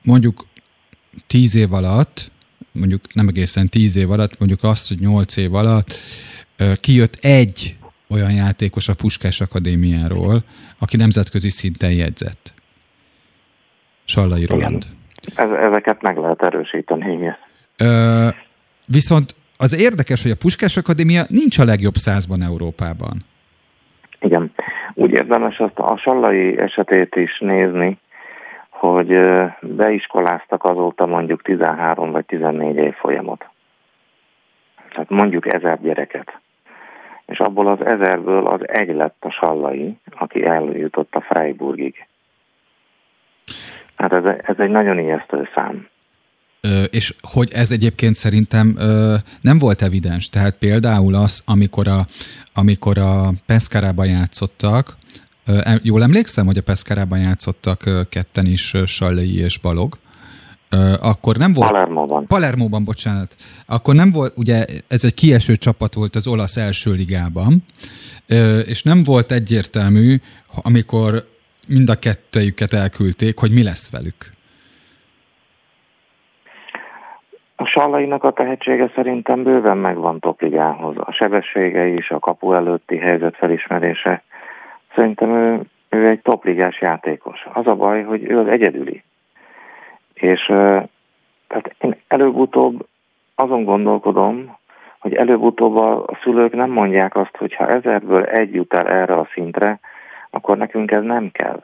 Mondjuk 0.02 0.46
tíz 1.26 1.54
év 1.54 1.72
alatt, 1.72 2.30
mondjuk 2.72 3.14
nem 3.14 3.28
egészen 3.28 3.68
tíz 3.68 3.96
év 3.96 4.10
alatt, 4.10 4.38
mondjuk 4.38 4.62
azt, 4.62 4.88
hogy 4.88 5.00
nyolc 5.00 5.36
év 5.36 5.54
alatt 5.54 5.98
kijött 6.80 7.14
egy 7.14 7.76
olyan 8.08 8.32
játékos 8.32 8.88
a 8.88 8.94
Puskás 8.94 9.40
Akadémiáról, 9.40 10.42
aki 10.78 10.96
nemzetközi 10.96 11.50
szinten 11.50 11.92
jegyzett. 11.92 12.54
Sallai 14.04 14.44
Roland. 14.44 14.86
Ez, 15.34 15.50
ezeket 15.50 16.02
meg 16.02 16.16
lehet 16.16 16.42
erősíteni, 16.42 17.12
igen. 17.12 17.36
Ö, 17.76 18.28
viszont 18.84 19.34
az 19.56 19.74
érdekes, 19.74 20.22
hogy 20.22 20.30
a 20.30 20.36
Puskás 20.36 20.76
Akadémia 20.76 21.24
nincs 21.28 21.58
a 21.58 21.64
legjobb 21.64 21.94
százban 21.94 22.42
Európában. 22.42 23.24
Igen. 24.20 24.52
Úgy 25.00 25.12
érdemes 25.12 25.58
azt 25.58 25.78
a 25.78 25.96
Sallai 25.96 26.58
esetét 26.58 27.16
is 27.16 27.38
nézni, 27.38 27.98
hogy 28.68 29.20
beiskoláztak 29.60 30.64
azóta 30.64 31.06
mondjuk 31.06 31.42
13 31.42 32.10
vagy 32.10 32.24
14 32.24 32.76
év 32.76 32.94
folyamot. 32.94 33.48
Tehát 34.90 35.10
mondjuk 35.10 35.54
ezer 35.54 35.80
gyereket. 35.80 36.38
És 37.26 37.38
abból 37.38 37.66
az 37.66 37.86
ezerből 37.86 38.46
az 38.46 38.68
egy 38.68 38.94
lett 38.94 39.16
a 39.20 39.30
Sallai, 39.30 39.98
aki 40.18 40.44
eljutott 40.44 41.14
a 41.14 41.20
Freiburgig. 41.20 42.06
Hát 43.96 44.12
ez, 44.12 44.24
ez 44.24 44.58
egy 44.58 44.70
nagyon 44.70 44.98
ijesztő 44.98 45.48
szám. 45.54 45.88
És 46.90 47.14
hogy 47.20 47.52
ez 47.52 47.70
egyébként 47.70 48.14
szerintem 48.14 48.78
nem 49.40 49.58
volt 49.58 49.82
evidens. 49.82 50.28
Tehát 50.28 50.54
például 50.54 51.14
az, 51.14 51.42
amikor 51.44 51.88
a, 51.88 52.06
amikor 52.54 52.98
a 52.98 53.32
Peszkárában 53.46 54.06
játszottak, 54.06 54.96
jól 55.82 56.02
emlékszem, 56.02 56.46
hogy 56.46 56.58
a 56.58 56.62
Peszkárában 56.62 57.18
játszottak 57.18 58.08
ketten 58.08 58.46
is, 58.46 58.74
Sallai 58.86 59.38
és 59.38 59.58
Balog, 59.58 59.98
akkor 61.00 61.36
nem 61.36 61.52
volt... 61.52 61.70
Palermóban. 61.70 62.26
Palermóban, 62.26 62.84
bocsánat. 62.84 63.34
Akkor 63.66 63.94
nem 63.94 64.10
volt, 64.10 64.32
ugye 64.36 64.66
ez 64.88 65.04
egy 65.04 65.14
kieső 65.14 65.56
csapat 65.56 65.94
volt 65.94 66.16
az 66.16 66.26
olasz 66.26 66.56
első 66.56 66.92
ligában, 66.92 67.64
és 68.64 68.82
nem 68.82 69.04
volt 69.04 69.32
egyértelmű, 69.32 70.20
amikor 70.46 71.28
mind 71.66 71.90
a 71.90 71.94
kettőjüket 71.94 72.72
elküldték, 72.72 73.38
hogy 73.38 73.50
mi 73.50 73.62
lesz 73.62 73.90
velük? 73.90 74.32
A 77.60 77.66
Sallainak 77.66 78.24
a 78.24 78.30
tehetsége 78.30 78.90
szerintem 78.94 79.42
bőven 79.42 79.78
megvan 79.78 80.18
topligához. 80.18 80.96
A 80.98 81.12
sebessége 81.12 81.86
is, 81.86 82.10
a 82.10 82.18
kapu 82.18 82.52
előtti 82.52 82.96
helyzet 82.96 83.36
felismerése. 83.36 84.22
Szerintem 84.94 85.30
ő, 85.30 85.60
ő 85.88 86.08
egy 86.08 86.20
topligás 86.20 86.80
játékos. 86.80 87.46
Az 87.52 87.66
a 87.66 87.74
baj, 87.74 88.02
hogy 88.02 88.30
ő 88.30 88.38
az 88.38 88.46
egyedüli. 88.46 89.02
És 90.14 90.44
tehát 91.46 91.74
én 91.78 91.96
előbb-utóbb 92.08 92.86
azon 93.34 93.64
gondolkodom, 93.64 94.56
hogy 94.98 95.14
előbb-utóbb 95.14 95.76
a, 95.76 96.04
szülők 96.22 96.52
nem 96.52 96.70
mondják 96.70 97.16
azt, 97.16 97.36
hogy 97.36 97.54
ha 97.54 97.68
ezerből 97.68 98.22
egy 98.22 98.54
jut 98.54 98.74
el 98.74 98.88
erre 98.88 99.14
a 99.14 99.28
szintre, 99.32 99.80
akkor 100.30 100.56
nekünk 100.56 100.90
ez 100.90 101.02
nem 101.02 101.30
kell. 101.32 101.62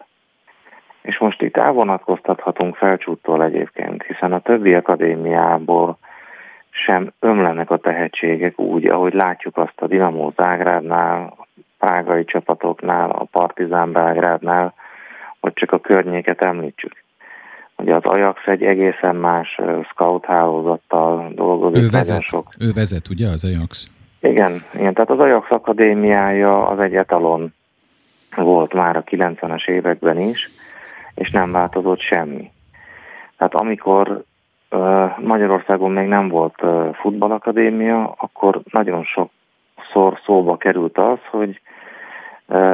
És 1.07 1.19
most 1.19 1.43
itt 1.43 1.57
elvonatkoztathatunk 1.57 2.77
felcsúttól 2.77 3.45
egyébként, 3.45 4.03
hiszen 4.03 4.33
a 4.33 4.39
többi 4.39 4.75
akadémiából 4.75 5.99
sem 6.71 7.13
ömlenek 7.21 7.71
a 7.71 7.77
tehetségek 7.77 8.59
úgy, 8.59 8.87
ahogy 8.87 9.15
látjuk 9.15 9.57
azt 9.57 9.81
a 9.81 9.87
Dinamo 9.87 10.31
Zágrádnál, 10.37 11.35
a 11.39 11.47
prágai 11.79 12.25
csapatoknál, 12.25 13.11
a 13.11 13.25
Partizán 13.25 13.93
Belgrádnál, 13.93 14.75
hogy 15.41 15.53
csak 15.53 15.73
a 15.73 15.79
környéket 15.79 16.43
említsük. 16.43 17.05
Ugye 17.77 17.95
az 17.95 18.05
Ajax 18.05 18.47
egy 18.47 18.63
egészen 18.63 19.17
más 19.17 19.61
scout 19.91 20.25
hálózattal 20.25 21.31
dolgozik. 21.35 21.83
Ő 21.83 21.89
vezet, 21.91 22.23
sok. 22.23 22.49
ő 22.59 22.73
vezet, 22.75 23.09
ugye 23.09 23.29
az 23.29 23.45
Ajax? 23.45 23.87
Igen, 24.21 24.65
igen, 24.75 24.95
tehát 24.95 25.11
az 25.11 25.19
Ajax 25.19 25.51
akadémiája 25.51 26.67
az 26.69 26.79
egy 26.79 26.95
etalon 26.95 27.55
volt 28.37 28.73
már 28.73 28.97
a 28.97 29.05
90-es 29.05 29.69
években 29.69 30.21
is, 30.21 30.51
és 31.17 31.31
nem 31.31 31.53
változott 31.53 32.01
semmi. 32.01 32.51
Tehát 33.37 33.55
amikor 33.55 34.23
Magyarországon 35.19 35.91
még 35.91 36.07
nem 36.09 36.29
volt 36.29 36.63
futballakadémia, 36.93 38.15
akkor 38.19 38.61
nagyon 38.71 39.05
sokszor 39.05 40.19
szóba 40.25 40.57
került 40.57 40.99
az, 40.99 41.19
hogy 41.31 41.61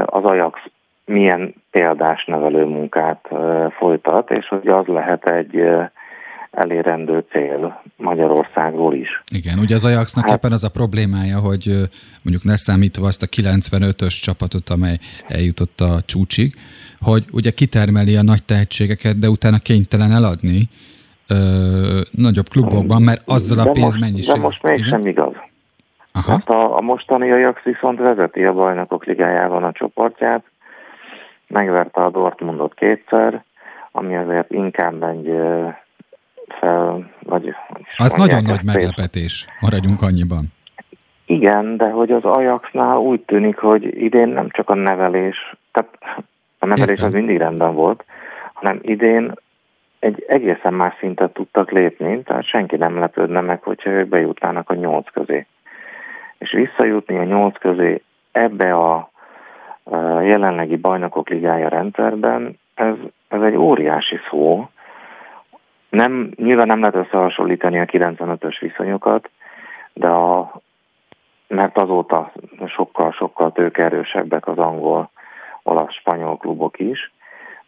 az 0.04 0.24
Ajax 0.24 0.60
milyen 1.04 1.54
példás 1.70 2.24
nevelő 2.24 2.64
munkát 2.64 3.28
folytat, 3.70 4.30
és 4.30 4.48
hogy 4.48 4.68
az 4.68 4.86
lehet 4.86 5.30
egy, 5.30 5.68
elérendő 6.52 7.24
cél 7.30 7.82
Magyarországról 7.96 8.94
is. 8.94 9.22
Igen, 9.34 9.58
ugye 9.58 9.74
az 9.74 9.84
Ajaxnak 9.84 10.28
hát, 10.28 10.36
éppen 10.36 10.52
az 10.52 10.64
a 10.64 10.68
problémája, 10.68 11.38
hogy 11.38 11.66
mondjuk 12.22 12.44
ne 12.44 12.56
számítva 12.56 13.06
azt 13.06 13.22
a 13.22 13.26
95-ös 13.26 14.20
csapatot, 14.20 14.68
amely 14.68 14.98
eljutott 15.28 15.80
a 15.80 16.00
csúcsig, 16.06 16.54
hogy 17.00 17.24
ugye 17.32 17.50
kitermeli 17.50 18.16
a 18.16 18.22
nagy 18.22 18.44
tehetségeket, 18.44 19.18
de 19.18 19.28
utána 19.28 19.58
kénytelen 19.58 20.12
eladni 20.12 20.68
ö, 21.28 22.00
nagyobb 22.10 22.48
klubokban, 22.48 23.02
mert 23.02 23.22
azzal 23.26 23.58
a 23.58 23.70
pénzmennyiséggel. 23.70 24.34
De 24.34 24.40
most 24.40 24.62
mégsem 24.62 25.06
igaz. 25.06 25.34
Aha. 26.12 26.30
Hát 26.30 26.48
a, 26.48 26.76
a 26.76 26.80
mostani 26.80 27.30
Ajax 27.30 27.62
viszont 27.62 27.98
vezeti 27.98 28.44
a 28.44 28.52
bajnokok 28.52 29.04
ligájában 29.04 29.64
a 29.64 29.72
csoportját, 29.72 30.44
megverte 31.46 32.04
a 32.04 32.10
Dortmundot 32.10 32.74
kétszer, 32.74 33.44
ami 33.92 34.16
azért 34.16 34.50
inkább 34.50 35.02
egy 35.02 35.30
vagy... 37.18 37.54
Az 37.96 38.12
nagyon 38.12 38.42
nagy 38.42 38.64
meglepetés, 38.64 39.46
maradjunk 39.60 40.02
annyiban. 40.02 40.52
Igen, 41.24 41.76
de 41.76 41.90
hogy 41.90 42.10
az 42.10 42.24
Ajaxnál 42.24 42.96
úgy 42.96 43.20
tűnik, 43.20 43.58
hogy 43.58 44.02
idén 44.02 44.28
nem 44.28 44.48
csak 44.50 44.70
a 44.70 44.74
nevelés, 44.74 45.54
tehát 45.72 45.98
a 46.58 46.66
nevelés 46.66 46.90
Értem. 46.90 47.06
az 47.06 47.12
mindig 47.12 47.36
rendben 47.36 47.74
volt, 47.74 48.04
hanem 48.52 48.78
idén 48.82 49.32
egy 49.98 50.24
egészen 50.28 50.74
más 50.74 50.94
szintet 50.98 51.32
tudtak 51.32 51.70
lépni, 51.70 52.22
tehát 52.22 52.44
senki 52.44 52.76
nem 52.76 52.98
lepődne 52.98 53.40
meg, 53.40 53.62
hogyha 53.62 53.90
ők 53.90 54.08
bejutnának 54.08 54.70
a 54.70 54.74
nyolc 54.74 55.10
közé. 55.12 55.46
És 56.38 56.52
visszajutni 56.52 57.18
a 57.18 57.24
nyolc 57.24 57.58
közé 57.58 58.02
ebbe 58.32 58.74
a 58.74 59.10
jelenlegi 60.22 60.76
bajnokok 60.76 61.28
ligája 61.28 61.68
rendszerben, 61.68 62.58
ez, 62.74 62.94
ez 63.28 63.42
egy 63.42 63.56
óriási 63.56 64.18
szó. 64.30 64.68
Nem, 65.92 66.30
nyilván 66.36 66.66
nem 66.66 66.80
lehet 66.80 66.94
összehasonlítani 66.94 67.78
a 67.78 67.84
95-ös 67.84 68.56
viszonyokat, 68.60 69.30
de 69.92 70.08
a, 70.08 70.60
mert 71.48 71.78
azóta 71.78 72.32
sokkal-sokkal 72.66 73.52
tőkerősebbek 73.52 74.46
az 74.46 74.58
angol, 74.58 75.10
olasz, 75.62 75.94
spanyol 75.94 76.36
klubok 76.36 76.78
is, 76.78 77.12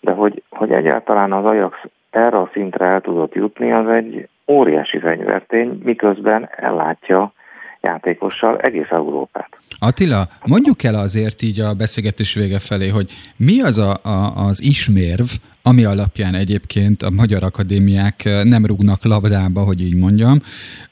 de 0.00 0.12
hogy, 0.12 0.42
hogy 0.48 0.72
egyáltalán 0.72 1.32
az 1.32 1.44
Ajax 1.44 1.78
erre 2.10 2.38
a 2.38 2.50
szintre 2.52 2.86
el 2.86 3.00
tudott 3.00 3.34
jutni, 3.34 3.72
az 3.72 3.88
egy 3.88 4.28
óriási 4.46 4.98
fegyvertény, 4.98 5.80
miközben 5.84 6.48
ellátja 6.56 7.32
játékossal 7.80 8.58
egész 8.58 8.90
Európát. 8.90 9.48
Attila, 9.78 10.22
mondjuk 10.44 10.82
el 10.82 10.94
azért 10.94 11.42
így 11.42 11.60
a 11.60 11.74
beszélgetés 11.74 12.34
vége 12.34 12.58
felé, 12.58 12.88
hogy 12.88 13.10
mi 13.36 13.60
az 13.62 13.78
a, 13.78 13.96
a, 14.02 14.46
az 14.46 14.62
ismérv, 14.62 15.26
ami 15.66 15.84
alapján 15.84 16.34
egyébként 16.34 17.02
a 17.02 17.10
magyar 17.10 17.42
akadémiák 17.42 18.28
nem 18.42 18.66
rúgnak 18.66 19.04
labdába, 19.04 19.60
hogy 19.60 19.80
így 19.80 19.96
mondjam, 19.96 20.38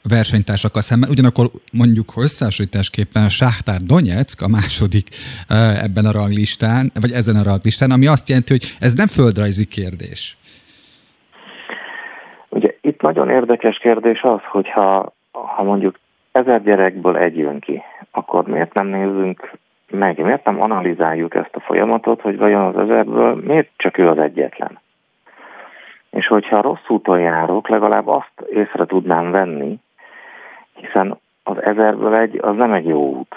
versenytársakkal 0.01 0.81
szemben. 0.81 1.09
Ugyanakkor 1.09 1.51
mondjuk 1.71 2.13
összehasonlításképpen 2.15 3.23
a 3.23 3.29
Sáhtár 3.29 3.81
Donetsk 3.81 4.41
a 4.41 4.47
második 4.47 5.07
ebben 5.83 6.05
a 6.05 6.11
ranglistán, 6.11 6.91
vagy 7.01 7.11
ezen 7.11 7.35
a 7.35 7.43
ranglistán, 7.43 7.91
ami 7.91 8.07
azt 8.07 8.29
jelenti, 8.29 8.51
hogy 8.51 8.75
ez 8.79 8.93
nem 8.93 9.07
földrajzi 9.07 9.65
kérdés. 9.65 10.37
Ugye 12.49 12.75
itt 12.81 13.01
nagyon 13.01 13.29
érdekes 13.29 13.77
kérdés 13.77 14.21
az, 14.21 14.39
hogyha 14.51 15.13
ha 15.31 15.63
mondjuk 15.63 15.99
ezer 16.31 16.63
gyerekből 16.63 17.17
egy 17.17 17.37
jön 17.37 17.59
ki, 17.59 17.81
akkor 18.11 18.47
miért 18.47 18.73
nem 18.73 18.87
nézzünk 18.87 19.51
meg, 19.93 20.17
miért 20.17 20.45
nem 20.45 20.61
analizáljuk 20.61 21.35
ezt 21.35 21.55
a 21.55 21.59
folyamatot, 21.59 22.21
hogy 22.21 22.37
vajon 22.37 22.61
az 22.61 22.89
ezerből 22.89 23.35
miért 23.35 23.69
csak 23.75 23.97
ő 23.97 24.07
az 24.07 24.17
egyetlen. 24.17 24.79
És 26.09 26.27
hogyha 26.27 26.61
rossz 26.61 26.87
úton 26.87 27.19
járok, 27.19 27.67
legalább 27.67 28.07
azt 28.07 28.41
észre 28.49 28.85
tudnám 28.85 29.31
venni, 29.31 29.79
hiszen 30.73 31.19
az 31.43 31.61
ezerből 31.61 32.15
egy, 32.15 32.39
az 32.41 32.55
nem 32.55 32.73
egy 32.73 32.87
jó 32.87 33.15
út. 33.15 33.35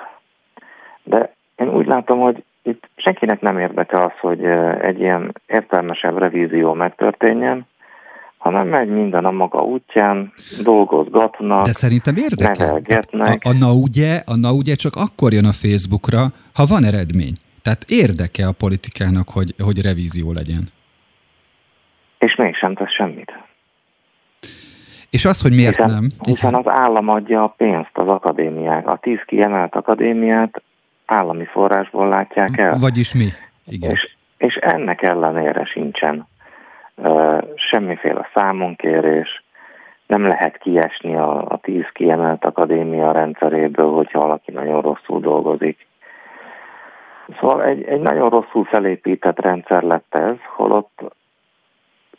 De 1.02 1.32
én 1.56 1.68
úgy 1.68 1.86
látom, 1.86 2.20
hogy 2.20 2.44
itt 2.62 2.88
senkinek 2.96 3.40
nem 3.40 3.58
érdeke 3.58 4.04
az, 4.04 4.12
hogy 4.20 4.44
egy 4.80 5.00
ilyen 5.00 5.32
értelmesebb 5.46 6.18
revízió 6.18 6.72
megtörténjen, 6.72 7.66
hanem 8.46 8.68
megy 8.68 8.88
minden 8.88 9.24
a 9.24 9.30
maga 9.30 9.58
útján, 9.58 10.32
dolgozgatnak, 10.62 11.64
De 11.64 11.72
szerintem 11.72 12.16
érdekel. 12.16 12.80
A, 13.10 13.38
a, 13.42 13.52
na 13.58 13.72
ugye, 13.72 14.22
a 14.26 14.36
na 14.36 14.52
ugye 14.52 14.74
csak 14.74 14.96
akkor 14.96 15.32
jön 15.32 15.44
a 15.44 15.52
Facebookra, 15.52 16.26
ha 16.54 16.64
van 16.66 16.84
eredmény. 16.84 17.34
Tehát 17.62 17.84
érdeke 17.88 18.46
a 18.46 18.52
politikának, 18.52 19.28
hogy, 19.28 19.54
hogy 19.58 19.82
revízió 19.82 20.32
legyen. 20.32 20.68
És 22.18 22.34
mégsem 22.34 22.74
tesz 22.74 22.92
semmit. 22.92 23.32
És 25.10 25.24
az, 25.24 25.42
hogy 25.42 25.52
miért 25.52 25.76
hiszen, 25.76 25.90
nem? 25.90 26.10
Hiszen 26.24 26.54
az 26.54 26.68
állam 26.68 27.08
adja 27.08 27.42
a 27.42 27.54
pénzt 27.56 27.90
az 27.92 28.08
akadémiák. 28.08 28.88
A 28.88 28.96
tíz 28.96 29.20
kiemelt 29.26 29.74
akadémiát 29.74 30.62
állami 31.06 31.44
forrásból 31.44 32.08
látják 32.08 32.58
el. 32.58 32.78
Vagyis 32.78 33.14
mi? 33.14 33.28
Igen. 33.66 33.90
És, 33.90 34.16
és 34.38 34.54
ennek 34.54 35.02
ellenére 35.02 35.64
sincsen 35.64 36.26
semmiféle 37.54 38.28
számonkérés, 38.34 39.44
nem 40.06 40.26
lehet 40.26 40.58
kiesni 40.58 41.16
a, 41.16 41.44
a 41.48 41.56
tíz 41.56 41.86
kiemelt 41.92 42.44
akadémia 42.44 43.12
rendszeréből, 43.12 43.92
hogyha 43.92 44.20
valaki 44.20 44.50
nagyon 44.50 44.80
rosszul 44.80 45.20
dolgozik. 45.20 45.86
Szóval 47.40 47.64
egy, 47.64 47.82
egy 47.82 48.00
nagyon 48.00 48.28
rosszul 48.28 48.64
felépített 48.64 49.40
rendszer 49.40 49.82
lett 49.82 50.14
ez, 50.14 50.36
holott 50.56 51.02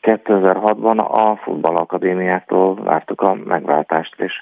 2006-ban 0.01 0.97
a 0.97 1.35
futballakadémiáktól 1.35 2.75
vártuk 2.75 3.21
a 3.21 3.33
megváltást, 3.33 4.21
és 4.21 4.33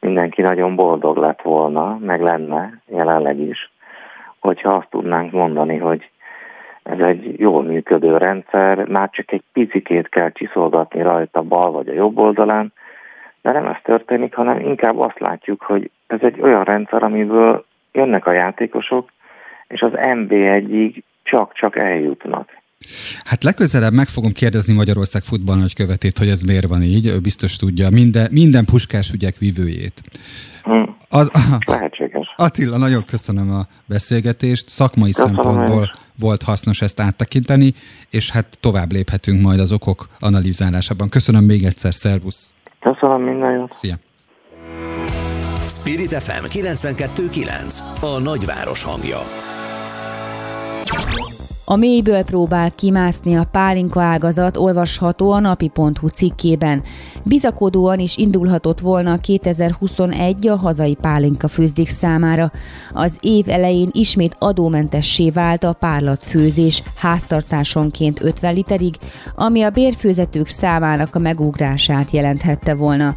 mindenki 0.00 0.42
nagyon 0.42 0.76
boldog 0.76 1.16
lett 1.16 1.42
volna, 1.42 1.98
meg 1.98 2.22
lenne 2.22 2.80
jelenleg 2.86 3.38
is, 3.38 3.70
hogyha 4.38 4.74
azt 4.74 4.90
tudnánk 4.90 5.32
mondani, 5.32 5.76
hogy 5.76 6.10
ez 6.82 6.98
egy 6.98 7.38
jól 7.38 7.62
működő 7.62 8.16
rendszer, 8.16 8.88
már 8.88 9.10
csak 9.10 9.32
egy 9.32 9.42
picikét 9.52 10.08
kell 10.08 10.32
csiszolgatni 10.32 11.02
rajta 11.02 11.42
bal 11.42 11.70
vagy 11.70 11.88
a 11.88 11.92
jobb 11.92 12.18
oldalán, 12.18 12.72
de 13.42 13.52
nem 13.52 13.66
ez 13.66 13.76
történik, 13.82 14.34
hanem 14.34 14.60
inkább 14.60 14.98
azt 14.98 15.18
látjuk, 15.18 15.62
hogy 15.62 15.90
ez 16.06 16.18
egy 16.22 16.40
olyan 16.40 16.64
rendszer, 16.64 17.02
amiből 17.02 17.64
jönnek 17.92 18.26
a 18.26 18.32
játékosok, 18.32 19.12
és 19.68 19.80
az 19.80 19.92
MB1-ig 19.94 21.02
csak-csak 21.22 21.76
eljutnak. 21.76 22.58
Hát 23.24 23.42
legközelebb 23.42 23.92
meg 23.92 24.06
fogom 24.06 24.32
kérdezni 24.32 24.74
Magyarország 24.74 25.22
futballnagykövetét, 25.22 26.18
hogy 26.18 26.28
ez 26.28 26.42
miért 26.42 26.66
van 26.66 26.82
így, 26.82 27.06
ő 27.06 27.18
biztos 27.18 27.56
tudja, 27.56 27.90
minden, 27.90 28.28
minden 28.30 28.64
puskás 28.64 29.12
ügyek 29.12 29.36
vívőjét. 29.38 30.02
Hmm. 30.62 30.96
A, 31.08 31.20
a, 31.20 31.58
Lehetséges. 31.66 32.34
Attila, 32.36 32.76
nagyon 32.76 33.04
köszönöm 33.04 33.50
a 33.50 33.66
beszélgetést, 33.86 34.68
szakmai 34.68 35.10
köszönöm 35.10 35.34
szempontból 35.34 35.92
volt 36.20 36.42
hasznos 36.42 36.82
ezt 36.82 37.00
áttekinteni, 37.00 37.74
és 38.10 38.30
hát 38.30 38.58
tovább 38.60 38.92
léphetünk 38.92 39.40
majd 39.40 39.60
az 39.60 39.72
okok 39.72 40.08
analizálásában. 40.18 41.08
Köszönöm 41.08 41.44
még 41.44 41.64
egyszer, 41.64 41.94
szervusz! 41.94 42.54
Köszönöm 42.80 43.22
minden 43.22 43.52
jót! 43.52 43.76
Szia! 43.78 43.98
Spirit 45.68 46.14
FM 46.14 46.44
92.9 46.44 47.78
A 48.00 48.18
nagyváros 48.18 48.82
hangja 48.82 49.18
a 51.70 51.76
mélyből 51.76 52.22
próbál 52.22 52.70
kimászni 52.74 53.36
a 53.36 53.48
pálinka 53.52 54.00
ágazat, 54.00 54.56
olvasható 54.56 55.30
a 55.30 55.40
napi.hu 55.40 56.08
cikkében. 56.08 56.82
Bizakodóan 57.22 57.98
is 57.98 58.16
indulhatott 58.16 58.80
volna 58.80 59.18
2021 59.18 60.46
a 60.46 60.56
hazai 60.56 60.94
pálinka 60.94 61.48
főzdik 61.48 61.88
számára. 61.88 62.52
Az 62.92 63.16
év 63.20 63.48
elején 63.48 63.88
ismét 63.92 64.36
adómentessé 64.38 65.30
vált 65.30 65.64
a 65.64 65.72
párlatfőzés 65.72 66.82
háztartásonként 66.96 68.22
50 68.22 68.54
literig, 68.54 68.94
ami 69.34 69.62
a 69.62 69.70
bérfőzetők 69.70 70.46
számának 70.46 71.14
a 71.14 71.18
megugrását 71.18 72.10
jelenthette 72.10 72.74
volna. 72.74 73.14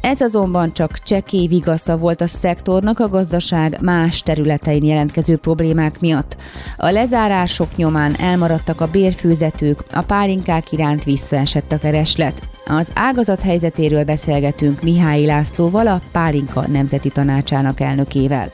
Ez 0.00 0.20
azonban 0.20 0.72
csak 0.72 0.98
csekély 0.98 1.46
vigasza 1.46 1.96
volt 1.96 2.20
a 2.20 2.26
szektornak 2.26 2.98
a 2.98 3.08
gazdaság 3.08 3.78
más 3.80 4.22
területein 4.22 4.84
jelentkező 4.84 5.36
problémák 5.36 6.00
miatt. 6.00 6.36
A 6.76 6.90
lezárások 6.90 7.76
nyomán 7.76 7.94
elmaradtak 8.18 8.80
a 8.80 8.90
bérfőzetők, 8.90 9.78
a 9.92 10.02
pálinkák 10.02 10.72
iránt 10.72 11.04
visszaesett 11.04 11.72
a 11.72 11.78
kereslet. 11.78 12.48
Az 12.66 12.92
ágazat 12.94 13.40
helyzetéről 13.40 14.04
beszélgetünk 14.04 14.82
Mihály 14.82 15.24
Lászlóval, 15.24 15.86
a 15.86 16.00
Pálinka 16.12 16.68
Nemzeti 16.68 17.08
Tanácsának 17.08 17.80
elnökével. 17.80 18.52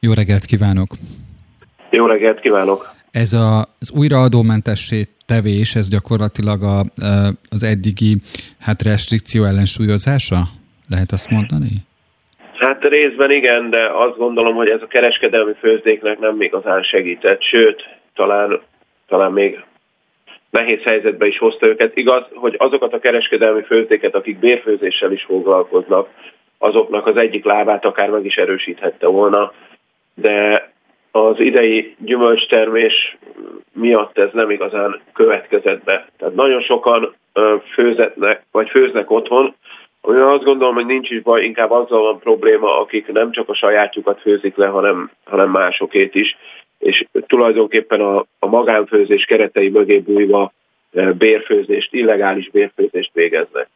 Jó 0.00 0.12
reggelt 0.12 0.44
kívánok! 0.44 0.88
Jó 1.90 2.06
reggelt 2.06 2.40
kívánok! 2.40 2.94
Ez 3.10 3.32
a, 3.32 3.58
az 3.58 3.90
újraadómentessé 3.94 5.08
tevés, 5.26 5.74
ez 5.74 5.88
gyakorlatilag 5.88 6.62
a, 6.62 6.84
az 7.50 7.62
eddigi 7.62 8.16
hát 8.58 8.82
restrikció 8.82 9.44
ellensúlyozása? 9.44 10.48
Lehet 10.88 11.12
azt 11.12 11.30
mondani? 11.30 11.68
Hát 12.58 12.84
részben 12.84 13.30
igen, 13.30 13.70
de 13.70 13.90
azt 13.94 14.16
gondolom, 14.16 14.54
hogy 14.54 14.68
ez 14.68 14.82
a 14.82 14.86
kereskedelmi 14.86 15.52
főzdéknek 15.60 16.18
nem 16.18 16.40
igazán 16.40 16.82
segített, 16.82 17.42
sőt, 17.42 17.82
talán, 18.14 18.60
talán 19.10 19.32
még 19.32 19.64
nehéz 20.50 20.82
helyzetbe 20.82 21.26
is 21.26 21.38
hozta 21.38 21.66
őket. 21.66 21.96
Igaz, 21.96 22.22
hogy 22.34 22.54
azokat 22.58 22.92
a 22.92 22.98
kereskedelmi 22.98 23.62
főzdéket, 23.62 24.14
akik 24.14 24.38
bérfőzéssel 24.38 25.12
is 25.12 25.22
foglalkoznak, 25.22 26.08
azoknak 26.58 27.06
az 27.06 27.16
egyik 27.16 27.44
lábát 27.44 27.84
akár 27.84 28.10
meg 28.10 28.24
is 28.24 28.36
erősíthette 28.36 29.06
volna, 29.06 29.52
de 30.14 30.68
az 31.10 31.40
idei 31.40 31.96
gyümölcstermés 31.98 33.18
miatt 33.72 34.18
ez 34.18 34.28
nem 34.32 34.50
igazán 34.50 35.00
következett 35.12 35.84
be. 35.84 36.06
Tehát 36.18 36.34
nagyon 36.34 36.60
sokan 36.60 37.14
főzetnek, 37.72 38.42
vagy 38.52 38.68
főznek 38.68 39.10
otthon, 39.10 39.54
ami 40.00 40.18
azt 40.18 40.44
gondolom, 40.44 40.74
hogy 40.74 40.86
nincs 40.86 41.10
is 41.10 41.22
baj, 41.22 41.44
inkább 41.44 41.70
azzal 41.70 42.02
van 42.02 42.18
probléma, 42.18 42.80
akik 42.80 43.12
nem 43.12 43.32
csak 43.32 43.48
a 43.48 43.54
sajátjukat 43.54 44.20
főzik 44.20 44.56
le, 44.56 44.66
hanem, 44.66 45.10
hanem 45.24 45.50
másokét 45.50 46.14
is, 46.14 46.36
és 46.80 47.06
tulajdonképpen 47.26 48.00
a, 48.00 48.26
a 48.38 48.46
magánfőzés 48.46 49.24
keretei 49.24 49.68
mögé 49.68 49.98
bújva 49.98 50.52
bérfőzést, 51.18 51.92
illegális 51.92 52.50
bérfőzést 52.50 53.10
végeznek. 53.12 53.68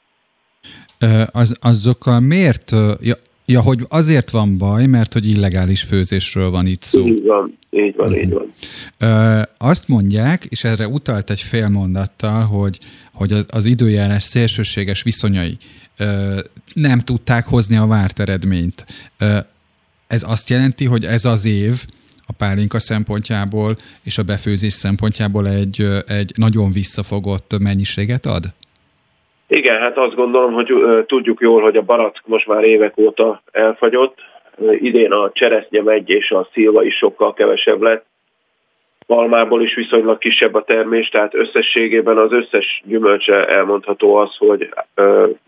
Az, 1.33 1.57
azokkal 1.61 2.21
miért, 2.21 2.71
ja, 3.01 3.17
ja, 3.47 3.61
hogy 3.61 3.79
azért 3.89 4.31
van 4.31 4.59
baj, 4.59 4.87
mert 4.87 5.13
hogy 5.13 5.29
illegális 5.29 5.83
főzésről 5.83 6.51
van 6.51 6.67
itt 6.67 6.83
szó. 6.83 7.07
Így 7.07 7.25
van, 7.25 7.59
így 7.71 7.97
van, 7.97 8.15
így 8.15 8.33
van. 8.33 8.53
Azt 9.59 9.89
mondják, 9.89 10.45
és 10.45 10.65
erre 10.65 10.87
utalt 10.87 11.31
egy 11.31 11.41
fél 11.41 11.69
mondattal, 11.69 12.43
hogy, 12.45 12.79
hogy 13.13 13.33
az, 13.33 13.47
az 13.51 13.65
időjárás 13.65 14.23
szélsőséges 14.23 15.03
viszonyai 15.03 15.57
nem 16.73 17.01
tudták 17.01 17.47
hozni 17.47 17.77
a 17.77 17.87
várt 17.87 18.21
eredményt. 18.21 18.85
Ez 20.07 20.23
azt 20.27 20.51
jelenti, 20.51 20.85
hogy 20.85 21.05
ez 21.05 21.25
az 21.25 21.45
év 21.45 21.85
a 22.27 22.33
pálinka 22.39 22.79
szempontjából 22.79 23.77
és 24.05 24.19
a 24.19 24.23
befőzés 24.23 24.73
szempontjából 24.73 25.49
egy, 25.49 25.87
egy 26.07 26.33
nagyon 26.37 26.73
visszafogott 26.73 27.59
mennyiséget 27.59 28.27
ad? 28.27 28.45
Igen, 29.47 29.81
hát 29.81 29.99
azt 29.99 30.15
gondolom, 30.15 30.53
hogy 30.53 30.73
tudjuk 31.07 31.41
jól, 31.41 31.63
hogy 31.63 31.77
a 31.77 31.83
barack 31.83 32.27
most 32.27 32.47
már 32.47 32.65
évek 32.65 32.99
óta 32.99 33.43
elfagyott. 33.53 34.19
Idén 34.81 35.13
a 35.13 35.31
cseresznye 35.33 35.83
megy 35.83 36.09
és 36.09 36.31
a 36.31 36.49
szilva 36.53 36.85
is 36.85 36.97
sokkal 36.97 37.33
kevesebb 37.33 37.83
lett. 37.83 38.05
Palmából 39.07 39.63
is 39.63 39.75
viszonylag 39.75 40.19
kisebb 40.19 40.55
a 40.55 40.65
termés, 40.65 41.09
tehát 41.09 41.35
összességében 41.35 42.19
az 42.19 42.33
összes 42.33 42.83
gyümölcse 42.85 43.47
elmondható 43.47 44.15
az, 44.15 44.37
hogy 44.37 44.75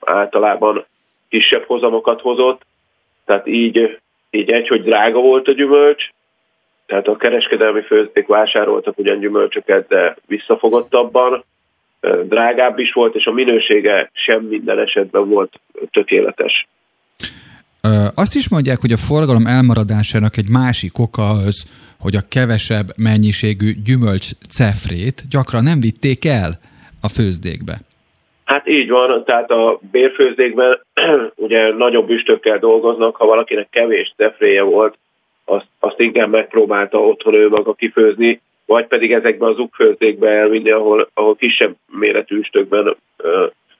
általában 0.00 0.86
kisebb 1.28 1.64
hozamokat 1.64 2.20
hozott, 2.20 2.62
tehát 3.24 3.46
így, 3.46 3.98
így 4.30 4.50
egy, 4.50 4.68
hogy 4.68 4.82
drága 4.82 5.20
volt 5.20 5.48
a 5.48 5.52
gyümölcs, 5.52 6.08
tehát 6.86 7.08
a 7.08 7.16
kereskedelmi 7.16 7.82
főzdék 7.82 8.26
vásároltak 8.26 8.98
ugyan 8.98 9.18
gyümölcsöket, 9.18 9.88
de 9.88 10.16
visszafogottabban, 10.26 11.44
drágább 12.22 12.78
is 12.78 12.92
volt, 12.92 13.14
és 13.14 13.26
a 13.26 13.32
minősége 13.32 14.10
sem 14.12 14.42
minden 14.42 14.78
esetben 14.78 15.28
volt 15.28 15.60
tökéletes. 15.90 16.66
Azt 18.14 18.34
is 18.34 18.48
mondják, 18.48 18.80
hogy 18.80 18.92
a 18.92 18.96
forgalom 18.96 19.46
elmaradásának 19.46 20.36
egy 20.36 20.48
másik 20.48 20.98
oka 20.98 21.28
az, 21.28 21.66
hogy 22.00 22.14
a 22.14 22.26
kevesebb 22.28 22.86
mennyiségű 22.96 23.72
gyümölcs 23.84 24.30
cefrét 24.50 25.22
gyakran 25.30 25.62
nem 25.62 25.80
vitték 25.80 26.24
el 26.24 26.58
a 27.00 27.08
főzdékbe. 27.08 27.80
Hát 28.44 28.68
így 28.68 28.88
van, 28.88 29.24
tehát 29.24 29.50
a 29.50 29.80
bérfőzdékben 29.90 30.80
ugye 31.46 31.72
nagyobb 31.72 32.10
üstökkel 32.10 32.58
dolgoznak, 32.58 33.16
ha 33.16 33.26
valakinek 33.26 33.68
kevés 33.70 34.14
cefréje 34.16 34.62
volt, 34.62 34.98
azt, 35.48 35.66
azt 35.78 36.00
inkább 36.00 36.30
megpróbálta 36.30 36.98
otthon 36.98 37.34
ő 37.34 37.48
maga 37.48 37.74
kifőzni, 37.74 38.40
vagy 38.66 38.86
pedig 38.86 39.12
ezekbe 39.12 39.46
az 39.46 39.58
ukfőzdékbe 39.58 40.28
elvinni, 40.28 40.70
ahol, 40.70 41.10
ahol 41.14 41.36
kisebb 41.36 41.76
méretű 41.86 42.38
üstökben 42.38 42.96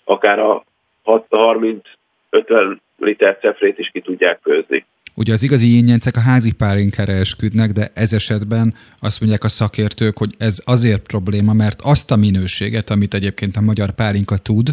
akár 0.04 0.38
a 0.38 0.64
30-50 1.04 2.76
liter 2.98 3.38
cefrét 3.40 3.78
is 3.78 3.90
ki 3.92 4.00
tudják 4.00 4.38
főzni. 4.42 4.84
Ugye 5.14 5.32
az 5.32 5.42
igazi 5.42 5.76
ingyencek 5.76 6.16
a 6.16 6.20
házi 6.20 6.52
pálinkára 6.52 7.12
esküdnek, 7.12 7.70
de 7.70 7.90
ez 7.94 8.12
esetben 8.12 8.74
azt 9.00 9.20
mondják 9.20 9.44
a 9.44 9.48
szakértők, 9.48 10.18
hogy 10.18 10.34
ez 10.38 10.62
azért 10.64 11.06
probléma, 11.06 11.52
mert 11.52 11.80
azt 11.84 12.10
a 12.10 12.16
minőséget, 12.16 12.90
amit 12.90 13.14
egyébként 13.14 13.56
a 13.56 13.60
magyar 13.60 13.90
pálinka 13.90 14.36
tud, 14.36 14.68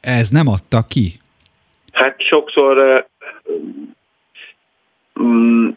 ez 0.00 0.28
nem 0.28 0.48
adta 0.48 0.84
ki. 0.88 1.20
Hát 1.92 2.22
sokszor 2.22 3.06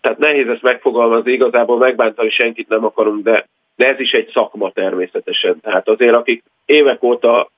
tehát 0.01 0.17
nehéz 0.17 0.47
ezt 0.47 0.61
megfogalmazni, 0.61 1.31
igazából 1.31 1.77
megbántani 1.77 2.29
senkit 2.29 2.67
nem 2.67 2.85
akarunk, 2.85 3.23
de, 3.23 3.47
de 3.75 3.87
ez 3.87 3.99
is 3.99 4.11
egy 4.11 4.29
szakma 4.33 4.71
természetesen. 4.71 5.59
Tehát 5.59 5.87
azért, 5.87 6.15
akik 6.15 6.43
évek 6.65 7.03
óta 7.03 7.49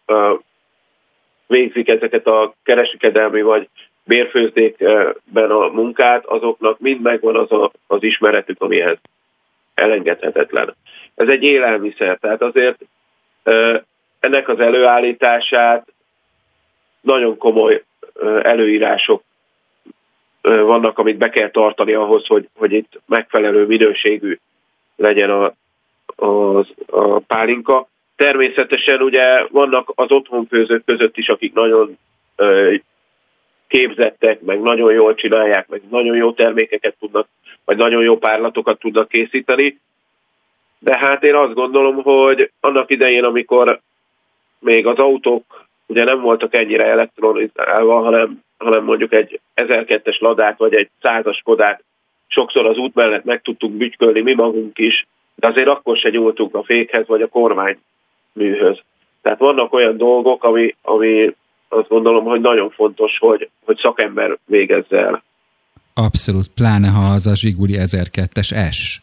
végzik 1.48 1.90
ezeket 1.90 2.28
a 2.28 2.54
kereskedelmi 2.64 3.42
vagy 3.42 3.70
bérfőzdékben 4.04 5.52
a 5.52 5.68
munkát, 5.68 6.26
azoknak 6.26 6.80
mind 6.80 7.02
megvan 7.02 7.36
az 7.36 7.52
a, 7.52 7.72
az 7.88 8.04
ismeretük, 8.04 8.62
amihez 8.62 8.98
elengedhetetlen. 9.74 10.76
Ez 11.16 11.28
egy 11.28 11.44
élelmiszer, 11.44 12.18
tehát 12.18 12.42
azért 12.42 12.78
ennek 14.20 14.48
az 14.48 14.60
előállítását 14.60 15.88
nagyon 17.02 17.38
komoly 17.38 17.84
előírások 18.42 19.24
vannak, 20.42 20.98
amit 20.98 21.18
be 21.18 21.30
kell 21.30 21.50
tartani 21.50 21.94
ahhoz, 21.94 22.28
hogy, 22.28 22.48
hogy 22.58 22.72
itt 22.72 23.02
megfelelő 23.06 23.66
minőségű 23.66 24.38
legyen 24.96 25.30
a, 25.30 25.54
a, 26.26 26.58
a 26.86 27.20
pálinka. 27.20 27.88
Természetesen 28.16 29.02
ugye 29.02 29.46
vannak 29.50 29.92
az 29.96 30.12
otthonfőzők 30.12 30.86
között 30.86 31.18
is, 31.18 31.30
akik 31.30 31.54
nagyon 31.54 31.98
képzettek, 33.68 34.42
meg 34.42 34.62
nagyon 34.62 34.94
jól 34.94 35.16
csinálják, 35.16 35.68
meg 35.68 35.82
nagyon 35.90 36.16
jó 36.16 36.32
termékeket 36.32 36.96
tudnak, 37.00 37.28
vagy 37.66 37.78
nagyon 37.78 38.04
jó 38.04 38.18
párlatokat 38.18 38.80
tudnak 38.80 39.08
készíteni. 39.08 39.80
De 40.80 40.98
hát 40.98 41.24
én 41.24 41.36
azt 41.36 41.54
gondolom, 41.54 42.04
hogy 42.04 42.52
annak 42.60 42.92
idején, 42.92 43.24
amikor 43.24 43.82
még 44.60 44.88
az 44.88 44.98
autók 44.98 45.66
ugye 45.86 46.04
nem 46.04 46.22
voltak 46.22 46.56
ennyire 46.56 46.86
elektronizálva, 46.86 48.00
hanem, 48.00 48.44
hanem 48.64 48.84
mondjuk 48.84 49.14
egy 49.14 49.40
1002-es 49.56 50.20
ladát, 50.20 50.58
vagy 50.58 50.74
egy 50.74 50.90
százas 51.02 51.42
kodát 51.44 51.84
sokszor 52.28 52.66
az 52.66 52.78
út 52.78 52.96
mellett 52.96 53.24
meg 53.24 53.42
tudtunk 53.42 53.74
bütykölni 53.74 54.22
mi 54.22 54.34
magunk 54.34 54.78
is, 54.78 55.08
de 55.36 55.48
azért 55.48 55.68
akkor 55.68 55.98
se 55.98 56.10
nyúltunk 56.10 56.56
a 56.56 56.64
fékhez, 56.64 57.08
vagy 57.08 57.22
a 57.22 57.28
kormány 57.28 57.78
műhöz. 58.34 58.80
Tehát 59.22 59.40
vannak 59.40 59.74
olyan 59.74 59.98
dolgok, 59.98 60.44
ami, 60.44 60.76
ami 60.82 61.36
azt 61.68 61.88
gondolom, 61.88 62.24
hogy 62.24 62.42
nagyon 62.42 62.70
fontos, 62.70 63.18
hogy, 63.18 63.50
hogy 63.66 63.78
szakember 63.78 64.38
végezze 64.46 64.98
el. 64.98 65.24
Abszolút, 65.94 66.48
pláne 66.56 66.88
ha 66.88 67.06
az 67.14 67.28
a 67.28 67.36
Zsiguli 67.36 67.76
1002-es 67.78 68.70
S. 68.72 69.02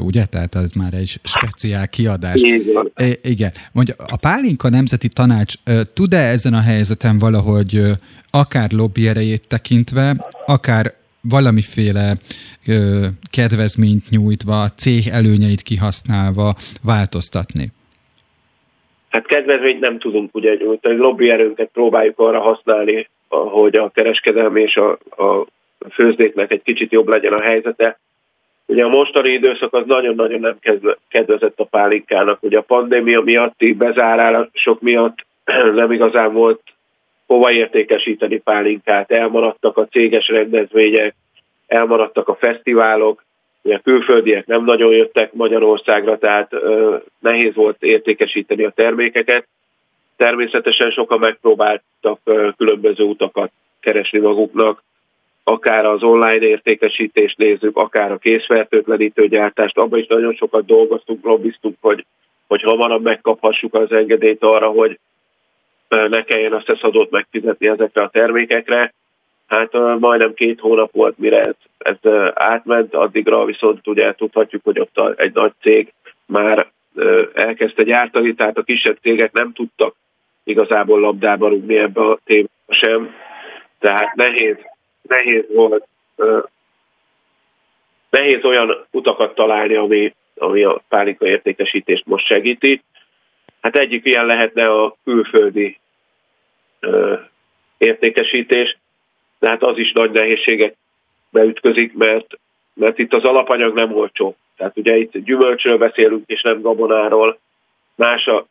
Ugye? 0.00 0.24
Tehát 0.24 0.54
az 0.54 0.72
már 0.72 0.94
egy 0.94 1.20
speciál 1.22 1.88
kiadás. 1.88 2.40
Igen. 3.22 3.52
Mondja, 3.72 3.94
a 3.96 4.16
Pálinka 4.16 4.68
Nemzeti 4.68 5.08
Tanács 5.08 5.54
tud-e 5.94 6.26
ezen 6.26 6.54
a 6.54 6.60
helyzeten 6.60 7.18
valahogy 7.18 7.82
akár 8.30 8.70
lobby 8.72 9.08
erejét 9.08 9.48
tekintve, 9.48 10.16
akár 10.46 10.94
valamiféle 11.20 12.16
ö, 12.66 13.06
kedvezményt 13.30 14.10
nyújtva, 14.10 14.68
cég 14.76 15.06
előnyeit 15.12 15.62
kihasználva 15.62 16.54
változtatni? 16.82 17.72
Hát 19.08 19.26
kedvezményt 19.26 19.80
nem 19.80 19.98
tudunk, 19.98 20.34
ugye 20.34 20.56
a 20.82 20.88
lobby 20.88 21.30
erőnket 21.30 21.70
próbáljuk 21.72 22.18
arra 22.18 22.40
használni, 22.40 23.08
hogy 23.28 23.76
a 23.76 23.90
kereskedelmi 23.90 24.60
és 24.60 24.76
a, 24.76 24.90
a 25.24 25.46
főzdéknek 25.90 26.52
egy 26.52 26.62
kicsit 26.62 26.92
jobb 26.92 27.08
legyen 27.08 27.32
a 27.32 27.40
helyzete. 27.40 28.00
Ugye 28.70 28.84
a 28.84 28.88
mostani 28.88 29.30
időszak 29.30 29.74
az 29.74 29.82
nagyon-nagyon 29.86 30.40
nem 30.40 30.58
kedvezett 31.08 31.60
a 31.60 31.64
pálinkának. 31.64 32.42
Ugye 32.42 32.58
a 32.58 32.62
pandémia 32.62 33.20
miatti 33.20 33.72
bezárások 33.72 34.80
miatt 34.80 35.26
nem 35.74 35.92
igazán 35.92 36.32
volt 36.32 36.60
hova 37.26 37.52
értékesíteni 37.52 38.38
pálinkát, 38.38 39.10
elmaradtak 39.10 39.76
a 39.76 39.86
céges 39.86 40.28
rendezvények, 40.28 41.14
elmaradtak 41.66 42.28
a 42.28 42.34
fesztiválok, 42.34 43.24
Ugye 43.62 43.74
a 43.74 43.80
külföldiek 43.80 44.46
nem 44.46 44.64
nagyon 44.64 44.92
jöttek 44.92 45.32
Magyarországra, 45.32 46.18
tehát 46.18 46.50
nehéz 47.18 47.54
volt 47.54 47.82
értékesíteni 47.82 48.64
a 48.64 48.70
termékeket. 48.70 49.46
Természetesen 50.16 50.90
sokan 50.90 51.18
megpróbáltak 51.18 52.20
különböző 52.56 53.04
utakat 53.04 53.50
keresni 53.80 54.18
maguknak, 54.18 54.82
akár 55.50 55.84
az 55.84 56.02
online 56.02 56.46
értékesítést 56.46 57.38
nézzük, 57.38 57.76
akár 57.76 58.12
a 58.12 58.18
készfertőtlenítő 58.18 59.28
gyártást, 59.28 59.78
abban 59.78 59.98
is 59.98 60.06
nagyon 60.06 60.34
sokat 60.34 60.66
dolgoztunk, 60.66 61.24
lobbiztunk, 61.24 61.76
hogy, 61.80 62.06
hogy 62.46 62.62
hamarabb 62.62 63.02
megkaphassuk 63.02 63.74
az 63.74 63.92
engedélyt 63.92 64.42
arra, 64.42 64.68
hogy 64.68 64.98
ne 65.88 66.22
kelljen 66.24 66.52
azt 66.52 66.66
szeszadót 66.66 67.10
megfizetni 67.10 67.68
ezekre 67.68 68.02
a 68.02 68.08
termékekre. 68.08 68.94
Hát 69.46 69.72
majdnem 69.98 70.34
két 70.34 70.60
hónap 70.60 70.92
volt, 70.92 71.18
mire 71.18 71.44
ez, 71.44 71.54
ez 71.78 72.12
átment, 72.34 72.94
addigra 72.94 73.44
viszont 73.44 73.86
ugye 73.86 74.14
tudhatjuk, 74.14 74.64
hogy 74.64 74.78
ott 74.78 75.18
egy 75.20 75.34
nagy 75.34 75.52
cég 75.60 75.92
már 76.26 76.70
elkezdte 77.34 77.82
gyártani, 77.82 78.34
tehát 78.34 78.58
a 78.58 78.62
kisebb 78.62 78.98
cégek 79.02 79.32
nem 79.32 79.52
tudtak 79.52 79.94
igazából 80.44 81.00
labdába 81.00 81.48
rúgni 81.48 81.78
ebbe 81.78 82.00
a 82.00 82.18
témába 82.24 82.50
sem, 82.68 83.14
tehát 83.78 84.14
nehéz, 84.14 84.56
nehéz 85.10 85.44
volt 85.54 85.86
nehéz 88.10 88.44
olyan 88.44 88.86
utakat 88.90 89.34
találni, 89.34 89.74
ami, 89.74 90.14
ami 90.36 90.62
a 90.62 90.82
pálinka 90.88 91.26
értékesítést 91.26 92.06
most 92.06 92.26
segíti. 92.26 92.82
Hát 93.60 93.76
egyik 93.76 94.04
ilyen 94.04 94.26
lehetne 94.26 94.70
a 94.70 94.96
külföldi 95.04 95.78
ö, 96.80 97.14
értékesítés, 97.78 98.76
de 99.38 99.48
hát 99.48 99.62
az 99.62 99.78
is 99.78 99.92
nagy 99.92 100.10
nehézségek 100.10 100.76
beütközik, 101.30 101.94
mert, 101.94 102.26
mert 102.74 102.98
itt 102.98 103.14
az 103.14 103.24
alapanyag 103.24 103.74
nem 103.74 103.94
olcsó. 103.94 104.36
Tehát 104.56 104.76
ugye 104.76 104.96
itt 104.96 105.18
gyümölcsről 105.18 105.78
beszélünk, 105.78 106.22
és 106.26 106.42
nem 106.42 106.60
gabonáról. 106.60 107.38
Más 107.94 108.26
a 108.26 108.46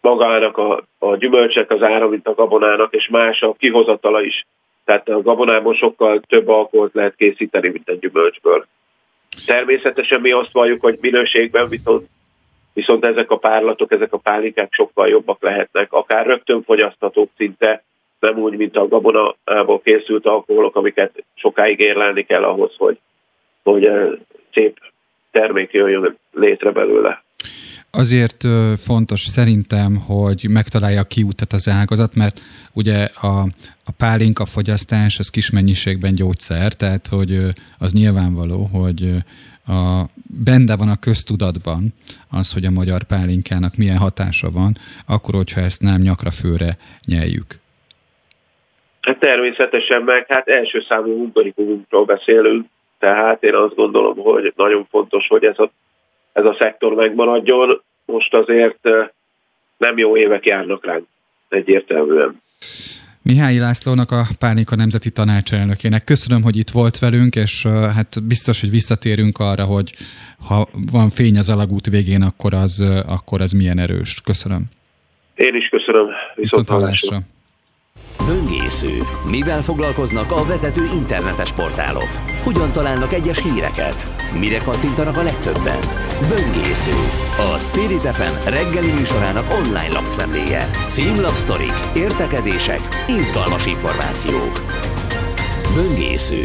magának 0.00 0.58
a, 0.58 0.82
a 0.98 1.16
gyümölcsek 1.16 1.70
az 1.70 1.82
ára, 1.82 2.08
mint 2.08 2.26
a 2.26 2.34
gabonának, 2.34 2.94
és 2.94 3.08
más 3.08 3.42
a 3.42 3.52
kihozatala 3.52 4.22
is. 4.22 4.46
Tehát 4.84 5.08
a 5.08 5.22
gabonából 5.22 5.74
sokkal 5.74 6.20
több 6.20 6.48
alkoholt 6.48 6.94
lehet 6.94 7.16
készíteni, 7.16 7.68
mint 7.68 7.88
a 7.88 7.94
gyümölcsből. 7.94 8.66
Természetesen 9.46 10.20
mi 10.20 10.30
azt 10.30 10.52
valljuk, 10.52 10.80
hogy 10.80 10.98
minőségben 11.00 11.68
viszont, 11.68 12.08
viszont 12.72 13.06
ezek 13.06 13.30
a 13.30 13.38
párlatok, 13.38 13.92
ezek 13.92 14.12
a 14.12 14.18
pálinkák 14.18 14.72
sokkal 14.72 15.08
jobbak 15.08 15.42
lehetnek, 15.42 15.92
akár 15.92 16.26
rögtön 16.26 16.62
fogyaszthatók 16.62 17.30
szinte, 17.36 17.84
nem 18.20 18.38
úgy, 18.38 18.56
mint 18.56 18.76
a 18.76 18.88
gabonából 18.88 19.80
készült 19.80 20.26
alkoholok, 20.26 20.76
amiket 20.76 21.24
sokáig 21.34 21.78
érlelni 21.78 22.22
kell 22.22 22.44
ahhoz, 22.44 22.74
hogy, 22.76 22.98
hogy 23.62 23.90
szép 24.52 24.78
termék 25.30 25.72
jöjjön 25.72 26.18
létre 26.32 26.70
belőle. 26.70 27.22
Azért 27.90 28.44
fontos 28.78 29.20
szerintem, 29.20 29.96
hogy 29.96 30.46
megtalálja 30.48 31.00
a 31.00 31.04
kiútat 31.04 31.52
az 31.52 31.68
ágazat, 31.68 32.14
mert 32.14 32.40
ugye 32.72 33.04
a, 33.04 33.40
a 33.84 33.92
pálinka 33.98 34.46
fogyasztás 34.46 35.18
az 35.18 35.30
kis 35.30 35.50
mennyiségben 35.50 36.14
gyógyszer, 36.14 36.72
tehát 36.72 37.06
hogy 37.06 37.38
az 37.78 37.92
nyilvánvaló, 37.92 38.68
hogy 38.72 39.14
a, 39.66 40.04
benne 40.44 40.76
van 40.76 40.88
a 40.88 41.00
köztudatban 41.00 41.94
az, 42.30 42.52
hogy 42.52 42.64
a 42.64 42.70
magyar 42.70 43.02
pálinkának 43.02 43.76
milyen 43.76 43.98
hatása 43.98 44.50
van, 44.50 44.72
akkor, 45.06 45.34
hogyha 45.34 45.60
ezt 45.60 45.82
nem 45.82 46.00
nyakra 46.00 46.30
főre 46.30 46.76
nyeljük. 47.06 47.58
Hát 49.00 49.18
természetesen 49.18 50.02
meg, 50.02 50.24
hát 50.28 50.48
első 50.48 50.84
számú 50.88 51.10
undorikumunkról 51.10 52.04
beszélünk, 52.04 52.66
tehát 52.98 53.42
én 53.42 53.54
azt 53.54 53.74
gondolom, 53.74 54.16
hogy 54.16 54.52
nagyon 54.56 54.86
fontos, 54.90 55.26
hogy 55.26 55.44
ez 55.44 55.58
a 55.58 55.70
ez 56.32 56.44
a 56.44 56.56
szektor 56.58 56.94
megmaradjon. 56.94 57.82
Most 58.04 58.34
azért 58.34 58.88
nem 59.76 59.98
jó 59.98 60.16
évek 60.16 60.46
járnak 60.46 60.84
ránk 60.84 61.06
egyértelműen. 61.48 62.42
Mihály 63.22 63.58
Lászlónak, 63.58 64.10
a 64.10 64.22
Pánika 64.38 64.76
Nemzeti 64.76 65.10
Tanácselnökének. 65.10 66.04
Köszönöm, 66.04 66.42
hogy 66.42 66.56
itt 66.56 66.70
volt 66.70 66.98
velünk, 66.98 67.34
és 67.36 67.66
hát 67.66 68.22
biztos, 68.22 68.60
hogy 68.60 68.70
visszatérünk 68.70 69.38
arra, 69.38 69.64
hogy 69.64 69.92
ha 70.48 70.68
van 70.90 71.10
fény 71.10 71.38
az 71.38 71.48
alagút 71.48 71.86
végén, 71.86 72.22
akkor 72.22 72.54
az, 72.54 72.84
akkor 73.06 73.40
az 73.40 73.52
milyen 73.52 73.78
erős. 73.78 74.20
Köszönöm. 74.24 74.62
Én 75.34 75.54
is 75.54 75.68
köszönöm. 75.68 76.06
Viszont, 76.06 76.34
Viszont 76.34 76.68
hallásra. 76.68 77.20
Böngésző. 78.26 79.02
Mivel 79.30 79.62
foglalkoznak 79.62 80.32
a 80.32 80.44
vezető 80.44 80.88
internetes 80.94 81.52
portálok? 81.52 82.08
Hogyan 82.42 82.72
találnak 82.72 83.12
egyes 83.12 83.42
híreket? 83.42 84.12
Mire 84.38 84.58
kattintanak 84.58 85.16
a 85.16 85.22
legtöbben? 85.22 85.78
Böngésző. 86.28 86.96
A 87.54 87.58
Spirit 87.58 88.00
FM 88.00 88.48
reggeli 88.48 88.92
műsorának 88.92 89.52
online 89.52 89.92
lapszemléje. 89.92 90.70
Címlapsztorik, 90.88 91.72
értekezések, 91.96 92.80
izgalmas 93.08 93.66
információk. 93.66 94.64
Böngésző. 95.74 96.44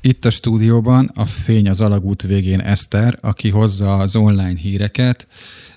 Itt 0.00 0.24
a 0.24 0.30
stúdióban 0.30 1.10
a 1.14 1.24
fény 1.24 1.68
az 1.68 1.80
alagút 1.80 2.22
végén 2.22 2.60
Eszter, 2.60 3.18
aki 3.20 3.50
hozza 3.50 3.96
az 3.96 4.16
online 4.16 4.56
híreket, 4.56 5.26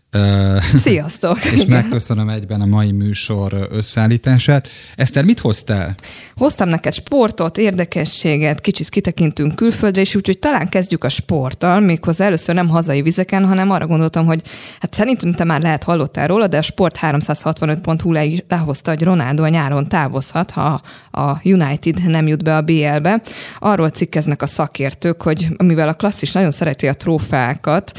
Sziasztok! 0.75 1.45
és 1.45 1.65
megköszönöm 1.65 2.29
egyben 2.29 2.61
a 2.61 2.65
mai 2.65 2.91
műsor 2.91 3.67
összeállítását. 3.71 4.67
Eszter, 4.95 5.23
mit 5.23 5.39
hoztál? 5.39 5.95
Hoztam 6.35 6.69
neked 6.69 6.93
sportot, 6.93 7.57
érdekességet, 7.57 8.61
kicsit 8.61 8.89
kitekintünk 8.89 9.55
külföldre, 9.55 10.01
és 10.01 10.15
úgyhogy 10.15 10.39
talán 10.39 10.69
kezdjük 10.69 11.03
a 11.03 11.09
sporttal, 11.09 11.79
méghozzá 11.79 12.25
először 12.25 12.55
nem 12.55 12.67
hazai 12.67 13.01
vizeken, 13.01 13.45
hanem 13.45 13.69
arra 13.69 13.87
gondoltam, 13.87 14.25
hogy 14.25 14.41
hát 14.79 14.93
szerintem 14.93 15.33
te 15.33 15.43
már 15.43 15.61
lehet 15.61 15.83
hallottál 15.83 16.27
róla, 16.27 16.47
de 16.47 16.57
a 16.57 16.61
Sport 16.61 16.97
365.hu 17.01 18.11
le, 18.11 18.25
lehozta, 18.47 18.91
hogy 18.91 19.03
Ronaldo 19.03 19.43
a 19.43 19.47
nyáron 19.47 19.87
távozhat, 19.87 20.51
ha 20.51 20.81
a 21.11 21.39
United 21.43 22.07
nem 22.07 22.27
jut 22.27 22.43
be 22.43 22.55
a 22.55 22.61
BL-be. 22.61 23.21
Arról 23.59 23.89
cikkeznek 23.89 24.41
a 24.41 24.47
szakértők, 24.47 25.21
hogy 25.21 25.47
mivel 25.63 25.87
a 25.87 25.93
klasszis 25.93 26.31
nagyon 26.31 26.51
szereti 26.51 26.87
a 26.87 26.93
trófeákat, 26.93 27.91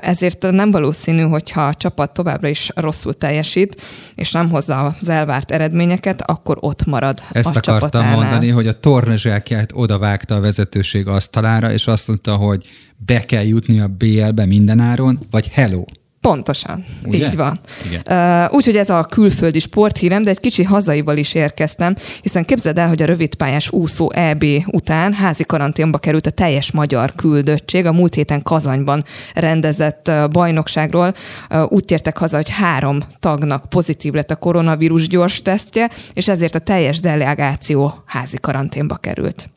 ezért 0.00 0.50
nem 0.50 0.70
valószínű, 0.70 1.20
hogyha 1.28 1.66
a 1.66 1.74
csapat 1.74 2.12
továbbra 2.12 2.48
is 2.48 2.70
rosszul 2.74 3.14
teljesít, 3.14 3.82
és 4.14 4.32
nem 4.32 4.50
hozza 4.50 4.96
az 5.00 5.08
elvárt 5.08 5.50
eredményeket, 5.50 6.22
akkor 6.22 6.56
ott 6.60 6.84
marad 6.84 7.18
Ezt 7.32 7.46
a 7.46 7.48
akartam 7.48 7.78
csapatánál. 7.78 8.16
mondani, 8.16 8.48
hogy 8.48 8.66
a 8.66 8.80
tornazsákját 8.80 9.70
odavágta 9.74 10.34
a 10.34 10.40
vezetőség 10.40 11.06
asztalára, 11.06 11.72
és 11.72 11.86
azt 11.86 12.08
mondta, 12.08 12.36
hogy 12.36 12.64
be 12.96 13.24
kell 13.24 13.44
jutni 13.44 13.80
a 13.80 13.88
BL-be 13.88 14.46
mindenáron, 14.46 15.26
vagy 15.30 15.48
hello. 15.48 15.84
Pontosan, 16.22 16.84
Ugye? 17.04 17.26
így 17.26 17.36
van. 17.36 17.60
Uh, 18.08 18.54
Úgyhogy 18.54 18.76
ez 18.76 18.90
a 18.90 19.02
külföldi 19.02 19.58
sporthírem, 19.58 20.22
de 20.22 20.30
egy 20.30 20.40
kicsi 20.40 20.62
hazaival 20.62 21.16
is 21.16 21.34
érkeztem, 21.34 21.94
hiszen 22.20 22.44
képzeld 22.44 22.78
el, 22.78 22.88
hogy 22.88 23.02
a 23.02 23.06
rövidpályás 23.06 23.70
úszó 23.70 24.12
EB 24.12 24.44
után 24.66 25.12
házi 25.12 25.44
karanténba 25.44 25.98
került 25.98 26.26
a 26.26 26.30
teljes 26.30 26.72
magyar 26.72 27.14
küldöttség 27.14 27.86
a 27.86 27.92
múlt 27.92 28.14
héten 28.14 28.42
Kazanyban 28.42 29.04
rendezett 29.34 30.10
bajnokságról. 30.30 31.14
Uh, 31.50 31.72
Úgy 31.72 31.84
tértek 31.84 32.18
haza, 32.18 32.36
hogy 32.36 32.50
három 32.50 32.98
tagnak 33.18 33.68
pozitív 33.68 34.12
lett 34.12 34.30
a 34.30 34.36
koronavírus 34.36 35.08
gyors 35.08 35.42
tesztje, 35.42 35.90
és 36.12 36.28
ezért 36.28 36.54
a 36.54 36.58
teljes 36.58 37.00
delegáció 37.00 37.94
házi 38.04 38.36
karanténba 38.40 38.96
került. 38.96 39.50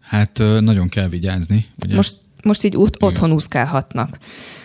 Hát 0.00 0.38
nagyon 0.60 0.88
kell 0.88 1.08
vigyázni. 1.08 1.66
Ugye? 1.84 1.94
Most, 1.94 2.16
most 2.42 2.64
így 2.64 2.76
ot- 2.76 3.02
otthon 3.02 3.32
úszkálhatnak. 3.32 4.18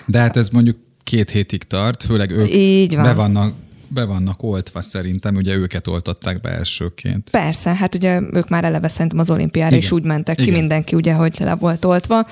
De 0.06 0.20
hát 0.20 0.38
ez 0.38 0.50
mondjuk 0.50 0.78
két 1.06 1.30
hétig 1.30 1.64
tart, 1.64 2.04
főleg 2.04 2.32
ők 2.32 2.54
Így 2.54 2.96
van. 2.96 3.04
be 3.04 3.14
vannak 3.14 3.54
be 3.88 4.04
vannak 4.04 4.44
oltva 4.44 4.82
szerintem, 4.82 5.36
ugye 5.36 5.56
őket 5.56 5.88
oltották 5.88 6.42
be 6.42 6.50
elsőként. 6.50 7.30
Persze, 7.30 7.76
hát 7.76 7.96
ugye 7.96 8.22
ők 8.32 8.50
már 8.50 8.64
eleve 8.64 8.88
szerintem 8.88 9.20
az 9.20 9.30
olimpiára 9.30 9.68
Igen. 9.68 9.80
is 9.80 9.92
úgy 9.92 10.04
mentek 10.04 10.36
ki, 10.36 10.42
Igen. 10.42 10.54
mindenki 10.54 10.96
ugye, 10.96 11.14
hogy 11.14 11.36
le 11.40 11.56
volt 11.56 11.86
oltva. 11.86 12.26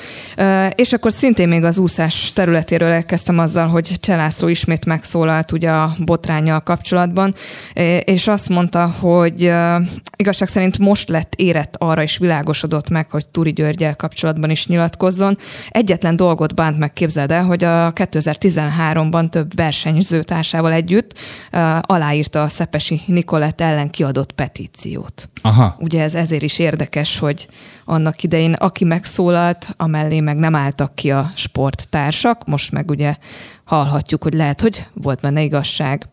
És 0.76 0.94
akkor 0.94 1.12
szintén 1.12 1.48
még 1.48 1.64
az 1.64 1.78
úszás 1.78 2.34
területéről 2.34 2.92
elkezdtem 2.92 3.40
azzal, 3.40 3.68
hogy 3.68 4.00
Cselászló 4.00 4.48
ismét 4.48 4.86
megszólalt 4.86 5.52
ugye 5.52 5.70
a 5.70 5.96
botrányjal 6.00 6.60
kapcsolatban, 6.60 7.34
és 8.04 8.28
azt 8.28 8.50
mondta, 8.50 8.88
hogy 8.88 9.52
igazság 10.16 10.48
szerint 10.48 10.78
most 10.78 11.10
lett 11.10 11.34
érett 11.36 11.76
arra 11.78 12.04
és 12.04 12.18
világosodott 12.18 12.90
meg, 12.90 13.10
hogy 13.10 13.28
Turi 13.28 13.52
Györgyel 13.52 13.96
kapcsolatban 13.96 14.50
is 14.50 14.68
nyilatkozzon. 14.68 15.38
Egyetlen 15.70 16.16
dolgot 16.16 16.56
bánt 16.56 16.78
meg, 16.78 16.94
képzeld 16.94 17.32
el, 17.32 17.44
hogy 17.44 17.64
a 17.64 17.94
2013-ban 17.94 19.30
több 19.30 19.56
versenyzőtársával 19.56 20.72
együtt 20.72 21.20
aláírta 21.82 22.42
a 22.42 22.48
Szepesi 22.48 23.02
Nikolett 23.06 23.62
ellen 23.62 23.90
kiadott 23.90 24.32
petíciót. 24.32 25.30
Aha. 25.42 25.76
Ugye 25.80 26.02
ez 26.02 26.16
ezért 26.16 26.44
is 26.44 26.60
érdekes, 26.60 27.20
hogy 27.20 27.48
annak 27.86 28.24
idején 28.24 28.54
aki 28.54 28.84
megszólalt, 28.84 29.74
amellé 29.78 30.20
meg 30.20 30.38
nem 30.38 30.56
álltak 30.56 30.96
ki 30.96 31.12
a 31.12 31.32
sporttársak, 31.36 32.46
most 32.46 32.72
meg 32.72 32.90
ugye 32.90 33.16
hallhatjuk, 33.64 34.24
hogy 34.24 34.34
lehet, 34.34 34.62
hogy 34.62 34.88
volt 34.94 35.22
benne 35.22 35.42
igazság. 35.42 36.10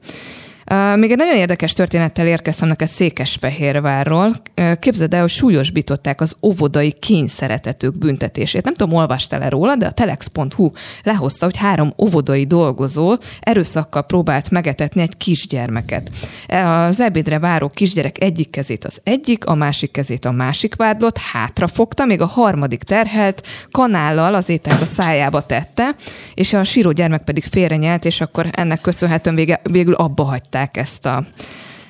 Még 0.97 1.11
egy 1.11 1.17
nagyon 1.17 1.37
érdekes 1.37 1.73
történettel 1.73 2.27
érkeztem 2.27 2.69
neked 2.69 2.89
Székesfehérvárról. 2.89 4.33
Képzeld 4.79 5.15
el, 5.15 5.21
hogy 5.21 5.31
súlyosbították 5.31 6.21
az 6.21 6.37
óvodai 6.43 6.93
kényszeretetők 6.93 7.99
büntetését. 7.99 8.65
Nem 8.65 8.75
tudom, 8.75 8.99
olvastál-e 8.99 9.49
róla, 9.49 9.77
de 9.77 9.87
a 9.87 9.91
telex.hu 9.91 10.71
lehozta, 11.03 11.45
hogy 11.45 11.57
három 11.57 11.95
óvodai 12.03 12.45
dolgozó 12.45 13.15
erőszakkal 13.41 14.03
próbált 14.03 14.51
megetetni 14.51 15.01
egy 15.01 15.17
kisgyermeket. 15.17 16.11
Az 16.89 17.01
ebédre 17.01 17.39
váró 17.39 17.69
kisgyerek 17.69 18.23
egyik 18.23 18.51
kezét 18.51 18.85
az 18.85 19.01
egyik, 19.05 19.47
a 19.47 19.55
másik 19.55 19.91
kezét 19.91 20.25
a 20.25 20.33
másik 20.33 20.77
vádlott, 20.77 21.19
hátrafogta, 21.19 22.05
még 22.05 22.21
a 22.21 22.27
harmadik 22.27 22.83
terhelt 22.83 23.47
kanállal 23.71 24.35
az 24.35 24.49
ételt 24.49 24.83
a 24.83 24.87
szájába 24.87 25.41
tette, 25.41 25.95
és 26.35 26.53
a 26.53 26.65
síró 26.65 26.93
gyermek 26.93 27.23
pedig 27.23 27.45
félrenyelt, 27.45 28.05
és 28.05 28.21
akkor 28.21 28.47
ennek 28.53 28.81
köszönhetően 28.81 29.37
vége, 29.37 29.61
végül 29.71 29.95
abba 29.95 30.25
hagyták 30.25 30.59
ezt 30.77 31.07
a 31.07 31.27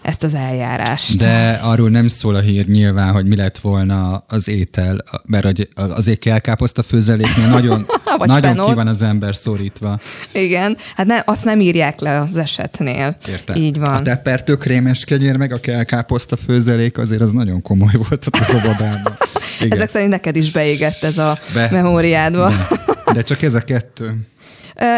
ezt 0.03 0.23
az 0.23 0.35
eljárást. 0.35 1.19
De 1.19 1.61
arról 1.63 1.91
nem 1.91 2.09
szól 2.09 2.35
a 2.35 2.41
hír 2.41 2.69
nyilván, 2.69 3.13
hogy 3.13 3.27
mi 3.27 3.37
lett 3.37 3.59
volna 3.59 4.25
az 4.29 4.49
étel, 4.49 5.05
mert 5.25 5.69
azért 5.75 6.19
kelkáposzta 6.19 6.83
főzeléknél 6.83 7.49
nagyon, 7.49 7.87
Nagyon 8.17 8.37
spenol. 8.39 8.69
ki 8.69 8.75
van 8.75 8.87
az 8.87 9.03
ember 9.03 9.37
szorítva. 9.37 9.99
Igen, 10.33 10.77
hát 10.95 11.07
ne, 11.07 11.23
azt 11.25 11.45
nem 11.45 11.61
írják 11.61 12.01
le 12.01 12.21
az 12.21 12.39
esetnél. 12.39 13.17
Érte. 13.29 13.55
Így 13.57 13.79
van. 13.79 13.95
A 13.95 14.03
tepper 14.03 14.45
tök 14.45 14.65
rémes 14.65 15.05
kenyér, 15.05 15.37
meg 15.37 15.53
a 15.53 15.61
kelkáposzta 15.61 16.37
főzelék 16.37 16.99
azért 16.99 17.21
az 17.21 17.33
nagyon 17.33 17.63
komoly 17.63 17.95
volt 18.09 18.27
ott 18.27 18.37
a 18.37 18.43
szobadában. 18.43 19.17
Igen. 19.59 19.73
Ezek 19.77 19.89
szerint 19.89 20.11
neked 20.11 20.37
is 20.37 20.51
beégett 20.51 21.03
ez 21.03 21.19
a 21.19 21.39
Be. 21.55 21.69
memóriádba. 21.71 22.49
De, 22.49 23.13
de 23.13 23.23
csak 23.23 23.43
ez 23.43 23.55
a 23.55 23.61
kettő. 23.61 24.27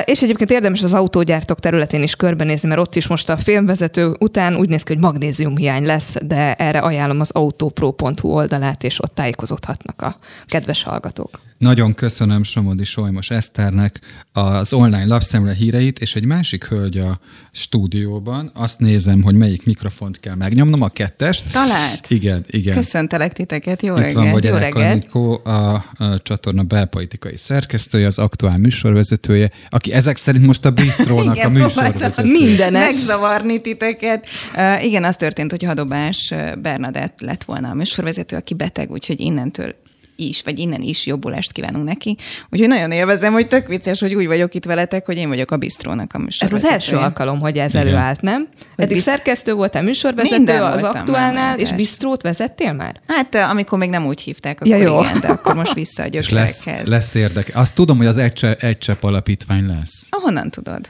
És 0.04 0.22
egyébként 0.22 0.50
érdemes 0.50 0.82
az 0.82 0.94
autógyártók 0.94 1.60
területén 1.60 2.02
is 2.02 2.16
körbenézni, 2.16 2.68
mert 2.68 2.80
ott 2.80 2.94
is 2.96 3.06
most 3.06 3.28
a 3.28 3.36
filmvezető 3.36 4.16
után 4.18 4.56
úgy 4.56 4.68
néz 4.68 4.82
ki, 4.82 4.92
hogy 4.92 5.02
magnéziumhiány 5.02 5.84
lesz, 5.84 6.16
de 6.24 6.54
erre 6.54 6.78
ajánlom 6.78 7.20
az 7.20 7.30
autopro.hu 7.30 8.28
oldalát, 8.28 8.84
és 8.84 9.02
ott 9.02 9.14
tájékozódhatnak 9.14 10.02
a 10.02 10.16
kedves 10.46 10.82
hallgatók. 10.82 11.40
Nagyon 11.62 11.94
köszönöm 11.94 12.42
Somodi 12.42 12.84
Solymos 12.84 13.30
Eszternek 13.30 14.00
az 14.32 14.72
online 14.72 15.04
lapszemle 15.04 15.54
híreit, 15.54 15.98
és 15.98 16.14
egy 16.14 16.24
másik 16.24 16.64
hölgy 16.64 16.98
a 16.98 17.20
stúdióban. 17.52 18.50
Azt 18.54 18.78
nézem, 18.78 19.22
hogy 19.22 19.34
melyik 19.34 19.64
mikrofont 19.64 20.20
kell 20.20 20.34
megnyomnom, 20.34 20.82
a 20.82 20.88
kettest. 20.88 21.52
Talált? 21.52 22.10
Igen, 22.10 22.44
igen. 22.46 22.74
Köszöntelek 22.74 23.32
titeket, 23.32 23.82
jó 23.82 23.94
Itt 23.94 24.00
reggelt. 24.00 24.14
van 24.14 24.26
jó 24.26 24.32
Bogyarek 24.32 24.74
reggelt. 24.74 24.92
Anikó, 24.92 25.40
a, 25.44 25.74
a 25.74 26.22
csatorna 26.22 26.62
belpolitikai 26.62 27.36
szerkesztője, 27.36 28.06
az 28.06 28.18
aktuál 28.18 28.58
műsorvezetője, 28.58 29.50
aki 29.68 29.92
ezek 29.92 30.16
szerint 30.16 30.46
most 30.46 30.64
a 30.64 30.70
Bistrónak 30.70 31.36
a 31.36 31.38
Igen, 31.38 31.52
próbáltam 31.52 31.92
műsorvezetője. 31.92 32.70
Megzavarni 32.70 33.60
titeket. 33.60 34.26
Uh, 34.56 34.84
igen, 34.84 35.04
az 35.04 35.16
történt, 35.16 35.50
hogy 35.50 35.62
Hadobás 35.62 36.34
Bernadett 36.62 37.20
lett 37.20 37.44
volna 37.44 37.70
a 37.70 37.74
műsorvezető, 37.74 38.36
aki 38.36 38.54
beteg, 38.54 38.90
úgyhogy 38.90 39.20
innentől 39.20 39.74
is, 40.16 40.42
vagy 40.42 40.58
innen 40.58 40.80
is 40.82 41.06
jobbulást 41.06 41.52
kívánunk 41.52 41.84
neki. 41.84 42.16
Úgyhogy 42.50 42.68
nagyon 42.68 42.90
élvezem, 42.92 43.32
hogy 43.32 43.48
tök 43.48 43.66
vicces, 43.66 44.00
hogy 44.00 44.14
úgy 44.14 44.26
vagyok 44.26 44.54
itt 44.54 44.64
veletek, 44.64 45.06
hogy 45.06 45.16
én 45.16 45.28
vagyok 45.28 45.50
a 45.50 45.56
bistrónak 45.56 46.10
a 46.12 46.16
Ez 46.18 46.22
műsorvezetője. 46.24 46.66
az 46.74 46.80
első 46.82 46.96
alkalom, 46.96 47.40
hogy 47.40 47.58
ez 47.58 47.74
Igen. 47.74 47.86
előállt, 47.86 48.20
nem? 48.20 48.48
Eddig 48.76 48.94
bizt- 48.94 49.06
szerkesztő 49.06 49.52
voltál, 49.54 49.82
műsorvezető 49.82 50.36
Minden 50.36 50.62
az 50.62 50.82
aktuálnál, 50.82 51.32
már, 51.32 51.54
és 51.54 51.60
persze. 51.60 51.76
bistrót 51.76 52.22
vezettél 52.22 52.72
már? 52.72 53.00
Hát 53.06 53.34
uh, 53.34 53.50
amikor 53.50 53.78
még 53.78 53.90
nem 53.90 54.06
úgy 54.06 54.20
hívták, 54.20 54.60
akkor 54.60 54.66
Ja, 54.66 54.76
jó. 54.76 55.00
igen, 55.00 55.20
de 55.20 55.28
akkor 55.28 55.54
most 55.54 55.74
vissza 55.74 56.02
a 56.02 56.06
És 56.06 56.30
lesz, 56.30 56.64
lesz 56.84 57.14
érdeke. 57.14 57.58
Azt 57.58 57.74
tudom, 57.74 57.96
hogy 57.96 58.06
az 58.06 58.16
egy, 58.16 58.32
csepp, 58.32 58.60
egy 58.62 58.78
csepp 58.78 59.02
alapítvány 59.02 59.66
lesz. 59.66 60.06
Honnan 60.10 60.50
tudod? 60.50 60.88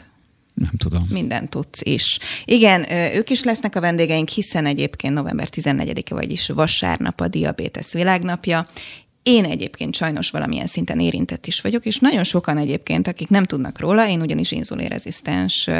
Nem 0.54 0.70
tudom. 0.78 1.06
Mindent 1.10 1.50
tudsz 1.50 1.80
is. 1.82 2.18
Igen, 2.44 2.92
ö, 2.92 3.14
ők 3.16 3.30
is 3.30 3.42
lesznek 3.42 3.76
a 3.76 3.80
vendégeink, 3.80 4.28
hiszen 4.28 4.66
egyébként 4.66 5.14
november 5.14 5.48
14-e, 5.56 6.14
vagyis 6.14 6.48
vasárnap 6.54 7.20
a 7.20 7.28
Diabetes 7.28 7.92
világnapja. 7.92 8.66
Én 9.22 9.44
egyébként 9.44 9.94
sajnos 9.94 10.30
valamilyen 10.30 10.66
szinten 10.66 11.00
érintett 11.00 11.46
is 11.46 11.60
vagyok, 11.60 11.84
és 11.84 11.98
nagyon 11.98 12.24
sokan 12.24 12.58
egyébként, 12.58 13.08
akik 13.08 13.28
nem 13.28 13.44
tudnak 13.44 13.80
róla, 13.80 14.08
én 14.08 14.20
ugyanis 14.20 14.50
inzulinrezisztens 14.50 15.70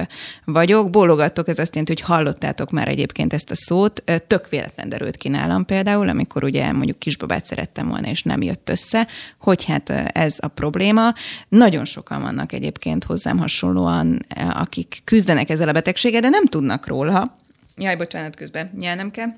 vagyok. 0.44 0.90
Bólogattok, 0.90 1.48
ez 1.48 1.58
azt 1.58 1.74
jelenti, 1.74 1.92
hogy 1.92 2.02
hallottátok 2.16 2.70
már 2.70 2.88
egyébként 2.88 3.32
ezt 3.32 3.50
a 3.50 3.54
szót. 3.56 4.02
Tök 4.26 4.48
véletlen 4.48 4.88
derült 4.88 5.16
ki 5.16 5.28
nálam 5.28 5.64
például, 5.64 6.08
amikor 6.08 6.44
ugye 6.44 6.72
mondjuk 6.72 6.98
kisbabát 6.98 7.46
szerettem 7.46 7.88
volna, 7.88 8.08
és 8.08 8.22
nem 8.22 8.42
jött 8.42 8.68
össze, 8.68 9.08
hogy 9.38 9.64
hát 9.64 9.90
ez 10.12 10.36
a 10.38 10.48
probléma. 10.48 11.14
Nagyon 11.48 11.84
sokan 11.84 12.22
vannak 12.22 12.52
egyébként 12.52 13.04
hozzám 13.04 13.38
hasonlóan, 13.38 14.18
akik 14.52 15.00
küzdenek 15.04 15.50
ezzel 15.50 15.68
a 15.68 15.72
betegséggel, 15.72 16.20
de 16.20 16.28
nem 16.28 16.46
tudnak 16.46 16.86
róla. 16.86 17.40
Jaj, 17.76 17.96
bocsánat, 17.96 18.36
közben 18.36 18.70
nyelnem 18.78 19.10
kell. 19.10 19.28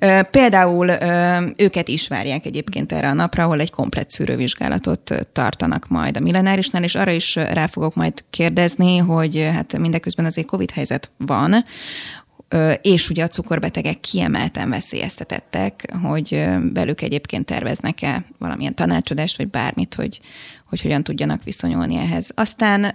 Ö, 0.00 0.20
Például 0.30 0.90
őket 1.56 1.88
is 1.88 2.08
várják 2.08 2.46
egyébként 2.46 2.92
erre 2.92 3.08
a 3.08 3.12
napra, 3.12 3.42
ahol 3.42 3.60
egy 3.60 3.70
komplet 3.70 4.10
szűrővizsgálatot 4.10 5.28
tartanak 5.32 5.88
majd 5.88 6.16
a 6.16 6.20
millenárisnál, 6.20 6.82
és 6.82 6.94
arra 6.94 7.10
is 7.10 7.34
rá 7.34 7.66
fogok 7.66 7.94
majd 7.94 8.24
kérdezni, 8.30 8.96
hogy 8.96 9.48
hát 9.52 9.78
mindeközben 9.78 10.24
azért 10.24 10.46
Covid 10.46 10.70
helyzet 10.70 11.10
van, 11.16 11.64
és 12.82 13.10
ugye 13.10 13.24
a 13.24 13.28
cukorbetegek 13.28 14.00
kiemelten 14.00 14.70
veszélyeztetettek, 14.70 15.92
hogy 16.02 16.46
velük 16.72 17.02
egyébként 17.02 17.46
terveznek-e 17.46 18.24
valamilyen 18.38 18.74
tanácsadást, 18.74 19.36
vagy 19.36 19.48
bármit, 19.48 19.94
hogy, 19.94 20.20
hogy 20.68 20.80
hogyan 20.80 21.02
tudjanak 21.02 21.44
viszonyulni 21.44 21.96
ehhez. 21.96 22.30
Aztán, 22.34 22.92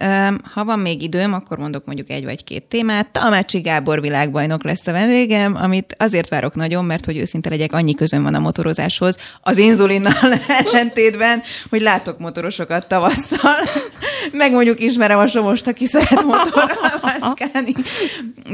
ha 0.54 0.66
van 0.66 0.80
még 0.80 1.02
időm, 1.02 1.34
akkor 1.34 1.58
mondok 1.58 1.86
mondjuk 1.86 2.10
egy 2.10 2.24
vagy 2.24 2.44
két 2.44 2.64
témát. 2.64 3.08
Talmácsi 3.08 3.60
Gábor 3.60 4.02
világbajnok 4.02 4.64
lesz 4.64 4.88
a 4.88 4.92
vendégem, 4.92 5.56
amit 5.56 5.96
azért 6.00 6.30
várok 6.30 6.56
nagyon, 6.56 6.86
mert 6.86 7.06
hogy 7.06 7.18
őszinte 7.18 7.50
legyek, 7.50 7.74
annyi 7.74 7.94
közön 7.94 8.24
van 8.24 8.36
a 8.36 8.40
motorozáshoz, 8.40 9.18
az 9.42 9.58
inzulinnal 9.58 10.40
ellentétben, 10.66 11.42
hogy 11.70 11.82
látok 11.82 12.20
motorosokat 12.20 12.88
tavasszal, 12.88 13.64
meg 14.32 14.52
mondjuk 14.52 14.80
ismerem 14.80 15.20
a 15.20 15.28
Somost, 15.28 15.68
aki 15.68 15.86
szeret 15.86 16.24
motorral 16.24 16.94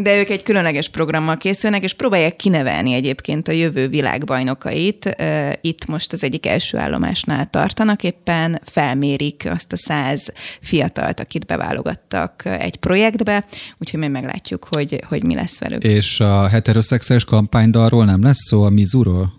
de 0.02 0.20
ők 0.20 0.30
egy 0.30 0.44
különleges 0.44 0.90
programmal 0.90 1.38
készülnek, 1.38 1.84
és 1.84 1.94
próbálják 1.94 2.36
kinevelni 2.36 2.94
egyébként 2.94 3.48
a 3.48 3.52
jövő 3.52 3.88
világbajnokait. 3.88 5.16
Itt 5.62 5.86
most 5.86 6.14
az 6.14 6.24
egyik 6.24 6.46
első 6.46 6.78
állomásnál 6.78 7.50
tartanak, 7.50 8.04
éppen 8.04 8.62
felmérik 9.10 9.48
azt 9.50 9.72
a 9.72 9.78
száz 9.78 10.32
fiatalt, 10.62 11.20
akit 11.20 11.46
beválogattak 11.46 12.44
egy 12.46 12.76
projektbe, 12.76 13.46
úgyhogy 13.78 14.00
majd 14.00 14.12
meglátjuk, 14.12 14.64
hogy, 14.64 15.04
hogy 15.08 15.24
mi 15.24 15.36
lesz 15.36 15.60
velük. 15.60 15.84
És 15.84 16.20
a 16.20 16.48
heteroszexuális 16.48 17.24
kampánydalról 17.24 18.06
nem 18.06 18.22
lesz 18.22 18.48
szó 18.48 18.64
a 18.64 18.70
Mizuról? 18.70 19.38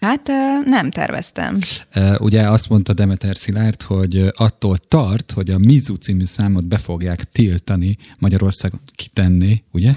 Hát 0.00 0.30
nem 0.64 0.90
terveztem. 0.90 1.58
Ugye 2.18 2.48
azt 2.48 2.68
mondta 2.68 2.92
Demeter 2.92 3.36
Szilárd, 3.36 3.82
hogy 3.82 4.30
attól 4.32 4.76
tart, 4.78 5.32
hogy 5.32 5.50
a 5.50 5.58
Mizu 5.58 5.94
című 5.94 6.24
számot 6.24 6.64
be 6.64 6.78
fogják 6.78 7.24
tiltani 7.32 7.96
Magyarországon 8.18 8.80
kitenni, 8.94 9.64
ugye? 9.72 9.90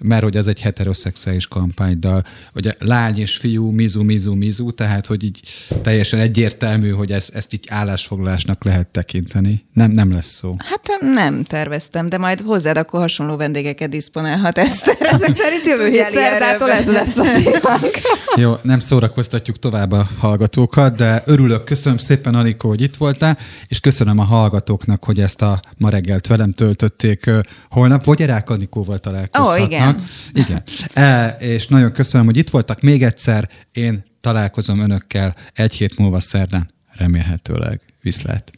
Mert 0.00 0.22
hogy 0.22 0.36
ez 0.36 0.46
egy 0.46 0.60
heteroszexuális 0.60 1.46
kampánydal. 1.46 2.24
Ugye 2.54 2.74
lány 2.78 3.18
és 3.18 3.36
fiú, 3.36 3.70
Mizu, 3.70 4.02
Mizu, 4.02 4.34
Mizu, 4.34 4.70
tehát 4.70 5.06
hogy 5.06 5.24
így 5.24 5.40
teljesen 5.82 6.20
egyértelmű, 6.20 6.90
hogy 6.90 7.12
ez, 7.12 7.28
ezt 7.32 7.52
így 7.52 7.66
állásfoglalásnak 7.70 8.64
lehet 8.64 8.86
tekinteni. 8.86 9.64
Nem, 9.72 9.90
nem 9.90 10.12
lesz 10.12 10.32
szó. 10.32 10.56
Hát 10.58 10.98
nem 11.00 11.42
terveztem, 11.42 12.08
de 12.08 12.18
majd 12.18 12.40
hozzád 12.40 12.76
akkor 12.76 13.00
hasonló 13.00 13.36
vendégeket 13.36 13.88
diszponálhat 13.88 14.58
ezt. 14.58 14.96
Ezek 15.14 15.34
szerint 15.34 15.66
jövő 15.66 15.88
hét 15.88 16.10
szerdától 16.10 16.70
ez 16.70 16.90
lesz 16.92 17.18
a 17.18 17.22
témánk. 17.22 17.90
Jó, 18.36 18.54
nem 18.62 18.78
szórakoztatjuk 18.78 19.58
tovább 19.58 19.92
a 19.92 20.08
hallgatókat, 20.18 20.96
de 20.96 21.22
örülök, 21.26 21.64
köszönöm 21.64 21.98
szépen, 21.98 22.34
Anikó, 22.34 22.68
hogy 22.68 22.80
itt 22.80 22.96
voltál, 22.96 23.38
és 23.68 23.80
köszönöm 23.80 24.18
a 24.18 24.24
hallgatóknak, 24.24 25.04
hogy 25.04 25.20
ezt 25.20 25.42
a 25.42 25.60
ma 25.76 25.88
reggelt 25.88 26.26
velem 26.26 26.52
töltötték. 26.52 27.30
Holnap 27.70 28.04
Vogyarák 28.04 28.50
Anikóval 28.50 28.98
találkozhatnak. 28.98 29.62
Ó, 29.62 29.64
igen. 29.64 29.83
Igen. 30.32 30.62
E, 30.92 31.36
és 31.40 31.66
nagyon 31.66 31.92
köszönöm, 31.92 32.26
hogy 32.26 32.36
itt 32.36 32.50
voltak 32.50 32.80
még 32.80 33.02
egyszer. 33.02 33.48
Én 33.72 34.04
találkozom 34.20 34.80
önökkel 34.80 35.34
egy 35.52 35.74
hét 35.74 35.98
múlva 35.98 36.20
szerdán, 36.20 36.70
remélhetőleg. 36.92 37.80
Viszlát. 38.00 38.52